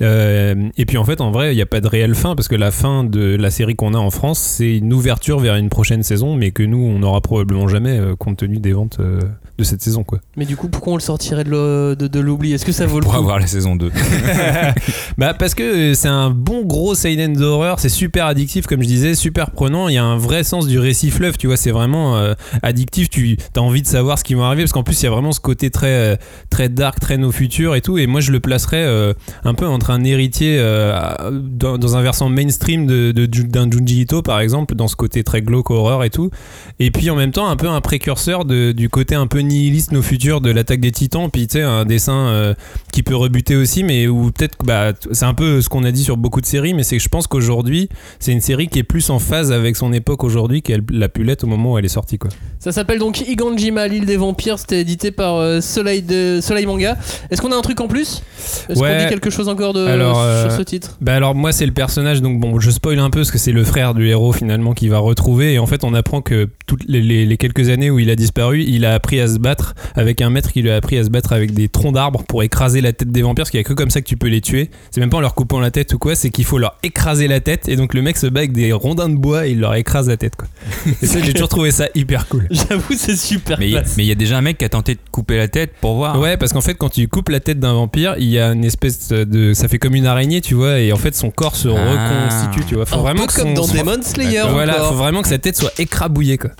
Euh, 0.00 0.68
et 0.76 0.86
puis 0.86 0.96
en 0.96 1.04
fait, 1.04 1.20
en 1.20 1.30
vrai, 1.30 1.52
il 1.52 1.56
n'y 1.56 1.62
a 1.62 1.66
pas 1.66 1.80
de 1.80 1.88
réelle 1.88 2.14
fin 2.14 2.34
parce 2.36 2.48
que 2.48 2.54
la 2.54 2.70
fin 2.70 3.04
de 3.04 3.36
la 3.36 3.50
série 3.50 3.74
qu'on 3.74 3.94
a 3.94 3.98
en 3.98 4.10
France, 4.10 4.38
c'est 4.38 4.78
une 4.78 4.92
ouverture 4.92 5.38
vers 5.40 5.56
une 5.56 5.68
prochaine 5.68 6.02
saison, 6.02 6.36
mais 6.36 6.50
que 6.50 6.62
nous, 6.62 6.78
on 6.78 7.00
n'aura 7.00 7.20
probablement 7.20 7.68
jamais 7.68 7.98
euh, 7.98 8.14
compte 8.16 8.38
tenu 8.38 8.58
des 8.58 8.72
ventes 8.72 8.98
euh, 9.00 9.20
de 9.58 9.64
cette 9.64 9.82
saison 9.82 10.04
quoi. 10.04 10.20
Mais 10.36 10.44
du 10.46 10.56
coup, 10.56 10.68
pourquoi 10.68 10.92
on 10.92 10.96
le 10.96 11.02
sortirait 11.02 11.42
de 11.44 11.50
l'o- 11.50 11.94
de 11.96 12.06
de 12.06 12.20
l'oubli? 12.20 12.52
Est-ce 12.52 12.64
que 12.64 12.72
ça 12.72 12.86
vaut 12.86 13.00
le 13.00 13.04
Pour 13.04 13.12
coup? 13.12 13.18
avoir 13.18 13.38
la 13.40 13.46
saison 13.46 13.74
2. 13.76 13.90
Bah 15.18 15.34
parce 15.34 15.54
que 15.54 15.62
euh, 15.62 15.94
c'est 15.94 16.08
un 16.08 16.30
bon 16.30 16.64
gros 16.64 16.94
seinen 16.94 17.32
d'horreur, 17.34 17.80
c'est 17.80 17.88
super 17.88 18.26
addictif 18.26 18.66
comme 18.66 18.82
je 18.82 18.86
disais, 18.86 19.14
super 19.14 19.50
prenant, 19.50 19.88
il 19.88 19.94
y 19.94 19.98
a 19.98 20.04
un 20.04 20.16
vrai 20.16 20.44
sens 20.44 20.66
du 20.66 20.78
récit 20.78 21.10
fleuve, 21.10 21.36
tu 21.36 21.46
vois, 21.48 21.56
c'est 21.56 21.70
vraiment 21.72 22.16
euh, 22.16 22.34
addictif, 22.62 23.10
tu 23.10 23.36
as 23.56 23.60
envie 23.60 23.82
de 23.82 23.86
savoir 23.86 24.18
ce 24.18 24.24
qui 24.24 24.34
va 24.34 24.46
arriver 24.46 24.62
parce 24.62 24.72
qu'en 24.72 24.82
plus 24.84 25.00
il 25.00 25.04
y 25.04 25.08
a 25.08 25.10
vraiment 25.10 25.32
ce 25.32 25.40
côté 25.40 25.70
très 25.70 25.88
euh, 25.88 26.16
très 26.50 26.68
dark, 26.68 27.00
très 27.00 27.16
nos 27.18 27.32
futurs 27.32 27.74
et 27.74 27.80
tout 27.80 27.98
et 27.98 28.06
moi 28.06 28.20
je 28.20 28.30
le 28.32 28.40
placerais 28.40 28.84
euh, 28.84 29.12
un 29.44 29.54
peu 29.54 29.66
entre 29.66 29.90
un 29.90 30.04
héritier 30.04 30.56
euh, 30.58 30.92
dans, 31.32 31.78
dans 31.78 31.96
un 31.96 32.02
versant 32.02 32.28
mainstream 32.28 32.86
de, 32.86 33.10
de- 33.12 33.26
d'un 33.26 33.68
Junji 33.70 34.02
Ito 34.02 34.22
par 34.22 34.40
exemple, 34.40 34.74
dans 34.74 34.88
ce 34.88 34.96
côté 34.96 35.24
très 35.24 35.42
glauque 35.42 35.70
horreur 35.70 36.04
et 36.04 36.10
tout 36.10 36.30
et 36.78 36.90
puis 36.90 37.10
en 37.10 37.16
même 37.16 37.32
temps 37.32 37.48
un 37.48 37.56
peu 37.56 37.68
un 37.68 37.80
précurseur 37.80 38.44
de- 38.44 38.72
du 38.72 38.88
côté 38.88 39.14
un 39.16 39.26
peu 39.26 39.40
nihiliste 39.48 39.92
nos 39.92 40.02
futurs 40.02 40.40
de 40.40 40.50
l'attaque 40.50 40.80
des 40.80 40.92
titans, 40.92 41.28
puis 41.30 41.46
tu 41.46 41.54
sais 41.54 41.62
un 41.62 41.84
dessin 41.84 42.28
euh, 42.28 42.54
qui 42.92 43.02
peut 43.02 43.16
rebuter 43.16 43.56
aussi, 43.56 43.82
mais 43.84 44.06
où 44.06 44.30
peut-être 44.30 44.56
bah, 44.64 44.92
c'est 45.12 45.24
un 45.24 45.34
peu 45.34 45.60
ce 45.60 45.68
qu'on 45.68 45.84
a 45.84 45.90
dit 45.90 46.02
sur 46.04 46.16
beaucoup 46.16 46.40
de 46.40 46.46
séries, 46.46 46.74
mais 46.74 46.82
c'est 46.82 46.96
que 46.98 47.02
je 47.02 47.08
pense 47.08 47.26
qu'aujourd'hui, 47.26 47.88
c'est 48.20 48.32
une 48.32 48.40
série 48.40 48.68
qui 48.68 48.78
est 48.78 48.82
plus 48.84 49.10
en 49.10 49.18
phase 49.18 49.50
avec 49.52 49.76
son 49.76 49.92
époque 49.92 50.24
aujourd'hui 50.24 50.62
qu'elle 50.62 50.82
l'a 50.90 51.08
pu 51.08 51.24
l'être 51.24 51.44
au 51.44 51.46
moment 51.48 51.72
où 51.72 51.78
elle 51.78 51.84
est 51.84 51.88
sortie. 51.88 52.18
Quoi. 52.18 52.30
Ça 52.58 52.72
s'appelle 52.72 52.98
donc 52.98 53.20
Iganjima, 53.20 53.88
l'île 53.88 54.06
des 54.06 54.16
vampires. 54.16 54.58
C'était 54.58 54.80
édité 54.80 55.10
par 55.10 55.36
euh, 55.36 55.60
Soleil, 55.60 56.02
de, 56.02 56.40
Soleil 56.42 56.66
Manga. 56.66 56.96
Est-ce 57.30 57.40
qu'on 57.40 57.52
a 57.52 57.56
un 57.56 57.60
truc 57.62 57.80
en 57.80 57.88
plus? 57.88 58.22
Est-ce 58.68 58.78
Ouais. 58.80 58.90
qu'on 58.96 59.02
dit 59.04 59.08
quelque 59.08 59.30
chose 59.30 59.48
encore 59.48 59.72
de, 59.72 59.84
Alors, 59.86 60.20
euh, 60.20 60.48
sur 60.48 60.52
ce 60.58 60.62
titre? 60.62 60.96
Bah 61.00 61.14
alors 61.14 61.34
moi 61.34 61.52
c'est 61.52 61.66
le 61.66 61.72
personnage, 61.72 62.20
donc 62.22 62.38
bon 62.40 62.60
je 62.60 62.70
spoil 62.70 62.98
un 62.98 63.10
peu 63.10 63.20
parce 63.20 63.30
que 63.30 63.38
c'est 63.38 63.52
le 63.52 63.64
frère 63.64 63.94
du 63.94 64.06
héros 64.08 64.32
finalement 64.32 64.72
qui 64.74 64.88
va 64.88 64.98
retrouver, 64.98 65.54
et 65.54 65.58
en 65.58 65.66
fait 65.66 65.84
on 65.84 65.94
apprend 65.94 66.20
que 66.20 66.48
toutes 66.66 66.84
les, 66.86 67.00
les- 67.00 67.24
les 67.26 67.36
quelques 67.36 67.68
années 67.70 67.90
où 67.90 67.98
il 67.98 68.10
a 68.10 68.16
disparu, 68.16 68.62
il 68.62 68.84
a 68.84 68.94
appris 68.94 69.20
à 69.20 69.28
se 69.28 69.37
battre 69.38 69.74
avec 69.94 70.20
un 70.20 70.30
maître 70.30 70.52
qui 70.52 70.62
lui 70.62 70.70
a 70.70 70.76
appris 70.76 70.98
à 70.98 71.04
se 71.04 71.10
battre 71.10 71.32
avec 71.32 71.52
des 71.52 71.68
troncs 71.68 71.94
d'arbres 71.94 72.22
pour 72.24 72.42
écraser 72.42 72.80
la 72.80 72.92
tête 72.92 73.10
des 73.10 73.22
vampires, 73.22 73.42
parce 73.44 73.50
qu'il 73.50 73.58
y 73.58 73.60
a 73.60 73.64
que 73.64 73.72
comme 73.72 73.90
ça 73.90 74.00
que 74.00 74.06
tu 74.06 74.16
peux 74.16 74.28
les 74.28 74.40
tuer. 74.40 74.70
C'est 74.90 75.00
même 75.00 75.10
pas 75.10 75.18
en 75.18 75.20
leur 75.20 75.34
coupant 75.34 75.60
la 75.60 75.70
tête 75.70 75.92
ou 75.94 75.98
quoi, 75.98 76.14
c'est 76.14 76.30
qu'il 76.30 76.44
faut 76.44 76.58
leur 76.58 76.76
écraser 76.82 77.28
la 77.28 77.40
tête, 77.40 77.68
et 77.68 77.76
donc 77.76 77.94
le 77.94 78.02
mec 78.02 78.16
se 78.16 78.26
bat 78.26 78.40
avec 78.40 78.52
des 78.52 78.72
rondins 78.72 79.08
de 79.08 79.16
bois 79.16 79.46
et 79.46 79.52
il 79.52 79.60
leur 79.60 79.74
écrase 79.74 80.08
la 80.08 80.16
tête 80.16 80.36
quoi. 80.36 80.48
Et 81.02 81.06
ça 81.06 81.18
j'ai 81.22 81.32
toujours 81.32 81.48
trouvé 81.48 81.70
ça 81.70 81.86
hyper 81.94 82.26
cool. 82.28 82.46
J'avoue, 82.50 82.94
c'est 82.96 83.16
super 83.16 83.58
Mais 83.58 83.68
il 83.68 83.72
classe. 83.72 83.94
mais 83.96 84.04
il 84.04 84.08
y 84.08 84.12
a 84.12 84.14
déjà 84.16 84.38
un 84.38 84.42
mec 84.42 84.58
qui 84.58 84.64
a 84.64 84.68
tenté 84.68 84.94
de 84.94 85.00
couper 85.10 85.36
la 85.36 85.48
tête 85.48 85.72
pour 85.80 85.94
voir. 85.96 86.18
Ouais, 86.20 86.36
parce 86.36 86.52
qu'en 86.52 86.60
fait, 86.60 86.74
quand 86.74 86.88
tu 86.90 87.06
coupes 87.08 87.28
la 87.28 87.40
tête 87.40 87.60
d'un 87.60 87.72
vampire, 87.74 88.14
il 88.18 88.28
y 88.28 88.38
a 88.38 88.52
une 88.52 88.64
espèce 88.64 89.08
de. 89.08 89.52
Ça 89.54 89.68
fait 89.68 89.78
comme 89.78 89.94
une 89.94 90.06
araignée, 90.06 90.40
tu 90.40 90.54
vois, 90.54 90.78
et 90.80 90.92
en 90.92 90.96
fait, 90.96 91.14
son 91.14 91.30
corps 91.30 91.56
se 91.56 91.68
Ah. 91.68 91.72
reconstitue, 91.72 92.64
tu 92.68 92.74
vois. 92.74 92.86
Faut 92.86 92.96
Un 92.96 93.00
vraiment 93.00 93.26
peu 93.26 93.32
que 93.32 93.36
comme 93.36 93.48
son- 93.48 93.54
dans 93.54 93.62
son- 93.66 93.76
Demon 93.76 94.02
Slayer. 94.02 94.42
Voilà, 94.50 94.74
faut 94.74 94.94
vraiment 94.94 95.22
que 95.22 95.28
sa 95.28 95.38
tête 95.38 95.56
soit 95.56 95.72
écrabouillée, 95.78 96.38
quoi. 96.38 96.50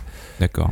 D'accord. 0.41 0.71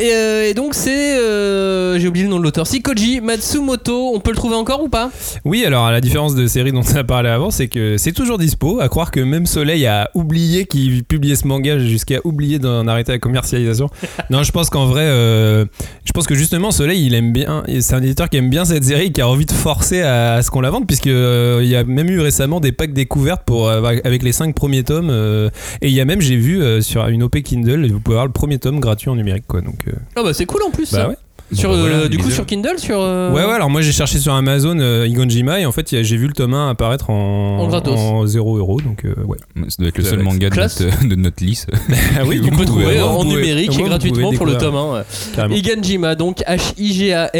Et, 0.00 0.14
euh, 0.14 0.48
et 0.48 0.54
donc 0.54 0.72
c'est, 0.72 1.18
euh, 1.18 1.98
j'ai 1.98 2.08
oublié 2.08 2.24
le 2.24 2.30
nom 2.30 2.38
de 2.38 2.42
l'auteur, 2.42 2.66
Sikoji 2.66 3.20
Matsumoto. 3.20 4.12
On 4.14 4.20
peut 4.20 4.30
le 4.30 4.36
trouver 4.36 4.56
encore 4.56 4.82
ou 4.82 4.88
pas? 4.88 5.10
Oui, 5.44 5.62
alors 5.66 5.84
à 5.84 5.92
la 5.92 6.00
différence 6.00 6.34
de 6.34 6.46
séries 6.46 6.72
dont 6.72 6.80
on 6.80 6.96
a 6.96 7.04
parlé 7.04 7.28
avant, 7.28 7.50
c'est 7.50 7.68
que 7.68 7.98
c'est 7.98 8.12
toujours 8.12 8.38
dispo. 8.38 8.80
À 8.80 8.88
croire 8.88 9.10
que 9.10 9.20
même 9.20 9.44
Soleil 9.44 9.84
a 9.86 10.10
oublié 10.14 10.64
qu'il 10.64 11.04
publiait 11.04 11.34
ce 11.34 11.46
manga 11.46 11.78
jusqu'à 11.78 12.20
oublier 12.24 12.58
d'en 12.58 12.88
arrêter 12.88 13.12
la 13.12 13.18
commercialisation. 13.18 13.90
non, 14.30 14.42
je 14.42 14.52
pense 14.52 14.70
qu'en 14.70 14.86
vrai, 14.86 15.02
euh, 15.02 15.66
je 16.06 16.12
pense 16.12 16.26
que 16.26 16.34
justement 16.34 16.70
Soleil, 16.70 17.04
il 17.04 17.12
aime 17.12 17.34
bien. 17.34 17.62
C'est 17.80 17.92
un 17.92 18.02
éditeur 18.02 18.30
qui 18.30 18.38
aime 18.38 18.48
bien 18.48 18.64
cette 18.64 18.84
série, 18.84 19.12
qui 19.12 19.20
a 19.20 19.28
envie 19.28 19.44
de 19.44 19.52
forcer 19.52 20.00
à, 20.00 20.36
à 20.36 20.42
ce 20.42 20.50
qu'on 20.50 20.62
la 20.62 20.70
vende, 20.70 20.86
puisque 20.86 21.06
il 21.06 21.66
y 21.66 21.76
a 21.76 21.84
même 21.84 22.08
eu 22.08 22.20
récemment 22.20 22.60
des 22.60 22.72
packs 22.72 22.94
découvertes 22.94 23.42
pour 23.44 23.68
euh, 23.68 23.82
avec 23.82 24.22
les 24.22 24.32
5 24.32 24.54
premiers 24.54 24.82
tomes. 24.82 25.10
et 25.82 25.88
il 25.88 25.92
y 25.92 26.00
a 26.00 26.06
même, 26.06 26.22
j'ai 26.22 26.36
vu 26.36 26.80
sur 26.80 27.06
une 27.08 27.22
OP 27.22 27.42
Kindle, 27.42 27.86
vous 27.92 28.00
pouvez 28.00 28.14
avoir 28.14 28.26
le 28.26 28.32
premier 28.32 28.58
tome 28.58 28.80
gratuit 28.80 29.10
en 29.10 29.16
numérique, 29.16 29.44
quoi. 29.46 29.60
Donc 29.60 29.89
Ah 30.16 30.22
bah 30.22 30.32
c'est 30.34 30.46
cool 30.46 30.62
en 30.62 30.70
plus. 30.70 30.90
bah 30.92 30.98
ça. 31.02 31.08
ouais. 31.08 31.16
Sur, 31.52 31.70
Bon, 31.70 31.74
bah, 31.74 31.82
euh, 31.82 31.88
voilà, 31.94 32.08
du 32.08 32.16
coup 32.18 32.30
sur 32.30 32.46
Kindle, 32.46 32.78
sur. 32.78 33.00
euh, 33.00 33.32
Ouais, 33.32 33.44
ouais, 33.44 33.50
alors 33.52 33.68
moi 33.70 33.80
j'ai 33.82 33.90
cherché 33.90 34.20
sur 34.20 34.32
Amazon 34.34 34.78
euh, 34.78 35.04
Igonjima 35.08 35.58
et 35.58 35.66
en 35.66 35.72
fait 35.72 36.00
j'ai 36.04 36.16
vu 36.16 36.28
le 36.28 36.32
tome 36.32 36.54
1 36.54 36.70
apparaître 36.70 37.10
en, 37.10 37.58
En 37.58 37.66
gratos. 37.66 37.98
en 37.98 38.24
0 38.24 38.56
euros 38.58 38.80
donc 38.80 39.04
euh, 39.04 39.16
ouais. 39.26 39.36
Ça 39.68 39.74
doit 39.80 39.88
être 39.88 39.98
le 39.98 40.04
seul 40.04 40.22
manga 40.22 40.48
de 40.48 40.54
notre, 40.54 41.04
de 41.08 41.14
notre 41.16 41.44
liste. 41.44 41.66
Ah 42.16 42.22
oui, 42.24 42.40
On 42.52 42.56
peut 42.56 42.64
trouver 42.66 43.00
en 43.02 43.24
pouvez- 43.24 43.34
numérique 43.34 43.76
et 43.76 43.82
gratuitement 43.82 44.32
pour 44.32 44.46
le 44.46 44.58
tome 44.58 44.76
1. 44.76 44.92
ouais. 44.92 45.00
Carrément. 45.34 45.56
Iganjima, 45.56 46.14
donc 46.14 46.38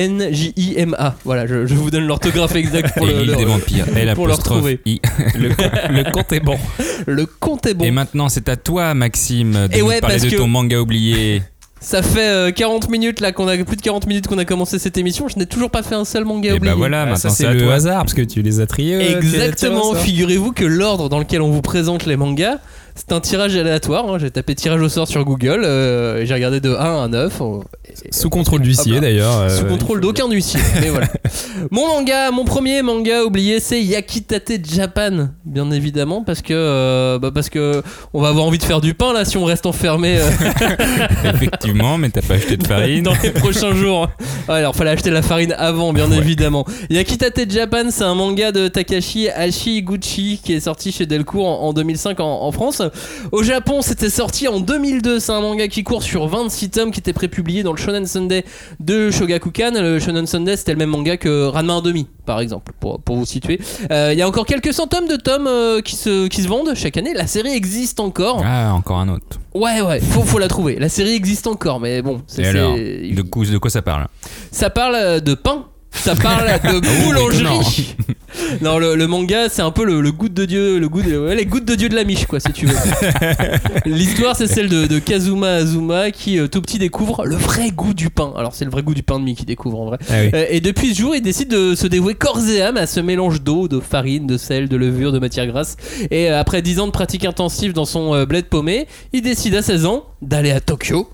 H-I-G-A-N-J-I-M-A. 0.00 1.14
Voilà, 1.24 1.46
je, 1.46 1.66
je 1.66 1.74
vous 1.74 1.90
donne 1.92 2.06
l'orthographe 2.06 2.56
exacte 2.56 2.96
pour 2.96 3.08
Et 3.08 3.12
le, 3.12 3.24
le- 3.24 3.36
des 3.36 3.44
vampires. 3.44 3.86
Pour 4.14 4.26
le 4.26 4.32
retrouver. 4.34 4.80
I. 4.86 5.00
le, 5.38 5.48
le 5.48 6.10
compte 6.10 6.32
est 6.32 6.40
bon. 6.40 6.58
le 7.06 7.26
compte 7.26 7.66
est 7.66 7.74
bon. 7.74 7.84
Et 7.84 7.90
maintenant, 7.90 8.28
c'est 8.28 8.48
à 8.48 8.56
toi, 8.56 8.94
Maxime, 8.94 9.52
de 9.70 9.76
Et 9.76 9.80
nous 9.80 9.86
ouais, 9.86 10.00
parler 10.00 10.18
de 10.18 10.36
ton 10.36 10.48
manga 10.48 10.80
oublié. 10.80 11.42
Ça 11.82 12.02
fait 12.02 12.28
euh, 12.28 12.50
40 12.50 12.90
minutes 12.90 13.20
là 13.20 13.32
qu'on 13.32 13.48
a 13.48 13.56
plus 13.56 13.76
de 13.76 13.80
40 13.80 14.06
minutes 14.06 14.26
qu'on 14.26 14.36
a 14.36 14.44
commencé 14.44 14.78
cette 14.78 14.98
émission. 14.98 15.28
Je 15.28 15.38
n'ai 15.38 15.46
toujours 15.46 15.70
pas 15.70 15.82
fait 15.82 15.94
un 15.94 16.04
seul 16.04 16.24
manga 16.26 16.50
Et 16.50 16.52
oublié. 16.52 16.72
bah 16.72 16.76
voilà, 16.76 17.02
Ah, 17.02 17.04
maintenant 17.06 17.16
ça 17.18 17.30
c'est 17.30 17.52
le 17.54 17.70
hasard 17.70 18.02
parce 18.02 18.12
que 18.12 18.20
tu 18.22 18.42
les 18.42 18.60
as 18.60 18.66
triés. 18.66 18.96
euh, 18.96 19.18
Exactement. 19.18 19.94
Figurez-vous 19.94 20.52
que 20.52 20.64
l'ordre 20.66 21.08
dans 21.08 21.18
lequel 21.18 21.40
on 21.40 21.50
vous 21.50 21.62
présente 21.62 22.04
les 22.04 22.16
mangas, 22.16 22.58
c'est 23.00 23.12
un 23.14 23.20
tirage 23.20 23.56
aléatoire. 23.56 24.08
hein. 24.12 24.18
J'ai 24.18 24.30
tapé 24.30 24.54
tirage 24.54 24.80
au 24.80 24.88
sort 24.88 25.08
sur 25.08 25.24
Google 25.24 25.62
euh, 25.64 26.20
et 26.20 26.26
j'ai 26.26 26.34
regardé 26.34 26.60
de 26.60 26.70
1 26.74 27.04
à 27.04 27.08
9. 27.08 27.40
on- 27.40 27.60
et- 27.88 28.12
Sous 28.12 28.28
contrôle 28.30 28.60
d'huissier 28.60 29.00
d'ailleurs. 29.00 29.38
euh, 29.40 29.48
Sous 29.48 29.64
contrôle 29.64 30.00
d'aucun 30.00 30.28
huissier. 30.30 30.60
Mais 30.80 30.90
voilà. 30.90 31.08
Mon 31.70 31.86
manga, 31.88 32.30
mon 32.30 32.44
premier 32.44 32.82
manga 32.82 33.24
oublié, 33.24 33.58
c'est 33.60 33.82
Yakitate 33.82 34.52
Japan, 34.72 35.28
bien 35.44 35.70
évidemment, 35.70 36.22
parce 36.22 36.42
que 36.42 36.52
euh, 36.54 37.18
bah, 37.18 37.30
parce 37.34 37.48
que 37.48 37.82
on 38.12 38.20
va 38.20 38.28
avoir 38.28 38.44
envie 38.44 38.58
de 38.58 38.62
faire 38.64 38.80
du 38.80 38.94
pain 38.94 39.12
là 39.12 39.24
si 39.24 39.36
on 39.38 39.44
reste 39.44 39.66
enfermé 39.66 40.18
euh, 40.20 40.28
Effectivement, 41.24 41.98
mais 41.98 42.10
t'as 42.10 42.22
pas 42.22 42.34
acheté 42.34 42.56
de 42.56 42.66
farine. 42.66 43.02
dans 43.04 43.14
les 43.22 43.30
prochains 43.30 43.74
jours. 43.74 44.08
Ouais, 44.48 44.56
alors 44.56 44.74
fallait 44.76 44.90
acheter 44.90 45.10
la 45.10 45.22
farine 45.22 45.54
avant, 45.58 45.92
bien 45.92 46.10
évidemment. 46.12 46.64
Yakitate 46.90 47.50
Japan, 47.50 47.84
c'est 47.90 48.04
un 48.04 48.14
manga 48.14 48.52
de 48.52 48.68
Takashi 48.68 49.28
Hashiguchi 49.28 50.40
qui 50.42 50.52
est 50.52 50.60
sorti 50.60 50.92
chez 50.92 51.06
Delcourt 51.06 51.46
en, 51.46 51.68
en 51.68 51.72
2005 51.72 52.20
en, 52.20 52.42
en 52.42 52.52
France. 52.52 52.82
Au 53.32 53.42
Japon, 53.42 53.82
c'était 53.82 54.10
sorti 54.10 54.48
en 54.48 54.60
2002. 54.60 55.20
C'est 55.20 55.32
un 55.32 55.40
manga 55.40 55.68
qui 55.68 55.82
court 55.84 56.02
sur 56.02 56.26
26 56.26 56.70
tomes 56.70 56.90
qui 56.90 57.00
était 57.00 57.12
prépublié 57.12 57.62
dans 57.62 57.72
le 57.72 57.78
Shonen 57.78 58.06
Sunday 58.06 58.44
de 58.80 59.10
Shogakukan. 59.10 59.72
Le 59.74 59.98
Shonen 59.98 60.26
Sunday, 60.26 60.56
c'était 60.56 60.72
le 60.72 60.78
même 60.78 60.90
manga 60.90 61.16
que 61.16 61.46
Ranma 61.46 61.74
1,5 61.80 62.06
par 62.26 62.38
exemple, 62.40 62.72
pour, 62.78 63.00
pour 63.00 63.16
vous 63.16 63.24
situer. 63.26 63.58
Euh, 63.90 64.10
Il 64.12 64.18
y 64.18 64.22
a 64.22 64.28
encore 64.28 64.46
quelques 64.46 64.72
centaines 64.72 65.08
de 65.08 65.16
tomes 65.16 65.48
euh, 65.48 65.80
qui, 65.80 65.96
se, 65.96 66.28
qui 66.28 66.42
se 66.42 66.48
vendent 66.48 66.74
chaque 66.76 66.96
année. 66.96 67.12
La 67.12 67.26
série 67.26 67.50
existe 67.52 67.98
encore. 67.98 68.42
Ah, 68.44 68.72
encore 68.72 68.98
un 68.98 69.08
autre. 69.08 69.40
Ouais, 69.52 69.80
ouais, 69.80 69.98
faut, 70.00 70.22
faut 70.22 70.38
la 70.38 70.46
trouver. 70.46 70.76
La 70.78 70.88
série 70.88 71.10
existe 71.14 71.48
encore, 71.48 71.80
mais 71.80 72.02
bon, 72.02 72.22
c'est- 72.28 72.42
Et 72.42 72.46
alors, 72.46 72.74
de, 72.76 73.52
de 73.52 73.58
quoi 73.58 73.70
ça 73.70 73.82
parle? 73.82 74.06
Ça 74.52 74.70
parle 74.70 74.94
euh, 74.94 75.18
de 75.20 75.34
pain. 75.34 75.66
Ça 75.92 76.14
parle 76.14 76.46
de 76.62 76.80
boulangerie. 77.04 77.94
non, 78.62 78.78
le, 78.78 78.94
le 78.94 79.06
manga, 79.06 79.48
c'est 79.48 79.60
un 79.62 79.70
peu 79.72 79.84
le, 79.84 80.00
le 80.00 80.12
goutte 80.12 80.32
de 80.32 80.44
Dieu, 80.44 80.78
le 80.78 80.88
goût 80.88 81.02
de- 81.02 81.18
ouais, 81.18 81.34
les 81.34 81.44
gouttes 81.46 81.64
de 81.64 81.74
Dieu 81.74 81.88
de 81.88 81.94
la 81.94 82.04
miche, 82.04 82.26
quoi, 82.26 82.40
si 82.40 82.52
tu 82.52 82.66
veux. 82.66 82.76
L'histoire, 83.86 84.36
c'est 84.36 84.46
celle 84.46 84.68
de, 84.68 84.86
de 84.86 84.98
Kazuma 84.98 85.48
Azuma 85.54 86.10
qui, 86.10 86.38
euh, 86.38 86.46
tout 86.48 86.62
petit, 86.62 86.78
découvre 86.78 87.24
le 87.26 87.36
vrai 87.36 87.70
goût 87.70 87.92
du 87.92 88.08
pain. 88.08 88.32
Alors, 88.36 88.54
c'est 88.54 88.64
le 88.64 88.70
vrai 88.70 88.82
goût 88.82 88.94
du 88.94 89.02
pain 89.02 89.18
de 89.18 89.24
mie 89.24 89.34
qu'il 89.34 89.46
découvre 89.46 89.80
en 89.80 89.86
vrai. 89.86 89.98
Ah 90.08 90.14
oui. 90.22 90.30
Euh, 90.32 90.46
et 90.48 90.60
depuis 90.60 90.94
ce 90.94 91.00
jour, 91.00 91.14
il 91.14 91.22
décide 91.22 91.48
de 91.50 91.74
se 91.74 91.86
dévouer 91.86 92.14
corps 92.14 92.40
et 92.48 92.62
âme 92.62 92.76
à 92.76 92.86
ce 92.86 93.00
mélange 93.00 93.42
d'eau, 93.42 93.68
de 93.68 93.80
farine, 93.80 94.26
de 94.26 94.38
sel, 94.38 94.68
de 94.68 94.76
levure, 94.76 95.12
de 95.12 95.18
matière 95.18 95.46
grasse. 95.46 95.76
Et 96.10 96.30
euh, 96.30 96.40
après 96.40 96.62
10 96.62 96.80
ans 96.80 96.86
de 96.86 96.92
pratique 96.92 97.24
intensive 97.24 97.72
dans 97.72 97.84
son 97.84 98.14
euh, 98.14 98.26
bled 98.26 98.46
paumé, 98.46 98.86
il 99.12 99.22
décide 99.22 99.54
à 99.56 99.62
16 99.62 99.86
ans 99.86 100.04
d'aller 100.22 100.52
à 100.52 100.60
Tokyo 100.60 101.08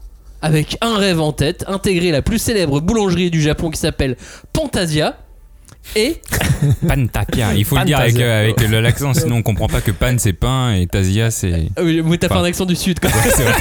avec 0.46 0.78
un 0.80 0.96
rêve 0.96 1.20
en 1.20 1.32
tête, 1.32 1.64
intégrer 1.66 2.10
la 2.12 2.22
plus 2.22 2.38
célèbre 2.38 2.80
boulangerie 2.80 3.30
du 3.30 3.42
Japon 3.42 3.70
qui 3.70 3.80
s'appelle 3.80 4.16
Pantasia. 4.52 5.16
Et 5.94 6.16
Pantapia. 6.88 7.54
Il 7.54 7.64
faut 7.64 7.76
le 7.78 7.84
dire 7.84 7.98
avec, 8.00 8.14
Pantasia. 8.14 8.26
euh, 8.32 8.40
avec 8.44 8.70
l'accent, 8.82 9.14
sinon 9.14 9.36
on 9.36 9.42
comprend 9.42 9.68
pas 9.68 9.80
que 9.80 9.92
pan 9.92 10.16
c'est 10.18 10.32
pain 10.32 10.72
et 10.74 10.88
tasia 10.88 11.30
c'est. 11.30 11.68
Ah 11.76 11.82
oui, 11.84 12.00
oui, 12.04 12.18
t'as 12.18 12.26
fait 12.26 12.34
Enfin. 12.34 12.42
un 12.42 12.46
accent 12.48 12.64
du 12.66 12.74
sud 12.74 12.98
quoi. 12.98 13.08
C'est 13.12 13.42
vrai, 13.44 13.52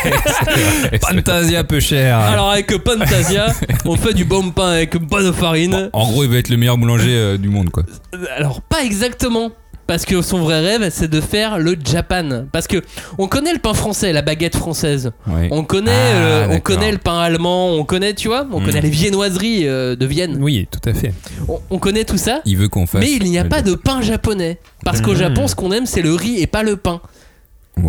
vrai. 0.90 1.00
Fantasia 1.00 1.64
peu 1.66 1.80
cher. 1.80 2.18
Alors 2.18 2.50
avec 2.50 2.76
Pantasia, 2.84 3.48
on 3.86 3.96
fait 3.96 4.16
du 4.16 4.26
bon 4.26 4.50
pain 4.50 4.70
avec 4.72 4.98
bonne 4.98 5.32
farine. 5.34 5.90
En 5.94 6.10
gros, 6.12 6.24
il 6.24 6.30
va 6.32 6.38
être 6.38 6.50
le 6.50 6.58
meilleur 6.58 6.80
boulanger 6.80 7.16
euh, 7.16 7.38
du 7.38 7.50
monde, 7.50 7.70
quoi. 7.70 7.84
Alors 8.38 8.62
pas 8.62 8.84
exactement. 8.84 9.52
Parce 9.88 10.04
que 10.06 10.22
son 10.24 10.40
vrai 10.40 10.62
rêve, 10.62 10.90
c'est 10.92 11.08
de 11.08 11.22
faire 11.22 11.60
le 11.60 11.76
Japan. 11.84 12.46
Parce 12.52 12.66
que 12.66 12.82
on 13.20 13.28
connaît 13.28 13.54
le 13.54 13.60
pain 13.60 13.76
français, 13.76 14.14
la 14.14 14.24
baguette 14.24 14.56
française. 14.56 15.12
On 15.52 15.64
connaît, 15.64 15.92
Ah, 15.92 16.16
euh, 16.16 16.48
on 16.50 16.60
connaît 16.60 16.92
le 16.92 16.98
pain 16.98 17.20
allemand. 17.20 17.70
On 17.74 17.84
connaît, 17.86 18.16
tu 18.16 18.28
vois, 18.28 18.48
on 18.52 18.60
Mm. 18.62 18.66
connaît 18.66 18.82
les 18.82 18.90
viennoiseries 18.90 19.68
euh, 19.68 19.96
de 19.96 20.06
Vienne. 20.08 20.38
Oui, 20.42 20.68
tout 20.72 20.90
à 20.90 20.94
fait. 20.94 21.14
On, 21.48 21.60
on 21.70 21.78
connaît 21.78 22.04
tout 22.04 22.18
ça. 22.18 22.42
Il 22.46 22.58
veut 22.58 22.68
qu'on 22.68 22.88
fasse. 22.88 23.02
Mais 23.02 23.12
il 23.12 23.24
n'y 23.26 23.38
a 23.38 23.46
pas 23.46 23.62
de 23.62 23.76
pain 23.76 24.02
japonais. 24.02 24.58
Parce 24.84 25.02
qu'au 25.02 25.14
Mm. 25.14 25.18
Japon, 25.18 25.48
ce 25.48 25.54
qu'on 25.56 25.72
aime, 25.72 25.86
c'est 25.86 26.02
le 26.02 26.16
riz 26.16 26.42
et 26.42 26.48
pas 26.48 26.64
le 26.64 26.78
pain. 26.78 27.00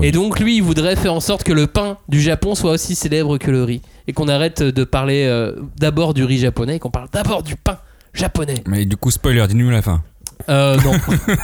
Et 0.03 0.11
donc 0.12 0.40
lui, 0.40 0.57
il 0.57 0.62
voudrait 0.62 0.97
faire 0.97 1.14
en 1.14 1.20
sorte 1.20 1.44
que 1.44 1.53
le 1.53 1.66
pain 1.68 1.97
du 2.09 2.20
Japon 2.20 2.55
soit 2.57 2.72
aussi 2.72 2.94
célèbre 2.97 3.38
que 3.38 3.51
le 3.51 3.62
riz. 3.62 3.80
Et 4.09 4.12
qu'on 4.12 4.28
arrête 4.28 4.62
de 4.62 4.84
parler 4.84 5.24
euh, 5.26 5.53
d'abord 5.78 6.12
du 6.12 6.24
riz 6.24 6.38
japonais 6.38 6.76
et 6.76 6.78
qu'on 6.78 6.90
parle 6.90 7.09
d'abord 7.12 7.42
du 7.42 7.55
pain 7.57 7.78
japonais. 8.12 8.62
Mais 8.66 8.84
du 8.84 8.97
coup, 8.97 9.11
spoiler, 9.11 9.47
dis-nous 9.49 9.70
la 9.70 9.82
fin. 9.82 10.03
Euh, 10.49 10.76
non, 10.84 10.93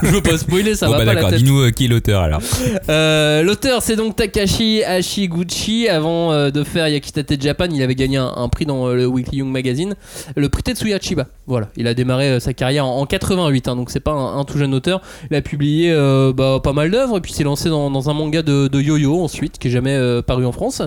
je 0.03 0.09
veux 0.09 0.21
pas 0.21 0.39
spoiler, 0.39 0.75
ça 0.77 0.87
Bon, 0.87 0.93
va 0.93 0.99
bah 0.99 1.05
pas 1.05 1.07
la 1.07 1.15
d'accord, 1.17 1.31
tête. 1.31 1.39
dis-nous 1.43 1.61
euh, 1.63 1.71
qui 1.71 1.87
est 1.87 1.89
l'auteur 1.89 2.21
alors. 2.23 2.41
Euh, 2.89 3.43
L'auteur, 3.43 3.83
c'est 3.83 3.97
donc 3.97 4.17
Takashi 4.17 4.85
Hashiguchi. 4.85 5.89
Avant 5.89 6.31
euh, 6.33 6.51
de 6.51 6.63
faire 6.63 6.87
Yakitate 6.89 7.41
Japan, 7.43 7.67
il 7.73 7.83
avait 7.83 7.95
gagné 7.95 8.19
un, 8.19 8.33
un 8.37 8.49
prix 8.49 8.65
dans 8.67 8.89
le 8.89 9.07
Weekly 9.07 9.39
Young 9.39 9.51
Magazine, 9.51 9.95
le 10.37 10.49
prix 10.49 10.63
Tetsuya 10.63 10.99
Chiba. 11.01 11.27
Voilà, 11.47 11.69
il 11.77 11.87
a 11.89 11.95
démarré 11.95 12.39
sa 12.39 12.53
carrière 12.55 12.87
en, 12.87 13.01
en 13.01 13.07
88, 13.07 13.69
hein, 13.69 13.77
donc 13.77 13.91
c'est 13.91 13.99
pas 14.01 14.13
un, 14.13 14.39
un 14.39 14.45
tout 14.45 14.59
jeune 14.59 14.75
auteur. 14.75 15.01
Il 15.31 15.37
a 15.37 15.43
publié 15.43 15.93
bah, 16.37 16.61
pas 16.63 16.73
mal 16.73 16.91
d'œuvres 16.91 17.19
et 17.19 17.21
puis 17.21 17.33
s'est 17.33 17.45
lancé 17.45 17.69
dans, 17.71 17.91
dans 17.91 18.09
un 18.11 18.15
manga 18.15 18.43
de, 18.43 18.69
de 18.69 18.81
yo-yo 18.81 19.21
ensuite, 19.21 19.59
qui 19.59 19.69
est 19.69 19.73
jamais 19.73 19.99
paru 20.27 20.47
en 20.47 20.53
France. 20.53 20.83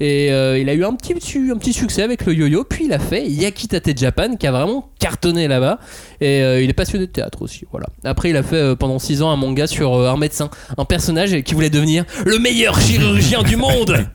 Et 0.00 0.32
euh, 0.32 0.58
il 0.58 0.68
a 0.68 0.74
eu 0.74 0.84
un 0.84 0.94
petit, 0.94 1.14
un 1.14 1.56
petit 1.56 1.72
succès 1.72 2.02
avec 2.02 2.26
le 2.26 2.34
yo-yo, 2.34 2.64
puis 2.64 2.86
il 2.86 2.92
a 2.92 2.98
fait 2.98 3.26
Yakitate 3.26 3.96
Japan, 3.96 4.36
qui 4.36 4.46
a 4.46 4.52
vraiment 4.52 4.90
cartonné 4.98 5.48
là-bas. 5.48 5.78
Et 6.20 6.42
euh, 6.42 6.62
il 6.62 6.70
est 6.70 6.74
passionné 6.74 7.06
de 7.06 7.12
théâtre 7.12 7.42
aussi. 7.42 7.64
Voilà. 7.70 7.86
Après, 8.04 8.30
il 8.30 8.36
a 8.36 8.42
fait 8.42 8.56
euh, 8.56 8.76
pendant 8.76 8.98
6 8.98 9.22
ans 9.22 9.30
un 9.30 9.36
manga 9.36 9.66
sur 9.66 9.94
un 10.08 10.16
médecin, 10.16 10.50
un 10.76 10.84
personnage 10.84 11.42
qui 11.42 11.54
voulait 11.54 11.70
devenir 11.70 12.04
le 12.24 12.38
meilleur 12.38 12.80
chirurgien 12.80 13.42
du 13.42 13.56
monde. 13.56 14.06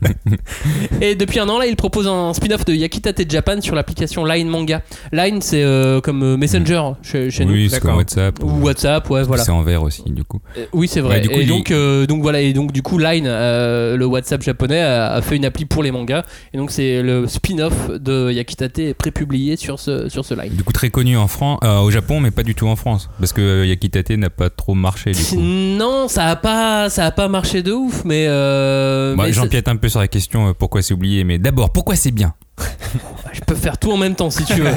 Et 1.01 1.15
depuis 1.15 1.39
un 1.39 1.47
an 1.49 1.59
là, 1.59 1.65
il 1.65 1.75
propose 1.75 2.07
un 2.07 2.33
spin-off 2.33 2.65
de 2.65 2.73
Yakitate 2.73 3.29
Japan 3.29 3.61
sur 3.61 3.75
l'application 3.75 4.25
Line 4.25 4.47
Manga. 4.47 4.81
Line, 5.11 5.41
c'est 5.41 5.63
comme 6.03 6.35
Messenger 6.37 6.81
chez, 7.01 7.29
chez 7.31 7.45
nous. 7.45 7.53
oui, 7.53 7.69
c'est 7.69 7.79
comme. 7.79 7.95
WhatsApp. 7.95 8.43
Ou 8.43 8.63
WhatsApp, 8.63 9.09
ouais, 9.09 9.23
voilà. 9.23 9.43
C'est 9.43 9.51
en 9.51 9.61
vert 9.63 9.83
aussi, 9.83 10.03
du 10.07 10.23
coup. 10.23 10.39
Oui, 10.73 10.87
c'est 10.87 11.01
vrai. 11.01 11.15
Ouais, 11.15 11.21
du 11.21 11.29
coup, 11.29 11.39
et 11.39 11.45
donc, 11.45 11.73
donc 12.07 12.21
voilà, 12.21 12.41
et 12.41 12.53
donc 12.53 12.71
du 12.71 12.81
coup, 12.81 12.97
Line, 12.97 13.25
le 13.25 14.05
WhatsApp 14.05 14.41
japonais, 14.41 14.81
a, 14.81 15.13
a 15.13 15.21
fait 15.21 15.35
une 15.35 15.45
appli 15.45 15.65
pour 15.69 15.83
les 15.83 15.91
mangas. 15.91 16.23
Et 16.53 16.57
donc 16.57 16.71
c'est 16.71 17.01
le 17.01 17.27
spin-off 17.27 17.89
de 17.91 18.31
Yakitate 18.31 18.93
prépublié 18.93 19.55
sur 19.55 19.79
ce 19.79 20.09
sur 20.09 20.25
ce 20.25 20.33
Line. 20.33 20.53
Du 20.53 20.63
coup, 20.63 20.73
très 20.73 20.89
connu 20.89 21.17
en 21.17 21.27
France, 21.27 21.59
euh, 21.63 21.79
au 21.79 21.91
Japon, 21.91 22.19
mais 22.19 22.31
pas 22.31 22.43
du 22.43 22.55
tout 22.55 22.67
en 22.67 22.75
France. 22.75 23.09
Parce 23.19 23.33
que 23.33 23.65
Yakitate 23.65 24.11
n'a 24.11 24.29
pas 24.29 24.49
trop 24.49 24.73
marché, 24.73 25.11
du 25.11 25.23
coup. 25.23 25.35
Non, 25.79 26.07
ça 26.07 26.27
a 26.27 26.35
pas 26.35 26.89
ça 26.89 27.05
a 27.05 27.11
pas 27.11 27.27
marché 27.29 27.63
de 27.63 27.71
ouf, 27.71 28.03
mais, 28.03 28.25
euh, 28.27 29.15
Bah, 29.15 29.23
mais 29.27 29.33
J'empiète 29.33 29.67
un 29.67 29.75
peu 29.75 29.87
sur 29.87 29.99
la 29.99 30.07
question 30.07 30.49
euh, 30.49 30.53
pourquoi 30.53 30.81
c'est 30.81 30.93
oublié, 30.93 31.23
mais 31.23 31.37
d'abord, 31.37 31.71
pourquoi 31.71 31.95
c'est 31.95 32.11
bien? 32.11 32.33
je 33.33 33.41
peux 33.41 33.55
faire 33.55 33.77
tout 33.77 33.91
en 33.91 33.97
même 33.97 34.15
temps 34.15 34.29
si 34.29 34.43
tu 34.45 34.61
veux. 34.61 34.71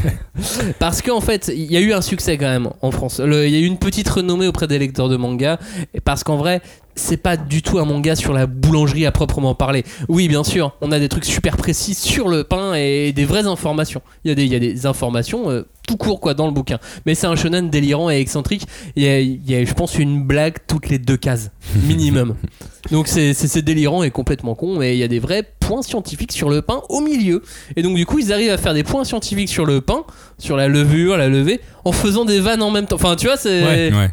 Parce 0.78 1.02
qu'en 1.02 1.20
fait, 1.20 1.50
il 1.54 1.70
y 1.70 1.76
a 1.76 1.80
eu 1.80 1.92
un 1.92 2.02
succès 2.02 2.38
quand 2.38 2.48
même 2.48 2.68
en 2.82 2.90
France. 2.90 3.20
Il 3.24 3.50
y 3.50 3.56
a 3.56 3.60
eu 3.60 3.66
une 3.66 3.78
petite 3.78 4.08
renommée 4.08 4.46
auprès 4.46 4.66
des 4.66 4.78
lecteurs 4.78 5.08
de 5.08 5.16
manga, 5.16 5.58
parce 6.04 6.24
qu'en 6.24 6.36
vrai, 6.36 6.60
c'est 6.96 7.18
pas 7.18 7.36
du 7.36 7.62
tout 7.62 7.78
un 7.78 7.84
manga 7.84 8.16
sur 8.16 8.32
la 8.32 8.46
boulangerie 8.46 9.06
à 9.06 9.12
proprement 9.12 9.54
parler. 9.54 9.84
Oui, 10.08 10.28
bien 10.28 10.42
sûr, 10.42 10.74
on 10.80 10.90
a 10.92 10.98
des 10.98 11.08
trucs 11.08 11.26
super 11.26 11.56
précis 11.56 11.94
sur 11.94 12.28
le 12.28 12.42
pain 12.42 12.74
et 12.74 13.12
des 13.12 13.24
vraies 13.24 13.46
informations. 13.46 14.00
Il 14.24 14.28
y 14.28 14.32
a 14.32 14.34
des, 14.34 14.44
il 14.44 14.52
y 14.52 14.56
a 14.56 14.58
des 14.58 14.86
informations 14.86 15.50
euh, 15.50 15.66
tout 15.86 15.96
court 15.96 16.20
quoi 16.20 16.34
dans 16.34 16.46
le 16.46 16.52
bouquin. 16.52 16.78
Mais 17.04 17.14
c'est 17.14 17.26
un 17.26 17.36
shonen 17.36 17.68
délirant 17.70 18.10
et 18.10 18.18
excentrique. 18.18 18.66
Il 18.96 19.02
y 19.02 19.08
a, 19.08 19.20
il 19.20 19.48
y 19.48 19.54
a, 19.54 19.64
je 19.64 19.74
pense, 19.74 19.98
une 19.98 20.24
blague 20.24 20.56
toutes 20.66 20.88
les 20.88 20.98
deux 20.98 21.18
cases 21.18 21.50
minimum. 21.84 22.34
Donc 22.90 23.08
c'est 23.08 23.62
délirant 23.62 24.02
et 24.02 24.10
complètement 24.10 24.54
con, 24.54 24.78
mais 24.78 24.96
il 24.96 24.98
y 24.98 25.02
a 25.02 25.08
des 25.08 25.18
vrais 25.18 25.42
points 25.66 25.82
scientifiques 25.82 26.32
sur 26.32 26.48
le 26.48 26.62
pain 26.62 26.80
au 26.88 27.00
milieu. 27.00 27.42
Et 27.76 27.82
donc 27.82 27.96
du 27.96 28.06
coup, 28.06 28.18
ils 28.18 28.32
arrivent 28.32 28.50
à 28.52 28.58
faire 28.58 28.74
des 28.74 28.84
points 28.84 29.04
scientifiques 29.04 29.48
sur 29.48 29.66
le 29.66 29.80
pain, 29.80 30.04
sur 30.38 30.56
la 30.56 30.68
levure, 30.68 31.16
la 31.16 31.28
levée, 31.28 31.60
en 31.84 31.92
faisant 31.92 32.24
des 32.24 32.40
vannes 32.40 32.62
en 32.62 32.70
même 32.70 32.86
temps. 32.86 32.96
Enfin, 32.96 33.16
tu 33.16 33.26
vois, 33.26 33.36
c'est 33.36 33.62
Ouais. 33.64 33.90
Ouais. 33.92 34.10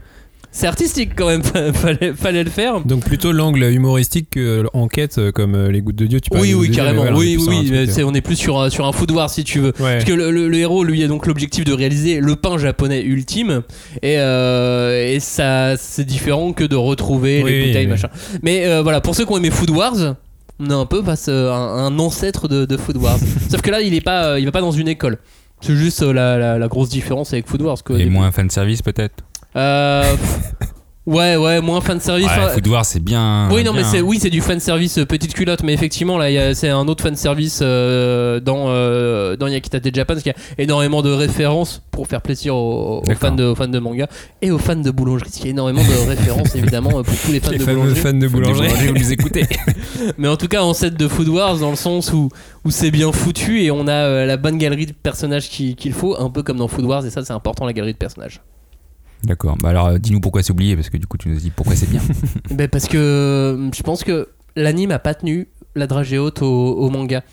c'est 0.51 0.67
artistique 0.67 1.11
quand 1.15 1.27
même. 1.27 1.43
fallait, 1.73 2.13
fallait 2.13 2.43
le 2.43 2.49
faire. 2.49 2.79
Donc 2.81 3.03
plutôt 3.03 3.31
l'angle 3.31 3.63
humoristique 3.63 4.29
que 4.31 4.65
enquête 4.73 5.17
euh, 5.17 5.31
comme 5.31 5.55
euh, 5.55 5.71
les 5.71 5.81
gouttes 5.81 5.95
de 5.95 6.05
Dieu. 6.07 6.19
Tu 6.21 6.29
parlais 6.29 6.53
Oui, 6.53 6.67
oui, 6.69 6.71
carrément. 6.75 7.01
voilà, 7.03 7.17
oui, 7.17 7.37
oui. 7.47 7.67
mais 7.71 7.87
euh, 7.99 8.05
on 8.05 8.13
est 8.13 8.21
plus 8.21 8.35
sur, 8.35 8.59
un- 8.59 8.69
sur 8.69 8.85
un 8.85 8.91
food 8.91 9.11
war 9.11 9.29
si 9.29 9.43
tu 9.43 9.59
veux. 9.59 9.73
Ouais. 9.79 9.93
Parce 9.93 10.05
que 10.05 10.13
le, 10.13 10.31
le- 10.31 10.47
le 10.49 10.57
héros, 10.57 10.83
lui, 10.83 11.03
a 11.03 11.07
donc 11.07 11.25
l'objectif 11.27 11.65
de 11.65 11.73
réaliser 11.73 12.19
le 12.19 12.35
pain 12.35 12.57
japonais 12.57 13.01
ultime. 13.01 13.61
Et, 14.01 14.15
euh, 14.19 15.13
et 15.13 15.19
ça, 15.19 15.75
c'est 15.77 16.05
différent 16.05 16.53
que 16.53 16.63
de 16.63 16.75
retrouver 16.75 17.41
Oui, 17.43 17.51
les 17.51 17.65
bouteilles, 17.67 17.85
oui. 17.85 17.91
machin. 17.91 18.09
Mais 18.43 18.65
euh, 18.67 18.81
voilà, 18.83 19.01
pour 19.01 19.15
ceux 19.15 19.25
qui 19.25 19.31
ont 19.31 19.37
aimé 19.37 19.49
Food 19.51 19.69
Wars, 19.71 20.15
on 20.59 20.69
est 20.69 20.73
un 20.73 20.85
peu 20.85 21.01
face 21.03 21.27
à 21.27 21.31
un, 21.55 21.85
un 21.85 21.99
ancêtre 21.99 22.47
de, 22.47 22.65
de 22.65 22.77
Food 22.77 22.97
Wars. 22.97 23.17
Sauf 23.49 23.61
que 23.61 23.71
là, 23.71 23.81
il 23.81 23.93
est 23.93 24.01
pas, 24.01 24.25
euh, 24.25 24.39
il 24.39 24.45
va 24.45 24.51
pas 24.51 24.61
dans 24.61 24.71
une 24.71 24.87
école. 24.87 25.17
C'est 25.61 25.75
juste 25.75 26.01
euh, 26.03 26.11
la, 26.13 26.37
la- 26.37 26.59
la 26.59 26.67
grosse 26.67 26.89
différence 26.89 27.31
avec 27.33 27.47
Food 27.47 27.61
Wars. 27.61 27.81
que- 27.83 27.93
Et 27.93 28.09
moins 28.09 28.31
fan 28.31 28.49
service 28.49 28.81
peut-être? 28.81 29.23
Euh, 29.55 30.15
ouais, 31.05 31.35
ouais, 31.35 31.61
moins 31.61 31.81
fan 31.81 31.99
service. 31.99 32.27
Ouais, 32.27 32.53
Food 32.53 32.67
Wars, 32.67 32.85
c'est 32.85 33.03
bien. 33.03 33.49
Oui, 33.51 33.63
non, 33.63 33.73
mais 33.73 33.83
c'est 33.83 34.01
oui, 34.01 34.19
c'est 34.21 34.29
du 34.29 34.41
fan 34.41 34.59
service 34.59 34.97
euh, 34.97 35.05
petite 35.05 35.33
culotte, 35.33 35.63
mais 35.63 35.73
effectivement 35.73 36.17
là, 36.17 36.53
c'est 36.55 36.69
un 36.69 36.87
autre 36.87 37.03
fan 37.03 37.15
service 37.15 37.59
euh, 37.61 38.39
dans 38.39 38.65
euh, 38.67 39.35
dans 39.35 39.47
Yakitate 39.47 39.93
Japan, 39.93 40.13
parce 40.13 40.23
qu'il 40.23 40.33
y 40.57 40.61
a 40.61 40.63
énormément 40.63 41.01
de 41.01 41.11
références 41.11 41.81
pour 41.91 42.07
faire 42.07 42.21
plaisir 42.21 42.55
aux, 42.55 43.03
fans 43.19 43.31
de 43.35 43.43
aux 43.43 43.55
fans 43.55 43.67
de 43.67 43.79
manga 43.79 44.07
et 44.41 44.51
aux 44.51 44.57
fans 44.57 44.75
de 44.75 44.91
boulangerie. 44.91 45.23
parce 45.25 45.35
qu'il 45.35 45.45
y 45.45 45.49
a 45.49 45.51
énormément 45.51 45.81
de 45.83 46.09
références 46.09 46.55
évidemment 46.55 46.89
pour 47.03 47.15
tous 47.25 47.31
les 47.31 47.39
fans 47.39 47.51
Les 47.51 47.57
de 47.59 47.65
boulangerie. 47.65 47.95
fans 47.95 48.13
de 48.13 48.27
boulangerie. 48.27 48.87
vous 48.87 48.93
les 48.93 49.11
écoutez. 49.13 49.45
Mais 50.17 50.27
en 50.27 50.37
tout 50.37 50.47
cas, 50.47 50.61
en 50.63 50.73
set 50.73 50.95
de 50.95 51.07
Food 51.07 51.27
Wars, 51.27 51.57
dans 51.59 51.69
le 51.69 51.75
sens 51.75 52.11
où 52.13 52.29
où 52.65 52.71
c'est 52.71 52.91
bien 52.91 53.11
foutu 53.11 53.61
et 53.61 53.71
on 53.71 53.87
a 53.87 53.91
euh, 53.91 54.25
la 54.25 54.37
bonne 54.37 54.57
galerie 54.57 54.85
de 54.85 54.93
personnages 54.93 55.49
qui- 55.49 55.75
qu'il 55.75 55.91
faut, 55.93 56.15
un 56.19 56.29
peu 56.29 56.43
comme 56.43 56.57
dans 56.57 56.67
Food 56.69 56.85
Wars, 56.85 57.05
et 57.05 57.09
ça 57.09 57.23
c'est 57.25 57.33
important 57.33 57.65
la 57.65 57.73
galerie 57.73 57.91
de 57.93 57.97
personnages. 57.97 58.39
D'accord. 59.23 59.55
Bah 59.59 59.69
alors, 59.69 59.87
euh, 59.87 59.97
dis-nous 59.97 60.19
pourquoi 60.19 60.43
c'est 60.43 60.51
oublié, 60.51 60.75
parce 60.75 60.89
que 60.89 60.97
du 60.97 61.07
coup, 61.07 61.17
tu 61.17 61.29
nous 61.29 61.37
dis 61.37 61.49
pourquoi 61.49 61.75
c'est 61.75 61.89
bien. 61.89 62.01
Ben 62.51 62.67
parce 62.67 62.87
que 62.87 62.97
euh, 62.97 63.69
je 63.73 63.81
pense 63.83 64.03
que 64.03 64.29
l'anime 64.55 64.91
a 64.91 64.99
pas 64.99 65.13
tenu 65.13 65.47
la 65.75 65.87
dragée 65.87 66.17
haute 66.19 66.41
au, 66.41 66.45
au 66.75 66.89
manga. 66.89 67.23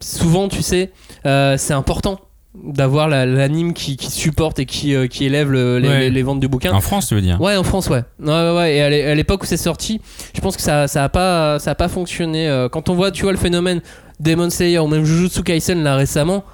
Souvent, 0.00 0.48
tu 0.48 0.62
sais, 0.62 0.90
euh, 1.26 1.56
c'est 1.56 1.74
important 1.74 2.20
d'avoir 2.54 3.08
la- 3.08 3.26
l'anime 3.26 3.72
qui, 3.74 3.96
qui 3.96 4.10
supporte 4.10 4.58
et 4.60 4.66
qui, 4.66 4.94
euh, 4.94 5.06
qui 5.06 5.24
élève 5.24 5.50
le- 5.50 5.78
les, 5.78 5.88
Ouais. 5.88 6.00
les- 6.00 6.10
les 6.10 6.22
ventes 6.22 6.40
du 6.40 6.48
bouquin. 6.48 6.72
en 6.72 6.80
France, 6.80 7.08
tu 7.08 7.14
veux 7.14 7.20
dire? 7.20 7.40
Ouais, 7.40 7.56
en 7.56 7.64
France, 7.64 7.88
ouais. 7.88 8.02
Ouais, 8.20 8.54
ouais. 8.56 8.76
Et 8.76 8.80
à 8.80 8.90
l'é- 8.90 9.04
à 9.04 9.14
l'époque 9.14 9.42
où 9.42 9.46
c'est 9.46 9.56
sorti, 9.56 10.00
je 10.34 10.40
pense 10.40 10.56
que 10.56 10.62
ça, 10.62 10.86
ça 10.88 11.04
a 11.04 11.08
pas, 11.08 11.58
ça 11.58 11.72
a 11.72 11.74
pas 11.74 11.88
fonctionné. 11.88 12.66
Quand 12.72 12.88
on 12.88 12.94
voit, 12.94 13.10
tu 13.10 13.22
vois, 13.22 13.32
le 13.32 13.38
phénomène 13.38 13.80
Demon 14.20 14.50
Slayer 14.50 14.78
ou 14.78 14.86
même 14.86 15.04
Jujutsu 15.04 15.42
Kaisen 15.42 15.82
là 15.82 15.96
récemment, 15.96 16.44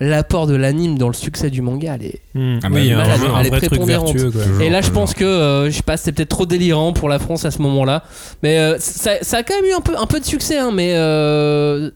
l'apport 0.00 0.46
de 0.46 0.54
l'anime 0.54 0.96
dans 0.98 1.08
le 1.08 1.14
succès 1.14 1.50
du 1.50 1.60
manga, 1.62 1.96
elle 1.98 2.06
est, 2.06 2.20
Hmm. 2.34 2.58
Ah 2.62 2.68
bah, 2.68 2.76
oui, 2.80 2.88
elle 2.88 2.94
un, 3.00 3.04
est- 3.04 3.10
un 3.10 3.40
elle 3.40 3.46
est 3.46 3.48
vrai 3.50 3.58
truc 3.58 3.70
prépondérante. 3.70 4.12
vertueux. 4.14 4.30
Quoi. 4.30 4.42
Toujours, 4.42 4.60
et 4.62 4.70
là, 4.70 4.80
je 4.80 4.90
pense 4.90 5.14
que, 5.14 5.24
euh, 5.24 5.66
je 5.70 5.76
sais 5.76 5.82
pas, 5.82 5.96
c'est 5.96 6.12
peut-être 6.12 6.28
trop 6.28 6.46
délirant 6.46 6.92
pour 6.92 7.08
la 7.08 7.18
France 7.18 7.44
à 7.44 7.50
ce 7.50 7.60
moment-là. 7.62 8.04
Mais 8.42 8.58
euh, 8.58 8.76
ça, 8.78 9.12
ça 9.22 9.38
a 9.38 9.42
quand 9.42 9.54
même 9.56 9.70
eu 9.70 9.74
un 9.74 9.80
peu, 9.80 9.96
un 9.98 10.06
peu 10.06 10.20
de 10.20 10.24
succès, 10.24 10.58
hein, 10.58 10.70
mais 10.72 10.92
euh, 10.94 11.90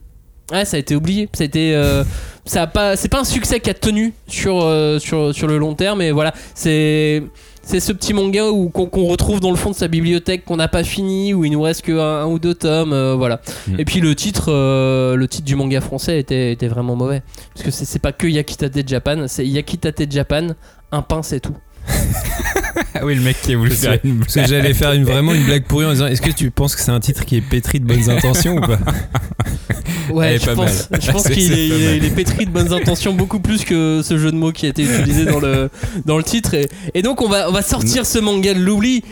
ouais, 0.53 0.65
ça 0.65 0.77
a 0.77 0.81
été 0.81 0.97
oublié. 0.97 1.29
Ça 1.33 1.43
a 1.43 1.47
été, 1.47 1.75
euh, 1.75 2.03
ça 2.45 2.63
a 2.63 2.67
pas, 2.67 2.97
c'est 2.97 3.09
pas 3.09 3.21
un 3.21 3.25
succès 3.25 3.61
qui 3.61 3.71
a 3.71 3.75
tenu 3.75 4.13
sur, 4.27 4.63
euh, 4.63 4.99
sur, 4.99 5.33
sur 5.35 5.47
le 5.47 5.59
long 5.59 5.75
terme. 5.75 5.99
Mais 6.01 6.11
voilà, 6.11 6.35
c'est. 6.55 7.23
C'est 7.65 7.79
ce 7.81 7.93
petit 7.93 8.13
manga 8.13 8.51
où- 8.51 8.69
qu'on 8.71 8.87
qu'on 8.87 9.07
retrouve 9.07 9.39
dans 9.41 9.51
le 9.51 9.57
fond 9.57 9.71
de 9.71 9.75
sa 9.77 9.87
bibliothèque 9.89 10.45
qu'on 10.45 10.57
n'a 10.57 10.69
pas 10.69 10.83
fini, 10.85 11.33
où 11.33 11.45
il 11.45 11.53
nous 11.53 11.63
reste 11.63 11.83
que 11.83 11.93
un, 11.93 12.23
un 12.23 12.27
ou 12.27 12.39
deux 12.39 12.55
tomes, 12.55 12.93
euh, 12.93 13.15
voilà. 13.15 13.41
Mm. 13.69 13.77
Et 13.79 13.85
puis 13.85 14.01
le 14.01 14.15
titre, 14.17 14.47
euh, 14.53 15.15
le 15.17 15.29
titre 15.29 15.45
du 15.45 15.55
manga 15.55 15.81
français 15.81 16.19
était, 16.19 16.53
était 16.53 16.67
vraiment 16.69 16.97
mauvais, 16.97 17.23
parce 17.55 17.65
que 17.65 17.71
c'est 17.71 17.85
c'est 17.85 17.99
pas 18.01 18.13
que 18.13 18.27
Yakitate 18.27 18.87
Japan, 18.89 19.25
c'est 19.29 19.47
Yakitate 19.47 20.11
Japan, 20.11 20.49
un 20.91 21.03
pain 21.03 21.23
c'est 21.23 21.41
tout. 21.41 21.55
Ah 22.95 23.01
oui, 23.05 23.15
le 23.15 23.21
mec 23.23 23.37
qui 23.43 23.53
a 23.55 23.57
voulu 23.57 23.71
faire 23.71 23.99
une 24.05 24.21
Parce 24.21 24.35
que 24.35 24.47
j'allais 24.47 24.75
faire 24.75 24.93
une, 24.93 25.05
vraiment 25.05 25.33
une 25.35 25.45
blague 25.45 25.65
pourrie 25.65 25.87
en 25.87 25.93
disant 25.93 26.07
Est-ce 26.07 26.23
que 26.23 26.31
tu 26.31 26.51
penses 26.51 26.75
que 26.75 26.83
c'est 26.83 26.91
un 26.91 27.01
titre 27.01 27.25
qui 27.25 27.37
est 27.37 27.41
pétri 27.41 27.81
de 27.81 27.87
bonnes 27.87 28.11
intentions 28.11 28.57
ou 28.57 28.61
pas 28.61 28.79
Ouais, 30.11 30.39
je 30.39 30.47
pas 30.47 30.55
pense, 30.55 30.89
je 31.01 31.11
pense 31.13 31.29
qu'il 31.29 31.53
est, 31.53 32.15
pétri 32.15 32.45
de 32.45 32.51
bonnes 32.51 32.73
intentions 32.73 33.13
beaucoup 33.15 33.41
plus 33.41 33.65
que 33.65 34.01
ce 34.03 34.19
jeu 34.19 34.31
de 34.31 34.37
mots 34.37 34.53
qui 34.53 34.67
a 34.67 34.69
été 34.71 34.83
utilisé 34.83 35.25
dans 35.25 35.39
le, 35.41 35.71
dans 36.05 36.17
le 36.19 36.25
titre. 36.25 36.55
Et, 36.55 36.69
et 36.95 37.03
donc 37.03 37.23
on 37.23 37.29
va, 37.29 37.49
on 37.49 37.53
va 37.53 37.63
sortir 37.63 38.05
ce 38.05 38.19
manga 38.19 38.53
de 38.53 38.61
l'oubli 38.61 39.03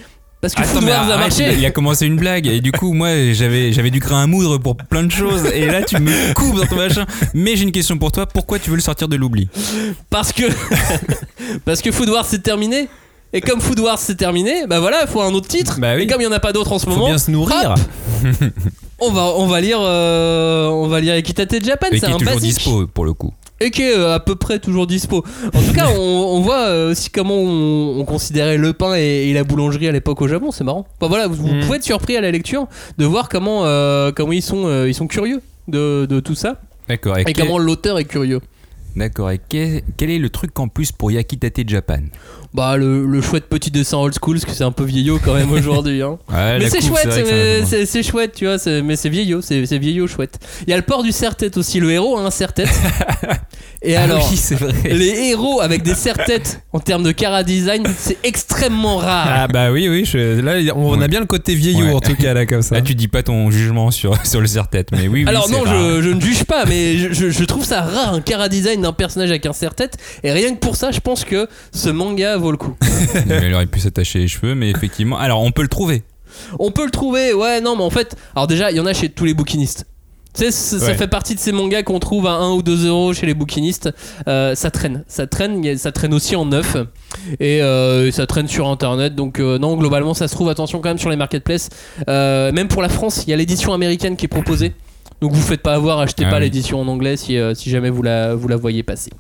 parce 0.41 0.55
que 0.55 0.63
Attends, 0.63 0.81
mais 0.81 0.91
Wars 0.91 1.03
a 1.11 1.15
arrête, 1.15 1.19
marché. 1.39 1.43
il 1.45 1.49
a- 1.49 1.53
Il 1.53 1.67
a 1.67 1.71
commencé 1.71 2.07
une 2.07 2.17
blague 2.17 2.47
et 2.47 2.61
du 2.63 2.73
coup 2.73 2.95
moi 2.95 3.09
j'avais 3.33 3.73
j'avais 3.75 3.91
du 3.91 3.99
grain 4.01 4.23
à 4.23 4.27
moudre 4.27 4.57
pour 4.59 4.75
plein 4.75 5.03
de 5.03 5.11
choses 5.13 5.45
et 5.55 5.67
là 5.67 5.83
tu 5.83 5.99
me 6.01 6.33
coupes 6.35 6.57
dans 6.57 6.65
ton 6.67 6.77
machin. 6.77 7.05
Mais 7.35 7.57
j'ai 7.57 7.65
une 7.65 7.73
question 7.73 7.99
pour 7.99 8.11
toi, 8.11 8.27
pourquoi 8.27 8.59
tu 8.59 8.71
veux 8.71 8.77
le 8.77 8.83
sortir 8.83 9.07
de 9.09 9.17
l'oubli? 9.17 9.49
Parce 10.09 10.33
que, 10.33 10.45
parce 11.65 11.83
que 11.83 11.93
Food 11.93 12.09
Wars 12.09 12.25
c'est 12.27 12.43
terminé? 12.43 12.89
Et 13.33 13.41
comme 13.41 13.61
Food 13.61 13.78
Wars 13.81 13.99
c'est 13.99 14.16
terminé, 14.16 14.66
bah 14.68 14.81
voilà, 14.81 15.03
il 15.03 15.09
faut 15.09 15.20
un 15.20 15.33
autre 15.33 15.47
titre. 15.49 15.78
Bah 15.81 15.95
oui. 15.97 16.03
Et 16.03 16.07
comme 16.07 16.20
il 16.20 16.26
n'y 16.26 16.33
en 16.33 16.37
a 16.37 16.41
pas 16.41 16.53
d'autres 16.53 16.72
en 16.72 16.78
ce 16.78 16.85
Faut 16.87 16.91
moment, 16.91 17.07
bien 17.07 17.18
se 17.18 17.31
nourrir. 17.31 17.74
on 19.01 19.12
va, 19.12 19.22
on 19.37 19.47
va 19.47 19.61
lire, 19.61 19.78
euh, 19.81 20.66
on 20.68 20.89
va 20.89 21.01
lire 21.01 21.14
Equitate 21.14 21.64
Japan. 21.64 21.87
Et 21.93 21.99
C'est 21.99 22.07
qui 22.07 22.12
est 22.12 22.14
un 22.14 22.18
toujours 22.18 22.35
basique. 22.35 22.55
dispo 22.55 22.87
pour 22.89 23.05
le 23.05 23.12
coup. 23.14 23.33
et 23.61 23.70
qui 23.70 23.83
est 23.83 23.97
euh, 23.97 24.14
à 24.14 24.20
peu 24.20 24.35
près 24.35 24.59
toujours 24.59 24.87
dispo. 24.87 25.24
En 25.55 25.62
tout 25.62 25.72
cas, 25.72 25.87
on, 25.97 26.01
on 26.01 26.41
voit 26.41 26.66
euh, 26.66 26.91
aussi 26.91 27.11
comment 27.11 27.37
on, 27.37 28.01
on 28.01 28.05
considérait 28.05 28.57
le 28.57 28.72
pain 28.72 28.95
et, 28.97 29.28
et 29.31 29.33
la 29.33 29.45
boulangerie 29.45 29.89
à 29.89 29.93
l'époque 29.93 30.20
au 30.22 30.28
Japon. 30.28 30.51
C'est 30.51 30.64
marrant. 30.64 30.87
Enfin, 31.01 31.09
voilà, 31.09 31.26
vous, 31.28 31.35
vous 31.37 31.55
Mm. 31.55 31.61
pouvez 31.61 31.76
être 31.76 31.85
surpris 31.85 32.16
à 32.16 32.20
la 32.20 32.31
lecture 32.31 32.66
de 32.99 33.05
voir 33.05 33.28
comment, 33.28 33.64
euh, 33.64 34.11
comment 34.12 34.33
ils 34.33 34.43
sont, 34.43 34.66
euh, 34.66 34.89
ils 34.89 34.95
sont 34.95 35.07
curieux 35.07 35.41
de, 35.68 36.07
de 36.07 36.20
tout 36.20 36.35
ça 36.35 36.61
D'accord. 36.89 37.16
et 37.18 37.22
Et, 37.22 37.24
quel- 37.33 37.47
comment 37.47 37.59
l'auteur 37.59 37.99
est 37.99 38.05
curieux. 38.07 38.41
D'accord. 38.97 39.31
Et 39.31 39.41
quel, 39.49 39.83
quel 39.97 40.11
est 40.11 40.18
le 40.18 40.31
truc 40.31 40.59
en 40.59 40.66
plus 40.66 40.91
pour 40.91 41.12
Yakitate 41.12 41.61
Japan? 41.68 42.01
Bah, 42.53 42.76
le, 42.76 43.07
le 43.07 43.20
chouette 43.22 43.44
petit 43.48 43.70
dessin 43.70 43.98
old 43.98 44.12
school, 44.20 44.34
parce 44.36 44.44
que 44.44 44.53
c'est 44.57 44.64
un 44.64 44.72
peu 44.72 44.82
vieillot 44.84 45.20
quand 45.24 45.34
même 45.34 45.53
aujourd'hui. 45.53 46.03
Hein. 46.03 46.18
Ouais, 46.30 46.59
mais 46.59 46.68
c'est 46.68 46.80
chouette, 46.84 47.09
c'est- 47.86 48.03
chouette, 48.03 48.32
tu 48.34 48.46
vois, 48.46 48.57
mais 48.82 48.96
c'est 48.96 49.09
vieillot, 49.09 49.40
c'est 49.40 49.64
c'est 49.66 49.78
vieillot 49.78 50.07
chouette. 50.09 50.38
Il 50.66 50.70
y 50.70 50.72
a 50.72 50.76
le 50.76 50.82
port 50.82 51.03
du 51.05 51.12
serre-tête 51.12 51.57
aussi, 51.57 51.78
le 51.78 51.90
héros 51.92 52.16
a 52.18 52.22
un 52.22 52.30
serre-tête. 52.30 52.68
Et 53.82 53.96
Ah 53.96 54.03
alors, 54.03 54.28
oui, 54.30 54.36
c'est 54.36 54.57
vrai. 54.57 54.72
les 54.84 55.28
héros 55.30 55.61
avec 55.61 55.82
des 55.82 55.94
serre-têtes 55.94 56.61
en 56.72 56.80
termes 56.80 57.03
de 57.03 57.12
cara 57.12 57.42
design, 57.44 57.84
c'est 57.96 58.18
extrêmement 58.24 58.96
rare. 58.98 59.26
Ah 59.30 59.48
bah 59.48 59.70
oui, 59.70 59.88
oui. 59.88 60.05
je- 60.05 60.40
là, 60.40 60.74
on 60.76 60.96
Ouais. 60.98 61.05
a 61.05 61.09
bien 61.09 61.20
le 61.20 61.26
côté 61.26 61.55
vieillot 61.55 61.86
Ouais. 61.86 61.94
en 61.94 62.01
tout 62.01 62.14
cas 62.16 62.34
là 62.34 62.44
comme 62.46 62.62
ça. 62.62 62.74
Là, 62.74 62.82
tu 62.82 62.94
dis 62.94 63.09
pas 63.09 63.22
ton 63.22 63.51
jugement 63.51 63.90
sur, 63.90 64.14
sur 64.26 64.40
le 64.40 64.46
serre-tête, 64.46 64.88
mais 64.92 65.03
oui, 65.09 65.22
oui. 65.22 65.24
Alors 65.28 65.48
non, 65.51 65.62
rare. 65.62 65.74
je, 65.96 66.03
je 66.03 66.11
ne 66.11 66.20
juge 66.20 66.44
pas, 66.44 66.64
mais 66.66 66.98
je, 66.98 67.12
je- 67.12 67.30
je 67.30 67.44
trouve 67.44 67.64
ça 67.64 67.80
rare 67.82 68.12
un 68.14 68.20
cara 68.20 68.48
design 68.48 68.82
d'un 68.82 68.92
personnage 68.92 69.30
avec 69.30 69.46
un 69.46 69.53
serre-tête. 69.55 69.96
Et 70.24 70.32
rien 70.32 70.53
que 70.55 70.59
pour 70.59 70.76
ça, 70.76 70.90
je 70.90 71.01
pense 71.01 71.24
que 71.24 71.48
ce 71.72 71.88
manga 71.88 72.36
vaut 72.41 72.51
le 72.51 72.57
coup. 72.57 72.74
Il 73.43 73.55
aurait 73.55 73.66
pu 73.66 73.80
s'attacher 73.80 74.18
les 74.20 74.28
cheveux, 74.28 74.55
mais 74.55 74.70
effectivement. 74.70 75.18
Alors, 75.18 75.43
on 75.43 75.53
peut 75.53 75.62
le 75.62 75.68
trouver. 75.68 76.03
On 76.59 76.70
peut 76.70 76.84
le 76.84 76.91
trouver, 76.91 77.32
ouais, 77.34 77.61
non, 77.61 77.76
mais 77.76 77.82
en 77.82 77.91
fait, 77.91 78.16
alors 78.34 78.47
déjà, 78.47 78.70
il 78.70 78.76
y 78.76 78.80
en 78.80 78.86
a 78.86 78.93
chez 78.93 79.09
tous 79.09 79.24
les 79.24 79.34
bouquinistes. 79.34 79.86
Tu 80.32 80.45
sais, 80.45 80.51
ça 80.53 80.86
Ouais. 80.86 80.95
fait 80.95 81.09
partie 81.09 81.34
de 81.34 81.41
ces 81.41 81.51
mangas 81.51 81.82
qu'on 81.82 81.99
trouve 81.99 82.28
à 82.28 82.34
1 82.34 82.51
ou 82.53 82.62
2 82.62 82.86
euros 82.86 83.12
chez 83.12 83.26
les 83.26 83.34
bouquinistes. 83.34 83.91
Euh, 84.28 84.55
ça 84.55 84.70
traîne, 84.70 85.03
ça 85.09 85.26
traîne, 85.26 85.76
ça 85.76 85.91
traîne 85.91 86.14
aussi 86.14 86.36
en 86.36 86.45
neuf. 86.47 86.76
Et 87.41 87.61
euh, 87.62 88.12
ça 88.12 88.28
traîne 88.28 88.47
sur 88.47 88.68
internet. 88.68 89.16
Donc, 89.16 89.41
euh, 89.41 89.59
non, 89.59 89.76
globalement, 89.76 90.14
ça 90.14 90.28
se 90.28 90.34
trouve, 90.36 90.49
attention 90.49 90.80
quand 90.80 90.88
même 90.91 90.99
sur 90.99 91.11
les 91.11 91.16
marketplaces. 91.16 91.68
Même 92.07 92.68
pour 92.68 92.80
la 92.80 92.88
France, 92.88 93.24
il 93.26 93.30
y 93.30 93.32
a 93.32 93.36
l'édition 93.36 93.72
américaine 93.72 94.16
qui 94.16 94.26
est 94.26 94.28
proposée. 94.28 94.72
Donc 95.21 95.33
vous 95.33 95.43
faites 95.43 95.61
pas 95.62 95.75
avoir, 95.75 95.99
achetez 96.01 96.25
Ah 96.27 96.31
pas 96.31 96.37
oui. 96.37 96.45
l'édition 96.45 96.81
en 96.81 96.89
anglais 96.89 97.16
si, 97.18 97.37
euh, 97.37 97.55
si 97.55 97.68
jamais 97.68 97.91
vous 97.91 98.03
la, 98.03 98.35
vous 98.35 98.49
la 98.49 98.57
voyez 98.57 98.83
passer. 98.83 99.11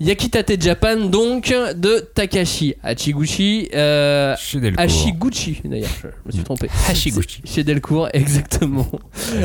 Yakitate 0.00 0.60
Japan, 0.62 0.96
donc, 0.96 1.48
de 1.76 2.08
Takashi 2.14 2.74
Hachiguchi. 2.82 3.68
Euh, 3.74 4.34
Chez 4.38 4.60
Delcourt. 4.60 4.82
Hashiguchi, 4.82 5.60
d'ailleurs, 5.64 5.90
je 6.02 6.08
me 6.26 6.32
suis 6.32 6.42
trompé. 6.42 6.68
Hashiguchi. 6.88 7.42
Chez 7.44 7.64
Delcourt, 7.64 8.08
exactement. 8.14 8.88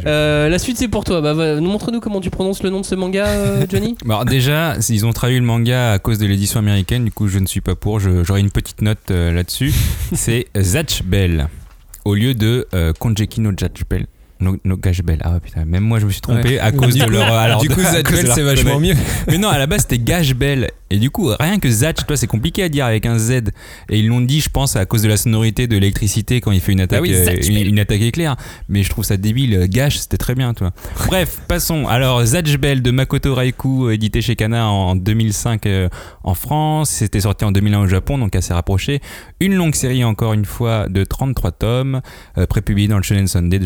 Euh, 0.06 0.48
la 0.48 0.60
suite, 0.60 0.78
c'est 0.78 0.88
pour 0.88 1.04
toi. 1.04 1.20
Bah, 1.22 1.34
va- 1.34 1.60
montre-nous 1.60 2.00
comment 2.00 2.22
tu 2.22 2.30
prononces 2.30 2.64
le 2.64 2.70
nom 2.70 2.80
de 2.80 2.86
ce 2.86 2.96
manga, 2.96 3.28
Johnny. 3.70 3.96
Alors 4.06 4.24
déjà, 4.26 4.76
ils 4.90 5.06
ont 5.06 5.12
traduit 5.12 5.40
le 5.40 5.46
manga 5.46 5.92
à 5.94 6.00
cause 6.00 6.20
de 6.20 6.26
l'édition 6.26 6.60
américaine, 6.60 7.04
du 7.06 7.12
coup 7.12 7.28
je 7.28 7.40
ne 7.40 7.46
suis 7.46 7.62
pas 7.62 7.76
pour, 7.76 8.00
j'aurai 8.00 8.40
une 8.40 8.52
petite 8.52 8.82
note 8.82 9.10
là-dessus. 9.10 9.74
C'est 10.14 10.48
Zatch 10.58 11.04
Bell, 11.04 11.48
au 12.06 12.16
lieu 12.16 12.34
de 12.34 12.66
Konjeki 13.00 13.42
no 13.42 13.52
Zatch 13.60 13.82
Bell. 13.90 14.06
No, 14.40 14.56
no 14.64 14.78
Gash 14.78 15.02
Bell. 15.02 15.20
Ah 15.24 15.40
putain, 15.40 15.66
même 15.66 15.84
moi 15.84 16.00
je 16.00 16.06
me 16.06 16.12
suis 16.12 16.22
trompé 16.22 16.50
Ouais. 16.50 16.60
à 16.60 16.72
cause 16.72 16.94
Du 16.94 17.00
de 17.00 17.06
coup- 17.06 17.12
leur. 17.12 17.32
alors, 17.34 17.62
du 17.62 17.70
coup, 17.70 17.82
Zatch 17.82 18.12
Bell, 18.12 18.32
c'est 18.34 18.44
vachement 18.44 18.80
mieux. 18.80 18.94
Mais 19.28 19.38
non, 19.38 19.50
à 19.50 19.58
la 19.58 19.66
base 19.68 19.82
c'était 19.82 19.98
Gash 20.00 20.34
Bell. 20.36 20.70
Et 20.90 21.00
du 21.00 21.10
coup, 21.10 21.32
rien 21.38 21.60
que 21.60 21.70
Zatch, 21.70 22.06
toi 22.08 22.16
c'est 22.16 22.28
compliqué 22.28 22.64
à 22.64 22.70
dire 22.70 22.86
avec 22.86 23.06
un 23.06 23.18
Z. 23.18 23.32
Et 23.90 24.00
ils 24.00 24.08
l'ont 24.08 24.22
dit, 24.22 24.40
je 24.40 24.50
pense, 24.50 24.76
à 24.78 24.86
cause 24.86 25.02
de 25.02 25.10
la 25.10 25.18
sonorité 25.18 25.68
de 25.68 25.76
l'électricité 25.76 26.40
quand 26.40 26.52
il 26.52 26.62
fait 26.62 26.72
une 26.72 26.80
attaque, 26.80 27.00
Ah 27.00 27.02
oui, 27.02 27.14
euh, 27.14 27.36
une, 27.50 27.80
attaque 27.80 28.00
éclair. 28.02 28.38
Mais 28.70 28.84
je 28.84 28.90
trouve 28.90 29.04
ça 29.04 29.18
débile. 29.18 29.66
Gash, 29.70 29.98
c'était 29.98 30.16
très 30.18 30.34
bien, 30.36 30.54
toi. 30.54 30.72
Bref, 31.08 31.40
passons. 31.50 31.88
Alors, 31.88 32.24
Zatch 32.24 32.56
Bell 32.58 32.82
de 32.82 32.92
Makoto 32.92 33.36
Raikou, 33.36 33.90
édité 33.90 34.22
chez 34.22 34.36
Kana 34.38 34.68
en 34.68 34.96
2005 34.96 35.66
euh, 35.66 35.90
en 36.24 36.36
France. 36.36 36.90
C'était 36.92 37.20
sorti 37.22 37.44
en 37.44 37.52
2001 37.52 37.80
au 37.82 37.88
Japon, 37.88 38.18
donc 38.18 38.34
assez 38.36 38.54
rapproché. 38.54 39.02
Une 39.42 39.56
longue 39.56 39.76
série, 39.76 40.06
encore 40.06 40.32
une 40.34 40.46
fois, 40.46 40.88
de 40.88 41.04
33 41.04 41.52
tomes, 41.52 42.02
euh, 42.38 42.46
prépubliée 42.46 42.88
dans 42.88 42.98
le 42.98 43.04
Shonen 43.04 43.28
Sunday 43.28 43.60
de 43.60 43.66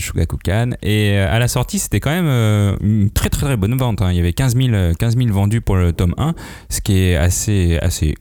Et 0.82 1.18
euh, 1.18 1.28
à 1.32 1.39
la 1.39 1.47
sortie, 1.47 1.80
c'était 1.80 1.99
quand 1.99 2.09
même 2.12 2.28
euh, 2.28 2.76
une 2.82 3.09
très 3.09 3.30
très 3.30 3.45
très 3.45 3.57
bonne 3.57 3.78
vente. 3.78 4.01
hein. 4.01 4.12
Il 4.12 4.18
y 4.18 4.20
avait 4.20 4.34
15 4.34 4.55
000, 4.55 4.70
euh, 4.74 4.93
15 4.93 5.18
000 5.18 5.30
vendus 5.32 5.62
pour 5.62 5.76
le 5.76 5.93
tome 5.93 6.14
1, 6.18 6.34
ce 6.70 6.82
qui 6.82 6.97
est 6.99 7.16
assez, 7.16 7.78
assez 7.82 8.16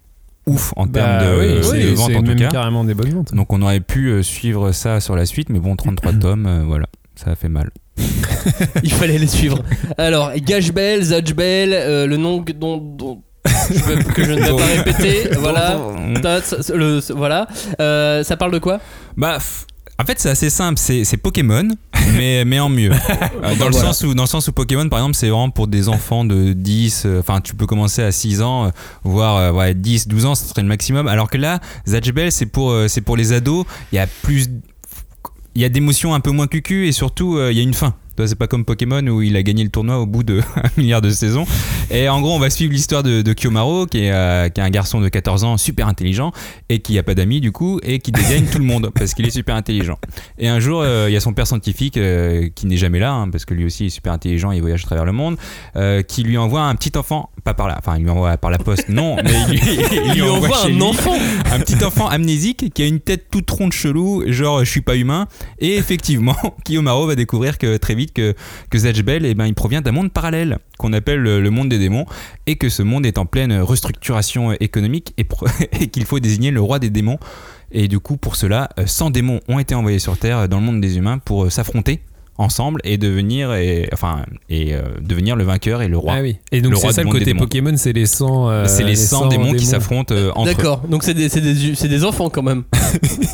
ouf 0.46 0.72
en 0.76 0.86
termes 0.88 1.18
Bah 1.18 1.24
de, 1.26 1.38
oui, 1.38 1.46
de 1.82 1.88
oui, 1.88 1.94
vente 1.94 2.10
en 2.10 2.20
tout 2.20 2.26
même 2.28 2.38
cas. 2.38 2.48
carrément 2.48 2.84
des 2.84 2.94
bonnes 2.94 3.10
ventes. 3.14 3.34
Donc 3.34 3.52
on 3.52 3.60
aurait 3.62 3.80
pu 3.80 4.08
euh, 4.08 4.22
suivre 4.22 4.72
ça 4.72 5.00
sur 5.00 5.14
la 5.16 5.26
suite, 5.26 5.48
mais 5.50 5.58
bon, 5.60 5.76
33 5.76 6.12
tomes, 6.20 6.46
euh, 6.46 6.64
voilà, 6.66 6.86
ça 7.14 7.30
a 7.30 7.34
fait 7.36 7.48
mal. 7.48 7.70
Il 8.82 8.92
fallait 8.92 9.18
les 9.18 9.26
suivre. 9.26 9.58
Alors, 9.98 10.32
Gash 10.36 10.72
Bell, 10.72 11.02
Zatch 11.02 11.34
Bell, 11.34 11.72
euh, 11.74 12.06
le 12.06 12.16
nom 12.16 12.42
que, 12.42 12.52
dont, 12.52 12.78
dont- 12.78 13.22
je 13.44 13.82
veux- 13.84 14.02
que 14.02 14.24
je 14.24 14.32
ne 14.32 14.40
vais 14.40 14.48
pas 14.48 14.66
répéter. 14.84 15.28
Voilà. 15.38 15.78
Le- 16.74 17.12
voilà. 17.14 17.46
Euh, 17.80 18.22
ça 18.24 18.36
parle 18.36 18.52
de 18.52 18.58
quoi? 18.58 18.80
Bah, 19.16 19.38
en 20.00 20.04
fait, 20.06 20.18
c'est 20.18 20.30
assez 20.30 20.50
simple. 20.50 20.78
C'est 20.78 21.16
Pokémon, 21.18 21.68
mais, 22.16 22.44
mais 22.44 22.58
en 22.60 22.68
mieux. 22.68 22.90
Euh, 23.42 23.54
dans, 23.56 23.68
le 23.68 23.72
sens 23.72 24.02
où, 24.02 24.14
dans 24.14 24.24
le 24.24 24.28
sens 24.28 24.48
où 24.48 24.52
Pokémon, 24.52 24.86
par 24.88 24.98
exemple, 24.98 25.14
c'est 25.14 25.28
vraiment 25.28 25.48
pour 25.48 25.66
des 25.66 25.88
enfants 25.88 26.24
de 26.24 26.52
10, 26.52 27.04
euh, 27.06 27.20
enfin, 27.20 27.40
tu 27.40 27.54
peux 27.54 27.66
commencer 27.66 28.02
à 28.02 28.12
6 28.12 28.42
ans, 28.42 28.66
euh, 28.66 28.70
voire 29.02 29.36
euh, 29.36 29.52
ouais, 29.52 29.74
10, 29.74 30.08
12 30.08 30.26
ans, 30.26 30.34
ce 30.34 30.44
serait 30.44 30.60
le 30.60 30.68
maximum. 30.68 31.08
Alors 31.08 31.30
que 31.30 31.38
là, 31.38 31.60
Zatch 31.86 32.10
Bell, 32.12 32.30
c'est 32.30 32.46
pour, 32.46 32.74
c'est 32.88 33.00
pour 33.00 33.16
les 33.16 33.32
ados. 33.32 33.64
Il 33.92 33.96
y 33.96 33.98
a 33.98 34.06
plus. 34.06 34.48
Il 35.54 35.62
y 35.62 35.64
a 35.64 35.68
d'émotions 35.68 36.14
un 36.14 36.20
peu 36.20 36.30
moins 36.30 36.46
cucu 36.46 36.86
et 36.86 36.92
surtout, 36.92 37.38
il 37.50 37.56
y 37.56 37.60
a 37.60 37.62
une 37.62 37.74
fin. 37.74 37.94
C'est 38.26 38.36
pas 38.36 38.46
comme 38.46 38.64
Pokémon 38.64 39.06
où 39.06 39.22
il 39.22 39.36
a 39.36 39.42
gagné 39.42 39.64
le 39.64 39.70
tournoi 39.70 39.98
au 39.98 40.06
bout 40.06 40.22
de 40.22 40.40
un 40.56 40.68
milliard 40.76 41.00
de 41.00 41.10
saisons. 41.10 41.46
Et 41.90 42.08
en 42.08 42.20
gros, 42.20 42.34
on 42.34 42.38
va 42.38 42.50
suivre 42.50 42.72
l'histoire 42.72 43.02
de, 43.02 43.22
de 43.22 43.32
Kiyomaro, 43.32 43.86
qui 43.86 44.04
est, 44.04 44.12
euh, 44.12 44.48
qui 44.48 44.60
est 44.60 44.64
un 44.64 44.70
garçon 44.70 45.00
de 45.00 45.08
14 45.08 45.44
ans, 45.44 45.56
super 45.56 45.88
intelligent, 45.88 46.32
et 46.68 46.78
qui 46.78 46.98
a 46.98 47.02
pas 47.02 47.14
d'amis 47.14 47.40
du 47.40 47.50
coup, 47.52 47.80
et 47.82 47.98
qui 47.98 48.12
dégaine 48.12 48.46
tout 48.46 48.58
le 48.58 48.64
monde 48.64 48.90
parce 48.94 49.14
qu'il 49.14 49.26
est 49.26 49.30
super 49.30 49.56
intelligent. 49.56 49.98
Et 50.38 50.48
un 50.48 50.60
jour, 50.60 50.82
euh, 50.82 51.06
il 51.08 51.12
y 51.12 51.16
a 51.16 51.20
son 51.20 51.32
père 51.32 51.46
scientifique 51.46 51.96
euh, 51.96 52.48
qui 52.54 52.66
n'est 52.66 52.76
jamais 52.76 53.00
là, 53.00 53.12
hein, 53.12 53.30
parce 53.30 53.44
que 53.44 53.54
lui 53.54 53.64
aussi 53.64 53.86
est 53.86 53.90
super 53.90 54.12
intelligent, 54.12 54.52
il 54.52 54.60
voyage 54.60 54.82
à 54.84 54.86
travers 54.86 55.04
le 55.04 55.12
monde, 55.12 55.36
qui 56.06 56.22
lui 56.22 56.38
envoie 56.38 56.62
un 56.62 56.74
petit 56.74 56.96
enfant, 56.96 57.30
pas 57.44 57.54
par 57.54 57.68
là, 57.68 57.76
enfin 57.78 57.96
il 57.96 58.02
lui 58.02 58.10
envoie 58.10 58.36
par 58.36 58.50
la 58.50 58.58
poste, 58.58 58.88
non, 58.88 59.16
mais 59.24 59.32
il 59.48 59.50
lui, 59.50 59.60
il 59.64 60.06
Il 60.06 60.14
lui 60.14 60.22
envoie 60.22 60.64
un 60.64 60.68
lui 60.68 60.82
enfant. 60.82 61.16
un 61.52 61.58
petit 61.60 61.84
enfant 61.84 62.08
amnésique 62.08 62.72
qui 62.72 62.82
a 62.82 62.86
une 62.86 63.00
tête 63.00 63.26
toute 63.30 63.50
ronde 63.50 63.72
chelou, 63.72 64.24
genre 64.26 64.64
je 64.64 64.70
suis 64.70 64.80
pas 64.80 64.96
humain. 64.96 65.26
Et 65.58 65.76
effectivement, 65.76 66.36
Kiyomaro 66.64 67.06
va 67.06 67.14
découvrir 67.14 67.58
que 67.58 67.76
très 67.76 67.94
vite 67.94 68.09
que, 68.10 68.34
que 68.70 68.78
eh 68.86 69.34
ben, 69.34 69.46
il 69.46 69.54
provient 69.54 69.80
d'un 69.80 69.92
monde 69.92 70.12
parallèle 70.12 70.58
qu'on 70.78 70.92
appelle 70.92 71.20
le 71.20 71.40
le 71.40 71.50
monde 71.50 71.68
des 71.68 71.78
démons 71.78 72.06
et 72.46 72.56
que 72.56 72.68
ce 72.68 72.82
monde 72.82 73.04
est 73.06 73.18
en 73.18 73.26
pleine 73.26 73.52
restructuration 73.60 74.52
économique 74.52 75.14
et, 75.18 75.26
et 75.80 75.88
qu'il 75.88 76.04
faut 76.04 76.20
désigner 76.20 76.50
le 76.50 76.60
roi 76.60 76.78
des 76.78 76.90
démons. 76.90 77.18
Et 77.72 77.88
du 77.88 78.00
coup, 78.00 78.16
pour 78.16 78.36
cela, 78.36 78.68
euh, 78.78 78.86
100 78.86 79.10
démons 79.10 79.40
ont 79.48 79.58
été 79.58 79.74
envoyés 79.74 79.98
sur 79.98 80.18
Terre 80.18 80.38
euh, 80.38 80.46
dans 80.48 80.58
le 80.58 80.66
monde 80.66 80.80
des 80.80 80.96
humains 80.96 81.18
pour 81.18 81.44
euh, 81.44 81.50
s'affronter 81.50 82.00
ensemble 82.40 82.80
et 82.84 82.98
devenir 82.98 83.54
et 83.54 83.88
enfin 83.92 84.24
et 84.48 84.74
euh, 84.74 84.82
devenir 85.00 85.36
le 85.36 85.44
vainqueur 85.44 85.82
et 85.82 85.88
le 85.88 85.98
roi. 85.98 86.14
Ah 86.16 86.22
oui. 86.22 86.36
Et 86.52 86.60
donc 86.60 86.72
Le 86.72 86.76
c'est 86.78 86.82
roi 86.84 86.92
ça 86.92 87.02
le 87.02 87.10
côté. 87.10 87.34
Pokémon, 87.34 87.74
c'est 87.76 87.92
les 87.92 88.06
100 88.06 88.50
euh, 88.50 88.64
C'est 88.66 88.82
les 88.82 88.96
100 88.96 89.28
démons 89.28 89.52
qui 89.52 89.66
s'affrontent 89.66 90.14
euh, 90.14 90.30
entre. 90.34 90.54
D'accord, 90.54 90.80
donc 90.88 91.04
c'est 91.04 91.14
des, 91.14 91.28
c'est 91.28 91.40
des, 91.40 91.74
c'est 91.74 91.88
des 91.88 92.04
enfants 92.04 92.30
quand 92.30 92.42
même. 92.42 92.64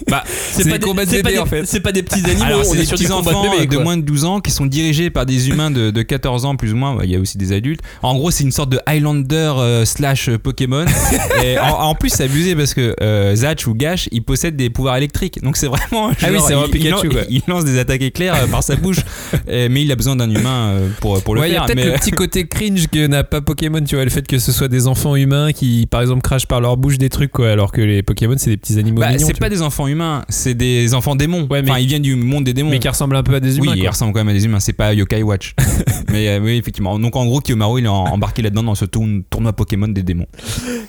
Bah, 0.09 0.22
c'est 0.26 0.68
pas 0.68 0.78
des 0.78 0.86
combats 0.86 1.04
de 1.04 1.11
bébés, 1.11 1.38
en 1.38 1.46
fait. 1.46 1.64
C'est 1.66 1.80
pas 1.80 1.90
des 1.90 2.02
petits 2.02 2.24
animaux, 2.24 2.44
Alors, 2.44 2.62
on 2.68 2.74
est 2.74 2.78
des 2.78 2.84
sur 2.84 2.96
petits 2.96 3.07
des 3.07 3.12
enfants 3.12 3.42
de 3.42 3.50
bébés. 3.50 3.66
de 3.66 3.74
quoi. 3.74 3.82
moins 3.82 3.96
de 3.96 4.02
12 4.02 4.24
ans 4.24 4.40
qui 4.40 4.50
sont 4.52 4.66
dirigés 4.66 5.11
par 5.11 5.26
des 5.26 5.48
humains 5.48 5.70
de, 5.70 5.90
de 5.90 6.02
14 6.02 6.44
ans 6.44 6.54
plus 6.57 6.72
ou 6.72 6.76
moins. 6.76 6.96
Il 7.02 7.11
y 7.11 7.16
a 7.16 7.18
aussi 7.18 7.38
des 7.38 7.52
adultes. 7.52 7.80
En 8.02 8.14
gros, 8.14 8.30
c'est 8.30 8.44
une 8.44 8.52
sorte 8.52 8.70
de 8.70 8.78
Highlander 8.86 9.54
euh, 9.59 9.84
slash 9.84 10.30
Pokémon. 10.36 10.84
Et 11.44 11.59
en, 11.59 11.70
en 11.88 11.94
plus, 11.94 12.11
c'est 12.11 12.24
abusé 12.24 12.54
parce 12.54 12.74
que 12.74 12.94
euh, 13.00 13.34
Zatch 13.34 13.66
ou 13.66 13.74
Gash, 13.74 14.09
il 14.12 14.22
possède 14.22 14.54
des 14.57 14.70
pouvoirs 14.70 14.96
électriques. 14.96 15.42
Donc 15.42 15.57
c'est 15.57 15.66
vraiment. 15.66 16.11
Ah 16.22 16.28
oui, 16.30 16.38
c'est 16.46 16.54
il 16.54 16.70
Pikachu, 16.70 17.09
il 17.30 17.42
lance 17.48 17.64
des 17.64 17.78
attaques 17.78 18.02
éclairs 18.02 18.34
euh, 18.34 18.46
par 18.46 18.62
sa 18.62 18.76
bouche. 18.76 18.95
Et- 19.49 19.68
mais 19.68 19.82
il 19.82 19.92
a 19.92 19.97
besoin 19.97 20.16
d'un 20.16 20.30
humain 20.30 20.68
euh, 20.70 20.88
pour, 21.01 21.22
pour 21.22 21.34
le 21.34 21.40
Ouais, 21.40 21.49
il 21.51 21.53
y 21.53 21.57
a 21.57 21.61
faire. 21.61 21.66
peut-être 21.66 21.76
mais- 21.86 21.92
le 21.92 21.99
petit 21.99 22.11
côté 22.12 22.47
cringe 22.47 22.86
que 22.88 23.07
n'a 23.07 23.24
pas 23.24 23.40
Pokémon, 23.40 23.80
tu 23.82 23.94
vois, 23.97 24.05
le 24.05 24.11
fait 24.11 24.26
que 24.26 24.38
ce 24.38 24.53
soit 24.53 24.68
des 24.68 24.86
enfants 24.86 25.16
humains 25.16 25.53
qui, 25.53 25.86
par 25.90 26.01
exemple, 26.01 26.22
crachent 26.22 26.47
par 26.47 26.61
leur 26.61 26.76
bouche 26.76 26.99
des 26.99 27.09
trucs, 27.09 27.32
quoi, 27.32 27.51
alors 27.51 27.72
que 27.72 27.80
les 27.80 28.03
Pokémon, 28.03 28.34
c'est 28.38 28.51
des 28.51 28.57
petits 28.57 28.78
animaux 28.78 29.01
Bah, 29.01 29.12
mignons. 29.12 29.26
c'est 29.26 29.38
pas 29.38 29.49
des 29.49 29.62
enfants 29.62 29.86
humains, 29.88 30.24
c'est 30.28 30.55
des 30.55 30.94
enfants 30.94 31.16
démons. 31.16 31.47
Ouais, 31.51 31.62
mais- 31.62 31.70
enfin, 31.70 31.80
ils 31.80 31.86
viennent 31.86 32.03
du 32.03 32.16
monde 32.16 32.44
des 32.44 32.55
démons. 32.55 32.70
mais 32.70 32.78
qui 32.78 32.88
ressemblent 32.88 33.16
un 33.16 33.22
peu 33.22 33.34
à 33.34 33.40
des 33.40 33.59
humains. 33.59 33.72
oui, 33.72 33.80
ils 33.82 33.88
ressemblent 33.88 34.12
quand 34.12 34.20
même 34.20 34.28
à 34.28 34.32
des 34.38 34.44
humains, 34.44 34.61
c'est 34.61 34.72
pas 34.72 34.92
Yokai 34.94 35.22
Watch. 35.22 35.55
mais 36.11 36.28
euh, 36.28 36.40
oui, 36.40 36.57
effectivement. 36.57 36.99
Donc 36.99 37.16
en 37.16 37.24
gros, 37.26 37.40
Kiyomaru, 37.40 37.80
il 37.80 37.84
est 37.84 37.88
embarqué 37.88 38.42
là-dedans 38.42 38.62
dans 38.62 38.74
ce 38.74 38.84
tourn- 38.84 39.22
tournoi 39.30 39.53
Pokémon 39.53 39.88
des 39.88 40.03
démons. 40.03 40.26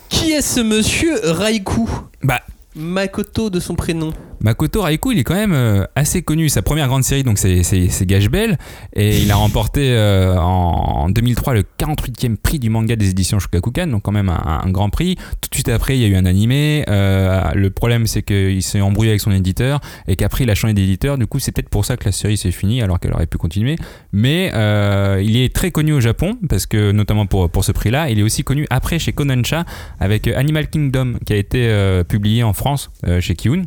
Qui 0.08 0.32
est 0.32 0.42
ce 0.42 0.60
monsieur 0.60 1.14
Raikou? 1.24 1.88
Bah, 2.22 2.40
Makoto 2.76 3.50
de 3.50 3.60
son 3.60 3.74
prénom. 3.74 4.12
Makoto 4.40 4.82
Raikou, 4.82 5.12
il 5.12 5.18
est 5.18 5.24
quand 5.24 5.34
même 5.34 5.52
euh, 5.52 5.84
assez 5.94 6.22
connu. 6.22 6.48
Sa 6.48 6.62
première 6.62 6.86
grande 6.86 7.02
série, 7.02 7.24
donc 7.24 7.38
c'est, 7.38 8.06
Gash 8.06 8.28
Bell, 8.28 8.56
et 8.94 9.18
il 9.20 9.30
a 9.30 9.36
remporté 9.48 9.90
euh, 9.92 10.36
en 10.38 11.08
2003 11.10 11.54
le 11.54 11.64
48e 11.78 12.36
prix 12.36 12.58
du 12.58 12.70
manga 12.70 12.96
des 12.96 13.10
éditions 13.10 13.38
Shogakukan, 13.38 13.88
donc 13.88 14.02
quand 14.02 14.12
même 14.12 14.28
un, 14.28 14.60
un 14.64 14.70
grand 14.70 14.90
prix. 14.90 15.16
Tout 15.40 15.50
de 15.50 15.54
suite 15.54 15.68
après, 15.68 15.96
il 15.96 16.02
y 16.02 16.04
a 16.04 16.08
eu 16.08 16.16
un 16.16 16.26
animé. 16.26 16.84
Euh, 16.88 17.50
le 17.54 17.70
problème, 17.70 18.06
c'est 18.06 18.22
qu'il 18.22 18.62
s'est 18.62 18.80
embrouillé 18.80 19.10
avec 19.10 19.20
son 19.20 19.32
éditeur 19.32 19.80
et 20.06 20.16
qu'après, 20.16 20.44
il 20.44 20.50
a 20.50 20.54
changé 20.54 20.74
d'éditeur. 20.74 21.18
Du 21.18 21.26
coup, 21.26 21.38
c'est 21.38 21.52
peut-être 21.52 21.68
pour 21.68 21.84
ça 21.84 21.96
que 21.96 22.04
la 22.04 22.12
série 22.12 22.36
s'est 22.36 22.52
finie, 22.52 22.80
alors 22.82 23.00
qu'elle 23.00 23.12
aurait 23.12 23.26
pu 23.26 23.38
continuer. 23.38 23.76
Mais 24.12 24.52
euh, 24.54 25.20
il 25.24 25.36
est 25.36 25.54
très 25.54 25.70
connu 25.70 25.92
au 25.92 26.00
Japon, 26.00 26.38
parce 26.48 26.66
que 26.66 26.92
notamment 26.92 27.26
pour, 27.26 27.50
pour 27.50 27.64
ce 27.64 27.72
prix-là, 27.72 28.10
il 28.10 28.18
est 28.18 28.22
aussi 28.22 28.44
connu 28.44 28.66
après 28.70 28.98
chez 28.98 29.12
Kodansha 29.12 29.64
avec 29.98 30.28
Animal 30.28 30.68
Kingdom, 30.68 31.14
qui 31.26 31.32
a 31.32 31.36
été 31.36 32.02
publié 32.08 32.42
en 32.42 32.52
France 32.52 32.90
chez 33.20 33.34
Kiun. 33.34 33.64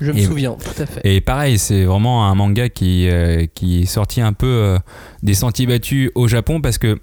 Je 0.00 0.12
me 0.12 0.18
Et- 0.18 0.24
souviens, 0.24 0.52
tout 0.52 0.82
à 0.82 0.86
fait. 0.86 1.00
Et 1.04 1.20
pareil, 1.20 1.58
c'est 1.58 1.84
vraiment 1.84 2.26
un 2.26 2.34
manga 2.34 2.68
qui, 2.68 3.08
euh, 3.08 3.46
qui 3.54 3.82
est 3.82 3.86
sorti 3.86 4.20
un 4.20 4.32
peu 4.32 4.46
euh, 4.46 4.78
des 5.22 5.34
sentiers 5.34 5.66
battus 5.66 6.10
au 6.14 6.28
Japon 6.28 6.60
parce 6.60 6.78
que 6.78 6.98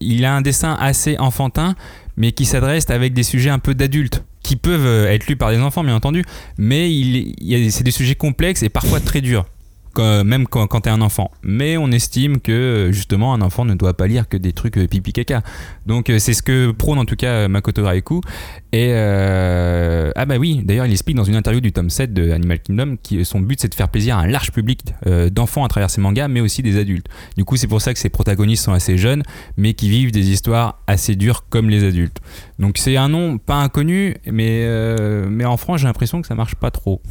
il 0.00 0.24
a 0.24 0.34
un 0.34 0.42
dessin 0.42 0.76
assez 0.78 1.16
enfantin, 1.18 1.74
mais 2.16 2.32
qui 2.32 2.44
s'adresse 2.44 2.90
avec 2.90 3.14
des 3.14 3.22
sujets 3.22 3.50
un 3.50 3.58
peu 3.58 3.74
d'adultes 3.74 4.22
qui 4.42 4.56
peuvent 4.56 4.84
euh, 4.84 5.10
être 5.10 5.26
lus 5.26 5.36
par 5.36 5.50
des 5.50 5.58
enfants, 5.58 5.82
bien 5.82 5.94
entendu, 5.94 6.22
mais 6.58 6.92
il, 6.94 7.34
il 7.40 7.48
y 7.48 7.54
a- 7.66 7.70
c'est 7.70 7.84
des 7.84 7.90
sujets 7.90 8.14
complexes 8.14 8.62
et 8.62 8.68
parfois 8.68 9.00
très 9.00 9.22
durs. 9.22 9.46
Quand- 9.94 10.24
Même 10.24 10.46
quand, 10.46 10.66
quand 10.66 10.82
t'es 10.82 10.90
un 10.90 11.00
enfant. 11.00 11.30
Mais 11.42 11.76
on 11.78 11.90
estime 11.90 12.40
que 12.40 12.52
euh, 12.52 12.92
justement 12.92 13.32
un 13.34 13.40
enfant 13.40 13.64
ne 13.64 13.74
doit 13.74 13.94
pas 13.96 14.06
lire 14.06 14.28
que 14.28 14.36
des 14.36 14.52
trucs 14.52 14.76
euh, 14.76 14.86
pipi 14.86 15.12
caca. 15.12 15.42
Donc 15.86 16.10
euh, 16.10 16.18
c'est 16.18 16.34
ce 16.34 16.42
que 16.42 16.70
prône 16.72 16.98
en 16.98 17.04
tout 17.06 17.16
cas 17.16 17.28
euh, 17.44 17.48
Makoto 17.48 17.84
Raikou. 17.84 18.20
Et 18.72 18.90
euh, 18.92 20.10
ah 20.16 20.26
bah 20.26 20.36
oui, 20.38 20.60
d'ailleurs 20.64 20.86
il 20.86 20.92
explique 20.92 21.16
dans 21.16 21.24
une 21.24 21.36
interview 21.36 21.60
du 21.60 21.72
tome 21.72 21.90
7 21.90 22.12
de 22.12 22.30
Animal 22.32 22.60
Kingdom 22.60 22.96
que 23.08 23.22
son 23.24 23.40
but 23.40 23.60
c'est 23.60 23.68
de 23.68 23.74
faire 23.74 23.88
plaisir 23.88 24.16
à 24.18 24.22
un 24.22 24.26
large 24.26 24.50
public 24.52 24.80
euh, 25.06 25.30
d'enfants 25.30 25.64
à 25.64 25.68
travers 25.68 25.90
ses 25.90 26.00
mangas, 26.00 26.28
mais 26.28 26.40
aussi 26.40 26.62
des 26.62 26.78
adultes. 26.78 27.06
Du 27.36 27.44
coup 27.44 27.56
c'est 27.56 27.66
pour 27.68 27.80
ça 27.80 27.92
que 27.92 27.98
ses 28.00 28.08
protagonistes 28.08 28.64
sont 28.64 28.72
assez 28.72 28.98
jeunes, 28.98 29.22
mais 29.56 29.74
qui 29.74 29.88
vivent 29.88 30.10
des 30.12 30.30
histoires 30.30 30.80
assez 30.86 31.14
dures 31.16 31.46
comme 31.48 31.70
les 31.70 31.84
adultes. 31.84 32.18
Donc 32.58 32.78
c'est 32.78 32.96
un 32.96 33.08
nom 33.08 33.38
pas 33.38 33.56
inconnu, 33.56 34.14
mais, 34.30 34.60
euh, 34.64 35.26
mais 35.28 35.44
en 35.44 35.56
France 35.56 35.80
j'ai 35.80 35.86
l'impression 35.88 36.20
que 36.22 36.28
ça 36.28 36.34
marche 36.36 36.54
pas 36.54 36.70
trop. 36.70 37.02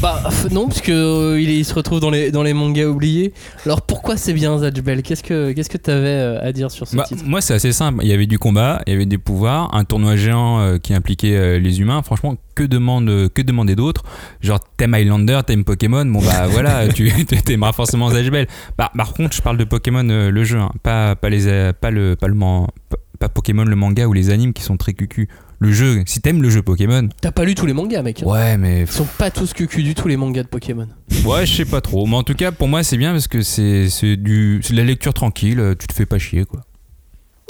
Bah 0.00 0.22
non, 0.50 0.68
parce 0.68 0.80
que 0.80 0.92
euh, 0.92 1.40
il, 1.40 1.50
est- 1.50 1.58
il 1.58 1.64
se 1.64 1.74
retrouve 1.74 2.00
dans 2.00 2.08
les, 2.10 2.30
dans 2.30 2.42
les 2.42 2.54
mangas 2.54 2.86
oubliés. 2.86 3.32
Alors 3.66 3.82
pourquoi 3.82 4.16
c'est 4.16 4.32
bien 4.32 4.56
Zatch 4.58 4.80
Bell 4.80 5.02
Qu'est-ce 5.02 5.22
que 5.22 5.52
qu'est-ce 5.52 5.68
que 5.68 5.76
t'avais 5.76 6.06
euh, 6.08 6.40
à 6.40 6.52
dire 6.52 6.70
sur 6.70 6.86
ce 6.88 6.96
Bah, 6.96 7.04
titre? 7.06 7.22
moi, 7.26 7.40
c'est 7.40 7.52
assez 7.54 7.72
simple. 7.72 7.98
Il 8.02 8.08
y 8.08 8.12
avait 8.12 8.26
du 8.26 8.38
combat, 8.38 8.80
il 8.86 8.92
y 8.92 8.96
avait 8.96 9.06
des 9.06 9.18
pouvoirs, 9.18 9.74
un 9.74 9.84
tournoi 9.84 10.16
géant 10.16 10.60
euh, 10.60 10.78
qui 10.78 10.94
impliquait 10.94 11.36
euh, 11.36 11.58
les 11.58 11.80
humains. 11.80 12.02
Franchement, 12.02 12.36
que 12.54 12.62
demande, 12.62 13.28
que 13.34 13.42
demander 13.42 13.74
d'autre? 13.76 14.04
Genre, 14.40 14.60
t'aimes 14.76 14.94
Highlander, 14.94 15.40
t'aimes 15.46 15.64
Pokémon, 15.64 16.06
bon 16.06 16.20
bah 16.20 16.46
voilà, 16.48 16.88
tu 16.88 17.10
t'aimeras 17.44 17.72
forcément 17.72 18.08
Zajbel. 18.10 18.46
Bah, 18.78 18.90
par 18.96 19.12
contre, 19.12 19.36
je 19.36 19.42
parle 19.42 19.58
de 19.58 19.64
Pokémon 19.64 20.02
le 20.04 20.44
jeu, 20.44 20.58
hein, 20.58 20.70
pas, 20.82 21.14
pas, 21.16 21.28
les, 21.28 21.72
pas, 21.78 21.90
le, 21.90 22.16
pas, 22.16 22.28
le 22.28 22.34
man- 22.34 22.66
pas- 22.88 22.96
pas 23.18 23.28
Pokémon 23.28 23.64
le 23.64 23.76
manga 23.76 24.06
ou 24.06 24.12
les 24.12 24.30
animes 24.30 24.52
qui 24.52 24.62
sont 24.62 24.76
très 24.76 24.92
cucu. 24.92 25.28
Le 25.60 25.72
jeu, 25.72 26.04
si 26.06 26.20
t'aimes 26.20 26.40
le 26.40 26.50
jeu 26.50 26.62
Pokémon, 26.62 27.08
T'as 27.20 27.32
pas 27.32 27.44
lu 27.44 27.56
tous 27.56 27.66
les 27.66 27.72
mangas, 27.72 28.02
mec. 28.02 28.22
hein 28.22 28.26
ouais, 28.26 28.56
mais 28.56 28.82
Ils 28.82 28.86
sont 28.86 29.06
pas 29.18 29.30
tous 29.30 29.52
cucu 29.52 29.82
du 29.82 29.94
tout 29.96 30.06
les 30.06 30.16
mangas 30.16 30.44
de 30.44 30.48
Pokémon. 30.48 30.86
ouais, 31.24 31.46
je 31.46 31.52
sais 31.56 31.64
pas 31.64 31.80
trop. 31.80 32.06
Mais 32.06 32.14
en 32.14 32.22
tout 32.22 32.34
cas, 32.34 32.52
pour 32.52 32.68
moi, 32.68 32.84
c'est 32.84 32.96
bien 32.96 33.10
parce 33.12 33.26
que 33.26 33.42
c'est 33.42 33.88
c'est 33.90 34.16
du 34.16 34.60
c'est 34.62 34.72
de 34.72 34.78
la 34.78 34.84
lecture 34.84 35.12
tranquille, 35.14 35.58
euh, 35.58 35.74
tu 35.76 35.88
te 35.88 35.92
fais 35.92 36.06
pas 36.06 36.18
chier 36.18 36.44
quoi. 36.44 36.60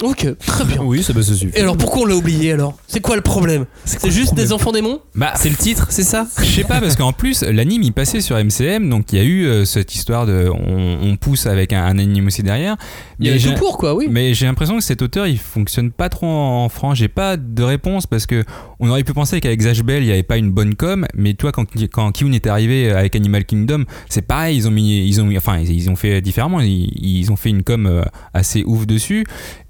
Ok, 0.01 0.27
très 0.37 0.63
bien. 0.65 0.81
Oui, 0.81 1.03
ça, 1.03 1.11
bah, 1.13 1.21
ça 1.21 1.33
suffit. 1.33 1.57
Et 1.57 1.61
alors 1.61 1.75
pourquoi 1.75 2.03
on 2.03 2.05
l'a 2.05 2.15
oublié 2.15 2.53
alors? 2.53 2.77
C'est 2.87 3.01
quoi 3.01 3.15
le 3.17 3.21
problème? 3.21 3.65
C'est 3.83 4.11
juste 4.11 4.33
des 4.33 4.53
enfants 4.53 4.71
démons 4.71 4.99
Bah, 5.13 5.33
C'est 5.35 5.49
le 5.49 5.55
titre, 5.55 5.87
c'est 5.89 6.03
ça? 6.03 6.25
Je 6.39 6.45
sais 6.45 6.63
pas 6.63 6.79
parce 6.79 6.95
qu'en 6.95 7.11
plus 7.11 7.41
l'anime 7.43 7.83
il 7.83 7.91
passait 7.91 8.21
sur 8.21 8.37
MCM 8.37 8.89
donc 8.89 9.11
il 9.11 9.17
y 9.19 9.21
a 9.21 9.25
eu 9.25 9.45
euh, 9.45 9.65
cette 9.65 9.93
histoire 9.93 10.25
de 10.25 10.49
on, 10.49 10.97
on 11.01 11.15
pousse 11.17 11.47
avec 11.47 11.73
un, 11.73 11.83
un 11.83 11.99
anime 11.99 12.27
aussi 12.27 12.43
derrière. 12.43 12.77
Il 13.19 13.27
y 13.27 13.37
j'ai- 13.39 13.49
tout 13.53 13.59
pour 13.59 13.77
quoi, 13.77 13.93
oui. 13.93 14.07
mais 14.09 14.33
j'ai 14.33 14.45
l'impression 14.45 14.77
que 14.77 14.83
cet 14.83 15.01
auteur 15.01 15.27
il 15.27 15.37
fonctionne 15.37 15.91
pas 15.91 16.07
trop 16.09 16.27
en 16.27 16.69
France. 16.69 16.97
J'ai 16.97 17.09
pas 17.09 17.35
de 17.35 17.63
réponse 17.63 18.07
parce 18.07 18.25
que 18.25 18.45
on 18.79 18.89
aurait 18.89 19.03
pu 19.03 19.13
penser 19.13 19.41
qu'avec 19.41 19.61
Zash 19.61 19.83
Bell 19.83 20.03
il 20.03 20.07
y 20.07 20.11
avait 20.13 20.23
pas 20.23 20.37
une 20.37 20.51
bonne 20.51 20.75
com, 20.75 21.05
mais 21.13 21.33
toi 21.33 21.51
quand 21.51 21.65
quand 21.91 22.11
Kyun 22.13 22.31
est 22.31 22.47
arrivé 22.47 22.89
avec 22.91 23.15
Animal 23.17 23.43
Kingdom 23.45 23.83
c'est 24.07 24.21
pareil 24.25 24.55
ils 24.57 24.67
ont 24.67 24.71
mis 24.71 25.05
ils 25.07 25.19
ont 25.21 25.29
enfin 25.35 25.59
ils, 25.59 25.69
ils 25.71 25.89
ont 25.89 25.95
fait 25.97 26.21
différemment 26.21 26.61
ils, 26.61 26.89
ils 26.95 27.31
ont 27.31 27.35
fait 27.35 27.49
une 27.49 27.63
com 27.63 27.85
euh, 27.85 28.03
assez 28.33 28.63
ouf 28.65 28.85
dessus 28.87 29.25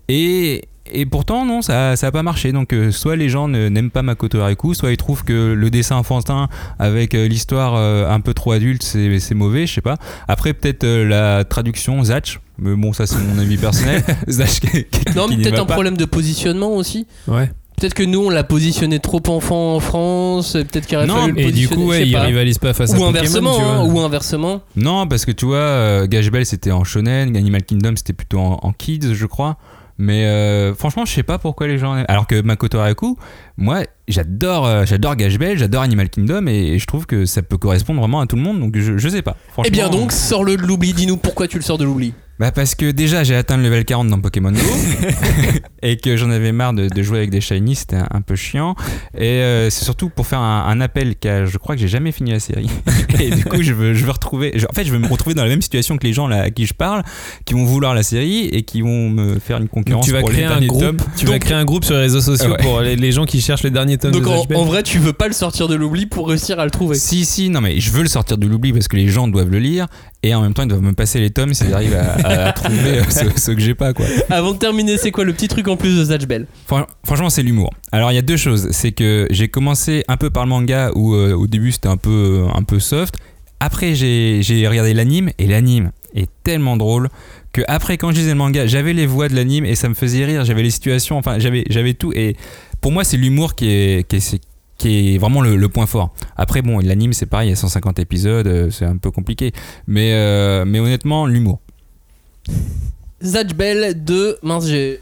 et 0.10 0.64
et 0.92 1.06
pourtant, 1.06 1.46
non, 1.46 1.62
ça 1.62 1.96
ça 1.96 2.08
a 2.08 2.12
pas 2.12 2.24
marché. 2.24 2.52
Donc, 2.52 2.74
euh, 2.74 2.90
soit 2.92 3.16
les 3.16 3.30
gens 3.30 3.48
n'aiment 3.48 3.92
pas 3.92 4.02
Makoto 4.02 4.40
Hariku, 4.40 4.74
soit 4.74 4.92
ils 4.92 4.98
trouvent 4.98 5.24
que 5.24 5.54
le 5.54 5.70
dessin 5.70 5.98
enfantin 5.98 6.50
avec 6.80 7.14
euh, 7.14 7.28
l'histoire 7.28 7.76
euh, 7.76 8.10
un 8.10 8.20
peu 8.22 8.34
trop 8.34 8.54
adulte, 8.54 8.82
c'est 8.82 9.20
c'est 9.20 9.36
mauvais, 9.36 9.68
je 9.68 9.74
sais 9.76 9.82
pas. 9.82 9.98
Après, 10.28 10.54
peut-être 10.54 10.84
euh, 10.86 11.06
la 11.08 11.44
traduction, 11.44 12.04
Zatch, 12.04 12.40
mais 12.58 12.76
bon, 12.76 12.92
ça 12.92 13.06
c'est 13.06 13.20
mon 13.20 13.38
avis 13.38 13.58
personnel. 13.58 14.04
Zatch, 14.28 14.62
qui- 14.62 14.86
qui- 14.86 15.16
Non, 15.16 15.28
mais 15.30 15.38
peut-être 15.38 15.60
un 15.62 15.66
pas. 15.66 15.74
problème 15.74 15.96
de 15.96 16.06
positionnement 16.06 16.72
aussi. 16.76 17.06
Ouais. 17.28 17.52
Peut-être 17.78 17.94
que 17.94 18.04
nous 18.04 18.26
on 18.26 18.30
l'a 18.32 18.44
positionné 18.44 19.00
trop 19.00 19.22
enfant 19.28 19.76
en 19.76 19.80
France. 19.80 20.54
Peut-être 20.54 20.88
qu'il 20.88 20.98
aurait 20.98 21.06
Non, 21.08 21.18
fallu 21.18 21.34
le 21.34 21.40
Et 21.40 21.44
du 21.44 21.50
positionner. 21.68 21.84
coup, 21.84 21.90
ouais, 21.92 22.08
il 22.08 22.12
pas. 22.14 22.22
rivalise 22.22 22.58
pas 22.58 22.74
face 22.74 22.92
à 22.92 22.96
Ou 22.96 22.98
Pokémon, 22.98 23.10
inversement, 23.20 23.56
tu 23.56 23.62
vois. 23.62 23.72
hein, 23.74 23.86
ou 23.86 24.00
inversement. 24.00 24.62
Non, 24.76 25.08
parce 25.08 25.24
que 25.24 25.32
tu 25.32 25.46
vois, 25.46 25.58
euh, 25.58 26.08
Gash 26.08 26.32
Bell 26.32 26.46
c'était 26.48 26.72
en 26.72 26.84
shonen, 26.84 27.38
Animal 27.38 27.64
Kingdom 27.64 27.94
c'était 27.96 28.12
plutôt 28.14 28.40
en, 28.40 28.60
en 28.64 28.74
kids, 28.74 29.14
je 29.14 29.26
crois. 29.28 29.58
Mais 30.02 30.26
euh, 30.26 30.74
franchement, 30.74 31.04
je 31.06 31.12
sais 31.12 31.24
pas 31.24 31.38
pourquoi 31.38 31.68
les 31.68 31.78
gens. 31.78 32.04
Alors 32.08 32.26
que 32.26 32.42
Makoto 32.42 32.80
Haraku, 32.80 33.18
moi, 33.58 33.84
j'adore, 34.08 34.66
euh, 34.66 34.86
j'adore 34.86 35.18
Gash 35.18 35.38
Bell, 35.38 35.58
j'adore 35.58 35.82
Animal 35.82 36.10
Kingdom, 36.10 36.48
et, 36.48 36.54
et 36.74 36.80
je 36.80 36.88
trouve 36.88 37.06
que 37.06 37.26
ça 37.26 37.42
peut 37.42 37.58
correspondre 37.58 38.00
vraiment 38.00 38.22
à 38.22 38.26
tout 38.26 38.38
le 38.38 38.42
monde. 38.42 38.62
Donc 38.62 38.78
je, 38.78 38.98
je 38.98 39.10
sais 39.10 39.22
pas. 39.22 39.36
Eh 39.66 39.70
bien 39.70 39.90
donc, 39.90 40.14
sors-le 40.14 40.56
de 40.56 40.62
l'oubli. 40.62 40.94
Dis-nous 40.94 41.18
pourquoi 41.18 41.50
tu 41.50 41.58
le 41.58 41.64
sors 41.64 41.78
de 41.78 41.84
l'oubli. 41.84 42.14
Bah 42.40 42.52
parce 42.52 42.74
que 42.76 42.92
déjà 42.92 43.24
j'ai 43.26 43.36
atteint 43.36 43.58
le 43.58 43.64
level 43.64 43.84
40 43.84 44.08
dans 44.08 44.20
Pokémon 44.20 44.52
Go 44.52 44.60
et 45.84 45.98
que 45.98 46.16
j'en 46.18 46.30
avais 46.32 46.52
marre 46.52 46.74
de, 46.74 46.88
de 46.88 47.04
jouer 47.04 47.18
avec 47.20 47.30
des 47.32 47.42
shiny, 47.42 47.76
c'était 47.76 47.98
un, 47.98 48.08
un 48.12 48.22
peu 48.22 48.36
chiant. 48.36 48.76
Et 49.18 49.26
euh, 49.42 49.70
c'est 49.70 49.84
surtout 49.84 50.10
pour 50.10 50.26
faire 50.28 50.40
un, 50.40 50.66
un 50.68 50.82
appel 50.82 51.16
car 51.18 51.46
je 51.48 51.58
crois 51.58 51.76
que 51.76 51.82
j'ai 51.82 51.88
jamais 51.88 52.12
fini 52.12 52.32
la 52.32 52.40
série. 52.40 52.70
et 53.20 53.30
du 53.30 53.44
coup 53.44 53.62
je 53.62 53.74
veux, 53.74 53.94
je 53.94 54.06
veux 54.06 54.12
retrouver, 54.12 54.54
je- 54.56 54.66
en 54.66 54.74
fait 54.74 54.86
je 54.86 54.92
veux 54.92 55.00
me 55.00 55.08
retrouver 55.08 55.34
dans 55.36 55.44
la 55.44 55.50
même 55.50 55.62
situation 55.62 55.98
que 55.98 56.08
les 56.08 56.14
gens 56.14 56.28
là, 56.28 56.44
à 56.44 56.50
qui 56.50 56.66
je 56.66 56.74
parle, 56.74 57.04
qui 57.46 57.54
vont 57.56 57.66
vouloir 57.66 57.94
la 57.94 58.04
série 58.04 58.46
et 58.46 58.64
qui 58.64 58.82
vont 58.82 59.10
me 59.10 59.38
faire 59.40 59.58
une 59.58 59.64
Donc 59.64 59.72
concurrence 59.72 60.06
tu 60.06 60.12
vas 60.14 60.22
pour 60.22 60.30
créer 60.30 60.48
les 60.48 60.54
un 60.54 60.66
groupe, 60.66 60.82
tomes. 60.82 60.98
tu 61.18 61.26
vas 61.26 61.34
Donc- 61.34 61.42
créer 61.42 61.58
un 61.58 61.66
groupe 61.66 61.84
sur 61.86 61.96
les 61.96 62.02
réseaux 62.02 62.22
sociaux 62.22 62.52
Ouais. 62.52 62.58
pour 62.62 62.82
les, 62.82 62.96
les 62.96 63.12
gens 63.12 63.26
qui 63.26 63.42
cherchent 63.42 63.64
les 63.64 63.70
derniers 63.72 63.98
tomes 63.98 64.12
Donc 64.12 64.24
de 64.24 64.28
en, 64.56 64.60
en 64.62 64.64
vrai, 64.66 64.82
tu 64.84 64.98
veux 64.98 65.14
pas 65.14 65.28
le 65.28 65.34
sortir 65.34 65.68
de 65.68 65.76
l'oubli 65.76 66.06
pour 66.06 66.30
réussir 66.30 66.58
à 66.60 66.64
le 66.66 66.72
trouver. 66.72 66.96
Si 66.96 67.26
si 67.26 67.50
non 67.50 67.60
mais 67.62 67.80
je 67.82 67.92
veux 67.92 68.02
le 68.02 68.08
sortir 68.08 68.38
de 68.38 68.48
l'oubli 68.48 68.72
parce 68.72 68.88
que 68.88 68.96
les 68.96 69.10
gens 69.10 69.28
doivent 69.28 69.50
le 69.50 69.60
lire 69.60 69.88
et 70.24 70.36
en 70.36 70.42
même 70.42 70.54
temps 70.54 70.64
ils 70.64 70.68
doivent 70.68 70.82
me 70.82 70.94
passer 70.94 71.20
les 71.20 71.30
tomes 71.30 71.54
s'ils 71.54 71.74
arrivent 71.74 71.96
à, 71.96 72.14
à- 72.28 72.48
à 72.50 72.54
trouver 72.54 73.00
euh, 73.00 73.04
ceux, 73.10 73.30
ceux 73.38 73.56
que 73.56 73.62
j'ai 73.62 73.76
pas 73.76 73.94
quoi. 73.94 74.06
Avant 74.30 74.54
de 74.54 74.58
terminer, 74.58 74.98
c'est 74.98 75.12
quoi 75.12 75.24
le 75.24 75.34
petit 75.34 75.48
truc 75.48 75.68
en 75.68 75.78
plus 75.78 75.98
de 75.98 76.04
Zatch 76.04 76.26
Bell? 76.26 76.46
Fran- 76.68 76.88
Franchement, 77.06 77.30
c'est 77.30 77.44
l'humour. 77.44 77.72
Alors, 77.92 78.12
il 78.12 78.16
y 78.16 78.20
a 78.20 78.22
deux 78.22 78.38
choses. 78.38 78.68
C'est 78.72 78.92
que 78.92 79.28
j'ai 79.30 79.48
commencé 79.48 80.04
un 80.08 80.18
peu 80.18 80.30
par 80.30 80.44
le 80.44 80.50
manga 80.50 80.92
où 80.96 81.14
euh, 81.14 81.34
au 81.34 81.48
début 81.48 81.72
c'était 81.72 81.88
un 81.88 81.98
peu, 81.98 82.46
un 82.54 82.64
peu 82.64 82.80
soft. 82.80 83.16
Après, 83.62 83.94
j'ai 83.96 84.40
j'ai 84.42 84.68
regardé 84.68 84.94
l'anime 84.94 85.32
et 85.38 85.46
l'anime 85.48 85.92
est 86.16 86.30
tellement 86.44 86.78
drôle 86.78 87.10
que 87.52 87.62
après, 87.68 87.98
quand 87.98 88.12
je 88.12 88.18
lisais 88.18 88.30
le 88.30 88.36
manga, 88.36 88.68
j'avais 88.68 88.94
les 88.94 89.06
voix 89.06 89.28
de 89.30 89.36
l'anime 89.36 89.66
et 89.66 89.76
ça 89.76 89.90
me 89.90 89.94
faisait 89.94 90.24
rire. 90.26 90.46
J'avais 90.46 90.64
les 90.64 90.70
situations, 90.72 91.18
enfin, 91.18 91.40
j'avais 91.40 91.64
j'avais 91.70 91.94
tout. 91.94 92.12
Et 92.16 92.36
pour 92.82 92.92
moi, 92.92 93.04
c'est 93.04 93.18
l'humour 93.18 93.56
qui 93.56 93.70
est, 93.70 94.08
qui 94.08 94.16
est, 94.18 94.42
qui 94.80 95.14
est 95.14 95.18
vraiment 95.20 95.42
le, 95.42 95.56
le 95.56 95.70
point 95.70 95.86
fort. 95.86 96.12
Après, 96.36 96.64
bon, 96.64 96.80
l'anime, 96.80 97.14
c'est 97.14 97.28
pareil, 97.28 97.50
il 97.50 97.52
y 97.52 97.54
a 97.54 97.58
150 97.58 98.00
épisodes, 98.00 98.48
euh, 98.48 98.72
c'est 98.72 98.86
un 98.86 98.98
peu 98.98 99.12
compliqué. 99.12 99.52
Mais, 99.86 100.14
euh, 100.14 100.66
mais 100.66 100.80
honnêtement, 100.80 101.28
l'humour. 101.28 101.60
Zatch 103.22 103.54
Bell 103.54 104.04
de. 104.04 104.40
Mince, 104.42 104.68
j'ai. 104.68 105.02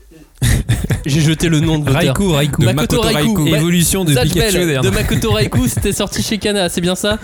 j'ai 1.05 1.21
jeté 1.21 1.47
le 1.47 1.59
nom 1.61 1.79
de. 1.79 1.89
Raikou, 1.89 2.31
Raikou. 2.31 2.61
De 2.61 2.65
Makoto 2.65 2.97
Makoto 2.97 3.01
Raikou. 3.01 3.43
Raikou. 3.43 3.55
Évolution 3.55 4.03
de 4.03 4.13
Zatch 4.13 4.33
Pikachu 4.33 4.57
Bell 4.65 4.81
de 4.81 4.89
Makoto 4.89 5.31
Raikou, 5.31 5.67
c'était 5.67 5.93
sorti 5.93 6.21
chez 6.21 6.37
Kana, 6.39 6.67
c'est 6.67 6.81
bien 6.81 6.95
ça? 6.95 7.19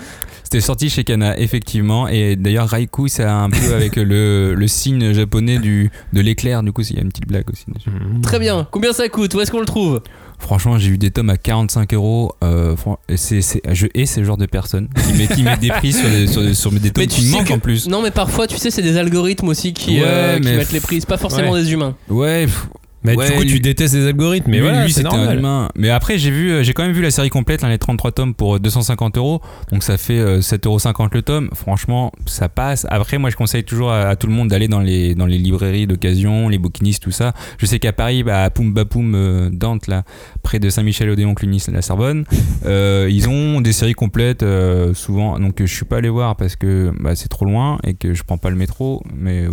C'était 0.54 0.66
sorti 0.66 0.88
chez 0.88 1.02
Kana, 1.02 1.36
effectivement. 1.36 2.06
Et 2.06 2.36
d'ailleurs, 2.36 2.68
Raikou, 2.68 3.08
c'est 3.08 3.24
un 3.24 3.50
peu 3.50 3.74
avec 3.74 3.96
le, 3.96 4.54
le 4.54 4.68
signe 4.68 5.12
japonais 5.12 5.58
du, 5.58 5.90
de 6.12 6.20
l'éclair. 6.20 6.62
Du 6.62 6.70
coup, 6.70 6.82
il 6.82 6.94
y 6.94 6.98
a 7.00 7.02
une 7.02 7.08
petite 7.08 7.26
blague 7.26 7.50
aussi. 7.50 7.64
dessus. 7.74 7.90
Très 8.22 8.38
bien. 8.38 8.68
Combien 8.70 8.92
ça 8.92 9.08
coûte? 9.08 9.34
Où 9.34 9.40
est-ce 9.40 9.50
qu'on 9.50 9.58
le 9.58 9.66
trouve? 9.66 10.00
Franchement, 10.38 10.78
j'ai 10.78 10.90
eu 10.90 10.98
des 10.98 11.10
tomes 11.10 11.30
à 11.30 11.36
45 11.36 11.92
euros. 11.94 12.36
euh, 12.44 12.76
c'est- 13.16 13.40
je 13.72 13.86
hais 13.94 14.06
ce 14.06 14.22
genre 14.22 14.36
de 14.36 14.46
personnes 14.46 14.88
qui 15.08 15.14
mettent, 15.18 15.34
qui 15.34 15.42
mettent 15.42 15.58
des 15.58 15.68
prix 15.78 15.92
sur, 15.92 16.08
des- 16.08 16.28
sur, 16.28 16.42
des- 16.42 16.54
sur 16.54 16.70
des 16.70 16.90
tomes 16.92 17.06
qui 17.08 17.30
manquent 17.32 17.48
que- 17.48 17.52
en 17.54 17.58
plus. 17.58 17.88
Non, 17.88 18.00
mais 18.00 18.12
parfois, 18.12 18.46
tu 18.46 18.56
sais, 18.56 18.70
c'est 18.70 18.82
des 18.82 18.96
algorithmes 18.96 19.48
aussi 19.48 19.72
qui, 19.72 19.96
Ouais, 19.96 20.02
euh, 20.06 20.38
qui 20.38 20.46
mettent 20.50 20.70
les 20.72 20.78
prix. 20.80 21.00
C'est 21.00 21.08
pas 21.08 21.16
forcément 21.18 21.50
Ouais. 21.50 21.62
des 21.64 21.72
humains. 21.72 21.96
Ouais, 22.08 22.44
pff, 22.44 22.68
Mais 23.04 23.16
Ouais, 23.16 23.28
du 23.30 23.36
coup, 23.36 23.44
tu 23.44 23.60
détestes 23.60 23.94
les 23.94 24.06
algorithmes. 24.06 24.50
Mais 24.50 24.56
lui, 24.58 24.64
voilà, 24.64 24.84
lui, 24.84 24.92
c'est 24.92 25.02
normal. 25.02 25.38
humain. 25.38 25.68
Mais 25.76 25.90
après, 25.90 26.18
j'ai 26.18 26.30
vu, 26.30 26.50
euh, 26.50 26.62
j'ai 26.62 26.72
quand 26.72 26.82
même 26.82 26.92
vu 26.92 27.02
la 27.02 27.10
série 27.10 27.28
complète, 27.28 27.62
hein, 27.62 27.68
les 27.68 27.78
33 27.78 28.12
tomes 28.12 28.34
pour 28.34 28.56
euh, 28.56 28.58
250 28.58 29.18
euros. 29.18 29.40
Donc 29.70 29.82
ça 29.82 29.96
fait 29.98 30.18
euh, 30.18 30.40
7,50 30.40 31.08
le 31.12 31.22
tome. 31.22 31.50
Franchement, 31.54 32.12
ça 32.26 32.48
passe. 32.48 32.86
Après, 32.90 33.18
moi, 33.18 33.30
je 33.30 33.36
conseille 33.36 33.64
toujours 33.64 33.90
à, 33.92 34.08
à 34.08 34.16
tout 34.16 34.26
le 34.26 34.32
monde 34.32 34.48
d'aller 34.48 34.68
dans 34.68 34.80
les, 34.80 35.14
dans 35.14 35.26
les 35.26 35.38
librairies 35.38 35.86
d'occasion, 35.86 36.48
les 36.48 36.58
bouquinistes, 36.58 37.02
tout 37.02 37.10
ça. 37.10 37.34
Je 37.58 37.66
sais 37.66 37.78
qu'à 37.78 37.92
Paris, 37.92 38.22
bah, 38.22 38.42
à 38.44 38.50
Poum 38.50 38.74
euh, 39.14 39.50
Dante, 39.52 39.86
là, 39.86 40.04
près 40.42 40.58
de 40.58 40.70
Saint-Michel-Odéon, 40.70 41.34
Cluny, 41.34 41.62
la 41.72 41.82
Sorbonne, 41.82 42.24
euh, 42.66 43.08
ils 43.10 43.28
ont 43.28 43.60
des 43.60 43.72
séries 43.72 43.92
complètes 43.94 44.42
euh, 44.42 44.94
souvent. 44.94 45.38
Donc 45.38 45.60
euh, 45.60 45.66
je 45.66 45.74
suis 45.74 45.84
pas 45.84 45.98
allé 45.98 46.08
voir 46.08 46.36
parce 46.36 46.56
que 46.56 46.90
bah, 47.00 47.14
c'est 47.16 47.28
trop 47.28 47.44
loin 47.44 47.78
et 47.84 47.94
que 47.94 48.14
je 48.14 48.22
prends 48.22 48.38
pas 48.38 48.50
le 48.50 48.56
métro. 48.56 49.02
Mais 49.14 49.42
euh, 49.44 49.50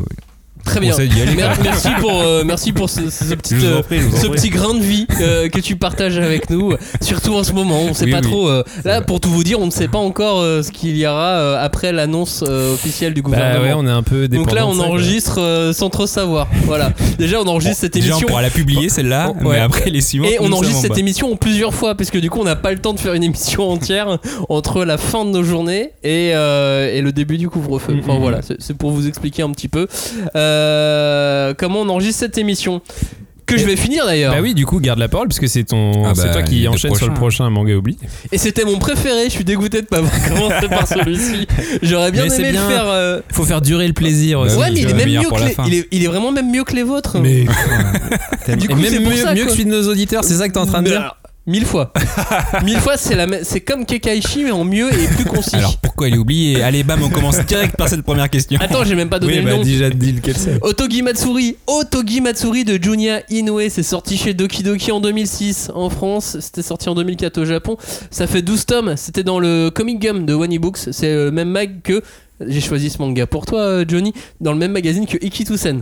Très 0.66 0.80
bien. 0.80 0.95
merci 1.64 1.89
pour, 1.99 2.22
euh, 2.22 2.43
merci 2.45 2.72
pour 2.72 2.89
ce, 2.89 3.09
ce- 3.09 3.26
ce 3.26 3.34
petit, 3.36 3.55
euh, 3.64 3.82
prie, 3.82 3.99
ce 4.16 4.28
petit 4.28 4.49
grain 4.49 4.74
de 4.74 4.80
vie 4.82 5.05
euh, 5.22 5.49
que 5.49 5.59
tu 5.59 5.76
partages 5.76 6.18
avec 6.18 6.49
nous. 6.49 6.74
Surtout 7.01 7.34
en 7.36 7.43
ce 7.43 7.51
moment, 7.53 7.82
on 7.82 7.93
sait 7.93 8.05
Oui, 8.05 8.12
pas 8.12 8.20
oui. 8.22 8.28
trop. 8.30 8.49
là, 8.86 9.01
pour 9.01 9.20
tout 9.20 9.30
vous 9.30 9.43
dire, 9.43 9.59
on 9.59 9.66
ne 9.66 9.72
sait 9.72 9.88
pas 9.88 9.97
encore 9.97 10.41
ce 10.41 10.72
qu'il 10.72 10.95
y 10.97 11.05
aura 11.07 11.59
après 11.59 11.91
l'annonce 11.91 12.41
officielle 12.43 13.14
du 13.14 13.22
gouvernement. 13.22 13.59
Bah 13.59 13.62
ouais, 13.62 13.74
on 13.76 13.86
est 13.88 13.91
un 13.91 14.03
peu 14.03 14.28
Donc 14.28 14.51
là, 14.51 14.66
on 14.68 14.80
enregistre 14.80 15.72
sans 15.74 15.89
trop 15.89 16.07
savoir. 16.07 16.47
Voilà. 16.66 16.91
Déjà, 17.18 17.39
on 17.41 17.47
enregistre 17.47 17.78
cette 17.82 17.93
Déjà, 17.93 18.07
on 18.07 18.09
émission. 18.12 18.28
pourra 18.28 18.41
la 18.41 18.49
publier 18.49 18.89
celle-là, 18.89 19.30
Ouais. 19.41 19.55
mais 19.55 19.59
après 19.59 19.89
les 19.89 20.01
suivantes. 20.01 20.32
Et 20.32 20.38
on 20.39 20.51
enregistre 20.51 20.82
cette 20.82 20.97
émission 20.97 21.32
en 21.32 21.36
plusieurs 21.36 21.74
fois 21.74 21.95
parce 21.95 22.09
que 22.12 22.18
du 22.18 22.30
coup 22.30 22.39
on 22.39 22.43
n'a 22.45 22.55
pas 22.55 22.72
le 22.72 22.80
temps 22.80 22.93
de 22.93 22.99
faire 22.99 23.14
une 23.14 23.24
émission 23.24 23.70
entière 23.70 24.20
entre 24.49 24.86
la 24.86 24.97
fin 24.97 25.26
de 25.26 25.30
nos 25.32 25.43
journées 25.43 25.91
et, 26.03 26.28
et 26.30 27.01
le 27.01 27.12
début 27.12 27.38
du 27.38 27.49
couvre-feu. 27.49 27.95
Enfin 27.99 28.14
Mhm. 28.16 28.20
voilà, 28.22 28.41
c'est 28.41 28.55
c'est 28.62 28.76
pour 28.78 28.91
vous 28.91 29.07
expliquer 29.07 29.41
un 29.43 29.49
petit 29.51 29.68
peu 29.68 29.88
euh, 30.36 30.51
comment 31.58 31.82
on 31.82 31.89
enregistre 31.89 32.20
cette 32.20 32.38
émission. 32.38 32.82
que 33.45 33.58
je 33.58 33.66
vais 33.66 33.76
finir 33.76 34.06
d'ailleurs. 34.06 34.34
Bah 34.34 34.39
oui, 34.41 34.54
du 34.54 34.66
coup, 34.66 34.80
garde 34.80 34.99
la 34.99 35.10
parole 35.10 35.28
puisque 35.28 35.49
c'est 35.49 35.66
ton, 35.66 36.06
Ah 36.06 36.14
c'est 36.16 36.28
bah, 36.28 36.34
toi 36.34 36.43
qui 36.43 36.66
enchaîne 36.70 36.95
sur 36.95 37.08
le 37.08 37.14
prochain. 37.14 37.49
manga 37.49 37.74
oublié. 37.76 37.97
Et 38.32 38.38
c'était 38.38 38.64
mon 38.64 38.78
préféré. 38.80 39.26
Je 39.26 39.30
suis 39.32 39.43
dégoûté 39.43 39.82
de 39.82 39.88
pas 39.88 39.97
avoir 39.97 40.14
commencé 40.30 40.70
par 40.70 40.88
celui-ci. 40.88 41.47
J'aurais 41.82 42.12
bien 42.12 42.28
Mais 42.28 42.36
aimé 42.36 42.52
bien. 42.54 42.62
le 42.64 42.74
faire. 42.74 42.86
euh, 42.88 43.20
Faut 43.34 43.43
faire 43.43 43.62
durer 43.62 43.88
le 43.88 43.93
plaisir 43.93 44.39
Bah 44.39 44.45
aussi. 44.45 44.56
Ouais, 44.58 44.72
mais 44.72 44.80
il 44.80 44.89
est 44.89 44.93
même 44.93 45.10
mieux 45.10 45.30
que 45.30 45.43
les- 45.43 45.56
il 45.68 45.74
est, 45.76 45.88
il 45.91 46.04
est 46.04 46.08
vraiment 46.08 46.32
même 46.32 46.49
mieux 46.49 46.64
que 46.64 46.74
les 46.76 46.84
vôtres. 46.84 47.18
Mais 47.20 47.41
Du 48.56 48.70
coup, 48.70 48.78
c'est 48.82 48.91
même 48.91 49.04
pour 49.04 49.12
mieux, 49.12 49.18
ça, 49.18 49.34
mieux 49.34 49.43
que 49.45 49.52
celui 49.52 49.66
de 49.66 49.72
nos 49.72 49.88
auditeurs, 49.89 50.24
c'est 50.24 50.36
ça 50.36 50.47
que 50.47 50.54
t'es 50.54 50.60
en 50.60 50.66
train 50.66 50.82
de 50.82 50.88
dire? 50.88 50.99
alors, 51.02 51.18
Mille 51.47 51.65
fois. 51.65 51.91
Mille 52.63 52.77
fois, 52.77 52.97
c'est 52.97 53.15
la, 53.15 53.43
c'est 53.43 53.61
comme 53.61 53.83
Kekaishi, 53.83 54.43
mais 54.43 54.51
en 54.51 54.63
mieux 54.63 54.93
et 54.93 55.07
plus 55.07 55.25
concis. 55.25 55.55
Alors 55.55 55.77
pourquoi 55.79 56.07
il 56.07 56.13
est 56.13 56.17
oublié 56.19 56.61
Allez, 56.61 56.83
bam, 56.83 57.01
on 57.01 57.09
commence 57.09 57.43
direct 57.47 57.75
par 57.75 57.89
cette 57.89 58.03
première 58.03 58.29
question. 58.29 58.59
Attends, 58.61 58.83
j'ai 58.83 58.93
même 58.93 59.09
pas 59.09 59.17
donné 59.17 59.33
Oui, 59.33 59.39
le 59.39 59.45
bah 59.45 59.57
nom. 59.57 59.63
déjà 59.63 59.89
lequel 59.89 60.37
c'est. 60.37 60.59
Otogi 60.61 61.01
Matsuri, 61.01 61.57
Otogi 61.65 62.21
Matsuri 62.21 62.63
de 62.63 62.81
Junya 62.81 63.23
Inoue, 63.31 63.69
c'est 63.69 63.81
sorti 63.81 64.17
chez 64.17 64.35
Doki 64.35 64.61
Doki 64.61 64.91
en 64.91 64.99
2006 64.99 65.71
en 65.73 65.89
France, 65.89 66.37
c'était 66.39 66.61
sorti 66.61 66.89
en 66.89 66.95
2004 66.95 67.39
au 67.39 67.45
Japon. 67.45 67.75
Ça 68.11 68.27
fait 68.27 68.43
12 68.43 68.65
tomes, 68.67 68.93
c'était 68.95 69.23
dans 69.23 69.39
le 69.39 69.71
Comic 69.73 69.99
Gum 69.99 70.27
de 70.27 70.35
Wani 70.35 70.59
Books, 70.59 70.77
c'est 70.91 71.11
le 71.11 71.31
même 71.31 71.49
mag 71.49 71.81
que 71.83 72.03
j'ai 72.45 72.61
choisi 72.61 72.91
ce 72.91 72.99
manga 72.99 73.25
pour 73.25 73.47
toi 73.47 73.61
euh, 73.61 73.85
Johnny, 73.87 74.13
dans 74.39 74.51
le 74.53 74.59
même 74.59 74.71
magazine 74.71 75.07
que 75.07 75.17
Ikitusen. 75.23 75.81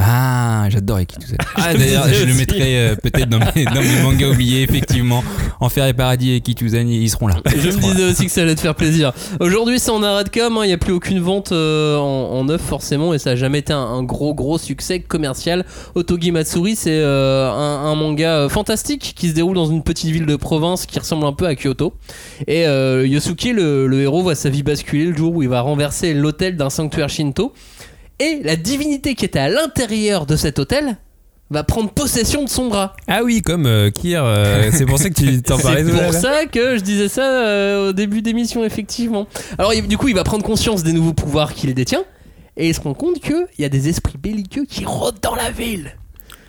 Ah, 0.00 0.66
j'adore 0.70 1.00
Eki 1.00 1.16
tout 1.16 1.26
ça. 1.26 1.36
Ah, 1.56 1.72
Je 1.72 1.78
d'ailleurs, 1.78 2.06
je 2.08 2.24
le 2.24 2.34
mettrai 2.34 2.78
euh, 2.78 2.94
peut-être 2.94 3.28
dans 3.28 3.40
mes, 3.40 3.64
dans 3.64 3.80
mes 3.82 4.02
mangas 4.02 4.28
oubliés, 4.28 4.62
effectivement. 4.62 5.24
Enfer 5.60 5.86
et 5.88 5.92
Paradis 5.92 6.34
et 6.34 6.40
Kituzani, 6.40 7.02
ils 7.02 7.08
seront 7.10 7.26
là. 7.26 7.36
Je 7.46 7.68
me 7.70 7.80
disais 7.80 8.04
aussi 8.04 8.26
que 8.26 8.30
ça 8.30 8.42
allait 8.42 8.54
te 8.54 8.60
faire 8.60 8.76
plaisir. 8.76 9.12
Aujourd'hui, 9.40 9.80
c'est 9.80 9.90
en 9.90 10.02
arrêt 10.04 10.22
de 10.22 10.28
com, 10.28 10.56
hein, 10.56 10.60
il 10.64 10.68
n'y 10.68 10.72
a 10.72 10.78
plus 10.78 10.92
aucune 10.92 11.18
vente 11.18 11.50
euh, 11.50 11.96
en, 11.96 12.30
en 12.38 12.44
neuf 12.44 12.60
forcément, 12.60 13.12
et 13.12 13.18
ça 13.18 13.30
n'a 13.30 13.36
jamais 13.36 13.58
été 13.58 13.72
un, 13.72 13.78
un 13.78 14.02
gros 14.04 14.34
gros 14.34 14.56
succès 14.58 15.00
commercial. 15.00 15.64
Otogi 15.96 16.30
Matsuri, 16.30 16.76
c'est 16.76 16.90
euh, 17.00 17.50
un, 17.50 17.90
un 17.90 17.94
manga 17.96 18.36
euh, 18.36 18.48
fantastique 18.48 19.14
qui 19.16 19.28
se 19.30 19.34
déroule 19.34 19.56
dans 19.56 19.66
une 19.66 19.82
petite 19.82 20.10
ville 20.10 20.26
de 20.26 20.36
province 20.36 20.86
qui 20.86 20.98
ressemble 20.98 21.26
un 21.26 21.32
peu 21.32 21.46
à 21.46 21.56
Kyoto. 21.56 21.94
Et 22.46 22.66
euh, 22.66 23.04
Yosuke, 23.04 23.50
le, 23.52 23.88
le 23.88 24.02
héros, 24.02 24.22
voit 24.22 24.36
sa 24.36 24.48
vie 24.48 24.62
basculer 24.62 25.06
le 25.06 25.16
jour 25.16 25.34
où 25.34 25.42
il 25.42 25.48
va 25.48 25.60
renverser 25.60 26.14
l'hôtel 26.14 26.56
d'un 26.56 26.70
sanctuaire 26.70 27.08
Shinto. 27.08 27.52
Et 28.20 28.40
la 28.42 28.56
divinité 28.56 29.14
qui 29.14 29.24
était 29.24 29.38
à 29.38 29.48
l'intérieur 29.48 30.26
de 30.26 30.36
cet 30.36 30.58
hôtel 30.58 30.96
va 31.50 31.64
prendre 31.64 31.90
possession 31.90 32.44
de 32.44 32.48
son 32.48 32.68
bras. 32.68 32.94
Ah 33.06 33.22
oui, 33.24 33.40
comme 33.42 33.64
euh, 33.66 33.90
Kier, 33.90 34.16
euh, 34.20 34.70
c'est 34.72 34.84
pour 34.84 34.98
ça 34.98 35.08
que 35.08 35.14
tu 35.14 35.40
t'en 35.42 35.58
parlais 35.58 35.84
C'est 35.84 36.04
pour 36.04 36.12
ça 36.12 36.44
que 36.46 36.76
je 36.76 36.82
disais 36.82 37.08
ça 37.08 37.22
euh, 37.24 37.88
au 37.88 37.92
début 37.92 38.20
d'émission, 38.20 38.64
effectivement. 38.64 39.26
Alors, 39.56 39.72
il- 39.72 39.86
du 39.88 39.96
coup, 39.96 40.08
il 40.08 40.14
va 40.14 40.24
prendre 40.24 40.44
conscience 40.44 40.82
des 40.82 40.92
nouveaux 40.92 41.14
pouvoirs 41.14 41.54
qu'il 41.54 41.72
détient. 41.74 42.04
Et 42.56 42.68
il 42.68 42.74
se 42.74 42.80
rend 42.80 42.92
compte 42.92 43.20
qu'il 43.20 43.46
y 43.60 43.64
a 43.64 43.68
des 43.68 43.88
esprits 43.88 44.18
belliqueux 44.18 44.64
qui 44.66 44.84
rôdent 44.84 45.20
dans 45.22 45.36
la 45.36 45.50
ville. 45.50 45.92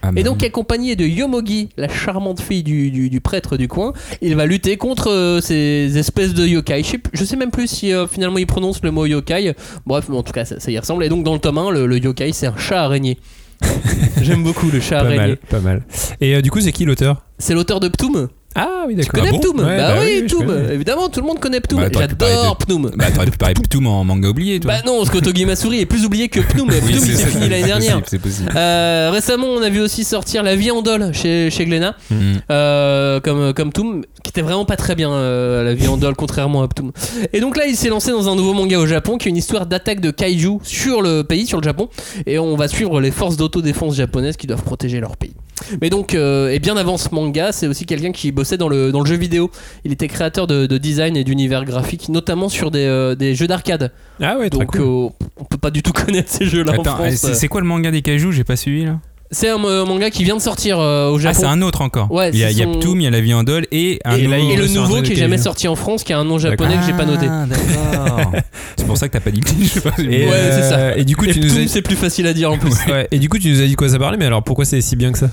Ah, 0.02 0.12
Et 0.16 0.24
donc, 0.24 0.44
accompagné 0.44 0.96
de 0.96 1.06
Yomogi, 1.06 1.70
la 1.78 1.90
charmante 1.90 2.40
fille 2.40 2.64
du, 2.64 2.90
du- 2.92 3.10
du 3.10 3.20
prêtre 3.22 3.58
du 3.58 3.68
coin, 3.68 3.92
il 4.22 4.36
va 4.36 4.46
lutter 4.46 4.78
contre 4.78 5.10
euh, 5.12 5.42
ces 5.42 5.98
espèces 5.98 6.34
de 6.34 6.46
yokai. 6.48 6.84
Je 6.84 6.90
sais, 6.92 7.00
je 7.12 7.26
sais 7.26 7.36
même 7.36 7.52
plus 7.52 7.68
si 7.68 7.92
euh, 7.94 8.08
finalement 8.08 8.38
il 8.38 8.48
prononce 8.48 8.82
le 8.82 8.92
mot 8.92 9.06
yokai. 9.06 9.54
Bref, 9.86 10.06
mais 10.10 10.16
en 10.18 10.24
tout 10.24 10.32
cas, 10.32 10.46
ça, 10.46 10.60
ça 10.60 10.72
y 10.72 10.80
ressemble. 10.80 11.04
Et 11.04 11.10
donc, 11.10 11.24
dans 11.24 11.34
le 11.34 11.40
tome 11.40 11.58
1, 11.58 11.72
le, 11.72 11.86
le 11.86 11.98
yokai, 11.98 12.32
c'est 12.32 12.48
un 12.48 12.58
chat 12.58 12.82
araignée. 12.84 13.18
J'aime 14.22 14.44
beaucoup 14.44 14.70
le 14.72 14.80
chat 14.80 15.00
Pas 15.00 15.06
araignée. 15.08 15.18
mal, 15.18 15.38
pas 15.50 15.60
mal. 15.60 15.84
Et 16.22 16.36
euh, 16.36 16.42
du 16.42 16.50
coup, 16.50 16.62
c'est 16.62 16.72
qui 16.72 16.86
l'auteur? 16.86 17.26
C'est 17.38 17.54
l'auteur 17.54 17.80
de 17.82 17.90
Ptoum. 17.90 18.30
Ah 18.56 18.84
oui, 18.88 18.96
Tu 18.96 19.02
d'accord. 19.02 19.14
connais 19.24 19.30
Ah 19.30 19.32
bon 19.32 19.40
Ptoum 19.40 19.60
Ouais, 19.60 19.78
Bah, 19.78 19.94
bah 19.96 20.02
oui, 20.04 20.10
oui, 20.22 20.24
Ptoum. 20.28 20.70
Évidemment, 20.72 21.08
tout 21.10 21.22
le 21.22 21.28
monde 21.28 21.40
connaît 21.40 21.60
Ptoum. 21.62 21.82
Bah, 21.82 21.88
J'adore 21.94 22.56
de- 22.58 22.66
Ptoum. 22.66 22.92
Bah, 22.96 23.06
t'aurais 23.14 23.28
pu 23.30 23.38
parler 23.38 23.54
Ptoum 23.54 23.86
en 23.88 24.04
manga 24.04 24.28
oublié, 24.30 24.60
toi. 24.60 24.74
Bah 24.74 24.80
non, 24.86 24.98
parce 24.98 25.12
que 25.12 25.20
Togi 25.20 25.46
Masuri 25.46 25.80
est 25.82 25.86
plus 25.86 26.04
oublié 26.06 26.30
que 26.30 26.40
Ptoum. 26.40 26.68
Ptoum, 26.70 26.82
il 26.92 27.00
s'est 27.16 27.28
fini 27.28 27.48
l'année 27.48 27.64
dernière. 27.68 28.02
C'est 28.08 28.18
possible. 28.20 28.52
Euh, 28.56 29.12
récemment, 29.14 29.48
on 29.48 29.62
a 29.62 29.70
vu 29.70 29.80
aussi 29.80 30.04
sortir 30.04 30.42
La 30.44 30.56
vie 30.56 30.72
en 30.72 30.82
dol 30.82 31.14
chez, 31.14 31.50
chez 31.52 31.66
Glénat, 31.66 31.96
Mm. 32.10 32.16
euh, 32.50 33.20
comme, 33.20 33.54
comme 33.54 33.70
Ptoum, 33.72 34.04
qui 34.24 34.30
était 34.32 34.42
vraiment 34.42 34.66
pas 34.66 34.78
très 34.78 34.96
bien, 34.96 35.12
euh, 35.12 35.64
La 35.64 35.74
vie 35.76 35.88
en 35.88 35.98
dol, 35.98 36.16
contrairement 36.16 36.64
à 36.64 36.68
Ptoum. 36.68 36.92
Et 37.34 37.42
donc 37.42 37.56
là, 37.56 37.68
il 37.68 37.76
s'est 37.76 37.90
lancé 37.90 38.10
dans 38.12 38.30
un 38.30 38.36
nouveau 38.36 38.54
manga 38.54 38.80
au 38.80 38.88
Japon, 38.88 39.18
qui 39.18 39.28
est 39.28 39.32
une 39.32 39.38
histoire 39.38 39.68
d'attaque 39.68 40.00
de 40.02 40.10
kaiju 40.12 40.58
sur 40.64 41.02
le 41.04 41.22
pays, 41.24 41.46
sur 41.46 41.60
le 41.60 41.64
Japon. 41.64 41.88
Et 42.26 42.40
on 42.40 42.56
va 42.56 42.68
suivre 42.68 43.00
les 43.00 43.12
forces 43.12 43.38
d'autodéfense 43.38 43.96
japonaises 43.96 44.38
qui 44.38 44.48
doivent 44.48 44.64
protéger 44.64 45.00
leur 45.00 45.18
pays. 45.18 45.34
Mais 45.82 45.90
donc, 45.90 46.14
euh, 46.14 46.50
et 46.50 46.60
bien 46.60 46.78
avant 46.78 46.98
ce 46.98 47.10
manga, 47.14 47.52
c'est 47.52 47.68
aussi 47.68 47.86
quelqu'un 47.86 48.12
qui 48.12 48.32
bossait 48.32 48.58
dans 48.58 48.70
le, 48.70 48.92
dans 48.92 49.00
le 49.02 49.06
jeu 49.06 49.16
vidéo. 49.16 49.52
Il 49.86 49.92
était 49.92 50.08
créateur 50.08 50.48
de, 50.48 50.66
de 50.66 50.78
design 50.78 51.16
et 51.18 51.24
d'univers 51.24 51.66
graphique, 51.66 52.10
notamment 52.10 52.50
sur 52.50 52.72
des, 52.72 52.86
euh, 52.86 53.16
des 53.16 53.36
jeux 53.36 53.48
d'arcade. 53.48 53.92
Ah 54.22 54.38
ouais, 54.38 54.50
très 54.50 54.60
Donc 54.60 54.72
cool. 54.72 54.82
euh, 54.82 55.10
on 55.38 55.44
peut 55.46 55.58
pas 55.58 55.72
du 55.72 55.84
tout 55.84 55.94
connaître 56.06 56.30
ces 56.32 56.46
jeux-là 56.46 56.72
en 56.74 56.82
Attends, 56.82 56.96
France. 56.96 57.14
c'est 57.16 57.34
c'est 57.36 57.48
quoi 57.48 57.62
le 57.62 57.68
manga 57.68 57.92
des 57.92 58.02
kaijus 58.02 58.32
J'ai 58.32 58.44
pas 58.44 58.56
suivi 58.56 58.86
là. 58.86 59.00
C'est 59.32 59.50
un 59.50 59.64
euh, 59.64 59.86
manga 59.86 60.10
qui 60.10 60.24
vient 60.24 60.36
de 60.38 60.42
sortir 60.42 60.80
euh, 60.80 61.10
au 61.12 61.18
Ah, 61.18 61.20
Japon. 61.20 61.38
c'est 61.42 61.46
un 61.46 61.62
autre 61.62 61.82
encore. 61.82 62.12
Ouais, 62.12 62.32
il 62.34 62.40
y 62.40 62.44
a, 62.44 62.48
c'est 62.48 62.54
il 62.54 62.58
y 62.60 62.62
a 62.64 62.66
son- 62.66 62.80
Ptoum, 62.80 63.00
il 63.00 63.04
y 63.04 63.08
a 63.08 63.12
La 63.12 63.22
vie 63.22 63.34
en 63.36 63.44
dol 63.44 63.68
et 63.72 64.00
un 64.04 64.16
Et 64.18 64.24
nouveau- 64.24 64.50
et 64.52 64.56
le 64.56 64.68
nouveau 64.68 65.02
qui 65.04 65.12
est 65.12 65.16
jamais 65.16 65.38
sorti 65.38 65.68
en 65.68 65.76
France, 65.76 66.04
qui 66.04 66.14
a 66.14 66.18
un 66.20 66.24
nom 66.24 66.40
japonais 66.40 66.78
que 66.78 66.84
j'ai 66.86 66.94
pas 66.94 67.06
noté. 67.06 67.28
Ah, 67.30 67.46
d'accord. 67.48 68.32
c'est 68.76 68.88
pour 68.88 68.98
ça 68.98 69.08
que 69.08 69.14
t'as 69.14 69.20
pas 69.20 69.30
dit 69.30 69.42
je 69.62 69.68
sais 69.68 69.82
pas. 69.82 69.92
Et, 70.00 70.26
ouais, 70.28 70.32
c'est 70.52 70.64
ça. 70.64 70.78
euh, 70.80 70.94
Et 70.98 71.04
du 71.06 71.16
coup, 71.16 71.26
Et 71.26 71.32
tu 71.34 71.42
nous 71.42 71.48
Ptoum, 71.48 71.64
as 71.64 71.68
c'est 71.68 71.82
plus 71.84 71.96
facile 71.96 72.26
à 72.26 72.34
dire 72.34 72.52
en 72.52 72.58
plus. 72.58 72.74
Ouais, 72.88 73.08
et 73.12 73.20
du 73.20 73.30
coup, 73.30 73.38
tu 73.38 73.52
nous 73.52 73.62
as 73.62 73.66
dit 73.68 73.76
quoi 73.76 73.88
ça 73.90 74.00
parlait, 74.00 74.18
mais 74.18 74.26
alors 74.26 74.42
pourquoi 74.44 74.66
c'est 74.66 74.82
si 74.82 74.96
bien 74.96 75.12
que 75.12 75.20
ça? 75.20 75.30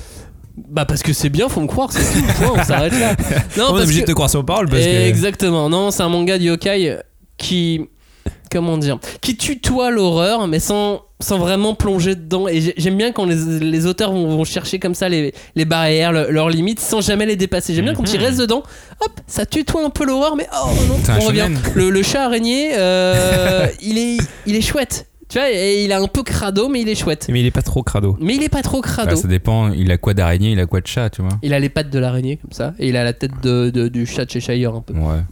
Bah 0.71 0.85
parce 0.85 1.03
que 1.03 1.13
c'est 1.15 1.29
bien, 1.31 1.49
faut 1.49 1.61
me 1.63 1.67
croire, 1.67 1.91
c'est 1.91 2.01
tout. 2.03 2.27
Point, 2.39 2.53
on 2.61 2.65
s'arrête 2.65 2.99
là. 3.01 3.15
Non, 3.59 3.69
On 3.73 3.79
est 3.79 3.83
obligé 3.83 4.01
que... 4.01 4.07
de 4.07 4.11
te 4.11 4.15
croire 4.15 4.29
sur 4.31 4.45
parole 4.45 4.69
parce 4.69 4.83
que. 4.85 5.09
Exactement. 5.09 5.71
Non, 5.71 5.91
c'est 5.91 6.03
un 6.03 6.09
manga 6.11 6.37
de 6.39 6.45
yokai 6.45 6.97
qui 7.39 7.81
comment 8.51 8.77
dire, 8.79 8.99
qui 9.23 9.37
tutoie 9.39 9.91
l'horreur, 9.91 10.47
mais 10.49 10.61
sans 10.61 11.03
sans 11.21 11.39
vraiment 11.39 11.75
plonger 11.75 12.15
dedans. 12.15 12.47
Et 12.49 12.61
j'ai- 12.61 12.75
j'aime 12.77 12.97
bien 12.97 13.13
quand 13.13 13.25
les, 13.25 13.59
les 13.61 13.87
auteurs 13.87 14.13
vont, 14.13 14.29
vont 14.37 14.45
chercher 14.45 14.79
comme 14.79 14.95
ça 14.95 15.09
les, 15.09 15.33
les 15.55 15.65
barrières, 15.65 16.13
le- 16.13 16.31
leurs 16.31 16.51
limites, 16.51 16.81
sans 16.81 17.01
jamais 17.01 17.27
les 17.27 17.37
dépasser. 17.37 17.75
J'aime 17.75 17.85
bien 17.87 17.95
quand 17.95 18.13
ils 18.13 18.19
restent 18.19 18.41
dedans. 18.41 18.63
Hop, 19.05 19.13
ça 19.27 19.47
tutoie 19.47 19.85
un 19.85 19.91
peu 19.91 20.05
l'horreur, 20.05 20.37
mais 20.37 20.47
oh 20.53 20.69
non, 20.89 20.97
on 21.21 21.27
revient. 21.27 21.49
Le, 21.75 21.91
le 21.91 22.03
chat 22.03 22.25
araignée, 22.25 22.71
euh, 22.77 23.67
il 23.83 23.99
est 23.99 24.17
il 24.47 24.55
est 24.57 24.61
chouette. 24.63 25.07
Tu 25.29 25.39
vois, 25.39 25.51
et 25.51 25.83
il 25.85 25.91
a 25.93 25.99
un 26.01 26.07
peu 26.07 26.23
crado, 26.23 26.69
mais 26.69 26.83
il 26.83 26.89
est 26.89 26.95
chouette. 26.95 27.27
Mais 27.29 27.41
il 27.41 27.47
est 27.47 27.51
pas 27.51 27.63
trop 27.63 27.83
crado. 27.83 28.17
Mais 28.21 28.37
il 28.37 28.45
est 28.45 28.49
pas 28.49 28.63
trop 28.63 28.81
crado. 28.81 29.11
Bah, 29.11 29.17
ça 29.17 29.27
dépend, 29.27 29.73
il 29.73 29.91
a 29.91 29.97
quoi 29.99 30.15
d'araignée, 30.15 30.53
il 30.53 30.61
a 30.61 30.67
quoi 30.67 30.81
de 30.81 30.87
chat, 30.87 31.11
tu 31.11 31.21
vois. 31.21 31.33
Il 31.43 31.53
a 31.53 31.59
les 31.59 31.69
pattes 31.69 31.91
de 31.91 31.99
l'araignée 31.99 32.37
comme 32.37 32.53
ça, 32.53 32.75
et 32.79 32.89
il 32.89 32.97
a 32.97 33.03
la 33.03 33.13
tête 33.13 33.33
de, 33.43 33.71
de- 33.71 33.89
du 33.89 34.07
chat 34.07 34.25
de 34.25 34.31
Cheshire 34.31 34.73
un 34.73 34.83
peu. 34.83 34.95
Ouais. 34.95 35.23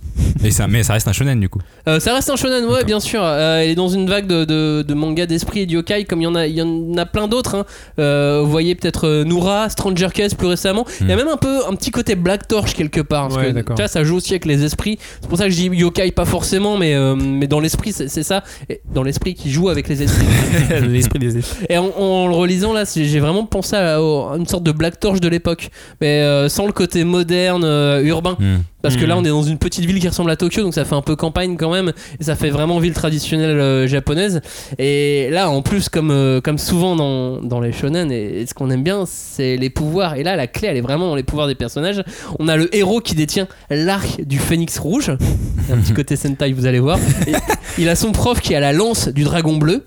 Et 0.44 0.50
ça, 0.50 0.66
mais 0.68 0.82
ça 0.82 0.92
reste 0.92 1.08
un 1.08 1.12
shonen 1.12 1.40
du 1.40 1.48
coup. 1.48 1.60
Euh, 1.88 1.98
ça 2.00 2.14
reste 2.14 2.28
un 2.30 2.36
shonen, 2.36 2.64
ouais, 2.66 2.84
bien 2.84 3.00
sûr. 3.00 3.20
Euh, 3.22 3.62
il 3.64 3.70
est 3.70 3.74
dans 3.74 3.88
une 3.88 4.08
vague 4.08 4.26
de, 4.26 4.44
de, 4.44 4.82
de 4.86 4.94
mangas 4.94 5.26
d'esprit 5.26 5.60
et 5.60 5.66
de 5.66 5.72
yokai, 5.72 6.04
comme 6.04 6.20
il 6.20 6.24
y 6.24 6.26
en 6.26 6.34
a, 6.34 6.46
il 6.46 6.54
y 6.54 6.62
en 6.62 6.96
a 6.96 7.06
plein 7.06 7.28
d'autres. 7.28 7.54
hein. 7.56 7.64
Euh, 7.98 8.40
vous 8.44 8.50
voyez 8.50 8.74
peut-être 8.74 9.06
euh, 9.08 9.24
Noura, 9.24 9.68
Stranger 9.70 10.08
Case 10.12 10.34
plus 10.34 10.46
récemment. 10.46 10.84
Il 11.00 11.08
y 11.08 11.12
a 11.12 11.14
Hmm. 11.14 11.18
même 11.18 11.28
un 11.28 11.36
peu 11.36 11.66
un 11.68 11.74
petit 11.74 11.90
côté 11.90 12.14
Black 12.14 12.46
Torch 12.48 12.74
quelque 12.74 13.00
part. 13.00 13.28
Parce 13.28 13.40
Ouais, 13.40 13.48
que, 13.48 13.54
d'accord. 13.54 13.76
tu 13.76 13.82
vois, 13.82 13.88
ça 13.88 14.04
joue 14.04 14.16
aussi 14.16 14.32
avec 14.32 14.44
les 14.44 14.64
esprits. 14.64 14.98
C'est 15.20 15.28
pour 15.28 15.38
ça 15.38 15.44
que 15.44 15.50
je 15.50 15.56
dis 15.56 15.66
yokai, 15.76 16.10
pas 16.12 16.24
forcément, 16.24 16.76
mais, 16.76 16.94
euh, 16.94 17.14
mais 17.16 17.46
dans 17.46 17.60
l'esprit, 17.60 17.92
c'est 17.92 18.08
c'est 18.08 18.22
ça. 18.22 18.44
Et 18.68 18.80
dans 18.94 19.02
l'esprit 19.02 19.34
qui 19.34 19.50
joue 19.50 19.68
avec 19.68 19.88
les 19.88 20.02
esprits. 20.02 20.26
L'esprit 20.88 21.18
des 21.18 21.38
esprits. 21.38 21.66
Et 21.68 21.78
en, 21.78 21.86
en 21.86 22.26
le 22.28 22.34
relisant 22.34 22.72
là, 22.72 22.84
j'ai 22.94 23.20
vraiment 23.20 23.46
pensé 23.46 23.76
à, 23.76 23.96
à 23.96 24.36
une 24.36 24.46
sorte 24.46 24.62
de 24.64 24.72
Black 24.72 25.00
Torch 25.00 25.20
de 25.20 25.28
l'époque, 25.28 25.70
mais 26.00 26.20
euh, 26.22 26.48
sans 26.48 26.66
le 26.66 26.72
côté 26.72 27.04
moderne, 27.04 27.62
euh, 27.64 28.02
urbain. 28.02 28.36
Hmm. 28.38 28.58
Parce 28.84 28.96
que 28.96 29.06
là, 29.06 29.16
on 29.16 29.24
est 29.24 29.30
dans 29.30 29.42
une 29.42 29.56
petite 29.58 29.84
ville 29.86 29.98
qui 29.98 30.06
ressemble 30.06 30.30
à 30.30 30.36
Tokyo, 30.36 30.62
donc 30.62 30.74
ça 30.74 30.84
fait 30.84 30.94
un 30.94 31.00
peu 31.02 31.16
campagne 31.16 31.56
quand 31.56 31.72
même, 31.72 31.92
et 32.20 32.24
ça 32.24 32.36
fait 32.36 32.50
vraiment 32.50 32.78
ville 32.78 32.92
traditionnelle 32.92 33.58
euh, 33.58 33.86
japonaise. 33.88 34.42
Et 34.78 35.28
là, 35.30 35.48
en 35.48 35.62
plus, 35.62 35.88
comme, 35.88 36.10
euh, 36.10 36.40
comme 36.42 36.58
souvent 36.58 36.94
dans, 36.94 37.40
dans 37.40 37.60
les 37.60 37.72
shonen, 37.72 38.12
et, 38.12 38.42
et 38.42 38.46
ce 38.46 38.52
qu'on 38.52 38.70
aime 38.70 38.82
bien, 38.82 39.04
c'est 39.06 39.56
les 39.56 39.70
pouvoirs. 39.70 40.16
Et 40.16 40.22
là, 40.22 40.36
la 40.36 40.46
clé, 40.46 40.68
elle 40.68 40.76
est 40.76 40.82
vraiment 40.82 41.08
dans 41.08 41.16
les 41.16 41.22
pouvoirs 41.22 41.46
des 41.46 41.54
personnages. 41.54 42.02
On 42.38 42.46
a 42.48 42.56
le 42.56 42.74
héros 42.76 43.00
qui 43.00 43.14
détient 43.14 43.48
l'arc 43.70 44.20
du 44.22 44.38
phénix 44.38 44.78
rouge, 44.78 45.10
un 45.72 45.76
petit 45.78 45.92
côté 45.94 46.16
Sentai, 46.16 46.52
vous 46.52 46.66
allez 46.66 46.80
voir. 46.80 46.98
Et 47.26 47.32
il 47.78 47.88
a 47.88 47.96
son 47.96 48.12
prof 48.12 48.40
qui 48.40 48.54
a 48.54 48.60
la 48.60 48.74
lance 48.74 49.08
du 49.08 49.24
dragon 49.24 49.56
bleu, 49.56 49.86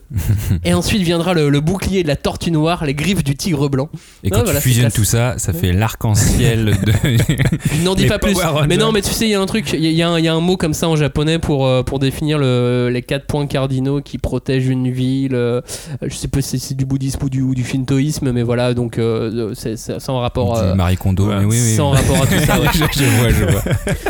et 0.64 0.74
ensuite 0.74 1.04
viendra 1.04 1.36
le, 1.36 1.50
le 1.50 1.62
bouclier 1.62 2.02
de 2.02 2.08
la 2.08 2.16
tortue 2.16 2.50
noire, 2.52 2.84
les 2.84 2.96
griffes 2.96 3.24
du 3.24 3.36
tigre 3.36 3.70
blanc. 3.70 3.90
Et 4.24 4.28
Ouais, 4.28 4.32
quand 4.32 4.44
voilà, 4.44 4.60
tu 4.60 4.70
fusionnes 4.70 4.92
tout 4.92 5.04
ça, 5.04 5.36
ça 5.38 5.54
fait 5.54 5.72
l'arc-en-ciel 5.72 6.78
de. 6.84 7.84
N'en 7.84 7.96
dis 7.96 8.08
pas 8.08 8.20
plus. 8.20 8.36
Mais 8.68 8.78
non, 8.78 8.87
mais 8.92 9.02
tu 9.02 9.12
sais, 9.12 9.26
il 9.26 9.32
y 9.32 9.36
a 9.36 9.42
un 9.42 9.46
truc, 9.46 9.72
il 9.74 9.84
y, 9.86 9.94
y 9.94 10.02
a 10.02 10.10
un- 10.10 10.20
il 10.20 10.26
y 10.26 10.28
a 10.28 10.34
un 10.34 10.40
mot 10.40 10.58
comme 10.58 10.74
ça 10.74 10.88
en 10.90 10.96
japonais 10.96 11.40
pour, 11.40 11.66
euh, 11.68 11.84
pour 11.84 12.00
définir 12.00 12.38
le, 12.38 12.90
les 12.92 13.02
quatre 13.02 13.26
points 13.26 13.46
cardinaux 13.48 14.02
qui 14.02 14.18
protègent 14.18 14.68
une 14.68 14.90
ville. 14.92 15.36
euh, 15.36 15.62
je 16.02 16.14
sais 16.16 16.28
pas 16.28 16.42
si 16.42 16.60
c'est 16.60 16.76
du 16.76 16.86
bouddhisme 16.86 17.24
ou 17.24 17.30
du, 17.30 17.42
ou 17.42 17.54
du 17.56 17.64
shintoïsme, 17.64 18.32
mais 18.32 18.44
voilà, 18.44 18.74
donc 18.74 18.98
euh, 18.98 19.52
c'est 19.56 19.76
sans 19.78 20.20
rapport. 20.20 20.58
euh, 20.58 20.76
Marie 20.76 20.98
Kondo, 20.98 21.28
ouais, 21.28 21.40
mais 21.40 21.46
oui, 21.46 21.58
oui. 21.62 21.76
sans 21.76 21.90
rapport 21.92 22.22
à 22.24 22.28
tout 22.28 22.40
ça. 22.46 22.60
ouais. 22.60 22.68
je, 22.74 22.80
je 22.80 23.06
vois, 23.06 23.30
je 23.30 23.44
vois. 23.46 23.62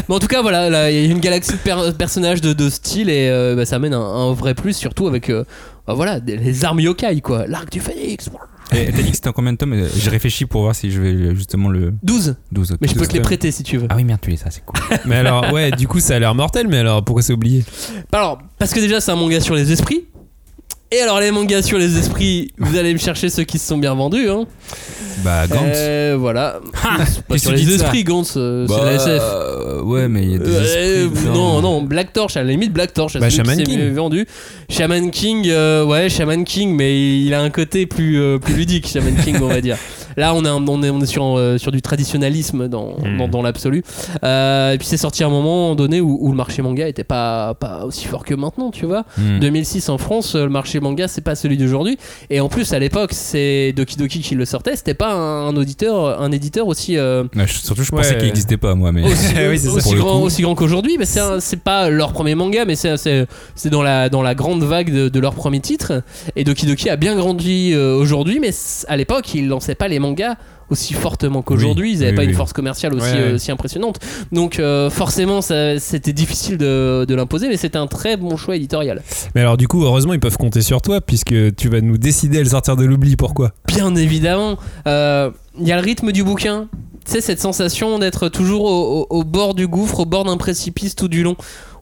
Mais 0.10 0.16
en 0.16 0.20
tout 0.20 0.28
cas, 0.28 0.42
voilà, 0.42 0.70
là, 0.70 0.92
il 0.92 0.98
y 0.98 1.08
a 1.08 1.12
une 1.12 1.20
galaxie 1.20 1.54
de 1.54 1.58
per- 1.58 1.92
personnages 1.98 2.42
de, 2.42 2.54
de 2.54 2.70
style 2.70 3.10
et 3.10 3.30
euh, 3.30 3.56
bah, 3.56 3.66
ça 3.66 3.78
amène 3.78 3.94
un, 3.94 4.00
un 4.02 4.34
vrai 4.34 4.54
plus, 4.54 4.74
surtout 4.74 5.08
avec 5.08 5.30
euh, 5.30 5.44
bah, 5.88 5.94
voilà, 5.94 6.20
des- 6.20 6.38
les 6.38 6.66
armes 6.66 6.80
yokai, 6.80 7.22
quoi. 7.22 7.48
L'arc 7.48 7.72
du 7.72 7.80
phénix. 7.80 8.30
Et 8.74 8.92
T'as 8.92 9.02
dit 9.02 9.10
que 9.12 9.16
c'était 9.16 9.30
en 9.30 9.34
combien 9.34 9.54
de 9.54 9.58
tomes 9.58 9.88
J'ai 9.96 10.10
réfléchi 10.10 10.46
pour 10.46 10.62
voir 10.62 10.76
si 10.76 10.92
je 10.92 11.02
vais 11.02 11.36
justement 11.36 11.70
le 11.70 11.94
12. 12.04 12.36
12. 12.52 12.72
ok. 12.74 12.78
Mais 12.82 12.88
je 12.88 12.96
peux 12.96 13.08
te 13.08 13.14
les 13.14 13.22
prêter 13.22 13.52
si 13.52 13.64
tu 13.64 13.78
veux. 13.78 13.88
Ah 13.90 13.96
oui, 13.96 14.04
merde, 14.04 14.20
tu 14.22 14.30
les 14.30 14.38
ça, 14.38 14.50
c'est 14.52 14.64
cool. 14.66 14.80
Mais 15.06 15.16
alors, 15.16 15.54
ouais, 15.54 15.72
du 15.72 15.88
coup, 15.88 16.00
ça 16.00 16.16
a 16.16 16.20
l'air 16.20 16.36
mortel, 16.36 16.68
mais 16.68 16.78
alors 16.78 17.04
pourquoi 17.04 17.22
c'est 17.22 17.34
oublié? 17.34 17.64
Alors, 18.12 18.40
parce 18.58 18.74
que 18.74 18.80
déjà, 18.80 19.00
c'est 19.00 19.12
un 19.12 19.16
manga 19.16 19.40
sur 19.40 19.56
les 19.56 19.72
esprits. 19.72 20.08
Et 20.90 21.02
alors 21.02 21.20
les 21.20 21.32
mangas 21.32 21.64
sur 21.64 21.78
les 21.78 21.98
esprits, 21.98 22.52
vous 22.58 22.78
allez 22.78 22.94
me 22.94 22.98
chercher 22.98 23.28
ceux 23.30 23.44
qui 23.44 23.60
se 23.60 23.68
sont 23.68 23.78
bien 23.78 23.94
vendus. 23.94 24.30
Hein. 24.30 24.46
Bah, 25.24 25.46
Gantz. 25.48 25.60
Euh, 25.76 26.16
voilà. 26.18 26.60
Ah, 26.82 27.06
C'est 27.06 27.24
pas 27.26 27.38
sur 27.38 27.52
les 27.52 27.70
esprits, 27.76 28.06
Gantz, 28.06 28.36
euh, 28.38 28.66
c'est 28.70 28.74
Bah, 28.74 28.86
la 28.86 28.94
SF. 28.94 29.22
euh, 29.22 29.82
ouais, 29.82 30.08
mais 30.08 30.24
il 30.24 30.32
y 30.32 30.36
a 30.36 30.38
des 30.38 30.46
Euh, 30.50 31.06
esprits. 31.12 31.28
non, 31.34 31.60
non, 31.62 31.82
Black 31.82 32.14
Torch, 32.14 32.38
à 32.38 32.44
la 32.44 32.52
limite 32.52 32.72
Black 32.72 32.94
Torch, 32.94 33.18
Bah, 33.20 33.30
Shaman 33.30 33.58
King. 33.64 33.94
vendu. 33.94 34.26
Shaman 34.70 35.12
King, 35.12 35.48
euh, 35.50 35.84
ouais, 35.84 36.08
Shaman 36.08 36.46
King, 36.46 36.74
mais 36.74 37.20
il 37.20 37.34
a 37.34 37.42
un 37.42 37.50
côté 37.50 37.86
plus, 37.86 38.22
euh, 38.22 38.38
plus 38.38 38.54
ludique, 38.54 38.88
Shaman 38.88 39.16
King, 39.26 39.40
on 39.42 39.48
va 39.48 39.60
dire. 39.60 39.76
Là, 40.16 40.34
on 40.34 40.44
est, 40.46 40.48
un- 40.50 40.66
on 40.68 40.82
est, 40.82 40.90
on 40.90 41.00
est 41.02 41.06
sur, 41.06 41.38
euh, 41.38 41.58
sur 41.60 41.72
du 41.72 41.82
traditionnalisme 41.82 42.68
dans, 42.70 42.96
Hmm. 42.98 43.18
dans, 43.18 43.28
dans 43.28 43.42
l'absolu. 43.44 43.84
Euh, 44.24 44.72
et 44.74 44.78
puis 44.80 44.88
c'est 44.88 44.98
sorti 44.98 45.24
à 45.24 45.28
un 45.28 45.30
moment 45.30 45.76
donné 45.76 46.02
où, 46.02 46.18
où 46.22 46.30
le 46.32 46.36
marché 46.38 46.62
manga 46.64 46.88
était 46.88 47.04
pas, 47.04 47.54
pas 47.54 47.86
aussi 47.86 48.06
fort 48.08 48.24
que 48.26 48.34
maintenant, 48.34 48.72
tu 48.72 48.86
vois. 48.88 49.04
Hmm. 49.18 49.40
2006 49.40 49.90
en 49.90 49.98
France, 50.00 50.34
le 50.36 50.50
marché 50.50 50.77
manga, 50.80 51.08
c'est 51.08 51.22
pas 51.22 51.36
celui 51.36 51.58
d'aujourd'hui. 51.58 51.98
Et 52.30 52.40
en 52.40 52.50
plus, 52.50 52.74
à 52.74 52.80
l'époque, 52.80 53.12
c'est 53.14 53.74
Doki 53.76 53.98
Doki 53.98 54.20
qui 54.22 54.36
le 54.36 54.46
sortait. 54.46 54.76
C'était 54.76 54.94
pas 54.94 55.14
un, 55.14 55.48
un 55.48 55.56
auditeur, 55.56 56.22
un 56.22 56.32
éditeur 56.32 56.68
aussi. 56.68 56.98
euh, 56.98 57.24
Ouais, 57.36 57.46
surtout, 57.48 57.84
je 57.84 57.92
pensais 57.92 58.10
Ouais. 58.12 58.18
qu'il 58.18 58.26
n'existait 58.28 58.58
pas, 58.58 58.76
moi. 58.76 58.92
Mais... 58.92 59.04
aussi, 59.04 59.34
Oui, 59.50 59.60
ça. 59.60 59.96
grand, 59.96 60.20
coup. 60.20 60.26
aussi 60.26 60.42
grand 60.42 60.56
qu'aujourd'hui, 60.56 60.98
mais 60.98 61.06
c'est 61.06 61.20
un- 61.20 61.40
c'est 61.40 61.62
pas 61.62 61.90
leur 61.90 62.14
premier 62.14 62.36
manga, 62.36 62.66
mais 62.66 62.76
c'est 62.76 62.98
c'est- 62.98 63.26
c'est 63.56 63.70
dans 63.70 63.84
la, 63.84 64.10
dans 64.10 64.22
la 64.22 64.36
grande 64.36 64.64
vague 64.64 64.92
de, 64.94 65.10
de 65.10 65.20
leur 65.20 65.34
premier 65.34 65.60
titre. 65.60 66.04
Et 66.36 66.44
Doki 66.44 66.66
Doki 66.66 66.90
a 66.90 66.96
bien 66.96 67.16
grandi 67.16 67.72
euh, 67.74 67.96
aujourd'hui, 67.96 68.40
mais 68.40 68.52
à 68.88 68.98
l'époque, 68.98 69.34
ils 69.34 69.48
lançaient 69.48 69.76
pas 69.76 69.88
les 69.88 70.00
mangas 70.00 70.36
aussi 70.70 70.94
fortement 70.94 71.42
qu'aujourd'hui. 71.42 71.92
Oui, 71.92 71.98
ils 71.98 72.02
avaient 72.04 72.12
oui, 72.12 72.16
pas 72.18 72.24
une 72.24 72.34
force 72.34 72.54
commerciale 72.54 72.94
aussi, 72.94 73.06
Ouais, 73.06 73.14
ouais. 73.14 73.20
euh, 73.32 73.36
aussi 73.36 73.52
impressionnante. 73.52 74.00
Donc 74.32 74.60
euh, 74.60 74.90
forcément, 74.90 75.42
c'était 75.42 76.14
difficile 76.14 76.58
de, 76.58 77.06
de 77.08 77.16
l'imposer, 77.16 77.48
mais 77.48 77.58
c'était 77.58 77.78
un 77.78 77.88
très 77.88 78.18
bon 78.18 78.36
choix 78.38 78.56
éditorial. 78.56 79.02
Mais 79.36 79.42
alors, 79.42 79.58
du 79.58 79.68
coup, 79.68 79.84
heureusement, 79.84 80.14
ils 80.14 80.20
peuvent 80.20 80.38
compter 80.38 80.62
sur 80.62 80.82
toi 80.82 81.02
puisque 81.02 81.56
tu 81.56 81.70
vas 81.70 81.82
nous 81.82 81.98
décider 81.98 82.38
à 82.40 82.44
le 82.44 82.50
sortir 82.50 82.76
de 82.76 82.86
l'oubli. 82.86 83.16
Pourquoi? 83.16 83.52
Bien 83.68 83.96
évidemment, 83.96 84.58
euh, 84.88 85.32
il 85.60 85.68
y 85.68 85.72
a 85.72 85.76
le 85.78 85.84
rythme 85.84 86.12
du 86.12 86.24
bouquin. 86.24 86.68
Tu 87.06 87.14
sais, 87.14 87.22
cette 87.22 87.40
sensation 87.40 88.00
d'être 88.00 88.28
toujours 88.28 88.66
au, 88.66 89.08
au- 89.10 89.20
au 89.20 89.24
bord 89.24 89.54
du 89.56 89.68
gouffre, 89.68 90.02
au 90.02 90.06
bord 90.06 90.26
d'un 90.26 90.36
précipice 90.38 90.96
tout 90.96 91.08
du 91.08 91.24
long. 91.24 91.38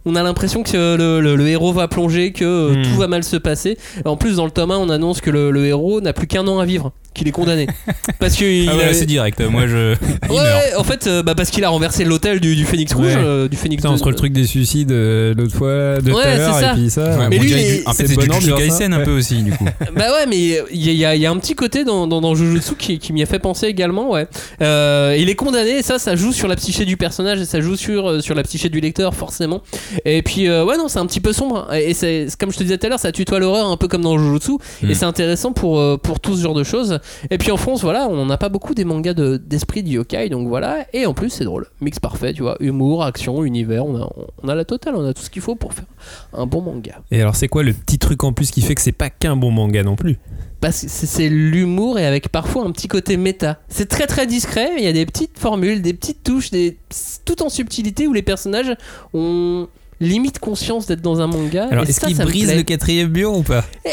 On 0.05 0.15
a 0.15 0.21
l'impression 0.21 0.61
que 0.61 0.95
le, 0.95 1.19
le- 1.19 1.35
le 1.35 1.47
héros 1.47 1.73
va 1.73 1.87
plonger, 1.87 2.31
que 2.31 2.75
Hmm. 2.75 2.81
tout 2.83 2.99
va 2.99 3.07
mal 3.07 3.23
se 3.23 3.37
passer. 3.37 3.75
En 4.05 4.17
plus, 4.17 4.35
dans 4.35 4.45
le 4.45 4.51
tome 4.51 4.69
1, 4.69 4.77
on 4.77 4.89
annonce 4.89 5.19
que 5.21 5.31
le, 5.31 5.49
le 5.49 5.65
héros 5.65 5.99
n'a 5.99 6.13
plus 6.13 6.27
qu'un 6.27 6.47
an 6.47 6.59
à 6.59 6.65
vivre, 6.65 6.91
qu'il 7.15 7.27
est 7.27 7.31
condamné. 7.31 7.65
Parce 8.19 8.35
que 8.35 8.45
il 8.45 8.69
Ah 8.69 8.75
ouais, 8.75 8.83
avait- 8.83 8.93
c'est 8.93 9.05
direct. 9.05 9.39
Moi, 9.41 9.65
je. 9.67 9.93
Ouais, 10.29 10.35
meurt. 10.43 10.75
en 10.77 10.83
fait, 10.83 11.07
euh, 11.07 11.23
bah, 11.23 11.33
parce 11.35 11.49
qu'il 11.49 11.63
a 11.63 11.69
renversé 11.69 12.03
l'hôtel 12.03 12.39
du, 12.39 12.55
du 12.55 12.65
Phénix 12.65 12.93
Rouge, 12.93 13.05
Ouais. 13.07 13.15
euh, 13.17 13.47
du 13.47 13.57
Putain, 13.57 13.89
de- 13.89 13.93
entre 13.95 14.09
le 14.09 14.15
truc 14.15 14.31
des 14.33 14.45
suicides 14.45 14.91
euh, 14.91 15.33
l'autre 15.35 15.55
fois, 15.55 15.97
de 15.99 16.11
tout 16.11 16.15
Ouais, 16.17 16.37
ça. 16.37 16.71
et 16.73 16.75
puis 16.75 16.89
ça. 16.89 17.17
Ouais, 17.17 17.27
Mais 17.29 17.37
lui, 17.39 17.51
il- 17.51 17.83
en 17.87 17.93
fait, 17.93 18.07
c'est 18.07 18.15
du 18.17 18.53
Kaisen 18.53 18.93
hein. 18.93 19.01
un 19.01 19.03
peu 19.05 19.11
aussi, 19.17 19.41
du 19.43 19.51
coup. 19.51 19.65
Bah 19.95 20.11
ouais, 20.13 20.25
mais 20.27 20.37
il 20.71 20.91
y, 20.91 21.05
a- 21.05 21.15
y 21.15 21.19
y 21.21 21.25
un 21.25 21.37
petit 21.37 21.55
côté 21.55 21.83
dans, 21.85 22.05
dans, 22.07 22.21
dans 22.21 22.35
Jujutsu 22.35 22.75
qui, 22.75 22.99
qui 22.99 23.13
m'y 23.13 23.23
a 23.23 23.25
fait 23.25 23.39
penser 23.39 23.67
également, 23.67 24.11
ouais. 24.11 24.27
Euh, 24.61 25.15
il 25.17 25.29
est 25.29 25.35
condamné, 25.35 25.79
et 25.79 25.81
ça, 25.83 25.97
ça 25.99 26.15
joue 26.15 26.31
sur 26.33 26.47
la 26.47 26.55
psyché 26.55 26.85
du 26.85 26.97
personnage 26.97 27.39
et 27.41 27.45
ça 27.45 27.61
joue 27.61 27.75
sur, 27.75 28.21
sur 28.21 28.35
la 28.35 28.43
psyché 28.43 28.69
du 28.69 28.79
lecteur, 28.81 29.13
forcément. 29.15 29.61
Et 30.03 30.21
puis, 30.21 30.49
ouais, 30.49 30.77
non, 30.77 30.87
c'est 30.87 30.99
un 30.99 31.05
petit 31.05 31.21
peu 31.21 31.33
sombre. 31.33 31.67
Et 31.73 31.93
c'est 31.93 32.27
comme 32.39 32.51
je 32.51 32.57
te 32.57 32.63
disais 32.63 32.77
tout 32.77 32.85
à 32.87 32.89
l'heure, 32.89 32.99
ça 32.99 33.11
tutoie 33.11 33.39
l'horreur 33.39 33.67
un 33.67 33.77
peu 33.77 33.87
comme 33.87 34.01
dans 34.01 34.17
Jujutsu. 34.17 34.53
Mm. 34.81 34.89
Et 34.91 34.93
c'est 34.95 35.05
intéressant 35.05 35.51
pour, 35.53 35.99
pour 35.99 36.19
tout 36.19 36.35
ce 36.35 36.41
genre 36.43 36.53
de 36.53 36.63
choses. 36.63 36.99
Et 37.29 37.37
puis 37.37 37.51
en 37.51 37.57
France, 37.57 37.81
voilà, 37.81 38.07
on 38.07 38.25
n'a 38.25 38.37
pas 38.37 38.49
beaucoup 38.49 38.73
des 38.73 38.85
mangas 38.85 39.13
de- 39.13 39.37
d'esprit 39.37 39.83
de, 39.83 39.89
yokai, 39.89 40.29
donc 40.29 40.47
voilà. 40.47 40.85
Et 40.93 41.05
en 41.05 41.13
plus, 41.13 41.29
c'est 41.29 41.43
drôle. 41.43 41.67
Mix 41.81 41.99
parfait, 41.99 42.33
tu 42.33 42.41
vois. 42.41 42.57
Humour, 42.59 43.03
action, 43.03 43.43
univers, 43.43 43.85
on 43.85 44.01
a, 44.01 44.09
on 44.43 44.47
a 44.47 44.55
la 44.55 44.65
totale, 44.65 44.95
on 44.95 45.05
a 45.05 45.13
tout 45.13 45.21
ce 45.21 45.29
qu'il 45.29 45.41
faut 45.41 45.55
pour 45.55 45.73
faire 45.73 45.85
un 46.33 46.45
bon 46.45 46.61
manga. 46.61 47.01
Et 47.11 47.21
alors, 47.21 47.35
c'est 47.35 47.47
quoi 47.47 47.63
le 47.63 47.73
petit 47.73 47.99
truc 47.99 48.23
en 48.23 48.33
plus 48.33 48.51
qui 48.51 48.61
fait 48.61 48.75
que 48.75 48.81
c'est 48.81 48.91
pas 48.91 49.09
qu'un 49.09 49.35
bon 49.35 49.51
manga 49.51 49.83
non 49.83 49.95
plus? 49.95 50.17
Parce 50.61 50.81
que 50.81 50.87
c'est 50.89 51.29
l'humour 51.29 51.99
et 51.99 52.05
avec 52.05 52.29
parfois 52.29 52.65
un 52.65 52.71
petit 52.71 52.87
côté 52.87 53.17
méta. 53.17 53.59
C'est 53.67 53.87
très 53.87 54.07
très 54.07 54.25
discret, 54.25 54.71
il 54.77 54.83
y 54.83 54.87
a 54.87 54.93
des 54.93 55.05
petites 55.05 55.37
formules, 55.37 55.81
des 55.81 55.93
petites 55.93 56.23
touches, 56.23 56.49
des... 56.49 56.77
tout 57.25 57.43
en 57.43 57.49
subtilité 57.49 58.07
où 58.07 58.13
les 58.13 58.23
personnages 58.23 58.75
ont 59.13 59.67
limite 59.99 60.39
conscience 60.39 60.85
d'être 60.87 61.01
dans 61.01 61.21
un 61.21 61.27
manga. 61.27 61.67
Alors, 61.71 61.83
est-ce 61.85 61.99
qu'il 62.01 62.15
brise 62.17 62.53
le 62.53 62.63
quatrième 62.63 63.09
mur 63.11 63.33
ou 63.37 63.43
pas 63.43 63.63
Et 63.85 63.89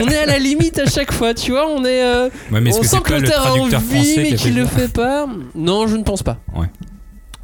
on 0.00 0.08
est 0.08 0.16
à 0.18 0.26
la 0.26 0.38
limite 0.38 0.78
à 0.78 0.86
chaque 0.86 1.12
fois, 1.12 1.34
tu 1.34 1.50
vois, 1.52 1.68
on 1.68 1.84
est... 1.84 2.02
euh, 2.02 2.28
Ouais, 2.50 2.60
mais 2.60 2.70
est-ce 2.70 2.80
on 2.80 2.82
sent 2.82 2.96
que 3.04 3.12
l'auteur 3.14 3.46
a 3.46 3.52
envie, 3.54 4.14
mais 4.16 4.32
qu'il 4.34 4.54
le 4.54 4.66
fait 4.76 4.92
pas. 4.92 5.26
Non, 5.54 5.86
je 5.86 5.96
ne 5.96 6.02
pense 6.02 6.22
pas. 6.22 6.38
Ouais. 6.56 6.66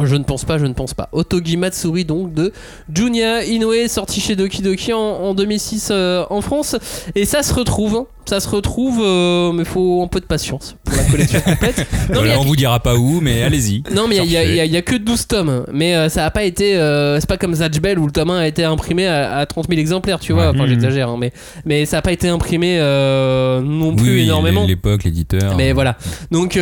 Je 0.03 0.17
ne 0.17 0.25
pense 0.25 0.45
pas, 0.45 0.59
je 0.59 0.67
ne 0.67 0.73
pense 0.75 0.93
pas. 0.93 1.09
Otogi 1.13 1.57
Matsuri, 1.57 2.05
donc 2.05 2.35
de 2.35 2.53
Junya 2.93 3.45
Inoue, 3.45 3.87
sorti 3.89 4.21
chez 4.21 4.35
Doki 4.35 4.61
Doki 4.61 4.93
en, 4.93 4.99
en 4.99 5.35
2006 5.35 5.89
euh, 5.93 6.25
en 6.31 6.41
France. 6.41 6.77
Et 7.15 7.25
ça 7.25 7.45
se 7.45 7.55
retrouve, 7.55 7.95
hein. 7.95 8.07
ça 8.27 8.41
se 8.41 8.49
retrouve, 8.49 9.01
euh, 9.05 9.53
mais 9.53 9.65
faut 9.65 10.03
un 10.03 10.09
peu 10.09 10.19
de 10.19 10.25
patience 10.27 10.75
pour 10.85 10.97
la 10.97 11.05
collection 11.05 11.41
complète. 11.45 11.87
Non, 12.13 12.23
mais 12.23 12.33
a- 12.33 12.41
on 12.41 12.45
vous 12.45 12.57
dira 12.57 12.81
pas 12.81 12.97
où, 12.97 13.21
mais 13.21 13.45
allez-y. 13.45 13.85
non, 13.95 14.09
mais 14.09 14.17
il 14.17 14.25
y, 14.25 14.35
y 14.35 14.69
y 14.69 14.77
a 14.77 14.83
que 14.83 14.97
12 14.97 15.29
tomes. 15.29 15.65
Mais 15.73 15.95
euh, 15.95 16.09
ça 16.09 16.27
a 16.27 16.31
pas 16.33 16.43
été. 16.43 16.77
euh, 16.77 17.21
c'est 17.21 17.29
pas 17.29 17.37
comme 17.37 17.55
Zatchbell 17.55 17.99
où 18.01 18.07
le 18.07 18.13
tome 18.13 18.31
1 18.31 18.39
a 18.41 18.47
été 18.49 18.65
imprimé 18.65 19.07
à, 19.07 19.37
à 19.39 19.47
30 19.47 19.69
000 19.69 19.81
exemplaires, 19.81 20.19
tu 20.19 20.33
vois. 20.33 20.49
Enfin, 20.51 20.65
Mhm. 20.65 20.69
j'exagère, 20.71 21.09
hein, 21.11 21.17
mais, 21.21 21.33
mais 21.67 21.87
ça 21.87 21.99
a 21.99 22.03
pas 22.03 22.13
été 22.13 22.29
imprimé 22.29 22.79
non 22.79 23.95
plus 23.95 24.15
Oui, 24.17 24.23
énormément. 24.25 24.67
L'époque, 24.67 25.05
l'éditeur. 25.05 25.55
Mais 25.57 25.73
voilà. 25.73 25.97
Donc, 26.33 26.59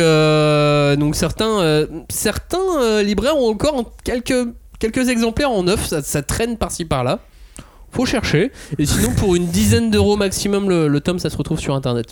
donc 0.99 1.15
certains, 1.15 1.85
certains 2.09 2.57
euh, 2.81 3.01
libraires 3.23 3.41
ont 3.41 3.49
encore 3.49 3.93
quelques, 4.03 4.49
quelques 4.79 5.09
exemplaires 5.09 5.51
en 5.51 5.63
neuf. 5.63 5.87
Ça, 5.87 6.01
ça 6.01 6.21
traîne 6.21 6.57
par-ci 6.57 6.85
par-là. 6.85 7.19
Faut 7.91 8.07
chercher. 8.07 8.51
Et 8.79 8.87
sinon, 8.87 9.11
pour 9.11 9.35
une 9.35 9.45
dizaine 9.45 9.91
d'euros 9.91 10.17
maximum, 10.17 10.67
le, 10.67 10.87
le 10.87 10.99
tome, 10.99 11.19
ça 11.19 11.29
se 11.29 11.37
retrouve 11.37 11.59
sur 11.59 11.75
internet. 11.75 12.07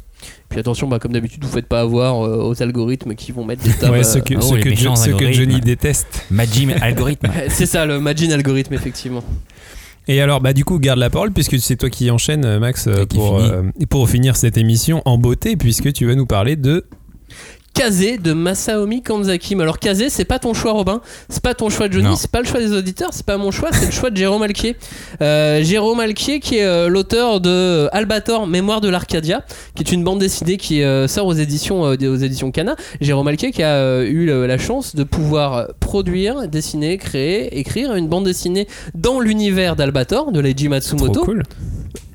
Puis 0.47 0.59
attention, 0.59 0.87
bah, 0.87 0.99
comme 0.99 1.11
d'habitude, 1.11 1.43
vous 1.43 1.49
faites 1.49 1.67
pas 1.67 1.81
avoir 1.81 2.23
euh, 2.23 2.43
aux 2.43 2.61
algorithmes 2.61 3.15
qui 3.15 3.31
vont 3.31 3.43
mettre 3.43 3.63
des 3.63 3.73
tomes. 3.73 3.89
Ouais, 3.89 3.99
euh, 3.99 4.03
ceux 4.03 4.21
que, 4.21 4.35
ah 4.35 4.37
ouais, 4.37 4.61
ceux 4.95 5.17
les 5.17 5.17
que. 5.17 5.31
Johnny 5.31 5.59
déteste. 5.59 6.25
Majim 6.29 6.69
algorithme. 6.81 7.29
C'est 7.49 7.65
ça, 7.65 7.87
le 7.87 7.99
Magin 7.99 8.29
algorithme, 8.29 8.75
effectivement. 8.75 9.23
Et 10.07 10.19
alors, 10.19 10.41
bah, 10.41 10.53
du 10.53 10.65
coup, 10.65 10.79
garde 10.79 10.99
la 10.99 11.09
parole, 11.09 11.31
puisque 11.31 11.59
c'est 11.59 11.75
toi 11.75 11.89
qui 11.89 12.09
enchaîne, 12.09 12.43
euh, 12.43 12.59
Max, 12.59 12.87
euh, 12.87 13.05
pour, 13.05 13.37
euh, 13.37 13.63
pour 13.89 14.09
finir 14.09 14.35
cette 14.35 14.57
émission 14.57 15.01
en 15.05 15.17
beauté, 15.17 15.55
puisque 15.55 15.93
tu 15.93 16.05
vas 16.05 16.15
nous 16.15 16.25
parler 16.25 16.55
de. 16.55 16.85
Kazé 17.73 18.17
de 18.17 18.33
Masaomi 18.33 19.01
Kanzaki. 19.01 19.55
Mais 19.55 19.63
alors 19.63 19.79
Kazé, 19.79 20.09
c'est 20.09 20.25
pas 20.25 20.39
ton 20.39 20.53
choix 20.53 20.73
Robin, 20.73 21.01
c'est 21.29 21.41
pas 21.41 21.53
ton 21.53 21.69
choix 21.69 21.89
Johnny, 21.89 22.15
c'est 22.17 22.29
pas 22.31 22.41
le 22.41 22.45
choix 22.45 22.59
des 22.59 22.73
auditeurs, 22.73 23.09
c'est 23.11 23.25
pas 23.25 23.37
mon 23.37 23.51
choix, 23.51 23.69
c'est 23.71 23.85
le 23.85 23.91
choix 23.91 24.09
de 24.09 24.17
Jérôme 24.17 24.43
Alquier. 24.43 24.75
Euh, 25.21 25.63
Jérôme 25.63 25.99
Alquier 25.99 26.39
qui 26.39 26.57
est 26.57 26.65
euh, 26.65 26.89
l'auteur 26.89 27.41
de 27.41 27.89
Albator, 27.91 28.47
Mémoire 28.47 28.81
de 28.81 28.89
l'Arcadia, 28.89 29.43
qui 29.75 29.83
est 29.83 29.91
une 29.91 30.03
bande 30.03 30.19
dessinée 30.19 30.57
qui 30.57 30.83
euh, 30.83 31.07
sort 31.07 31.27
aux 31.27 31.33
éditions 31.33 31.85
euh, 31.85 31.95
aux 31.95 32.15
éditions 32.17 32.51
Kana. 32.51 32.75
Jérôme 32.99 33.27
Alquier 33.27 33.51
qui 33.51 33.63
a 33.63 33.75
euh, 33.75 34.05
eu 34.05 34.25
la 34.25 34.57
chance 34.57 34.95
de 34.95 35.03
pouvoir 35.03 35.67
produire, 35.79 36.47
dessiner, 36.47 36.97
créer, 36.97 37.57
écrire 37.59 37.95
une 37.95 38.07
bande 38.07 38.25
dessinée 38.25 38.67
dans 38.95 39.19
l'univers 39.19 39.75
d'Albator 39.75 40.31
de 40.31 40.39
Leiji 40.39 40.69
Matsumoto 40.69 41.13
Trop 41.13 41.25
cool. 41.25 41.43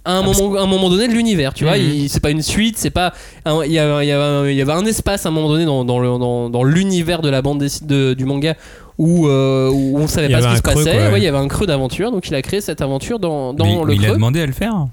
À 0.06 0.12
un, 0.18 0.22
moment, 0.22 0.54
à 0.54 0.62
un 0.62 0.66
moment 0.66 0.88
donné 0.88 1.08
de 1.08 1.12
l'univers, 1.12 1.52
tu 1.52 1.64
vois. 1.64 1.76
Mhm. 1.76 2.08
C'est 2.08 2.20
pas 2.20 2.30
une 2.30 2.40
suite, 2.42 2.78
c'est 2.78 2.90
pas. 2.90 3.12
Il 3.44 3.72
y, 3.72 3.78
a- 3.78 4.02
il 4.02 4.06
y, 4.08 4.12
avait- 4.12 4.54
il 4.54 4.56
y 4.56 4.62
avait 4.62 4.72
un 4.72 4.86
espace 4.86 5.26
à 5.26 5.28
un 5.28 5.32
moment 5.32 5.48
donné 5.48 5.64
dans, 5.66 5.84
dans 5.84 5.98
le- 5.98 6.18
dans- 6.18 6.48
dans 6.48 6.62
l'univers 6.64 7.20
de 7.22 7.28
la 7.28 7.42
bande 7.42 7.62
de- 7.82 8.14
du 8.14 8.24
manga 8.24 8.54
où, 8.98 9.26
euh, 9.26 9.68
où 9.70 9.98
on 9.98 10.06
savait 10.06 10.28
pas 10.30 10.40
ce 10.40 10.48
qui 10.48 10.56
se 10.56 10.62
creux, 10.62 10.72
passait. 10.84 10.90
quoi, 10.92 11.06
ouais. 11.06 11.12
Ouais, 11.12 11.20
il 11.20 11.24
y 11.24 11.28
avait 11.28 11.36
un 11.38 11.48
creux 11.48 11.66
d'aventure, 11.66 12.10
donc 12.12 12.26
il 12.28 12.34
a 12.34 12.40
créé 12.42 12.60
cette 12.62 12.80
aventure 12.80 13.18
dans, 13.18 13.52
dans 13.52 13.64
Mais- 13.66 13.80
le 13.80 13.86
mais 13.86 13.94
il 13.96 14.00
a 14.04 14.06
creux. 14.06 14.14
demandé 14.16 14.40
à 14.40 14.46
le 14.46 14.52
faire. 14.52 14.86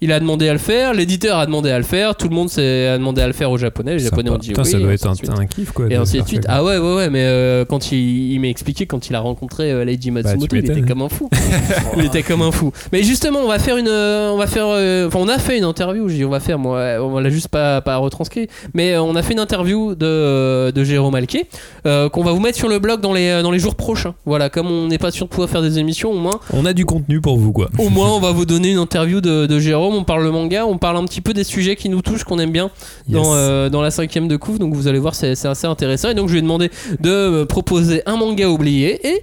Il 0.00 0.12
a 0.12 0.20
demandé 0.20 0.48
à 0.48 0.52
le 0.52 0.58
faire, 0.60 0.94
l'éditeur 0.94 1.38
a 1.38 1.46
demandé 1.46 1.70
à 1.70 1.78
le 1.78 1.84
faire, 1.84 2.14
tout 2.16 2.28
le 2.28 2.34
monde 2.34 2.48
s'est 2.48 2.86
a 2.86 2.98
demandé 2.98 3.20
à 3.20 3.26
le 3.26 3.32
faire 3.32 3.50
aux 3.50 3.58
japonais. 3.58 3.94
Les 3.94 3.98
japonais 3.98 4.30
ont 4.30 4.38
dit 4.38 4.48
Putain, 4.50 4.62
oui. 4.62 4.70
ça 4.70 4.78
doit 4.78 4.92
être 4.92 5.06
un, 5.06 5.38
un 5.40 5.46
kiff, 5.46 5.72
quoi. 5.72 5.86
Et 5.90 5.96
ainsi 5.96 6.20
de 6.22 6.26
suite. 6.28 6.44
Ah 6.48 6.62
ouais, 6.62 6.78
ouais, 6.78 6.94
ouais, 6.94 7.10
mais 7.10 7.24
euh, 7.24 7.64
quand 7.64 7.90
il, 7.90 8.32
il 8.32 8.38
m'a 8.40 8.46
expliqué, 8.48 8.86
quand 8.86 9.08
il 9.10 9.14
a 9.16 9.20
rencontré 9.20 9.72
euh, 9.72 9.84
Leiji 9.84 10.10
Matsumoto, 10.12 10.54
il 10.56 10.70
était 10.70 10.82
comme 10.82 11.02
un 11.02 11.08
fou. 11.08 11.28
il 11.96 12.04
était 12.04 12.22
comme 12.22 12.42
un 12.42 12.52
fou. 12.52 12.72
Mais 12.92 13.02
justement, 13.02 13.40
on 13.40 13.48
va 13.48 13.58
faire 13.58 13.76
une. 13.76 13.88
euh, 13.88 14.30
on 14.32 14.36
va 14.36 14.46
faire. 14.46 14.66
euh, 14.68 15.08
Enfin, 15.08 15.18
on 15.20 15.28
a 15.28 15.38
fait 15.38 15.58
une 15.58 15.64
interview, 15.64 16.08
je 16.08 16.14
dis 16.14 16.24
on 16.24 16.30
va 16.30 16.40
faire, 16.40 16.58
moi, 16.58 16.98
on 17.00 17.18
l'a 17.18 17.30
juste 17.30 17.48
pas, 17.48 17.80
pas 17.80 17.96
retranscrit, 17.96 18.48
mais 18.74 18.96
on 18.98 19.16
a 19.16 19.22
fait 19.22 19.32
une 19.32 19.40
interview 19.40 19.94
de, 19.96 20.70
de 20.70 20.84
Jérôme 20.84 21.14
Alquier 21.16 21.46
euh, 21.86 22.08
qu'on 22.08 22.22
va 22.22 22.30
vous 22.32 22.40
mettre 22.40 22.56
sur 22.58 22.68
le 22.68 22.78
blog 22.78 23.00
dans 23.00 23.12
les, 23.12 23.42
dans 23.42 23.50
les 23.50 23.58
jours 23.58 23.74
prochains. 23.74 24.14
Voilà, 24.26 24.48
comme 24.48 24.68
on 24.70 24.86
n'est 24.88 24.98
pas 24.98 25.10
sûr 25.10 25.26
de 25.26 25.30
pouvoir 25.30 25.48
faire 25.50 25.62
des 25.62 25.78
émissions, 25.78 26.12
au 26.12 26.18
moins, 26.18 26.38
On 26.52 26.64
a 26.66 26.72
du 26.72 26.84
contenu 26.84 27.20
pour 27.20 27.36
vous, 27.36 27.52
quoi. 27.52 27.68
au 27.78 27.88
moins 27.88 28.10
on 28.10 28.20
va 28.20 28.30
vous 28.30 28.46
donner 28.46 28.70
une 28.70 28.78
interview 28.78 29.20
de, 29.20 29.46
de 29.46 29.58
Jérôme. 29.58 29.87
On 29.94 30.04
parle 30.04 30.24
le 30.24 30.30
manga, 30.30 30.66
on 30.66 30.78
parle 30.78 30.96
un 30.96 31.04
petit 31.04 31.20
peu 31.20 31.32
des 31.32 31.44
sujets 31.44 31.76
qui 31.76 31.88
nous 31.88 32.02
touchent, 32.02 32.24
qu'on 32.24 32.38
aime 32.38 32.52
bien 32.52 32.70
dans, 33.08 33.34
euh, 33.34 33.68
dans 33.68 33.82
la 33.82 33.90
cinquième 33.90 34.28
de 34.28 34.36
couve. 34.36 34.58
Donc 34.58 34.74
vous 34.74 34.88
allez 34.88 34.98
voir, 34.98 35.14
c'est 35.14 35.44
assez 35.46 35.66
intéressant. 35.66 36.10
Et 36.10 36.14
donc 36.14 36.28
je 36.28 36.32
lui 36.32 36.38
ai 36.38 36.42
demandé 36.42 36.70
de 37.00 37.30
me 37.30 37.44
proposer 37.46 38.02
un 38.06 38.16
manga 38.16 38.48
oublié 38.48 39.06
et. 39.08 39.22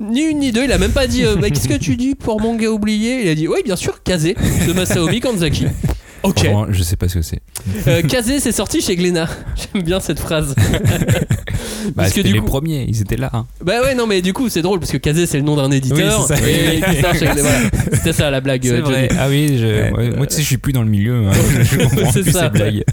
Ni 0.00 0.20
une 0.20 0.38
ni 0.38 0.52
deux, 0.52 0.62
il 0.62 0.70
a 0.70 0.78
même 0.78 0.92
pas 0.92 1.08
dit 1.08 1.24
euh, 1.24 1.34
Bah, 1.34 1.50
qu'est-ce 1.50 1.66
que 1.66 1.74
tu 1.74 1.96
dis 1.96 2.14
pour 2.14 2.40
manga 2.40 2.68
oublié? 2.68 3.22
Il 3.24 3.28
a 3.28 3.34
dit 3.34 3.48
oui 3.48 3.58
bien 3.64 3.74
sûr 3.74 4.00
Kazé 4.04 4.36
de 4.68 4.72
Masaomi 4.72 5.18
Kanzaki. 5.18 5.66
Ok. 6.24 6.38
Franchement, 6.40 6.66
je 6.70 6.82
sais 6.82 6.96
pas 6.96 7.08
ce 7.08 7.14
que 7.14 7.22
c'est. 7.22 7.40
Euh, 7.86 8.02
Kazé, 8.02 8.40
c'est 8.40 8.52
sorti 8.52 8.80
chez 8.80 8.96
Glénat. 8.96 9.28
J'aime 9.74 9.82
bien 9.82 10.00
cette 10.00 10.18
phrase. 10.20 10.54
Bah, 11.94 12.02
Parce 12.02 12.12
que 12.12 12.20
du 12.20 12.32
les 12.34 12.40
coup- 12.40 12.44
premiers, 12.46 12.84
ils 12.88 13.00
étaient 13.00 13.16
là. 13.16 13.30
hein. 13.32 13.46
Bah 13.64 13.80
ouais, 13.82 13.94
non, 13.94 14.06
mais 14.06 14.20
du 14.20 14.32
coup, 14.32 14.48
c'est 14.48 14.60
drôle 14.62 14.78
parce 14.80 14.90
que 14.90 14.96
Kazé, 14.98 15.26
c'est 15.26 15.38
le 15.38 15.44
nom 15.44 15.56
d'un 15.56 15.70
éditeur. 15.70 16.20
Oui, 16.20 16.26
ça. 16.36 16.36
et. 16.46 16.80
Voilà. 16.80 17.70
C'était 17.92 18.12
ça 18.12 18.30
la 18.30 18.40
blague. 18.40 18.66
euh. 18.66 19.06
Ah 19.18 19.28
oui, 19.28 19.56
je- 19.58 19.92
ouais, 19.94 20.10
moi 20.16 20.26
tu 20.26 20.34
sais, 20.36 20.42
je 20.42 20.46
suis 20.46 20.58
plus 20.58 20.72
dans 20.72 20.82
le 20.82 20.88
milieu. 20.88 21.14
hein. 21.28 21.30
C'est 22.12 22.30
ça. 22.30 22.50
ces. 22.54 22.84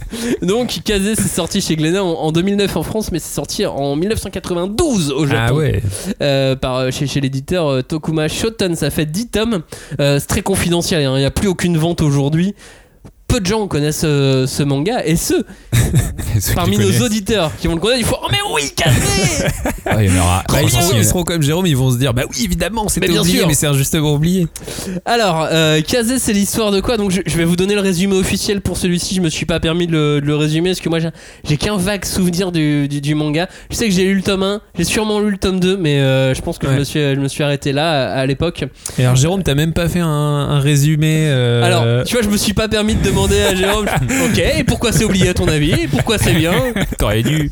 Donc, 0.46 0.80
Kazé, 0.86 1.16
c'est 1.16 1.28
sorti 1.28 1.62
chez 1.62 1.76
Glénat 1.76 2.04
en, 2.04 2.12
en 2.14 2.32
2009 2.32 2.78
en 2.78 2.84
France, 2.84 3.12
mais 3.12 3.20
c'est 3.20 3.34
sorti 3.34 3.66
en 3.66 3.96
1992 3.96 5.12
au 5.12 5.26
Japon. 5.26 5.44
Ah 5.48 5.54
ouais. 5.54 5.82
Euh, 6.22 6.56
par, 6.56 6.92
chez, 6.92 7.08
chez 7.08 7.20
l'éditeur 7.22 7.84
Tokuma 7.86 8.28
Shoten. 8.28 8.76
Ça 8.76 8.92
fait 8.92 9.06
10 9.08 9.28
tomes. 9.30 9.62
C'est 10.00 10.28
très 10.28 10.42
confidentiel, 10.42 11.06
hein. 11.06 11.14
il 11.16 11.20
n'y 11.20 11.26
a 11.26 11.32
plus 11.32 11.48
aucune 11.48 11.78
vente 11.78 12.02
aujourd'hui. 12.02 12.54
Peu 13.28 13.40
de 13.42 13.46
gens 13.48 13.68
connaissent 13.68 14.04
euh, 14.06 14.48
ce 14.48 14.64
manga 14.64 15.02
et 15.06 15.16
ceux 15.18 15.44
parmi 16.54 16.78
nos 16.78 17.06
auditeurs 17.06 17.52
qui 17.60 17.68
vont 17.68 17.76
le 17.76 17.80
connaître, 17.82 18.00
il 18.00 18.06
faut 18.06 18.16
Oh, 18.24 18.28
mais 18.32 18.38
oui, 18.54 18.72
Kazé 18.76 19.46
Ah, 19.86 20.04
il 20.04 20.10
y 20.14 20.18
en 20.20 20.22
aura. 20.24 20.44
Bah, 20.50 20.60
ils, 20.64 20.70
seront, 21.04 21.22
ils 21.22 21.24
comme 21.26 21.42
Jérôme, 21.42 21.66
ils 21.68 21.76
vont 21.78 21.92
se 21.92 21.98
dire 21.98 22.14
bah 22.14 22.24
oui 22.30 22.44
évidemment 22.44 22.88
c'était 22.88 23.08
bien 23.08 23.22
oublié 23.22 23.40
sûr. 23.40 23.48
mais 23.48 23.54
c'est 23.54 23.68
injustement 23.68 24.14
oublié. 24.14 24.48
Alors, 25.06 25.48
euh, 25.52 25.82
Kazé, 25.82 26.18
c'est 26.20 26.34
l'histoire 26.34 26.72
de 26.72 26.82
quoi? 26.82 26.98
Donc, 26.98 27.12
je, 27.12 27.22
je 27.26 27.38
vais 27.38 27.44
vous 27.46 27.56
donner 27.56 27.76
le 27.76 27.82
résumé 27.82 28.16
officiel 28.16 28.62
pour 28.62 28.78
celui-ci. 28.78 29.16
Je 29.16 29.22
me 29.22 29.30
suis 29.30 29.46
pas 29.46 29.60
permis 29.60 29.88
de 29.88 29.92
le, 29.92 30.22
de 30.22 30.26
le 30.26 30.36
résumer 30.36 30.70
parce 30.70 30.80
que 30.80 30.90
moi, 30.90 31.00
j'ai- 31.00 31.58
qu'un 31.58 31.78
vague 31.78 32.06
souvenir 32.06 32.52
du, 32.52 32.88
du, 32.88 33.02
du 33.02 33.16
manga. 33.16 33.48
Je 33.70 33.76
sais 33.76 33.86
que 33.88 33.94
j'ai 33.94 34.06
lu 34.06 34.16
le 34.16 34.22
tome 34.22 34.44
1, 34.44 34.62
j'ai 34.78 34.84
sûrement 34.84 35.20
lu 35.20 35.32
le 35.32 35.38
tome 35.38 35.60
2, 35.60 35.78
mais 35.78 36.00
euh, 36.00 36.34
je 36.34 36.42
pense 36.42 36.58
que 36.58 36.68
je, 36.68 36.74
me 36.74 36.84
suis, 36.84 37.00
je 37.00 37.20
me 37.20 37.28
suis 37.28 37.44
arrêté 37.44 37.72
là 37.74 38.12
à, 38.14 38.20
à 38.20 38.26
l'époque. 38.26 38.64
Et 38.98 39.04
alors 39.04 39.16
Jérôme 39.16 39.44
t'as 39.44 39.56
même 39.56 39.74
pas 39.74 39.88
fait 39.90 40.00
un, 40.00 40.08
un 40.08 40.60
résumé. 40.60 41.26
euh, 41.28 41.64
Alors, 41.64 42.06
tu 42.06 42.14
vois, 42.16 42.24
je 42.24 42.30
me 42.30 42.38
suis 42.38 42.54
pas 42.54 42.68
permis 42.68 42.96
de 42.96 43.04
demander 43.04 43.25
à 43.34 43.56
Jérôme, 43.56 43.86
ok, 44.26 44.38
et 44.40 44.64
pourquoi 44.64 44.92
c'est 44.92 45.04
oublié 45.06 45.30
à 45.30 45.34
ton 45.34 45.48
avis? 45.48 45.72
Et 45.72 45.88
pourquoi 45.88 46.18
c'est 46.18 46.34
bien? 46.34 46.54
T'aurais 46.98 47.24
dû. 47.24 47.52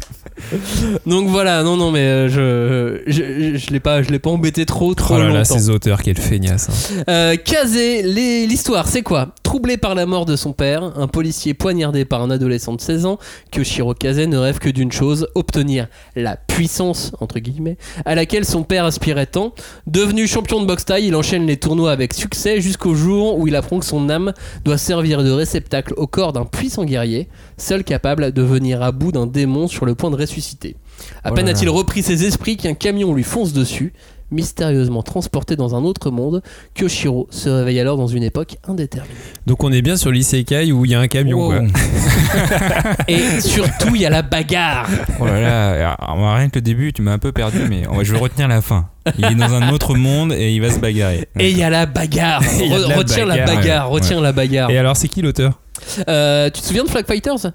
Donc 1.05 1.27
voilà, 1.29 1.63
non, 1.63 1.77
non, 1.77 1.91
mais 1.91 1.99
euh, 2.01 2.27
je, 2.29 3.11
je, 3.11 3.57
je 3.57 3.71
l'ai 3.71 3.79
pas, 3.79 4.01
je 4.01 4.09
l'ai 4.09 4.19
pas 4.19 4.29
embêté 4.31 4.65
trop, 4.65 4.93
trop 4.95 5.15
Oh 5.15 5.17
là 5.19 5.27
là 5.29 5.33
longtemps. 5.39 5.57
ces 5.57 5.69
auteurs 5.69 6.01
quelle 6.01 6.17
feignasse. 6.17 6.69
hein. 6.97 7.03
Euh, 7.09 7.35
Kazé, 7.37 8.01
l'histoire, 8.03 8.87
c'est 8.87 9.03
quoi? 9.03 9.29
Troublé 9.53 9.77
par 9.77 9.93
la 9.93 10.07
mort 10.07 10.25
de 10.25 10.35
son 10.35 10.51
père, 10.51 10.81
un 10.97 11.07
policier 11.07 11.53
poignardé 11.53 12.05
par 12.05 12.23
un 12.23 12.31
adolescent 12.31 12.73
de 12.73 12.81
16 12.81 13.05
ans, 13.05 13.19
Kyoshiro 13.51 13.93
Kaze 13.93 14.17
ne 14.17 14.35
rêve 14.35 14.57
que 14.57 14.67
d'une 14.67 14.91
chose, 14.91 15.27
obtenir 15.35 15.89
la 16.15 16.37
puissance, 16.37 17.11
entre 17.19 17.37
guillemets, 17.37 17.77
à 18.03 18.15
laquelle 18.15 18.45
son 18.45 18.63
père 18.63 18.83
aspirait 18.83 19.27
tant. 19.27 19.53
Devenu 19.85 20.25
champion 20.25 20.59
de 20.59 20.65
boxe 20.65 20.85
taille, 20.85 21.05
il 21.05 21.15
enchaîne 21.15 21.45
les 21.45 21.57
tournois 21.57 21.91
avec 21.91 22.15
succès 22.15 22.61
jusqu'au 22.61 22.95
jour 22.95 23.37
où 23.37 23.45
il 23.45 23.55
apprend 23.55 23.77
que 23.77 23.85
son 23.85 24.09
âme 24.09 24.33
doit 24.65 24.79
servir 24.79 25.23
de 25.23 25.29
réceptacle 25.29 25.93
au 25.97 26.07
corps 26.07 26.33
d'un 26.33 26.45
puissant 26.45 26.83
guerrier, 26.83 27.29
seul 27.57 27.83
capable 27.83 28.31
de 28.31 28.41
venir 28.41 28.81
à 28.81 28.91
bout 28.91 29.11
d'un 29.11 29.27
démon 29.27 29.67
sur 29.67 29.85
le 29.85 29.93
point 29.93 30.09
de 30.09 30.15
ressusciter. 30.15 30.77
À 31.23 31.29
Oh 31.31 31.35
peine 31.35 31.47
a-t-il 31.47 31.69
repris 31.69 32.01
ses 32.01 32.25
esprits 32.25 32.57
qu'un 32.57 32.73
camion 32.73 33.13
lui 33.13 33.23
fonce 33.23 33.53
dessus. 33.53 33.93
Mystérieusement 34.33 35.03
transporté 35.03 35.55
dans 35.55 35.75
un 35.75 35.83
autre 35.83 36.09
monde, 36.09 36.41
Kyoshiro 36.75 37.27
se 37.29 37.49
réveille 37.49 37.79
alors 37.79 37.97
dans 37.97 38.07
une 38.07 38.23
époque 38.23 38.57
indéterminée. 38.67 39.13
Donc 39.45 39.63
on 39.63 39.71
est 39.71 39.81
bien 39.83 39.95
sur 39.95 40.11
l'isekai 40.11 40.71
où 40.71 40.85
il 40.85 40.91
y 40.91 40.95
a 40.95 40.99
un 40.99 41.07
camion 41.07 41.37
Wow. 41.37 41.49
quoi. 41.51 41.61
Et 43.07 43.39
surtout, 43.41 43.95
il 43.95 44.01
y 44.01 44.05
a 44.05 44.09
la 44.09 44.23
bagarre. 44.23 44.89
Oh 45.19 45.25
là 45.25 45.39
là, 45.39 45.91
alors, 45.99 46.35
rien 46.35 46.49
que 46.49 46.55
le 46.55 46.61
début, 46.61 46.91
tu 46.93 47.01
m'as 47.01 47.13
un 47.13 47.19
peu 47.19 47.31
perdu, 47.31 47.59
mais 47.69 47.83
je 48.01 48.11
vais 48.11 48.17
retenir 48.19 48.47
la 48.47 48.61
fin. 48.61 48.89
Il 49.17 49.25
est 49.25 49.35
dans 49.35 49.53
un 49.53 49.69
autre 49.69 49.95
monde 49.95 50.33
et 50.33 50.53
il 50.55 50.61
va 50.61 50.71
se 50.71 50.79
bagarrer. 50.79 51.27
Et 51.39 51.51
il 51.51 51.57
y 51.57 51.63
a 51.63 51.69
la 51.69 51.85
bagarre. 51.85 52.41
Re- 52.43 52.87
la 52.89 52.95
retiens 52.95 53.25
la 53.25 53.45
bagarre, 53.45 53.89
ouais. 53.91 53.99
retiens 53.99 54.21
la 54.21 54.31
bagarre. 54.31 54.69
Et 54.69 54.77
alors 54.77 54.97
c'est 54.97 55.07
qui 55.09 55.21
l'auteur? 55.21 55.59
Euh, 56.07 56.49
tu 56.49 56.61
te 56.61 56.65
souviens 56.65 56.83
de 56.85 56.89
Flag 56.89 57.05
Fighters? 57.05 57.51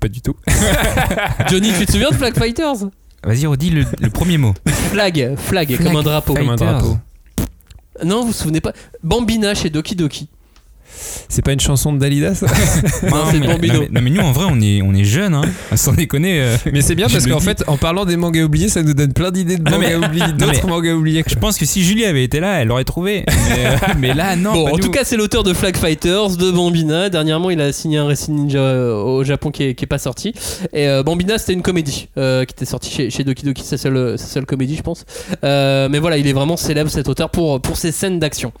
Pas 0.00 0.08
du 0.08 0.20
tout. 0.22 0.34
Johnny, 1.50 1.70
tu 1.78 1.84
te 1.86 1.92
souviens 1.92 2.10
de 2.10 2.14
Flag 2.14 2.34
Fighters? 2.38 2.86
Vas-y, 3.24 3.46
redis 3.46 3.70
le, 3.70 3.84
le 4.00 4.10
premier 4.10 4.38
mot. 4.38 4.54
Flag, 4.66 5.34
flag, 5.36 5.76
comme 5.82 5.96
un 5.96 6.02
drapeau. 6.02 6.34
Comme 6.34 6.50
un 6.50 6.56
drapeau. 6.56 6.98
Non, 8.04 8.20
vous 8.22 8.26
vous 8.28 8.32
souvenez 8.32 8.60
pas? 8.60 8.72
Bambina 9.02 9.54
chez 9.54 9.70
Doki 9.70 9.94
Doki. 9.96 10.28
C'est 11.28 11.42
pas 11.44 11.52
une 11.52 11.60
chanson 11.60 11.92
de 11.92 11.98
Dalida 11.98 12.34
ça 12.34 12.46
Non, 13.10 13.24
c'est 13.30 13.40
Bambino. 13.40 13.74
non, 13.74 13.80
mais- 13.80 13.88
non, 13.90 14.00
mais 14.02 14.10
nous, 14.10 14.20
en 14.22 14.32
vrai, 14.32 14.46
on 14.48 14.60
est, 14.60 14.82
on 14.82 14.94
est 14.94 15.04
jeunes, 15.04 15.34
hein. 15.34 15.42
Sans 15.76 15.92
déconner. 15.92 16.40
euh, 16.40 16.56
Mais 16.72 16.80
c'est 16.82 16.94
bien 16.94 17.08
parce 17.08 17.26
qu'en 17.26 17.40
fait 17.40 17.64
en 17.66 17.76
parlant 17.76 18.04
des 18.04 18.16
mangas 18.16 18.42
oubliés 18.44 18.68
ça 18.68 18.82
nous 18.82 18.94
donne 18.94 19.12
plein 19.12 19.30
d'idées 19.30 19.56
de 19.58 19.68
mangas 19.70 19.98
oubliés, 19.98 20.32
d'autres 20.38 20.66
mangas 20.66 20.92
oubliés. 20.94 21.24
Je 21.26 21.34
pense 21.36 21.58
que 21.58 21.64
si 21.66 21.82
Julie 21.82 22.04
avait 22.04 22.24
été 22.24 22.40
là, 22.40 22.60
elle 22.60 22.68
l'aurait 22.68 22.84
trouvé. 22.84 23.24
Mais, 23.48 23.66
euh, 23.66 23.76
mais 23.98 24.14
là, 24.14 24.36
non. 24.36 24.52
bon, 24.52 24.68
en 24.68 24.70
nous. 24.72 24.78
tout 24.78 24.90
cas, 24.90 25.04
c'est 25.04 25.16
l'auteur 25.16 25.42
de 25.42 25.52
Flag 25.52 25.76
Fighters, 25.76 26.36
de 26.36 26.50
Bambina. 26.50 27.10
Dernièrement, 27.10 27.50
il 27.50 27.60
a 27.60 27.72
signé 27.72 27.98
un 27.98 28.06
récit 28.06 28.30
ninja 28.30 28.58
euh, 28.58 28.94
au 28.94 29.22
Japon 29.24 29.50
qui 29.50 29.64
est, 29.64 29.74
qui 29.74 29.84
est 29.84 29.88
pas 29.88 29.98
sorti. 29.98 30.32
Et 30.72 30.88
euh, 30.88 31.02
Bambina, 31.02 31.36
c'était 31.38 31.52
une 31.52 31.62
comédie 31.62 32.08
qui 32.14 32.20
était 32.20 32.64
sortie 32.64 32.90
chez, 32.90 33.10
chez 33.10 33.24
Doki 33.24 33.44
Doki, 33.44 33.62
sa 33.64 33.76
seule, 33.76 34.18
sa 34.18 34.26
seule 34.26 34.46
comédie, 34.46 34.76
je 34.76 34.82
pense. 34.82 35.04
Mais 35.42 35.98
voilà, 35.98 36.16
il 36.16 36.26
est 36.26 36.32
vraiment 36.32 36.56
célèbre 36.56 36.90
cet 36.90 37.08
auteur 37.08 37.30
pour, 37.30 37.60
pour 37.60 37.76
ses 37.76 37.92
scènes 37.92 38.18
d'action. 38.18 38.52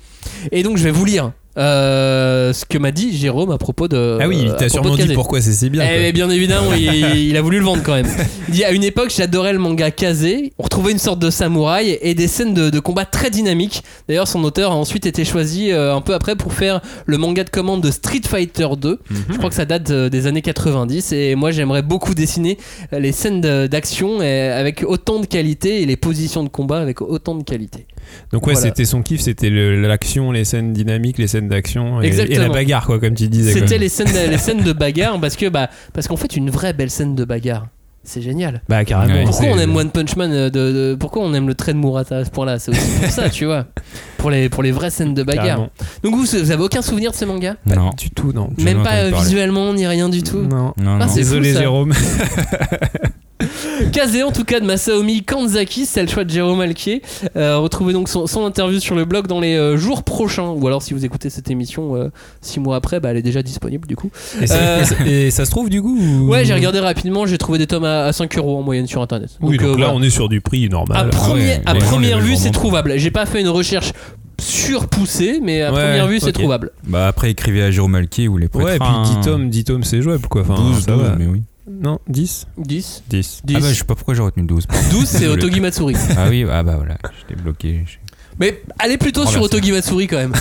Et 0.52 0.62
donc, 0.62 0.76
je 0.76 0.84
vais 0.84 0.90
vous 0.90 1.04
lire 1.04 1.32
euh, 1.56 2.52
ce 2.52 2.64
que 2.64 2.78
m'a 2.78 2.90
dit 2.90 3.16
Jérôme 3.16 3.50
à 3.50 3.58
propos 3.58 3.88
de. 3.88 4.18
Ah 4.20 4.28
oui, 4.28 4.40
il 4.42 4.50
à 4.50 4.54
t'a 4.54 4.68
sûrement 4.68 4.96
dit 4.96 5.14
pourquoi 5.14 5.40
c'est 5.40 5.52
si 5.52 5.70
bien. 5.70 5.84
Eh 5.88 6.12
bien 6.12 6.28
évidemment, 6.30 6.72
il, 6.76 6.82
il 6.84 7.36
a 7.36 7.42
voulu 7.42 7.58
le 7.58 7.64
vendre 7.64 7.82
quand 7.82 7.94
même. 7.94 8.08
Il 8.48 8.54
dit 8.54 8.64
à 8.64 8.72
une 8.72 8.84
époque, 8.84 9.12
j'adorais 9.16 9.52
le 9.52 9.58
manga 9.58 9.90
Kazé. 9.90 10.52
On 10.58 10.64
retrouvait 10.64 10.92
une 10.92 10.98
sorte 10.98 11.18
de 11.18 11.30
samouraï 11.30 11.98
et 12.02 12.14
des 12.14 12.28
scènes 12.28 12.54
de, 12.54 12.70
de 12.70 12.80
combat 12.80 13.04
très 13.04 13.30
dynamiques. 13.30 13.82
D'ailleurs, 14.08 14.28
son 14.28 14.42
auteur 14.44 14.72
a 14.72 14.76
ensuite 14.76 15.06
été 15.06 15.24
choisi 15.24 15.70
euh, 15.70 15.94
un 15.94 16.00
peu 16.00 16.14
après 16.14 16.36
pour 16.36 16.52
faire 16.52 16.80
le 17.06 17.18
manga 17.18 17.44
de 17.44 17.50
commande 17.50 17.82
de 17.82 17.90
Street 17.90 18.22
Fighter 18.26 18.68
2. 18.76 19.00
Je 19.30 19.36
crois 19.36 19.48
que 19.50 19.56
ça 19.56 19.64
date 19.64 19.90
euh, 19.90 20.08
des 20.08 20.26
années 20.26 20.42
90 20.42 21.12
et 21.12 21.34
moi 21.34 21.50
j'aimerais 21.50 21.82
beaucoup 21.82 22.14
dessiner 22.14 22.58
euh, 22.92 22.98
les 22.98 23.12
scènes 23.12 23.40
d'action 23.40 24.18
euh, 24.20 24.58
avec 24.60 24.84
autant 24.86 25.20
de 25.20 25.26
qualité 25.26 25.82
et 25.82 25.86
les 25.86 25.96
positions 25.96 26.42
de 26.42 26.48
combat 26.48 26.80
avec 26.80 27.00
autant 27.00 27.34
de 27.34 27.42
qualité. 27.42 27.86
Donc 28.32 28.46
ouais, 28.46 28.54
Voilà. 28.54 28.68
c'était 28.68 28.84
son 28.84 29.02
kiff, 29.02 29.20
c'était 29.20 29.50
le- 29.50 29.80
l'action, 29.80 30.32
les 30.32 30.44
scènes 30.44 30.72
dynamiques, 30.72 31.18
les 31.18 31.26
scènes 31.28 31.48
d'action 31.48 32.00
et, 32.02 32.10
la 32.10 32.48
bagarre 32.48 32.86
quoi 32.86 32.98
comme 32.98 33.14
tu 33.14 33.28
disais. 33.28 33.52
C'était 33.52 33.78
les 33.78 33.88
scènes, 33.88 34.08
les 34.30 34.38
scènes 34.38 34.62
de 34.62 34.72
bagarre 34.72 35.20
parce 35.20 35.36
que 35.36 35.48
bah 35.48 35.68
parce 35.92 36.08
qu'en 36.08 36.16
fait 36.16 36.36
une 36.36 36.50
vraie 36.50 36.72
belle 36.72 36.90
scène 36.90 37.14
de 37.14 37.24
bagarre, 37.24 37.66
c'est 38.02 38.20
génial. 38.22 38.60
Bah 38.68 38.84
carrément. 38.84 39.14
Ouais, 39.14 39.24
Pourquoi 39.24 39.46
on 39.48 39.58
aime 39.58 39.74
One 39.74 39.90
Punch 39.90 40.16
Man 40.16 40.30
euh, 40.32 40.50
de, 40.50 40.72
de- 40.72 40.96
Pourquoi 40.98 41.22
on 41.22 41.32
aime 41.34 41.48
le 41.48 41.54
trait 41.54 41.72
de 41.72 41.78
Murata 41.78 42.18
à 42.18 42.24
ce 42.24 42.30
point-là? 42.30 42.58
C'est 42.58 42.70
aussi 42.72 42.90
pour 43.00 43.08
ça, 43.10 43.30
tu 43.30 43.46
vois. 43.46 43.66
Pour 44.18 44.30
les, 44.30 44.48
pour 44.48 44.62
les 44.62 44.72
vraies 44.72 44.90
scènes 44.90 45.14
de 45.14 45.22
bagarre. 45.22 45.44
Carrément. 45.46 45.70
Donc 46.02 46.14
vous, 46.14 46.24
vous 46.24 46.50
avez 46.50 46.62
aucun 46.62 46.82
souvenir 46.82 47.10
de 47.12 47.16
ces 47.16 47.24
mangas? 47.26 47.54
Pas 47.68 47.76
Non. 47.76 47.90
du 47.96 48.10
tout, 48.10 48.32
non. 48.32 48.50
Même 48.58 48.82
pas 48.82 48.96
euh, 48.96 49.10
visuellement, 49.18 49.72
ni 49.72 49.86
rien 49.86 50.08
du 50.10 50.22
tout. 50.22 50.42
Non. 50.42 50.74
Non, 50.78 50.96
Ah, 51.00 51.06
non. 51.06 51.08
c'est 51.08 51.20
Désolé 51.20 51.52
fou. 51.52 51.58
Jérôme. 51.60 51.92
Kazé 53.92 54.22
en 54.22 54.32
tout 54.32 54.44
cas 54.44 54.60
de 54.60 54.66
Masaomi 54.66 55.22
Kanzaki, 55.24 55.86
c'est 55.86 56.02
le 56.02 56.08
choix 56.08 56.24
de 56.24 56.30
Jérôme 56.30 56.60
Alquier. 56.60 57.02
Euh, 57.36 57.58
retrouvez 57.58 57.92
donc 57.92 58.08
son, 58.08 58.26
son 58.26 58.44
interview 58.44 58.80
sur 58.80 58.94
le 58.94 59.04
blog 59.04 59.26
dans 59.26 59.40
les 59.40 59.54
euh, 59.56 59.76
jours 59.76 60.02
prochains. 60.02 60.48
Ou 60.48 60.66
alors 60.66 60.82
si 60.82 60.94
vous 60.94 61.04
écoutez 61.04 61.30
cette 61.30 61.50
émission 61.50 62.10
6 62.40 62.60
mois 62.60 62.76
après, 62.76 63.00
bah, 63.00 63.10
elle 63.10 63.16
est 63.16 63.22
déjà 63.22 63.42
disponible 63.42 63.86
du 63.86 63.96
coup. 63.96 64.10
Et, 64.40 64.46
ça- 64.46 64.54
Euh, 64.56 64.84
et 65.06 65.30
ça- 65.30 65.44
se 65.44 65.50
trouve 65.50 65.68
du 65.70 65.80
coup 65.82 65.96
ou- 65.98 66.28
Ouais, 66.30 66.44
j'ai 66.44 66.54
regardé 66.54 66.80
rapidement, 66.80 67.26
j'ai 67.26 67.38
trouvé 67.38 67.58
des 67.58 67.66
tomes 67.66 67.84
à, 67.84 68.04
à 68.04 68.12
5 68.12 68.36
euros 68.38 68.58
en 68.58 68.62
moyenne 68.62 68.86
sur 68.86 69.02
internet. 69.02 69.30
Oui, 69.40 69.56
donc, 69.56 69.66
euh, 69.66 69.70
là 69.70 69.76
voilà. 69.76 69.92
on 69.94 70.02
est 70.02 70.10
sur 70.10 70.28
du 70.28 70.40
prix 70.40 70.66
À, 70.66 70.68
normal. 70.68 71.10
premier- 71.10 71.42
ouais, 71.42 71.62
à 71.66 71.74
première 71.74 72.20
vue, 72.20 72.36
c'est 72.36 72.50
trouvable. 72.50 72.94
J'ai 72.96 73.10
pas 73.10 73.26
fait 73.26 73.40
une 73.40 73.48
recherche 73.48 73.92
surpoussée, 74.40 75.40
mais 75.42 75.62
à 75.62 75.72
Ouais, 75.72 75.80
première 75.80 76.06
vue, 76.08 76.20
c'est 76.20 76.32
trouvable. 76.32 76.70
Bah 76.86 77.06
après, 77.08 77.30
écrivez 77.30 77.62
à 77.62 77.70
Jérôme 77.70 77.94
Alquier 77.94 78.28
ou 78.28 78.36
les 78.36 78.48
poètes. 78.48 78.66
Ouais, 78.66 78.76
et 78.76 78.78
puis 78.78 78.88
10 79.20 79.20
tomes, 79.26 79.48
10 79.50 79.64
tomes 79.64 79.84
c'est 79.84 80.02
jouable 80.02 80.26
quoi. 80.28 80.42
Enfin, 80.42 80.54
12, 80.56 80.80
ça 80.84 80.92
12, 80.92 81.02
va. 81.02 81.16
mais 81.18 81.26
oui. 81.26 81.42
Non, 81.70 81.98
10 82.08 82.46
10. 82.58 83.02
10. 83.08 83.42
10. 83.44 83.56
Ah 83.56 83.60
bah, 83.60 83.68
je 83.70 83.74
sais 83.78 83.84
pas 83.84 83.94
pourquoi 83.94 84.14
j'ai 84.14 84.22
retenu 84.22 84.44
12. 84.44 84.66
pardon. 84.66 84.82
12, 84.90 85.04
c'est. 85.06 85.26
Otogi 85.28 85.60
Matsuri. 85.60 85.94
Ah 86.16 86.26
oui, 86.28 86.44
ah 86.50 86.62
bah 86.62 86.74
voilà, 86.76 86.96
j'étais 87.20 87.40
bloqué. 87.40 87.84
Mais 88.40 88.62
allez 88.78 88.98
plutôt 88.98 89.22
Oh, 89.24 89.28
sur. 89.30 89.42
Otogi 89.42 89.72
Matsuri 89.72 90.06
quand 90.06 90.16
même. 90.16 90.34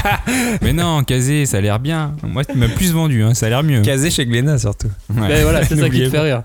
Mais 0.62 0.72
non, 0.72 1.04
Kazé, 1.04 1.46
ça 1.46 1.58
a 1.58 1.60
l'air 1.60 1.78
bien. 1.78 2.14
Moi, 2.22 2.44
tu 2.44 2.56
m'as 2.56 2.68
plus 2.68 2.92
vendu, 2.92 3.22
hein, 3.22 3.34
ça 3.34 3.46
a 3.46 3.48
l'air 3.50 3.62
mieux. 3.62 3.82
Casé 3.82 4.10
chez 4.10 4.26
Glénat 4.26 4.58
surtout. 4.58 4.88
Ouais. 5.14 5.28
Ben 5.28 5.42
voilà, 5.42 5.64
c'est 5.64 5.76
ça 5.76 5.88
qui 5.90 5.98
te 6.04 6.08
fait 6.10 6.18
rire. 6.20 6.42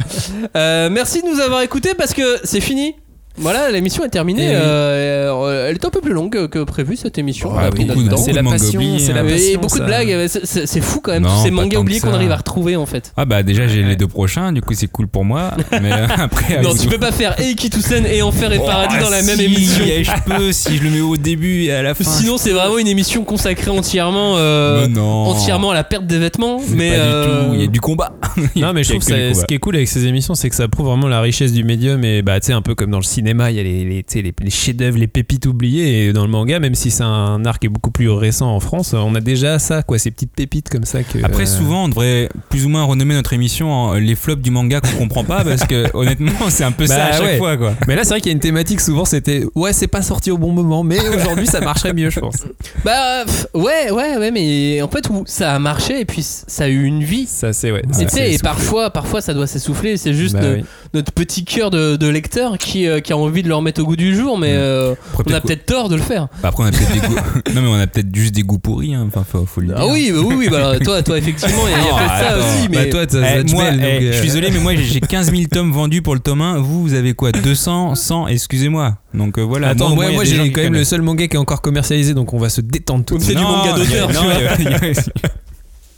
Euh, 0.55 0.89
merci 0.91 1.21
de 1.21 1.27
nous 1.27 1.39
avoir 1.39 1.61
écoutés 1.61 1.93
parce 1.97 2.13
que 2.13 2.21
c'est 2.43 2.61
fini. 2.61 2.95
Voilà, 3.37 3.71
l'émission 3.71 4.03
est 4.03 4.09
terminée. 4.09 4.45
Eh 4.45 4.49
oui. 4.49 4.55
Euh, 4.61 5.67
elle 5.69 5.75
est 5.75 5.85
un 5.85 5.89
peu 5.89 6.01
plus 6.01 6.13
longue 6.13 6.47
que- 6.49 6.63
prévu 6.63 6.95
cette 6.95 7.17
émission. 7.17 7.49
Oh, 7.51 7.55
On 7.57 7.59
a 7.59 7.69
pris 7.69 7.85
beaucoup 7.85 7.99
notre 8.01 8.03
de- 8.03 8.09
temps. 8.09 8.15
beaucoup 8.17 8.25
C'est 8.27 8.33
la 8.33 8.41
mangas 8.43 8.57
passion, 8.59 8.81
c'est 8.99 9.13
la 9.13 9.21
hein. 9.21 9.25
Et 9.27 9.31
passion. 9.31 9.59
beaucoup 9.61 9.79
de 9.79 9.85
blagues, 9.85 10.27
c'est- 10.27 10.81
fou 10.81 10.99
quand 11.01 11.11
même, 11.11 11.23
Non, 11.23 11.29
tous 11.29 11.43
ces 11.43 11.51
mangas 11.51 11.79
oubliés 11.79 11.99
qu'on 11.99 12.13
arrive 12.13 12.31
à 12.31 12.35
retrouver 12.37 12.75
en 12.75 12.85
fait. 12.85 13.13
Ah 13.17 13.25
bah 13.25 13.43
déjà 13.43 13.67
j'ai 13.67 13.83
les 13.83 13.95
deux 13.95 14.07
prochains, 14.07 14.51
du 14.51 14.61
coup 14.61 14.73
c'est 14.73 14.87
cool 14.87 15.07
pour 15.07 15.25
moi. 15.25 15.51
Mais 15.81 15.91
euh, 15.91 16.07
après. 16.17 16.61
Non, 16.61 16.73
tu 16.75 16.87
peux 16.87 16.97
pas 16.99 17.11
faire 17.11 17.39
et 17.39 17.55
Kitusen 17.55 18.05
et 18.05 18.21
Enfer 18.21 18.51
et 18.53 18.59
Oh, 18.61 18.65
Paradis 18.65 18.97
dans 18.99 19.09
la 19.09 19.21
même 19.23 19.37
si, 19.37 19.45
émission. 19.45 19.83
Je 20.03 20.23
peux 20.35 20.51
si 20.51 20.77
je 20.77 20.83
le 20.83 20.89
mets 20.89 21.01
au 21.01 21.17
début 21.17 21.63
et 21.63 21.71
à 21.73 21.81
la 21.81 21.93
fin. 21.93 22.03
Sinon, 22.03 22.37
c'est 22.37 22.51
vraiment 22.51 22.77
une 22.77 22.87
émission 22.87 23.23
consacrée 23.23 23.71
entièrement, 23.71 24.35
euh, 24.37 24.87
entièrement 24.97 25.71
à 25.71 25.73
la 25.73 25.83
perte 25.83 26.05
des 26.05 26.19
vêtements. 26.19 26.59
Mais 26.75 26.91
euh, 26.95 27.49
il 27.53 27.61
y 27.61 27.63
a 27.63 27.67
du 27.67 27.79
combat. 27.81 28.13
Non, 28.55 28.73
mais 28.73 28.83
je 28.83 28.89
trouve 28.89 29.03
que 29.05 29.33
ça- 29.33 29.41
ce 29.41 29.45
qui 29.45 29.55
est 29.55 29.59
cool 29.59 29.75
avec 29.75 29.87
ces 29.87 30.05
émissions, 30.05 30.35
c'est 30.35 30.49
que 30.49 30.55
ça 30.55 30.67
prouve 30.67 30.87
vraiment 30.87 31.07
la 31.07 31.21
richesse 31.21 31.51
du 31.53 31.63
médium. 31.63 32.03
Et 32.03 32.21
bah, 32.21 32.39
tu 32.39 32.47
sais, 32.47 32.53
un 32.53 32.61
peu 32.61 32.75
comme 32.75 32.91
dans 32.91 32.97
le 32.97 33.03
cinéma, 33.03 33.20
il 33.29 33.55
y 33.55 33.59
a 33.59 33.63
les, 33.63 33.83
les, 33.85 34.03
tu 34.03 34.13
sais, 34.13 34.21
les, 34.21 34.33
les 34.41 34.49
chefs-d'œuvre, 34.49 34.97
les 34.97 35.07
pépites 35.07 35.45
oubliées. 35.45 36.07
Et 36.07 36.13
dans 36.13 36.23
le 36.23 36.29
manga, 36.31 36.59
même 36.59 36.75
si 36.75 36.91
c'est 36.91 37.03
un 37.03 37.43
art 37.45 37.59
qui 37.59 37.67
est 37.67 37.69
beaucoup 37.69 37.91
plus 37.91 38.09
récent 38.09 38.53
en 38.53 38.59
France, 38.59 38.93
on 38.93 39.15
a 39.15 39.21
déjà 39.21 39.59
ça, 39.59 39.83
quoi, 39.83 39.97
ces 39.99 40.11
petites 40.11 40.31
pépites 40.33 40.69
comme 40.69 40.85
ça. 40.85 41.03
Que, 41.03 41.19
Après, 41.23 41.43
euh, 41.43 41.45
souvent, 41.45 41.85
on 41.85 41.89
devrait 41.89 42.29
plus 42.49 42.65
ou 42.65 42.69
moins 42.69 42.83
renommer 42.83 43.13
notre 43.15 43.33
émission 43.33 43.71
en 43.71 43.93
les 43.93 44.15
flops 44.15 44.41
du 44.41 44.51
manga 44.51 44.81
qu'on 44.81 44.97
comprend 44.97 45.23
pas 45.23 45.43
parce 45.43 45.65
que 45.65 45.85
honnêtement, 45.95 46.49
c'est 46.49 46.63
un 46.63 46.71
peu 46.71 46.85
ça 46.87 46.97
Bah 46.97 47.05
à 47.05 47.11
chaque 47.13 47.21
ouais. 47.23 47.37
fois, 47.37 47.57
quoi. 47.57 47.73
Mais 47.87 47.95
là, 47.95 48.03
c'est 48.03 48.09
vrai 48.09 48.21
qu'il 48.21 48.29
y 48.29 48.33
a 48.33 48.35
une 48.35 48.39
thématique, 48.39 48.81
souvent, 48.81 49.05
c'était 49.05 49.43
ouais, 49.55 49.73
c'est 49.73 49.87
pas 49.87 50.01
sorti 50.01 50.31
au 50.31 50.37
bon 50.37 50.51
moment, 50.51 50.83
mais 50.83 50.99
aujourd'hui, 51.15 51.47
ça 51.47 51.61
marcherait 51.61 51.93
mieux, 51.93 52.09
je 52.09 52.19
pense. 52.19 52.45
Bah 52.83 53.23
pff, 53.25 53.47
ouais, 53.53 53.91
ouais, 53.91 54.17
ouais, 54.17 54.31
mais 54.31 54.81
en 54.81 54.87
fait, 54.87 55.09
où 55.09 55.23
ça 55.25 55.53
a 55.55 55.59
marché 55.59 55.99
et 56.01 56.05
puis 56.05 56.23
ça 56.23 56.65
a 56.65 56.67
eu 56.67 56.83
une 56.83 57.03
vie. 57.03 57.25
Ça, 57.27 57.53
c'est 57.53 57.71
ouais. 57.71 57.83
Et 57.89 57.93
ça, 57.93 57.99
tu 58.05 58.09
c'est 58.09 58.15
sais, 58.17 58.33
et 58.33 58.37
parfois, 58.39 58.89
parfois 58.89 59.21
ça 59.21 59.33
doit 59.33 59.47
s'essouffler. 59.47 59.97
C'est 59.97 60.13
juste 60.13 60.35
Bah 60.35 60.41
oui. 60.55 60.63
Notre 60.93 61.11
petit 61.11 61.45
cœur 61.45 61.69
de, 61.71 61.95
de 61.95 62.07
lecteur 62.07 62.57
qui, 62.57 62.87
euh, 62.87 62.99
qui 62.99 63.13
a 63.13 63.17
envie 63.17 63.43
de 63.43 63.47
le 63.47 63.55
remettre 63.55 63.81
au 63.81 63.85
goût 63.85 63.95
du 63.95 64.15
jour, 64.15 64.37
mais 64.37 64.51
euh, 64.53 64.93
on 65.17 65.33
a 65.33 65.39
peut-être- 65.41 65.65
tort 65.65 65.89
de 65.89 65.95
le 65.95 66.01
faire. 66.01 66.27
Bah, 66.41 66.49
après, 66.49 66.63
on 66.63 66.67
a 66.67 66.71
peut-être 66.71 66.91
des 66.93 66.99
goûts. 67.07 67.15
non, 67.55 67.61
mais 67.61 67.67
on 67.67 67.79
a 67.79 67.87
peut-être 67.87 68.13
juste 68.15 68.35
des 68.35 68.41
goûts 68.41 68.59
pourris. 68.59 68.93
hein. 68.95 69.05
Enfin, 69.07 69.23
faut, 69.29 69.45
faut 69.45 69.61
le 69.61 69.67
dire. 69.67 69.75
Ah 69.79 69.87
oui, 69.87 70.11
bah 70.13 70.19
oui, 70.23 70.35
oui. 70.37 70.49
Bah, 70.49 70.79
toi, 70.79 71.01
toi, 71.03 71.17
effectivement, 71.17 71.67
il 71.67 71.71
y 71.71 71.75
a, 71.75 71.79
il 71.79 71.85
y 71.85 71.89
a 71.89 71.93
Oh, 71.93 71.97
peut-être 71.97 72.19
ça 72.19 72.37
aussi, 72.37 72.69
mais 72.69 72.77
Bah, 72.77 72.85
toi, 72.91 73.07
t'as 73.07 73.39
Eh, 73.39 73.43
moi, 73.53 73.63
eh, 73.67 73.71
donc, 73.71 73.81
je 74.01 74.07
euh, 74.07 74.13
suis 74.13 74.21
désolé, 74.27 74.51
mais 74.51 74.59
moi 74.59 74.75
j'ai 74.75 74.83
j'ai 74.83 74.99
15 74.99 75.31
000 75.31 75.43
tomes 75.51 75.71
vendus 75.71 76.01
pour 76.01 76.13
le 76.13 76.19
tome 76.19 76.41
1. 76.41 76.57
Vous, 76.59 76.81
vous 76.81 76.93
avez 76.93 77.13
quoi? 77.13 77.31
200 77.31 77.95
100 77.95 78.27
Excusez-moi. 78.27 78.97
Donc 79.13 79.37
euh, 79.37 79.41
voilà. 79.41 79.69
Attends, 79.69 79.95
moi, 79.95 80.05
j'ai 80.23 80.51
quand 80.51 80.61
même 80.61 80.73
le 80.73 80.83
seul 80.83 81.01
manga 81.01 81.27
qui 81.27 81.35
est 81.35 81.39
encore 81.39 81.61
commercialisé, 81.61 82.13
donc 82.13 82.33
on 82.33 82.37
va 82.39 82.49
se 82.49 82.61
détendre 82.61 83.05
tout 83.05 83.15
de 83.17 83.21
C'est 83.21 83.27
suite. 83.27 83.37
du 83.37 83.43
Non, 83.43 83.57
manga 83.57 83.73
d'auteur, 83.73 84.07
tu 84.09 84.13
vois. 84.15 85.03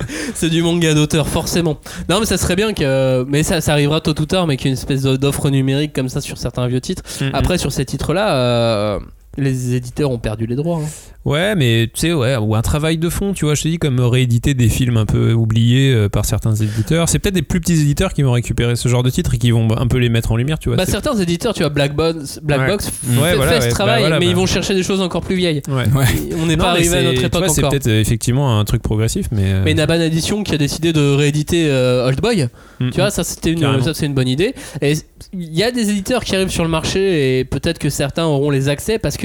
c'est 0.34 0.50
du 0.50 0.62
manga 0.62 0.94
d'auteur, 0.94 1.28
forcément. 1.28 1.80
Non, 2.10 2.20
mais 2.20 2.26
ça 2.26 2.38
serait 2.38 2.56
bien 2.56 2.74
que. 2.74 3.24
Mais 3.28 3.44
ça, 3.44 3.62
ça 3.62 3.74
arrivera 3.74 4.02
tôt 4.02 4.20
ou 4.20 4.26
tard, 4.26 4.48
mais 4.48 4.58
qu'il 4.58 4.68
y 4.68 4.70
ait 4.70 4.74
une 4.74 4.78
espèce 4.80 5.04
d'offre 5.04 5.50
numérique 5.50 5.94
comme 5.94 6.10
ça 6.10 6.22
sur 6.22 6.38
certains 6.38 6.68
vieux 6.68 6.82
titres. 6.82 7.04
Mhm. 7.22 7.32
Après, 7.34 7.58
sur 7.58 7.72
ces 7.72 7.86
titres-là, 7.86 8.36
euh, 8.36 9.00
les 9.38 9.76
éditeurs 9.76 10.12
ont 10.12 10.20
perdu 10.20 10.46
les 10.46 10.56
droits. 10.56 10.80
hein. 10.84 10.88
Ouais, 11.26 11.56
mais 11.56 11.90
tu 11.94 12.02
sais, 12.02 12.12
ouais, 12.14 12.36
ou 12.36 12.54
un 12.54 12.62
travail 12.62 12.98
de 12.98 13.08
fond, 13.10 13.32
tu 13.34 13.46
vois, 13.46 13.56
je 13.56 13.64
te 13.64 13.68
dis, 13.70 13.78
comme 13.80 14.02
rééditer 14.02 14.54
des 14.54 14.68
films 14.68 14.98
un 14.98 15.06
peu 15.06 15.32
oubliés 15.32 15.94
euh, 15.94 16.10
par 16.10 16.26
certains 16.26 16.54
éditeurs. 16.54 17.08
C'est 17.08 17.18
peut-être 17.18 17.34
des 17.36 17.42
plus 17.42 17.62
petits 17.62 17.80
éditeurs 17.80 18.14
qui 18.14 18.24
vont 18.24 18.34
récupérer 18.34 18.76
ce 18.76 18.90
genre 18.90 19.04
de 19.04 19.10
titres 19.10 19.34
et 19.34 19.38
qui 19.38 19.52
vont 19.52 19.70
un 19.78 19.88
peu 19.88 19.98
les 20.00 20.10
mettre 20.10 20.34
en 20.34 20.36
lumière, 20.36 20.60
tu 20.60 20.68
vois. 20.68 20.76
Bah, 20.78 20.86
certains 20.86 21.16
éditeurs, 21.16 21.54
tu 21.54 21.62
vois, 21.62 21.70
Black 21.70 21.96
Box, 21.96 22.42
Black 22.44 22.60
Ouais. 22.60 22.68
Box 22.68 22.86
Ouais, 22.88 22.92
fait, 23.30 23.36
voilà, 23.38 23.52
fait 23.54 23.58
ouais, 23.58 23.62
ce 23.62 23.68
bah 23.68 23.72
travail, 23.74 24.02
voilà, 24.02 24.20
mais 24.20 24.26
bah. 24.26 24.32
ils 24.32 24.36
vont 24.36 24.46
chercher 24.46 24.74
des 24.76 24.84
choses 24.84 25.00
encore 25.00 25.22
plus 25.22 25.36
vieilles. 25.36 25.62
Ouais. 25.70 25.86
Ouais. 25.96 26.06
On 26.42 26.46
n'est 26.46 26.58
pas 26.58 26.72
arrivé 26.72 26.98
à 26.98 27.04
notre 27.04 27.24
époque 27.24 27.40
vois, 27.46 27.50
C'est 27.54 27.62
encore. 27.62 27.72
peut-être 27.72 27.88
euh, 27.88 28.02
effectivement 28.02 28.60
un 28.60 28.66
truc 28.66 28.82
progressif, 28.82 29.28
mais. 29.32 29.44
euh, 29.46 29.62
Mais 29.64 29.74
Naban 29.74 30.02
Edition 30.02 30.44
qui 30.44 30.54
a 30.54 30.58
décidé 30.58 30.92
de 30.92 31.16
rééditer 31.16 31.68
euh, 31.70 32.06
Old 32.08 32.20
Boy, 32.20 32.50
mm, 32.82 32.90
tu 32.90 33.00
vois, 33.00 33.12
ça 33.12 33.24
c'était 33.24 33.52
une, 33.54 33.62
Carrément. 33.62 33.82
ça 33.82 33.94
c'est 33.94 34.08
une 34.08 34.14
bonne 34.14 34.28
idée. 34.28 34.54
Et 34.82 34.92
il 35.32 35.54
y 35.58 35.64
a 35.64 35.72
des 35.72 35.90
éditeurs 35.90 36.26
qui 36.26 36.36
arrivent 36.36 36.50
sur 36.50 36.64
le 36.66 36.70
marché 36.70 37.40
et 37.40 37.46
peut-être 37.46 37.80
que 37.80 37.90
certains 37.90 38.26
auront 38.26 38.50
les 38.50 38.68
accès 38.68 39.00
parce 39.00 39.16
que 39.16 39.23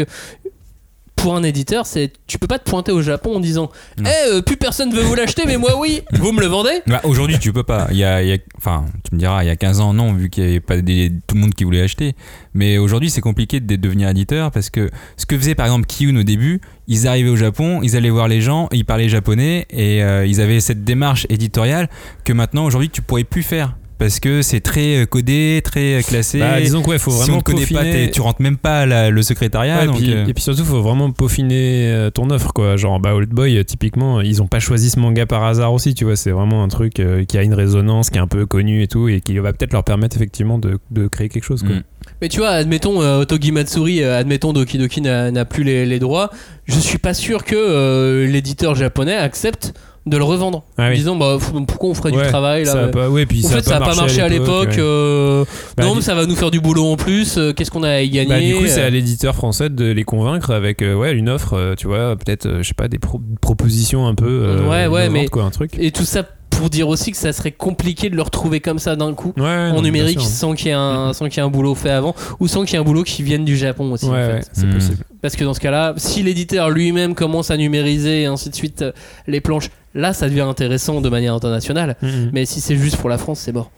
pour 1.16 1.35
un 1.35 1.43
éditeur, 1.43 1.85
c'est 1.85 2.12
tu 2.29 2.39
peux 2.39 2.47
pas 2.47 2.61
te 2.61 2.70
pointer 2.70 2.93
au 2.93 3.03
Japon 3.03 3.35
en 3.37 3.41
disant, 3.41 3.73
eh 4.01 4.05
euh, 4.31 4.41
plus 4.41 4.57
personne 4.57 4.93
veut 4.95 5.03
vous 5.03 5.16
l'acheter, 5.16 5.43
mais 5.47 5.57
moi 5.57 5.77
oui, 5.77 6.03
vous 6.12 6.31
me 6.31 6.41
le 6.41 6.47
vendez? 6.47 6.81
Bah, 6.87 7.01
Aujourd'hui, 7.03 7.41
tu 7.41 7.53
peux 7.53 7.65
pas. 7.65 7.89
Il 7.91 7.97
y 7.97 8.05
a, 8.05 8.23
il 8.23 8.29
y 8.29 8.33
a- 8.33 8.39
enfin, 8.57 8.85
tu 9.03 9.16
me 9.16 9.19
diras, 9.19 9.43
il 9.43 9.49
y 9.49 9.51
a 9.51 9.57
15 9.57 9.81
ans, 9.81 9.93
non, 9.93 10.12
vu 10.12 10.31
qu'il 10.31 10.45
n'y 10.45 10.51
avait 10.51 10.61
pas 10.61 10.81
des- 10.81 11.11
tout 11.27 11.35
le 11.35 11.41
monde 11.41 11.55
qui 11.55 11.65
voulait 11.65 11.83
acheter. 11.83 12.15
Mais 12.55 12.79
aujourd'hui, 12.79 13.11
c'est 13.11 13.20
compliqué 13.20 13.59
de 13.59 13.75
devenir 13.75 14.09
éditeur 14.09 14.53
parce 14.53 14.70
que 14.70 14.91
ce 15.16 15.27
que 15.27 15.37
faisait 15.37 15.57
par 15.57 15.66
exemple 15.66 15.87
Kiyun 15.87 16.16
au 16.16 16.23
début, 16.23 16.61
ils 16.87 17.09
arrivaient 17.09 17.31
au 17.31 17.37
Japon, 17.37 17.81
ils 17.83 17.97
allaient 17.97 18.11
voir 18.11 18.29
les 18.29 18.41
gens, 18.41 18.69
ils 18.70 18.85
parlaient 18.85 19.09
japonais 19.09 19.66
et 19.70 20.05
euh, 20.05 20.25
ils 20.25 20.41
avaient 20.41 20.61
cette 20.61 20.85
démarche 20.85 21.27
éditoriale 21.31 21.89
que 22.23 22.33
maintenant, 22.33 22.65
aujourd'hui, 22.65 22.91
tu 22.91 23.03
pourrais 23.03 23.25
plus 23.25 23.43
faire. 23.43 23.77
Parce 23.99 24.20
que 24.20 24.43
c'est 24.43 24.61
très 24.61 25.03
euh, 25.03 25.07
codé, 25.07 25.61
très 25.65 25.95
euh, 25.99 26.03
classé. 26.03 26.39
Bah, 26.39 26.61
disons 26.61 26.83
que 26.83 26.91
ouais, 26.91 26.99
faut 26.99 27.11
si 27.11 27.16
vraiment 27.19 27.35
on 27.35 27.37
ne 27.39 27.43
connaît 27.43 27.66
pas, 27.66 27.83
peaufiner- 27.83 27.93
t'es- 28.07 28.11
tu 28.12 28.20
rentres 28.20 28.41
même 28.41 28.57
pas 28.57 28.87
la- 28.87 29.11
le 29.11 29.23
secrétariat. 29.23 29.81
Ouais, 29.81 29.87
donc, 29.87 29.97
puis- 29.97 30.12
euh, 30.15 30.25
Et 30.27 30.35
puis 30.35 30.43
surtout, 30.43 30.65
faut 30.65 30.81
vraiment 30.83 31.11
peaufiner 31.11 31.89
euh, 31.89 32.11
ton 32.11 32.31
offre, 32.31 32.53
quoi. 32.53 32.77
Genre, 32.77 33.01
bah, 33.01 33.15
Old 33.15 33.31
Boy, 33.31 33.65
typiquement, 33.65 34.20
ils 34.20 34.41
ont 34.41 34.47
pas 34.47 34.61
choisi 34.61 34.91
ce 34.91 35.01
manga 35.01 35.27
par 35.27 35.43
hasard 35.43 35.73
aussi, 35.73 35.95
tu 35.95 36.05
vois. 36.05 36.15
C'est 36.16 36.31
vraiment 36.31 36.62
un 36.62 36.69
truc 36.69 37.03
qui 37.29 37.39
a 37.39 37.43
une 37.43 37.55
résonance, 37.55 38.11
qui 38.11 38.19
est 38.19 38.20
un 38.20 38.29
peu 38.29 38.47
connu 38.47 38.83
et 38.83 38.87
tout, 38.89 39.09
et 39.09 39.20
qui 39.20 39.37
va 39.39 39.53
peut-être 39.53 39.73
leur 39.73 39.83
permettre 39.85 40.15
effectivement 40.16 40.59
de, 40.59 40.79
de 40.93 41.09
créer 41.09 41.29
quelque 41.29 41.45
chose, 41.45 41.62
quoi. 41.65 41.75
Mm. 41.75 41.83
Mais 42.23 42.29
tu 42.29 42.39
vois, 42.39 42.51
admettons 42.51 43.03
euh, 43.03 43.20
Otogi 43.20 43.53
Matsuri, 43.53 44.03
euh, 44.03 44.16
admettons 44.19 44.53
Doki 44.53 44.79
Doki 44.79 45.01
n'a 45.03 45.31
n'a 45.31 45.45
plus 45.45 45.62
les, 45.65 45.85
les 45.87 45.99
droits, 45.99 46.31
je 46.66 46.79
suis 46.79 46.99
pas 46.99 47.15
sûr 47.15 47.45
que 47.45 47.55
euh, 47.57 48.27
l'éditeur 48.27 48.75
japonais 48.75 49.15
accepte 49.16 49.75
de 50.09 50.16
le 50.16 50.24
revendre. 50.24 50.64
Ah 50.76 50.89
oui. 50.90 50.97
disant, 50.97 51.16
bah, 51.16 51.39
pourquoi 51.66 51.90
on 51.90 51.94
ferait 51.94 52.10
Ouais, 52.12 52.22
du 52.24 52.28
travail 52.28 52.64
là 52.64 52.72
ça 52.72 52.80
a 52.82 52.86
mais- 52.86 52.90
pas, 52.93 53.09
ouais, 53.10 53.26
puis 53.26 53.44
En 53.44 53.48
ça 53.48 53.56
fait, 53.56 53.62
ça 53.62 53.76
a 53.76 53.80
pas 53.80 53.94
marché 53.94 54.20
à 54.20 54.28
l'époque. 54.28 54.70
ouais. 54.70 54.76
euh, 54.78 55.44
Bah, 55.76 55.85
non, 55.85 55.94
mais 55.94 56.01
ça 56.02 56.14
va 56.14 56.26
nous 56.26 56.36
faire 56.36 56.51
du 56.51 56.60
boulot 56.60 56.86
en 56.86 56.97
plus. 56.97 57.36
euh, 57.39 57.52
Qu'est-ce 57.52 57.70
qu'on 57.70 57.82
a 57.82 57.90
à 57.90 58.01
y 58.01 58.10
gagner 58.10 58.28
Bah, 58.28 58.40
du 58.40 58.55
coup, 58.55 58.66
c'est 58.66 58.82
euh, 58.82 58.86
à 58.86 58.90
l'éditeur 58.90 59.35
français 59.35 59.68
de 59.70 59.85
les 59.90 60.05
convaincre 60.05 60.51
avec 60.52 60.82
euh, 60.82 60.94
ouais, 60.94 61.12
une 61.12 61.28
offre, 61.28 61.55
euh, 61.55 61.74
tu 61.76 61.86
vois, 61.86 62.16
peut-être, 62.16 62.47
euh, 62.47 62.62
je 62.62 62.68
sais 62.68 62.74
pas, 62.74 62.89
des 62.89 62.98
pro- 62.98 63.20
propositions 63.40 64.06
un 64.06 64.14
peu. 64.14 64.26
euh, 64.28 64.68
Ouais, 64.68 64.86
ouais, 64.86 65.09
mais- 65.09 65.28
quoi, 65.28 65.44
un 65.44 65.51
truc. 65.51 65.72
Et 65.78 65.90
tout 65.90 66.05
ça 66.05 66.22
pour 66.51 66.70
dire 66.70 66.89
aussi 66.89 67.12
que 67.12 67.16
ça 67.16 67.32
serait 67.32 67.52
compliqué 67.52 68.10
de 68.10 68.16
le 68.16 68.22
retrouver 68.22 68.59
comme 68.59 68.80
ça 68.80 68.97
d'un 68.97 69.14
coup. 69.14 69.32
Ouais, 69.36 69.44
En 69.44 69.74
non, 69.74 69.82
numérique, 69.82 70.20
sans 70.20 70.55
qu'il 70.55 70.66
y, 70.66 70.70
ait 70.70 70.72
un- 70.72 71.12
sans 71.12 71.26
qu'il 71.28 71.36
y 71.36 71.40
ait 71.40 71.47
un 71.47 71.51
boulot 71.51 71.76
fait 71.76 71.90
avant, 71.90 72.16
ou 72.40 72.48
sans 72.48 72.64
qu'il 72.64 72.72
y 72.72 72.76
ait 72.76 72.80
un 72.80 72.85
boulot 72.85 73.05
qui 73.05 73.22
vienne 73.22 73.44
du 73.44 73.56
Japon 73.56 73.93
aussi. 73.93 74.06
en 74.06 74.12
Ouais, 74.12 74.24
fait. 74.26 74.32
ouais, 74.32 74.40
c'est 74.52 74.66
Mm. 74.66 74.74
possible. 74.74 74.97
Parce 75.22 75.36
que 75.36 75.44
dans 75.44 75.55
ce 75.55 75.60
cas-là, 75.60 75.94
si 75.98 76.22
l'éditeur 76.24 76.70
lui-même 76.70 77.14
commence 77.14 77.52
à 77.52 77.56
numériser 77.56 78.22
et 78.22 78.26
ainsi 78.26 78.51
de 78.51 78.55
suite 78.56 78.82
euh, 78.82 78.93
les 79.28 79.40
planches, 79.40 79.70
là 79.99 80.12
ça 80.15 80.29
devient 80.29 80.41
intéressant 80.41 81.01
de 81.03 81.09
manière 81.11 81.35
internationale. 81.35 81.97
Mhm. 82.03 82.31
Mais 82.33 82.47
si 82.47 82.61
c'est 82.62 82.77
juste 82.77 82.97
pour 82.97 83.09
la 83.11 83.19
France, 83.19 83.41
c'est 83.41 83.53
mort. 83.53 83.70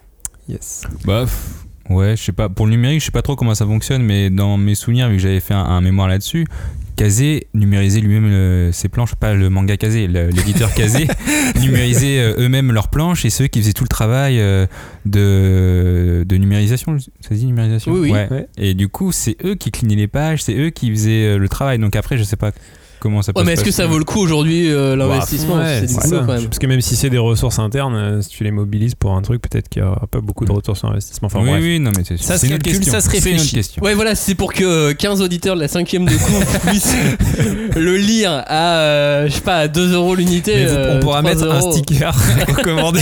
Yes. 0.47 0.83
Bah, 1.05 1.25
ouais, 1.89 2.15
je 2.15 2.23
sais 2.23 2.31
pas. 2.31 2.47
Pour 2.49 2.65
le 2.65 2.71
numérique, 2.71 2.99
je 3.01 3.05
sais 3.05 3.11
pas 3.11 3.21
trop 3.21 3.35
comment 3.35 3.55
ça 3.55 3.65
fonctionne, 3.65 4.01
mais 4.03 4.29
dans 4.29 4.57
mes 4.57 4.75
souvenirs, 4.75 5.09
vu 5.09 5.15
que 5.17 5.21
j'avais 5.21 5.39
fait 5.39 5.53
un, 5.53 5.59
un 5.63 5.81
mémoire 5.81 6.07
là-dessus, 6.07 6.45
Kazé 6.97 7.47
numérisait 7.53 7.99
lui-même 8.01 8.29
le- 8.29 8.69
ses 8.73 8.89
planches, 8.89 9.15
pas 9.15 9.33
le 9.33 9.49
manga 9.49 9.77
Kazé, 9.77 10.07
l'éditeur 10.07 10.73
Kazé 10.73 11.07
numérisait 11.61 12.19
euh, 12.19 12.35
eux-mêmes 12.45 12.71
leurs 12.73 12.89
planches 12.89 13.23
et 13.25 13.29
ceux 13.29 13.47
qui 13.47 13.59
faisaient 13.61 13.73
tout 13.73 13.85
le 13.85 13.89
travail 13.89 14.39
euh, 14.39 14.67
de, 15.05 16.23
de 16.27 16.37
numérisation. 16.37 16.97
Ça 17.21 17.33
dit 17.35 17.45
numérisation? 17.45 17.91
Oui, 17.93 17.99
oui. 18.01 18.11
Ouais. 18.11 18.27
Ouais. 18.31 18.47
Et 18.57 18.73
du 18.73 18.87
coup, 18.89 19.11
c'est 19.11 19.37
eux 19.45 19.55
qui 19.55 19.71
clignaient 19.71 19.95
les 19.95 20.07
pages, 20.07 20.43
c'est 20.43 20.55
eux 20.55 20.69
qui 20.69 20.89
faisaient 20.91 21.25
euh, 21.35 21.37
le 21.37 21.49
travail. 21.49 21.79
Donc 21.79 21.95
après, 21.95 22.17
je 22.17 22.23
sais 22.23 22.35
pas 22.35 22.51
comment 23.01 23.21
ça 23.21 23.33
peut 23.33 23.39
Ouais, 23.41 23.45
mais 23.45 23.53
est-ce 23.53 23.63
que 23.63 23.71
ça 23.71 23.87
vaut 23.87 23.97
le 23.97 24.05
coup 24.05 24.19
aujourd'hui 24.21 24.71
euh, 24.71 24.95
l'investissement 24.95 25.55
Ouais, 25.57 25.79
C'est 25.81 25.87
du 25.87 25.93
c'est 25.93 26.07
boulot 26.07 26.19
ça. 26.21 26.25
quand 26.25 26.33
même. 26.33 26.45
Parce 26.45 26.59
que 26.59 26.67
même 26.67 26.81
si 26.81 26.95
c'est 26.95 27.09
des 27.09 27.17
ressources 27.17 27.59
internes, 27.59 27.95
euh, 27.95 28.21
si 28.21 28.29
tu 28.29 28.43
les 28.45 28.51
mobilises 28.51 28.95
pour 28.95 29.11
un 29.15 29.21
truc, 29.21 29.41
peut-être 29.41 29.67
qu'il 29.67 29.81
n'y 29.81 29.87
aura 29.87 30.07
pas 30.07 30.21
beaucoup 30.21 30.45
de 30.45 30.51
retour 30.51 30.77
sur 30.77 30.87
investissement. 30.87 31.25
Enfin, 31.25 31.39
oui, 31.41 31.49
bref. 31.49 31.61
oui, 31.63 31.79
non, 31.79 31.91
mais 31.97 32.03
c'est 32.07 32.17
Ça 32.21 32.37
c'est 32.37 32.47
une 32.47 32.59
question. 32.59 32.91
ça 32.91 33.01
se 33.01 33.09
C'est 33.09 33.17
une 33.17 33.23
autre 33.23 33.27
réfléchit. 33.41 33.55
question. 33.55 33.83
Ouais, 33.83 33.93
voilà, 33.95 34.15
c'est 34.15 34.35
pour 34.35 34.53
que 34.53 34.63
euh, 34.63 34.93
15 34.93 35.21
auditeurs 35.21 35.55
de 35.55 35.61
la 35.61 35.67
cinquième 35.67 36.05
de 36.05 36.11
coupe 36.13 36.61
puissent 36.67 36.95
le 37.75 37.97
lire 37.97 38.43
à, 38.47 38.77
euh, 38.77 39.27
je 39.27 39.33
sais 39.33 39.41
pas, 39.41 39.57
à 39.57 39.67
2 39.67 39.93
euros 39.93 40.15
l'unité. 40.15 40.53
Euh, 40.67 40.97
on 40.97 40.99
pourra 40.99 41.21
3 41.21 41.29
mettre 41.33 41.51
un 41.51 41.71
sticker 41.71 42.13
recommandé. 42.47 43.01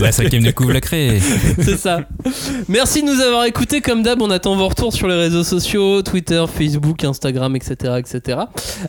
La 0.00 0.12
cinquième 0.12 0.42
de 0.44 0.50
couvre 0.52 0.72
l'a 0.72 0.80
créé. 0.80 1.20
C'est 1.60 1.76
ça. 1.78 2.00
Merci 2.68 3.02
de 3.02 3.08
nous 3.08 3.20
avoir 3.20 3.44
écoutés. 3.44 3.80
Comme 3.80 4.02
d'hab, 4.02 4.22
on 4.22 4.30
attend 4.30 4.56
vos 4.56 4.68
retours 4.68 4.92
sur 4.92 5.08
les 5.08 5.16
réseaux 5.16 5.44
sociaux 5.44 6.02
Twitter, 6.02 6.44
Facebook, 6.52 7.02
Instagram, 7.04 7.56
etc. 7.56 7.94
etc. 7.98 8.38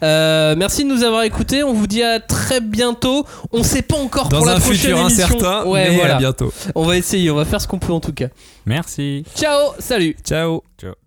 Euh, 0.03 0.42
merci 0.57 0.83
de 0.83 0.89
nous 0.89 1.03
avoir 1.03 1.23
écoutés. 1.23 1.63
On 1.63 1.73
vous 1.73 1.87
dit 1.87 2.03
à 2.03 2.19
très 2.19 2.61
bientôt. 2.61 3.25
On 3.51 3.63
sait 3.63 3.81
pas 3.81 3.97
encore 3.97 4.29
Dans 4.29 4.37
pour 4.37 4.45
la 4.47 4.53
un 4.55 4.59
prochaine 4.59 4.75
futur 4.77 4.99
émission. 4.99 5.25
incertain, 5.25 5.65
Ouais, 5.65 5.89
mais 5.89 5.95
voilà. 5.97 6.15
à 6.15 6.19
bientôt. 6.19 6.51
On 6.75 6.83
va 6.85 6.97
essayer. 6.97 7.29
On 7.31 7.35
va 7.35 7.45
faire 7.45 7.61
ce 7.61 7.67
qu'on 7.67 7.79
peut 7.79 7.93
en 7.93 7.99
tout 7.99 8.13
cas. 8.13 8.27
Merci. 8.65 9.23
Ciao. 9.35 9.71
Salut. 9.79 10.15
Ciao. 10.23 10.63
Ciao. 10.79 11.02